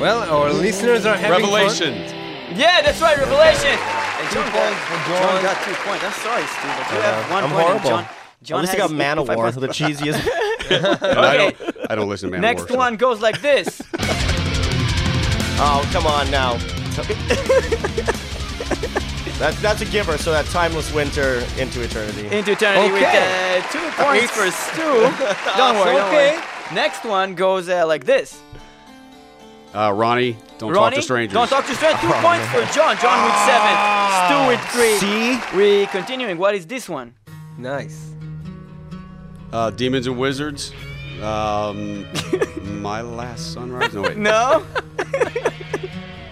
Well, 0.00 0.22
our 0.30 0.52
listeners 0.52 1.06
are 1.06 1.16
having 1.16 1.40
Revelation. 1.50 1.94
Yeah, 2.56 2.82
that's 2.82 3.00
right, 3.00 3.16
Revelation. 3.16 3.70
And 3.78 4.28
Two 4.28 4.34
Jon, 4.42 4.50
points 4.50 4.80
got, 4.80 4.86
for 4.86 4.96
Jon 5.08 5.22
Jon. 5.22 5.42
got 5.42 5.56
two 5.64 5.74
points. 5.86 6.04
I'm 6.04 6.12
sorry, 6.12 6.46
Steve, 6.46 6.74
but 6.78 6.92
you 6.92 6.98
Uh, 6.98 7.02
have 7.02 7.30
one 7.30 7.44
I'm 7.44 7.50
point. 7.50 7.66
horrible. 7.66 7.88
Jon, 7.90 8.06
Jon 8.42 8.58
At 8.58 8.62
least 8.62 8.74
I 8.74 8.80
has 8.82 8.90
got 8.90 8.96
Manowar, 8.96 9.52
55 9.52 9.60
the 9.60 9.68
cheesiest. 9.68 10.20
And 10.70 10.86
I 10.86 11.36
Okay. 11.36 11.56
don't. 11.64 11.90
I 11.90 11.94
don't 11.94 12.08
listen 12.08 12.30
to 12.30 12.36
Manowar. 12.36 12.40
Next 12.40 12.68
so- 12.68 12.76
one 12.76 12.96
goes 12.96 13.20
like 13.20 13.40
this. 13.42 13.82
oh, 15.60 15.88
come 15.92 16.06
on 16.06 16.30
now. 16.30 16.54
that, 19.38 19.56
that's 19.60 19.80
a 19.82 19.84
giver, 19.86 20.16
so 20.18 20.30
that 20.32 20.46
timeless 20.46 20.92
winter 20.92 21.42
into 21.58 21.82
eternity. 21.82 22.26
Into 22.34 22.52
eternity 22.52 22.92
with 22.92 23.02
Okay. 23.02 23.58
uh, 23.58 23.62
two 23.72 23.90
points 24.02 24.30
for 24.32 24.50
Stu. 24.50 24.82
don't 25.56 25.76
worry, 25.76 25.94
don't 25.96 26.06
okay. 26.08 26.36
worry. 26.36 26.74
Next 26.74 27.04
one 27.04 27.34
goes 27.34 27.68
uh, 27.68 27.86
like 27.86 28.04
this. 28.04 28.40
Uh, 29.74 29.92
Ronnie, 29.92 30.36
don't 30.58 30.70
Ronnie, 30.72 30.90
talk 30.90 30.94
to 30.94 31.02
strangers. 31.02 31.34
Don't 31.34 31.48
talk 31.48 31.66
to 31.66 31.74
strangers. 31.74 32.00
Two 32.00 32.12
points 32.12 32.46
for 32.46 32.62
Jon. 32.72 32.96
Jon 32.98 33.24
with 33.24 33.34
seven. 33.44 33.74
Stu 34.24 34.46
with 34.46 34.60
three. 34.70 34.96
See? 34.98 35.56
We 35.56 35.86
continuing. 35.86 36.38
What 36.38 36.54
is 36.54 36.64
this 36.66 36.88
one? 36.88 37.14
Nice. 37.58 38.12
Uh, 39.52 39.70
Demons 39.70 40.06
and 40.06 40.16
Wizards. 40.16 40.72
Um, 41.20 42.06
my 42.82 43.00
last 43.00 43.52
sunrise. 43.52 43.94
No 43.94 44.02
wait. 44.02 44.16
No. 44.16 44.64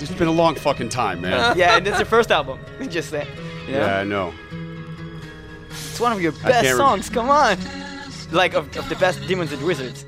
It's 0.00 0.10
been 0.10 0.26
a 0.26 0.32
long 0.32 0.56
fucking 0.56 0.88
time, 0.88 1.20
man. 1.20 1.56
yeah, 1.56 1.76
and 1.76 1.86
it's 1.86 1.96
your 1.96 2.06
first 2.06 2.32
album. 2.32 2.58
Just 2.88 3.12
that. 3.12 3.24
You 3.68 3.74
know? 3.74 3.78
Yeah, 3.78 3.98
I 4.00 4.02
know. 4.04 4.34
It's 5.70 6.00
one 6.00 6.10
of 6.10 6.20
your 6.20 6.32
best 6.32 6.64
can't 6.64 6.76
songs. 6.76 7.08
Come 7.08 7.30
on. 7.30 7.56
Like 8.32 8.54
of, 8.54 8.76
of 8.76 8.88
the 8.88 8.96
best 8.96 9.24
Demons 9.28 9.52
and 9.52 9.62
Wizards. 9.62 10.04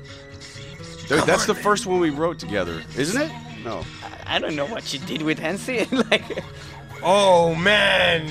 Dude, 1.07 1.23
that's 1.25 1.45
the 1.45 1.55
first 1.55 1.85
one 1.85 1.99
we 1.99 2.09
wrote 2.09 2.39
together, 2.39 2.81
isn't 2.97 3.21
it? 3.21 3.31
No. 3.63 3.83
I 4.25 4.39
don't 4.39 4.55
know 4.55 4.65
what 4.65 4.91
you 4.93 4.99
did 4.99 5.21
with 5.21 5.39
Hansi. 5.39 5.85
like, 5.91 6.23
Oh 7.03 7.53
man. 7.55 8.27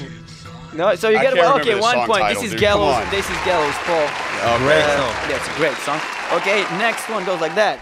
no. 0.75 0.95
So 0.97 1.09
you 1.09 1.19
I 1.19 1.23
get 1.23 1.35
can't 1.35 1.47
well, 1.47 1.61
okay. 1.61 1.79
One 1.81 2.07
point. 2.07 2.21
title, 2.23 2.35
this 2.35 2.45
is 2.45 2.51
dude. 2.53 2.61
Gallows. 2.61 3.05
On. 3.05 3.11
This 3.11 3.29
is 3.31 3.37
Gallows 3.45 3.75
Pole. 3.85 4.09
Oh, 4.47 4.57
Great 4.59 4.83
great. 4.83 4.97
song. 4.97 5.31
Yeah, 5.31 5.37
it's 5.37 5.49
a 5.49 5.57
great 5.57 5.77
song. 5.79 6.01
Okay, 6.41 6.63
next 6.79 7.09
one 7.09 7.25
goes 7.25 7.41
like 7.41 7.55
that. 7.55 7.81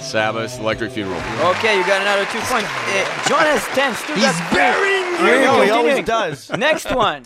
Sabbath, 0.00 0.58
Electric 0.58 0.92
Funeral. 0.92 1.20
Okay, 1.56 1.76
you 1.78 1.84
got 1.86 2.00
another 2.02 2.24
two 2.26 2.40
points. 2.40 2.68
Uh, 2.68 3.28
Jon 3.28 3.44
has 3.46 3.64
ten. 3.76 3.94
Stu 3.94 4.14
got 4.16 4.34
He's 4.34 4.48
three. 4.48 4.56
burying 4.58 5.22
We're 5.22 5.40
you. 5.40 5.46
No, 5.46 5.62
he 5.62 5.70
always 5.70 6.04
does. 6.04 6.50
Next 6.50 6.90
one. 6.94 7.24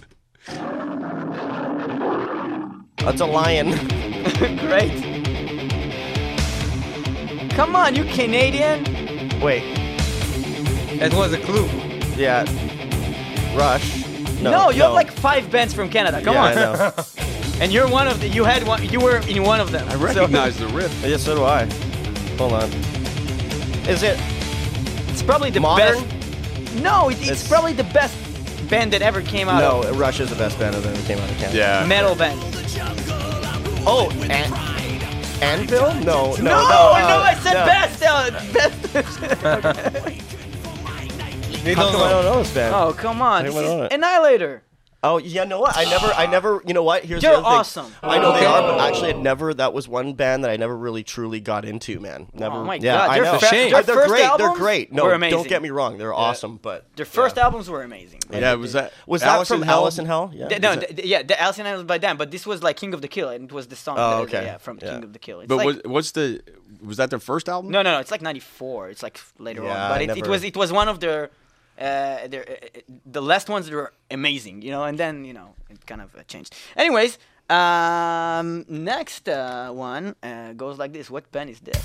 That's 2.98 3.20
a 3.20 3.26
lion. 3.26 3.70
Great. 4.58 5.13
Come 7.54 7.76
on, 7.76 7.94
you 7.94 8.04
Canadian. 8.04 8.84
Wait. 9.40 9.62
That 10.98 11.12
was 11.14 11.32
a 11.32 11.38
clue. 11.38 11.66
Yeah. 12.16 12.42
Rush. 13.56 14.04
No, 14.40 14.50
No, 14.50 14.70
you 14.70 14.82
have 14.82 14.92
like 14.92 15.10
five 15.10 15.50
bands 15.50 15.72
from 15.72 15.88
Canada. 15.88 16.20
Come 16.22 16.34
yeah, 16.34 16.42
on. 16.44 16.52
I 16.52 16.54
know. 16.54 16.92
And 17.60 17.72
you're 17.72 17.88
one 17.88 18.08
of 18.08 18.20
the. 18.20 18.26
You 18.28 18.42
had 18.42 18.66
one. 18.66 18.82
You 18.88 18.98
were 18.98 19.18
in 19.28 19.44
one 19.44 19.60
of 19.60 19.70
them. 19.70 19.88
I 19.88 19.94
recognize 19.94 20.58
the 20.58 20.66
riff. 20.66 20.92
yeah, 21.06 21.16
so 21.16 21.36
do 21.36 21.44
I. 21.44 21.66
Hold 22.36 22.52
on. 22.52 22.68
Is 23.88 24.02
it 24.02 24.18
it's 25.10 25.22
probably 25.22 25.50
the 25.50 25.60
modern? 25.60 26.02
best. 26.02 26.74
No, 26.82 27.10
it, 27.10 27.12
it's, 27.18 27.22
It's- 27.22 27.48
probably 27.48 27.72
the 27.72 27.84
best 27.84 28.16
band 28.68 28.92
that 28.92 29.02
ever 29.02 29.22
came 29.22 29.48
out 29.48 29.60
No, 29.60 29.88
of 29.88 29.96
Rush 30.00 30.18
is 30.18 30.30
the 30.30 30.34
best 30.36 30.58
band 30.58 30.74
that 30.74 30.84
ever 30.84 31.06
came 31.06 31.18
out 31.18 31.30
of 31.30 31.36
Canada. 31.36 31.56
Yeah. 31.56 31.86
metal 31.86 32.16
band. 32.16 32.40
Oh, 33.86 34.10
and 34.28 34.52
Anvil? 35.42 35.94
No, 36.04 36.34
no, 36.34 36.36
No, 36.36 36.42
no. 36.42 36.42
no, 36.42 36.92
uh, 36.92 37.22
I 37.26 37.34
said 37.34 37.54
no. 37.54 37.64
best. 37.66 38.02
Uh, 38.02 38.30
best. 38.52 40.14
We 41.64 41.72
How 41.72 41.82
don't 41.84 41.92
come 41.92 42.02
I 42.02 42.10
don't 42.10 42.24
know 42.24 42.38
this 42.42 42.52
band? 42.54 42.74
oh 42.74 42.92
come 42.92 43.22
on, 43.22 43.44
this 43.44 43.54
what 43.54 43.64
is? 43.64 43.88
Annihilator. 43.92 44.62
Oh, 45.06 45.18
yeah, 45.18 45.42
you 45.42 45.48
know 45.48 45.60
what? 45.60 45.76
I 45.76 45.84
never, 45.84 46.06
I 46.14 46.26
never, 46.26 46.62
you 46.66 46.72
know 46.72 46.82
what? 46.82 47.04
Here's 47.04 47.22
You're 47.22 47.32
the 47.32 47.38
other 47.38 47.44
thing. 47.44 47.52
awesome. 47.58 47.92
I 48.02 48.18
know 48.18 48.32
they 48.32 48.46
are, 48.46 48.62
but 48.62 48.80
oh. 48.80 48.88
actually, 48.88 49.10
I 49.10 49.12
never. 49.12 49.52
That 49.52 49.72
was 49.74 49.86
one 49.86 50.14
band 50.14 50.44
that 50.44 50.50
I 50.50 50.56
never 50.56 50.76
really 50.76 51.04
truly 51.04 51.40
got 51.40 51.64
into, 51.64 52.00
man. 52.00 52.28
Oh 52.34 52.38
never. 52.38 52.56
Oh 52.56 52.64
my 52.64 52.76
yeah, 52.76 52.94
God, 52.96 53.10
I 53.10 53.14
their 53.14 53.24
know. 53.24 53.38
fir- 53.38 53.46
Shame. 53.46 53.72
their 53.72 53.82
they're 53.82 53.94
first 53.96 54.08
great. 54.08 54.18
They're 54.22 54.28
albums 54.30 54.58
great. 54.58 54.92
No, 54.92 55.04
were 55.04 55.18
don't 55.18 55.46
get 55.48 55.62
me 55.62 55.70
wrong. 55.70 55.98
They're 55.98 56.14
awesome, 56.14 56.58
but 56.62 56.86
Their 56.96 57.06
first 57.06 57.36
albums 57.38 57.68
were 57.68 57.82
amazing. 57.82 58.20
Yeah, 58.30 58.54
was 58.54 58.74
uh, 58.74 58.82
that 58.82 58.92
was 59.06 59.20
that 59.20 59.46
from 59.46 59.62
in 59.62 59.68
Hell? 59.68 59.78
Alice 59.80 59.98
in 59.98 60.06
Hell? 60.06 60.30
Yeah. 60.34 60.48
Th- 60.48 60.60
no, 60.62 60.70
was 60.70 60.78
that- 60.78 60.86
th- 60.88 60.96
th- 60.96 61.08
yeah, 61.08 61.22
the 61.22 61.40
Alice 61.40 61.58
in 61.58 61.64
Chains 61.66 61.76
was 61.76 61.84
by 61.86 61.98
them, 61.98 62.16
but 62.16 62.30
this 62.30 62.46
was 62.46 62.62
like 62.62 62.76
King 62.76 62.94
of 62.94 63.02
the 63.02 63.08
Kill, 63.08 63.28
and 63.28 63.44
it 63.44 63.52
was 63.52 63.66
the 63.66 63.76
song. 63.76 63.96
Oh, 63.98 64.10
that- 64.24 64.34
okay. 64.34 64.44
Yeah, 64.46 64.56
from 64.58 64.78
Yeah. 64.80 64.94
King 64.94 65.04
of 65.04 65.12
the 65.12 65.18
Kill. 65.18 65.40
It's 65.40 65.48
But 65.48 65.56
like, 65.58 65.66
was, 65.66 65.80
what's 65.84 66.10
the 66.12 66.40
was 66.82 66.96
that 66.96 67.10
their 67.10 67.20
first 67.20 67.48
album? 67.48 67.70
no, 67.70 67.82
no, 67.82 67.92
no, 67.92 67.98
it's 68.00 68.10
like 68.10 68.22
'94. 68.22 68.88
It's 68.88 69.02
like 69.02 69.20
later 69.38 69.62
Yeah, 69.64 69.70
on, 69.84 69.90
but 69.90 69.98
I 70.00 70.04
it, 70.04 70.10
it 70.10 70.16
never- 70.16 70.30
was 70.30 70.44
it 70.44 70.56
was 70.56 70.72
one 70.72 70.88
of 70.88 71.00
their. 71.00 71.30
Uh, 71.78 71.82
uh, 71.82 72.28
the 73.06 73.22
last 73.22 73.48
ones 73.48 73.70
were 73.70 73.92
amazing, 74.10 74.62
you 74.62 74.70
know, 74.70 74.84
and 74.84 74.98
then 74.98 75.24
you 75.24 75.32
know 75.32 75.54
it 75.70 75.84
kind 75.86 76.00
of 76.00 76.14
uh, 76.14 76.22
changed. 76.24 76.54
Anyways, 76.76 77.18
um, 77.50 78.64
next 78.68 79.28
uh, 79.28 79.70
one 79.70 80.14
uh, 80.22 80.52
goes 80.52 80.78
like 80.78 80.92
this. 80.92 81.10
What 81.10 81.30
band 81.32 81.50
is 81.50 81.60
this? 81.60 81.82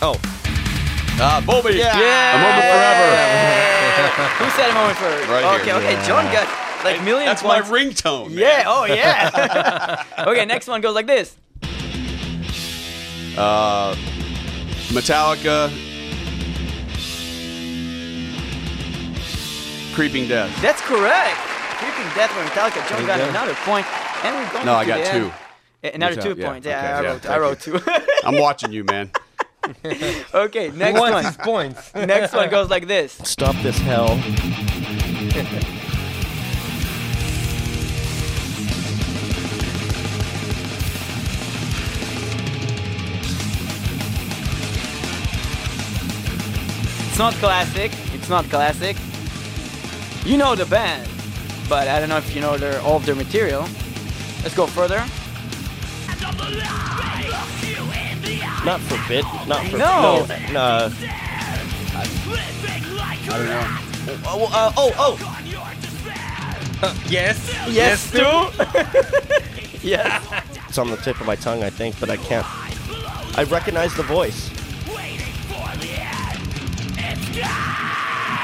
Oh, 0.00 0.18
Ah, 1.20 1.42
Bobby. 1.46 1.74
Yeah. 1.74 1.92
A 2.34 2.38
moment 2.42 2.66
forever. 2.72 3.08
Who 4.44 4.50
said 4.56 4.70
a 4.70 4.74
moment 4.74 4.96
for? 4.98 5.32
Right 5.32 5.60
okay, 5.60 5.64
here. 5.66 5.74
okay. 5.76 6.06
Jon 6.06 6.24
got 6.32 6.48
like 6.84 7.02
millions. 7.04 7.26
That's 7.26 7.44
my 7.44 7.60
points. 7.60 8.02
ringtone. 8.02 8.30
man. 8.30 8.38
Yeah. 8.38 8.64
Oh 8.66 8.84
yeah. 8.86 10.04
okay. 10.26 10.44
Next 10.46 10.66
one 10.66 10.80
goes 10.80 10.94
like 10.94 11.06
this. 11.06 11.36
Uh, 13.36 13.94
Metallica. 14.90 15.70
Creeping 19.94 20.26
Death. 20.26 20.50
That's 20.62 20.80
correct. 20.80 21.36
Creeping 21.36 22.10
Death 22.14 22.30
by 22.34 22.44
Metallica. 22.44 22.88
Jon 22.88 23.06
got 23.06 23.20
another 23.20 23.54
point, 23.64 23.86
and 24.24 24.34
we're 24.36 24.52
going 24.52 24.64
No, 24.66 24.74
I 24.74 24.86
got 24.86 25.04
the 25.04 25.10
two. 25.10 25.32
end. 25.82 25.94
Another 25.96 26.16
Metal- 26.16 26.34
two 26.34 26.40
yeah, 26.40 26.48
points. 26.48 26.66
Yeah, 26.66 26.78
okay, 26.78 26.86
I 26.86 27.02
yeah, 27.02 27.10
wrote. 27.10 27.26
I 27.26 27.38
wrote 27.38 27.60
two. 27.60 27.80
I'm 28.24 28.38
watching 28.38 28.72
you, 28.72 28.84
man. 28.84 29.10
okay. 30.34 30.70
Next 30.70 30.98
wants 30.98 31.14
one. 31.14 31.24
his 31.24 31.36
points. 31.36 31.94
Next 31.94 32.32
one 32.32 32.48
goes 32.50 32.70
like 32.70 32.86
this. 32.86 33.12
stop 33.24 33.54
this 33.62 33.78
hell. 33.78 34.18
It's 47.08 47.18
not 47.18 47.34
classic. 47.34 47.92
It's 48.14 48.28
not 48.30 48.44
classic. 48.46 48.96
You 50.24 50.36
know 50.36 50.54
the 50.54 50.66
band, 50.66 51.08
but 51.68 51.88
I 51.88 51.98
don't 51.98 52.08
know 52.08 52.16
if 52.16 52.34
you 52.34 52.40
know 52.40 52.56
their 52.56 52.80
all 52.82 52.96
of 52.96 53.06
their 53.06 53.14
material. 53.16 53.62
Let's 54.42 54.54
go 54.54 54.66
further. 54.66 55.04
Not 58.64 58.80
forbid. 58.82 59.24
Not 59.48 59.66
for 59.66 59.78
No. 59.78 60.26
No. 60.52 60.60
uh, 60.60 60.90
I 63.24 63.38
don't 63.38 63.46
know. 63.46 64.18
oh, 64.26 64.50
uh, 64.52 64.72
oh, 64.76 64.92
oh. 64.98 65.18
Yes. 67.08 67.38
Yes, 67.68 68.10
too. 68.10 68.18
yes. 69.86 70.24
It's 70.68 70.78
on 70.78 70.88
the 70.90 70.96
tip 70.96 71.20
of 71.20 71.26
my 71.26 71.36
tongue, 71.36 71.62
I 71.62 71.70
think, 71.70 71.98
but 71.98 72.10
I 72.10 72.16
can't. 72.16 72.46
I 73.36 73.44
recognize 73.44 73.94
the 73.94 74.02
voice. 74.02 74.50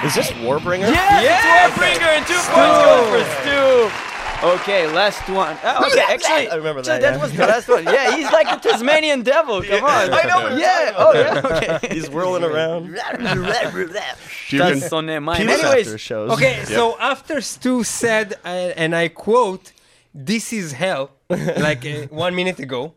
Is 0.04 0.14
this 0.14 0.30
Warbringer? 0.32 0.80
Yes, 0.90 1.24
Yeah. 1.24 1.66
it's 1.66 1.74
Warbringer 1.76 2.10
and 2.16 2.26
two 2.26 2.34
points 2.34 2.78
goes 2.84 3.08
for 3.10 3.42
Stu. 3.42 4.04
Okay, 4.40 4.86
last 4.86 5.28
one. 5.28 5.56
Uh, 5.64 5.82
okay, 5.90 6.00
actually, 6.00 6.48
I 6.48 6.54
remember 6.54 6.80
that, 6.82 7.00
that 7.00 7.14
yeah. 7.14 7.20
was 7.20 7.32
the 7.32 7.44
last 7.44 7.66
one. 7.66 7.82
Yeah, 7.82 8.14
he's 8.14 8.30
like 8.30 8.48
the 8.62 8.68
Tasmanian 8.70 9.22
devil. 9.22 9.60
Come 9.62 9.82
on. 9.82 10.12
I 10.12 10.22
know 10.22 10.56
Yeah. 10.56 10.92
Oh 10.96 11.12
yeah. 11.12 11.42
Okay. 11.44 11.88
He's 11.94 12.08
whirling 12.08 12.44
around. 12.44 12.86
You 14.50 14.58
can- 14.60 14.78
That's 14.78 14.92
on 14.92 15.06
their 15.06 15.20
mind. 15.20 15.38
Penis 15.40 15.60
Anyways, 15.62 15.86
after 15.88 15.98
shows. 15.98 16.30
Okay, 16.30 16.64
so 16.64 16.96
after 17.00 17.40
Stu 17.40 17.82
said, 17.84 18.34
uh, 18.44 18.48
and 18.48 18.94
I 18.94 19.08
quote, 19.08 19.72
"This 20.14 20.52
is 20.52 20.72
hell," 20.72 21.10
like 21.60 21.84
uh, 21.84 22.08
one 22.08 22.34
minute 22.34 22.58
ago, 22.58 22.94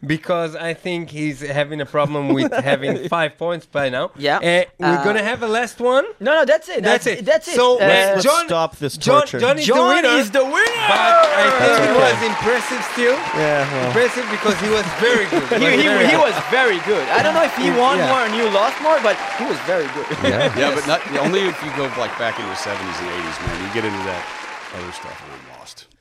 because 0.00 0.56
I 0.56 0.72
think 0.72 1.10
he's 1.10 1.40
having 1.40 1.82
a 1.82 1.86
problem 1.86 2.28
with 2.32 2.50
having 2.72 3.08
five 3.10 3.36
points 3.36 3.66
by 3.66 3.90
now. 3.90 4.10
Yeah. 4.16 4.38
Uh, 4.38 4.64
we're 4.80 5.00
Uh, 5.00 5.04
gonna 5.04 5.22
have 5.22 5.42
a 5.42 5.48
last 5.48 5.80
one. 5.80 6.04
no, 6.18 6.32
no, 6.32 6.44
that's 6.46 6.68
it. 6.70 6.82
That's 6.82 7.06
it. 7.06 7.26
That's 7.28 7.46
it. 7.46 7.56
So 7.60 7.76
Uh, 7.76 7.84
let's- 7.84 8.10
Let's 8.14 8.24
Jon- 8.24 8.46
stop 8.48 8.70
this 8.80 8.96
Jon, 8.96 9.20
torture. 9.20 9.38
Jon 9.40 9.58
is 9.58 9.66
Jon 9.66 9.76
the 9.76 9.94
winner. 10.00 10.14
is 10.16 10.30
the 10.30 10.44
winner. 10.56 10.84
but 10.88 10.96
I 10.96 11.44
think 11.60 11.76
it 11.76 11.92
okay. 11.92 12.04
was 12.08 12.18
impressive 12.32 12.82
still. 12.96 13.16
yeah, 13.36 13.68
well. 13.68 13.86
Impressive 13.92 14.26
because 14.32 14.56
he 14.64 14.70
was 14.72 14.86
very 15.04 15.26
good. 15.28 15.44
he, 15.60 15.84
he, 15.84 15.88
he 16.08 16.16
was 16.16 16.32
very 16.48 16.80
good. 16.88 17.04
I 17.12 17.20
don't 17.22 17.34
know 17.36 17.44
if 17.44 17.52
he 17.60 17.68
won 17.68 17.98
Yeah. 18.00 18.08
more 18.08 18.20
and 18.24 18.32
you 18.32 18.48
lost 18.48 18.80
more, 18.80 18.96
but 19.04 19.16
he 19.36 19.44
was 19.44 19.60
very 19.68 19.88
good. 19.92 20.06
Yeah. 20.24 20.48
Yeah, 20.56 20.72
but 20.72 20.86
not, 20.92 21.00
only 21.20 21.40
if 21.52 21.56
you 21.62 21.68
go 21.76 21.84
like 22.00 22.16
back 22.16 22.40
into 22.40 22.48
the 22.48 22.56
70s 22.64 22.96
and 23.04 23.08
80s, 23.12 23.36
man. 23.44 23.56
You 23.60 23.68
get 23.76 23.84
into 23.84 24.02
that 24.08 24.24
other 24.72 24.92
stuff 24.96 25.12
and 25.20 25.36
I'm 25.36 25.44
lost. 25.52 25.53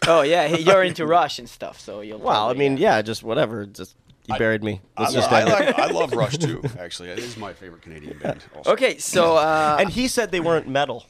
Oh 0.07 0.21
yeah, 0.21 0.47
he, 0.47 0.61
you're 0.63 0.84
into 0.89 1.05
Rush 1.05 1.39
and 1.39 1.49
stuff, 1.49 1.80
so 1.80 2.01
you'll. 2.01 2.19
Well, 2.19 2.30
I 2.30 2.53
probably, 2.53 2.69
mean, 2.69 2.77
yeah, 2.77 3.01
just 3.01 3.23
whatever. 3.23 3.65
Just 3.65 3.95
you 4.27 4.38
buried 4.38 4.63
me. 4.63 4.81
I, 4.95 5.01
Let's 5.01 5.13
lo- 5.15 5.19
just 5.21 5.31
I, 5.31 5.39
end 5.41 5.49
it. 5.49 5.77
like, 5.77 5.80
I 5.80 5.91
love 5.91 6.13
Rush 6.13 6.38
too, 6.38 6.63
actually. 6.80 7.09
It 7.09 7.19
is 7.19 7.35
my 7.38 7.51
favorite 7.53 7.81
Canadian 7.81 8.17
band. 8.19 8.43
Also. 8.55 8.71
Okay, 8.71 8.97
so 8.97 9.35
uh, 9.35 9.77
And 9.80 9.89
he 9.89 10.07
said 10.07 10.31
they 10.31 10.39
weren't 10.39 10.67
metal. 10.67 11.05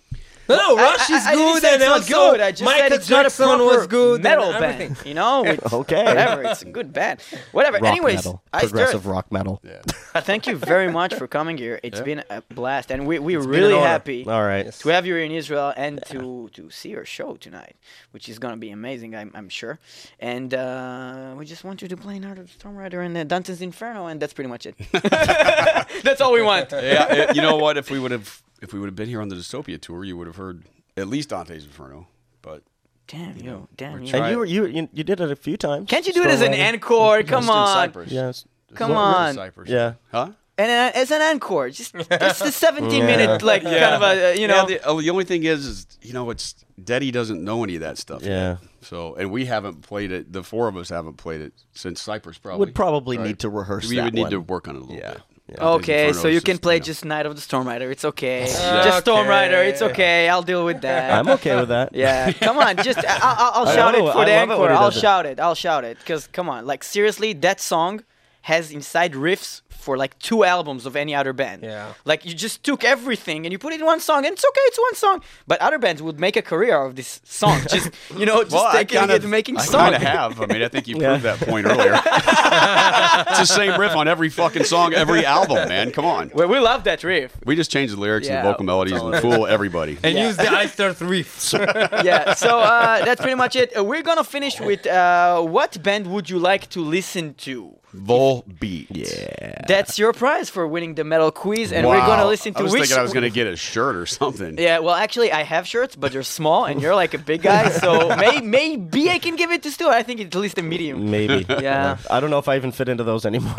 No, 0.49 0.55
no, 0.57 0.75
Rush 0.75 1.09
I- 1.09 1.15
is 1.17 1.25
I 1.25 1.35
didn't 1.35 1.53
good, 1.53 1.61
say 1.61 1.73
and 1.73 1.81
it's 1.81 1.89
not 1.89 1.99
also 2.19 2.31
good. 2.31 2.41
I 2.41 2.51
just 2.51 2.63
Michael 2.63 2.79
said 2.81 2.91
it's 2.93 3.09
not 3.09 3.19
a 3.25 3.29
Jackson 3.29 3.59
was 3.59 3.87
good. 3.87 4.23
metal 4.23 4.51
band. 4.53 4.97
You 5.05 5.13
know, 5.13 5.41
with 5.47 5.73
Okay. 5.73 6.03
whatever. 6.03 6.43
It's 6.43 6.61
a 6.63 6.65
good 6.65 6.91
band. 6.91 7.21
Whatever. 7.53 7.77
Rock 7.77 7.91
Anyways, 7.91 8.15
metal. 8.17 8.41
I 8.51 8.59
Progressive 8.59 9.01
started, 9.01 9.09
rock 9.09 9.31
metal. 9.31 9.61
Yeah. 9.63 9.81
uh, 10.15 10.21
thank 10.21 10.45
you 10.47 10.55
very 10.57 10.91
much 10.91 11.13
for 11.15 11.27
coming 11.27 11.57
here. 11.57 11.79
It's 11.81 11.99
Yeah. 11.99 12.03
been 12.05 12.23
a 12.29 12.41
blast, 12.53 12.91
and 12.91 13.07
we 13.07 13.19
we're 13.19 13.39
been 13.39 13.49
really 13.49 13.77
happy 13.79 14.25
All 14.27 14.43
right. 14.43 14.69
to 14.71 14.89
have 14.89 15.05
you 15.05 15.15
in 15.15 15.31
Israel 15.31 15.73
and 15.77 16.03
to 16.07 16.49
to 16.53 16.69
see 16.69 16.89
your 16.89 17.05
show 17.05 17.35
tonight, 17.37 17.75
which 18.11 18.27
is 18.27 18.37
gonna 18.37 18.57
be 18.57 18.69
amazing. 18.71 19.15
I'm 19.15 19.31
I'm 19.33 19.47
sure. 19.49 19.79
And 20.19 20.53
uh, 20.53 21.35
we 21.37 21.45
just 21.45 21.63
want 21.63 21.81
you 21.81 21.87
to 21.87 21.95
play 21.97 22.17
another 22.17 22.45
Storm 22.47 22.75
Rider 22.75 23.01
and 23.01 23.15
uh, 23.17 23.23
Dante's 23.23 23.61
Inferno, 23.61 24.07
and 24.07 24.21
that's 24.21 24.33
pretty 24.33 24.49
much 24.49 24.65
it. 24.65 24.75
that's 26.03 26.19
all 26.21 26.33
we 26.33 26.41
want. 26.41 26.71
yeah, 26.71 27.13
it- 27.13 27.35
you 27.35 27.41
know 27.41 27.55
what? 27.55 27.77
If 27.77 27.89
we 27.89 27.97
would 27.97 28.11
have 28.11 28.42
if 28.63 28.73
we 28.73 28.79
would 28.79 28.87
have 28.87 28.95
been 28.95 29.09
here 29.09 29.21
on 29.21 29.29
the 29.29 29.35
Dystopia 29.35 29.79
tour, 29.79 30.03
you 30.03 30.17
would 30.17 30.25
have 30.27 30.37
heard 30.37 30.63
at 30.97 31.07
least 31.07 31.29
Dante's 31.29 31.65
Inferno. 31.65 32.07
But 32.41 32.63
Damn 33.07 33.37
you, 33.37 33.43
know, 33.43 33.67
damn 33.75 34.01
you. 34.01 34.07
trying- 34.09 34.23
And 34.23 34.31
you 34.31 34.37
were 34.39 34.45
you, 34.45 34.65
you 34.65 34.89
you 34.93 35.03
did 35.03 35.19
it 35.19 35.29
a 35.29 35.35
few 35.35 35.57
times. 35.57 35.89
Can't 35.89 36.07
you 36.07 36.13
do 36.13 36.23
it 36.23 36.29
as 36.31 36.41
an 36.41 36.53
encore? 36.53 37.21
Come 37.23 37.43
Just 37.43 37.49
in 37.49 37.55
on. 37.55 37.67
Cyprus. 37.75 38.11
Yes. 38.11 38.45
Come 38.75 38.91
We're 38.91 38.97
on. 38.97 39.33
Cyprus. 39.35 39.69
Yeah. 39.69 39.93
Huh? 40.11 40.29
And 40.57 40.69
uh, 40.71 40.91
as 40.97 41.09
an 41.11 41.21
encore, 41.21 41.69
just 41.69 41.93
just 42.09 42.41
a 42.41 42.51
17 42.51 42.91
Yeah. 43.01 43.05
minute 43.05 43.41
like 43.41 43.63
kind 43.63 43.75
of 43.75 44.01
a 44.03 44.29
uh, 44.29 44.33
you 44.33 44.47
know. 44.47 44.55
Yeah, 44.55 44.65
the, 44.65 44.79
oh, 44.85 45.01
the 45.01 45.09
only 45.09 45.25
thing 45.25 45.43
is, 45.43 45.65
is 45.65 45.87
you 46.01 46.13
know, 46.13 46.29
it's 46.29 46.55
Daddy 46.81 47.11
doesn't 47.11 47.43
know 47.43 47.63
any 47.63 47.75
of 47.75 47.81
that 47.81 47.97
stuff. 47.97 48.21
Yeah. 48.23 48.51
Yet. 48.51 48.57
So, 48.81 49.15
and 49.15 49.31
we 49.31 49.45
haven't 49.45 49.81
played 49.81 50.11
it. 50.11 50.31
The 50.31 50.43
four 50.43 50.67
of 50.67 50.77
us 50.77 50.89
haven't 50.89 51.17
played 51.17 51.41
it 51.41 51.53
since 51.73 52.01
Cyprus. 52.01 52.37
Probably 52.37 52.59
Would 52.59 52.75
probably 52.75 53.17
right? 53.17 53.27
need 53.27 53.39
to 53.39 53.49
rehearse 53.49 53.89
We 53.89 53.95
that 53.97 54.05
would 54.05 54.13
need 54.13 54.21
one. 54.23 54.31
to 54.31 54.39
work 54.41 54.67
on 54.67 54.75
it 54.75 54.79
a 54.79 54.81
little 54.81 54.95
Yeah. 54.95 55.13
bit. 55.13 55.21
Yeah. 55.49 55.67
Okay, 55.75 56.13
so 56.13 56.29
you 56.29 56.39
can 56.39 56.57
play 56.57 56.75
you 56.75 56.79
know- 56.79 56.85
just 56.85 57.03
Night 57.03 57.25
of 57.25 57.35
the 57.35 57.41
Storm 57.41 57.67
Rider. 57.67 57.91
It's 57.91 58.05
okay. 58.05 58.43
Okay. 58.43 58.53
Just 58.85 58.99
Storm 59.01 59.27
Rider. 59.27 59.57
It's 59.61 59.81
okay. 59.81 60.29
I'll 60.29 60.41
deal 60.41 60.63
with 60.65 60.81
that. 60.81 61.11
I'm 61.19 61.27
okay 61.35 61.55
with 61.57 61.67
that. 61.69 61.93
Yeah, 61.93 62.31
come 62.31 62.57
on, 62.59 62.77
just 62.77 62.99
I- 62.99 63.19
I'll, 63.21 63.65
I'll 63.67 63.75
shout 63.75 63.93
it 63.95 64.13
for 64.13 64.25
the 64.25 64.37
encore. 64.37 64.69
I'll 64.71 64.89
shout 64.91 65.25
it. 65.25 65.39
I'll 65.39 65.55
shout 65.55 65.83
it 65.83 65.97
because 65.99 66.27
come 66.27 66.47
on, 66.49 66.65
like 66.65 66.83
seriously, 66.83 67.33
that 67.33 67.59
song 67.59 68.03
has 68.43 68.71
inside 68.71 69.13
riffs 69.13 69.61
for 69.69 69.97
like 69.97 70.17
two 70.19 70.43
albums 70.45 70.85
of 70.85 70.95
any 70.95 71.13
other 71.15 71.33
band. 71.33 71.63
Yeah. 71.63 71.93
Like 72.05 72.25
you 72.25 72.33
just 72.33 72.63
took 72.63 72.83
everything 72.85 73.45
and 73.45 73.51
you 73.51 73.57
put 73.59 73.73
it 73.73 73.79
in 73.81 73.85
one 73.85 73.99
song, 73.99 74.25
and 74.25 74.33
it's 74.33 74.45
okay, 74.45 74.61
it's 74.65 74.79
one 74.79 74.95
song. 74.95 75.23
But 75.47 75.59
other 75.61 75.77
bands 75.79 76.01
would 76.01 76.19
make 76.19 76.35
a 76.37 76.41
career 76.41 76.77
of 76.85 76.95
this 76.95 77.19
song, 77.25 77.59
just 77.69 77.89
you 78.17 78.25
know, 78.25 78.43
just 78.43 78.53
Well, 78.55 78.71
taking 78.71 78.99
kind 78.99 79.11
it 79.11 79.17
of, 79.17 79.23
and 79.23 79.31
making 79.31 79.57
I 79.57 79.61
songs. 79.63 79.91
kind 79.91 79.95
of 79.95 80.01
have. 80.01 80.41
I 80.41 80.45
mean, 80.45 80.61
I 80.61 80.67
think 80.69 80.87
you 80.87 80.97
Yeah. 80.99 81.09
proved 81.19 81.23
that 81.23 81.39
point 81.49 81.65
earlier. 81.67 81.93
it's 83.29 83.39
the 83.39 83.45
same 83.45 83.79
riff 83.79 83.95
on 83.95 84.07
every 84.07 84.29
fucking 84.29 84.63
song, 84.65 84.93
every 84.93 85.25
album, 85.25 85.67
man. 85.69 85.91
Come 85.91 86.05
on. 86.05 86.31
Well, 86.33 86.47
we 86.47 86.59
love 86.59 86.83
that 86.85 87.03
riff. 87.03 87.35
We 87.45 87.55
just 87.55 87.71
change 87.71 87.91
the 87.91 87.99
lyrics 87.99 88.27
and 88.27 88.37
the 88.37 88.49
vocal 88.49 88.65
melodies 88.65 88.93
that's 89.01 89.03
and 89.03 89.15
fool 89.21 89.47
everybody. 89.47 89.97
And 90.03 90.15
Yeah. 90.15 90.27
use 90.27 90.37
the 90.37 90.49
I 90.51 90.65
Start 90.67 90.99
riff. 91.01 91.53
yeah, 92.03 92.33
so 92.33 92.59
uh, 92.59 93.03
that's 93.05 93.21
pretty 93.21 93.35
much 93.35 93.55
it. 93.55 93.77
Uh, 93.77 93.83
we're 93.83 94.01
gonna 94.01 94.23
finish 94.23 94.59
with 94.59 94.87
uh, 94.87 95.41
what 95.41 95.81
band 95.83 96.07
would 96.07 96.29
you 96.29 96.39
like 96.39 96.69
to 96.71 96.79
listen 96.81 97.33
to? 97.35 97.77
Volbeat. 97.95 98.87
Yeah. 98.91 99.61
That's 99.67 99.97
your 99.99 100.13
prize 100.13 100.49
for 100.49 100.67
winning 100.67 100.95
the 100.95 101.03
metal 101.03 101.31
quiz, 101.31 101.71
and 101.71 101.87
we're 101.87 101.97
gonna 101.97 102.25
listen 102.25 102.53
to 102.53 102.59
I 102.59 102.63
was 102.63 102.71
which. 102.71 102.81
thinking 102.83 102.97
I 102.97 103.01
was 103.03 103.13
going 103.13 103.23
to 103.29 103.29
get 103.29 103.47
a 103.47 103.55
shirt 103.55 103.95
or 103.95 104.05
something. 104.05 104.57
Yeah, 104.57 104.79
well, 104.79 104.95
actually, 104.95 105.31
I 105.31 105.43
have 105.43 105.67
shirts, 105.67 105.95
but 105.95 106.11
they're 106.11 106.23
small, 106.23 106.65
and 106.65 106.81
you're 106.81 106.95
like 106.95 107.13
a 107.13 107.17
big 107.17 107.41
guy, 107.43 107.69
so 107.83 108.15
may, 108.15 108.41
maybe 108.41 109.09
I 109.09 109.19
can 109.19 109.35
give 109.35 109.51
it 109.51 109.63
to 109.63 109.71
Stu. 109.71 109.87
I 109.89 110.03
think 110.03 110.19
it's 110.19 110.35
at 110.35 110.41
least 110.41 110.57
a 110.57 110.63
medium. 110.63 111.09
Maybe. 111.09 111.45
Yeah. 111.63 111.97
I 112.09 112.19
don't 112.19 112.29
know 112.29 112.39
if 112.39 112.47
I 112.49 112.55
even 112.57 112.71
fit 112.71 112.89
into 112.89 113.03
those 113.05 113.25
anymore. 113.25 113.55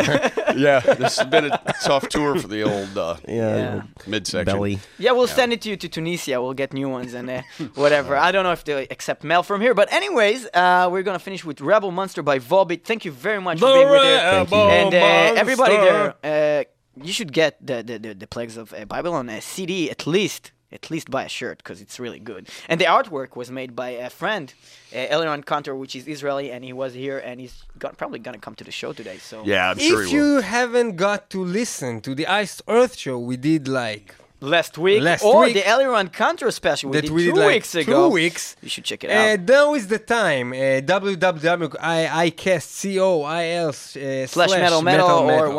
yeah, 0.56 0.80
this 0.80 1.16
has 1.18 1.26
been 1.28 1.46
a 1.46 1.74
tough 1.82 2.08
tour 2.08 2.38
for 2.38 2.48
the 2.48 2.62
old 2.62 2.98
uh, 2.98 3.16
Yeah. 3.26 3.82
midsection. 4.06 4.44
Belly. 4.44 4.78
Yeah, 4.98 5.12
we'll 5.12 5.26
send 5.28 5.52
it 5.52 5.62
to 5.62 5.70
you 5.70 5.76
to 5.76 5.88
Tunisia. 5.88 6.42
We'll 6.42 6.52
get 6.54 6.72
new 6.74 6.88
ones 6.88 7.14
and 7.14 7.30
uh, 7.30 7.42
whatever. 7.76 8.16
I 8.16 8.30
don't 8.32 8.44
know 8.44 8.52
if 8.52 8.64
they 8.64 8.86
accept 8.88 9.24
mail 9.24 9.42
from 9.42 9.60
here, 9.62 9.72
but 9.74 9.90
anyways, 9.92 10.46
uh, 10.52 10.88
we're 10.90 11.02
gonna 11.02 11.18
finish 11.18 11.44
with 11.44 11.60
Rebel 11.60 11.92
Monster 11.92 12.22
by 12.22 12.40
Volbeat. 12.40 12.82
Thank 12.84 13.04
you 13.04 13.12
very 13.12 13.40
much 13.40 13.60
for 13.60 13.72
being 13.72 13.88
with 13.88 14.02
there. 14.02 14.23
Thank 14.30 14.50
you. 14.50 14.56
And 14.78 14.94
uh, 14.94 15.40
everybody 15.42 15.76
there, 15.76 16.14
uh, 16.24 16.64
you 17.06 17.12
should 17.12 17.32
get 17.32 17.52
the 17.66 17.82
the, 17.82 17.98
the, 17.98 18.14
the 18.14 18.26
Plagues 18.26 18.56
of 18.56 18.72
uh, 18.72 18.84
Babylon 18.84 19.28
a 19.28 19.40
CD 19.40 19.90
at 19.90 20.06
least. 20.06 20.52
At 20.72 20.90
least 20.90 21.08
buy 21.08 21.22
a 21.22 21.28
shirt 21.28 21.58
because 21.58 21.80
it's 21.80 22.00
really 22.00 22.18
good. 22.18 22.48
And 22.68 22.80
the 22.80 22.86
artwork 22.86 23.36
was 23.36 23.48
made 23.48 23.76
by 23.76 23.90
a 23.90 24.10
friend, 24.10 24.52
uh, 24.92 24.96
Eliran 25.14 25.44
Kantor, 25.44 25.76
which 25.78 25.94
is 25.94 26.08
Israeli, 26.08 26.50
and 26.50 26.64
he 26.64 26.72
was 26.72 26.94
here, 26.94 27.18
and 27.28 27.38
he's 27.42 27.62
got, 27.78 27.96
probably 27.96 28.18
gonna 28.18 28.38
come 28.46 28.56
to 28.56 28.64
the 28.64 28.72
show 28.72 28.92
today. 28.92 29.18
So 29.18 29.44
Yeah, 29.44 29.70
I'm 29.70 29.78
sure 29.78 30.02
if 30.02 30.08
he 30.10 30.16
will. 30.18 30.36
you 30.36 30.40
haven't 30.40 30.96
got 30.96 31.30
to 31.30 31.44
listen 31.44 32.00
to 32.00 32.12
the 32.16 32.26
Iced 32.26 32.62
Earth 32.66 32.96
show 32.96 33.16
we 33.20 33.36
did 33.36 33.68
like 33.68 34.16
last 34.44 34.78
week 34.78 35.02
Last 35.02 35.24
or 35.24 35.44
week. 35.44 35.54
the 35.54 35.62
Eliran 35.62 36.12
Kantor 36.12 36.50
special 36.52 36.90
we 36.90 36.96
that 36.96 37.02
did 37.02 37.10
we 37.10 37.24
two 37.26 37.32
did 37.32 37.40
like 37.40 37.48
weeks 37.54 37.72
two 37.72 38.08
weeks. 38.08 38.56
You 38.62 38.68
should 38.68 38.84
check 38.84 39.04
it 39.04 39.10
out. 39.10 39.40
Uh, 39.40 39.42
now 39.42 39.74
is 39.74 39.86
the 39.88 39.98
time. 39.98 40.52
Uh, 40.52 40.56
www.icast 40.84 42.62
C-O-I-L 42.62 43.68
uh, 43.68 43.72
slash 44.26 44.50
metal 44.50 44.82
metal, 44.82 45.08
or 45.08 45.50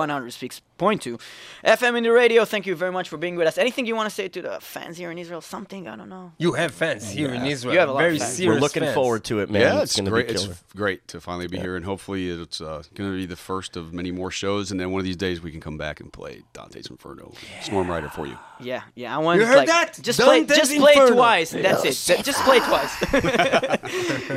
106.2 0.80 1.20
FM 1.64 1.98
in 1.98 2.04
the 2.04 2.12
radio. 2.12 2.44
Thank 2.46 2.66
you 2.66 2.76
very 2.76 2.92
much 2.92 3.10
for 3.10 3.18
being 3.18 3.36
with 3.36 3.48
us. 3.48 3.58
Anything 3.58 3.86
you 3.86 3.96
want 3.96 4.10
to 4.10 4.14
say 4.16 4.28
to 4.28 4.42
the 4.42 4.60
fans 4.60 4.98
here 4.98 5.10
in 5.12 5.18
Israel? 5.18 5.42
Something 5.42 5.88
I 5.88 5.96
don't 5.96 6.10
know. 6.10 6.34
You 6.38 6.54
have 6.54 6.74
fans 6.74 7.10
here 7.10 7.34
in 7.34 7.46
Israel. 7.46 7.74
You 7.74 7.80
have 7.80 7.90
a 7.90 7.94
lot 7.94 8.04
of 8.06 8.10
fans. 8.12 8.22
We're 8.22 8.28
serious 8.28 8.56
We're 8.56 8.62
looking 8.62 8.84
fans. 8.84 8.94
forward 8.96 9.24
to 9.26 9.40
it, 9.40 9.50
man. 9.50 9.62
yeah, 9.62 9.82
it's, 9.82 9.98
it's, 9.98 10.10
great. 10.10 10.28
be 10.28 10.34
It's 10.34 10.48
great 10.76 11.08
to 11.10 11.22
finally 11.22 11.48
be 11.48 11.60
here, 11.60 11.76
and 11.76 11.86
hopefully 11.86 12.30
it's 12.30 12.60
uh, 12.62 12.84
going 12.94 13.10
to 13.12 13.16
be 13.18 13.26
the 13.26 13.36
first 13.36 13.78
of 13.78 13.94
many 13.94 14.12
more 14.12 14.32
shows. 14.32 14.72
And 14.72 14.80
then 14.80 14.92
one 14.92 15.00
of 15.00 15.06
these 15.06 15.18
days 15.18 15.42
we 15.42 15.52
can 15.52 15.62
come 15.62 15.78
back 15.78 16.00
and 16.00 16.12
play 16.12 16.44
Dante's 16.54 16.88
Inferno, 16.88 17.34
Storm 17.62 17.90
Rider 17.90 18.10
for 18.10 18.28
you. 18.28 18.38
Yeah, 18.60 18.84
yeah. 18.96 19.16
I 19.16 19.20
want 19.20 19.40
You 19.40 19.46
heard 19.46 19.58
like 19.58 19.68
that? 19.68 20.00
just 20.02 20.20
play 20.20 20.44
Dante's 20.44 20.70
just 20.70 20.78
play 20.80 20.96
twice. 20.96 21.54
and 21.54 21.64
That's 21.64 22.10
it. 22.10 22.24
Just 22.24 22.42
play 22.44 22.60
twice. 22.60 22.96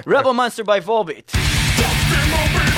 Rebel 0.06 0.34
Monster 0.34 0.64
by 0.64 0.80
Volbeat. 0.80 1.24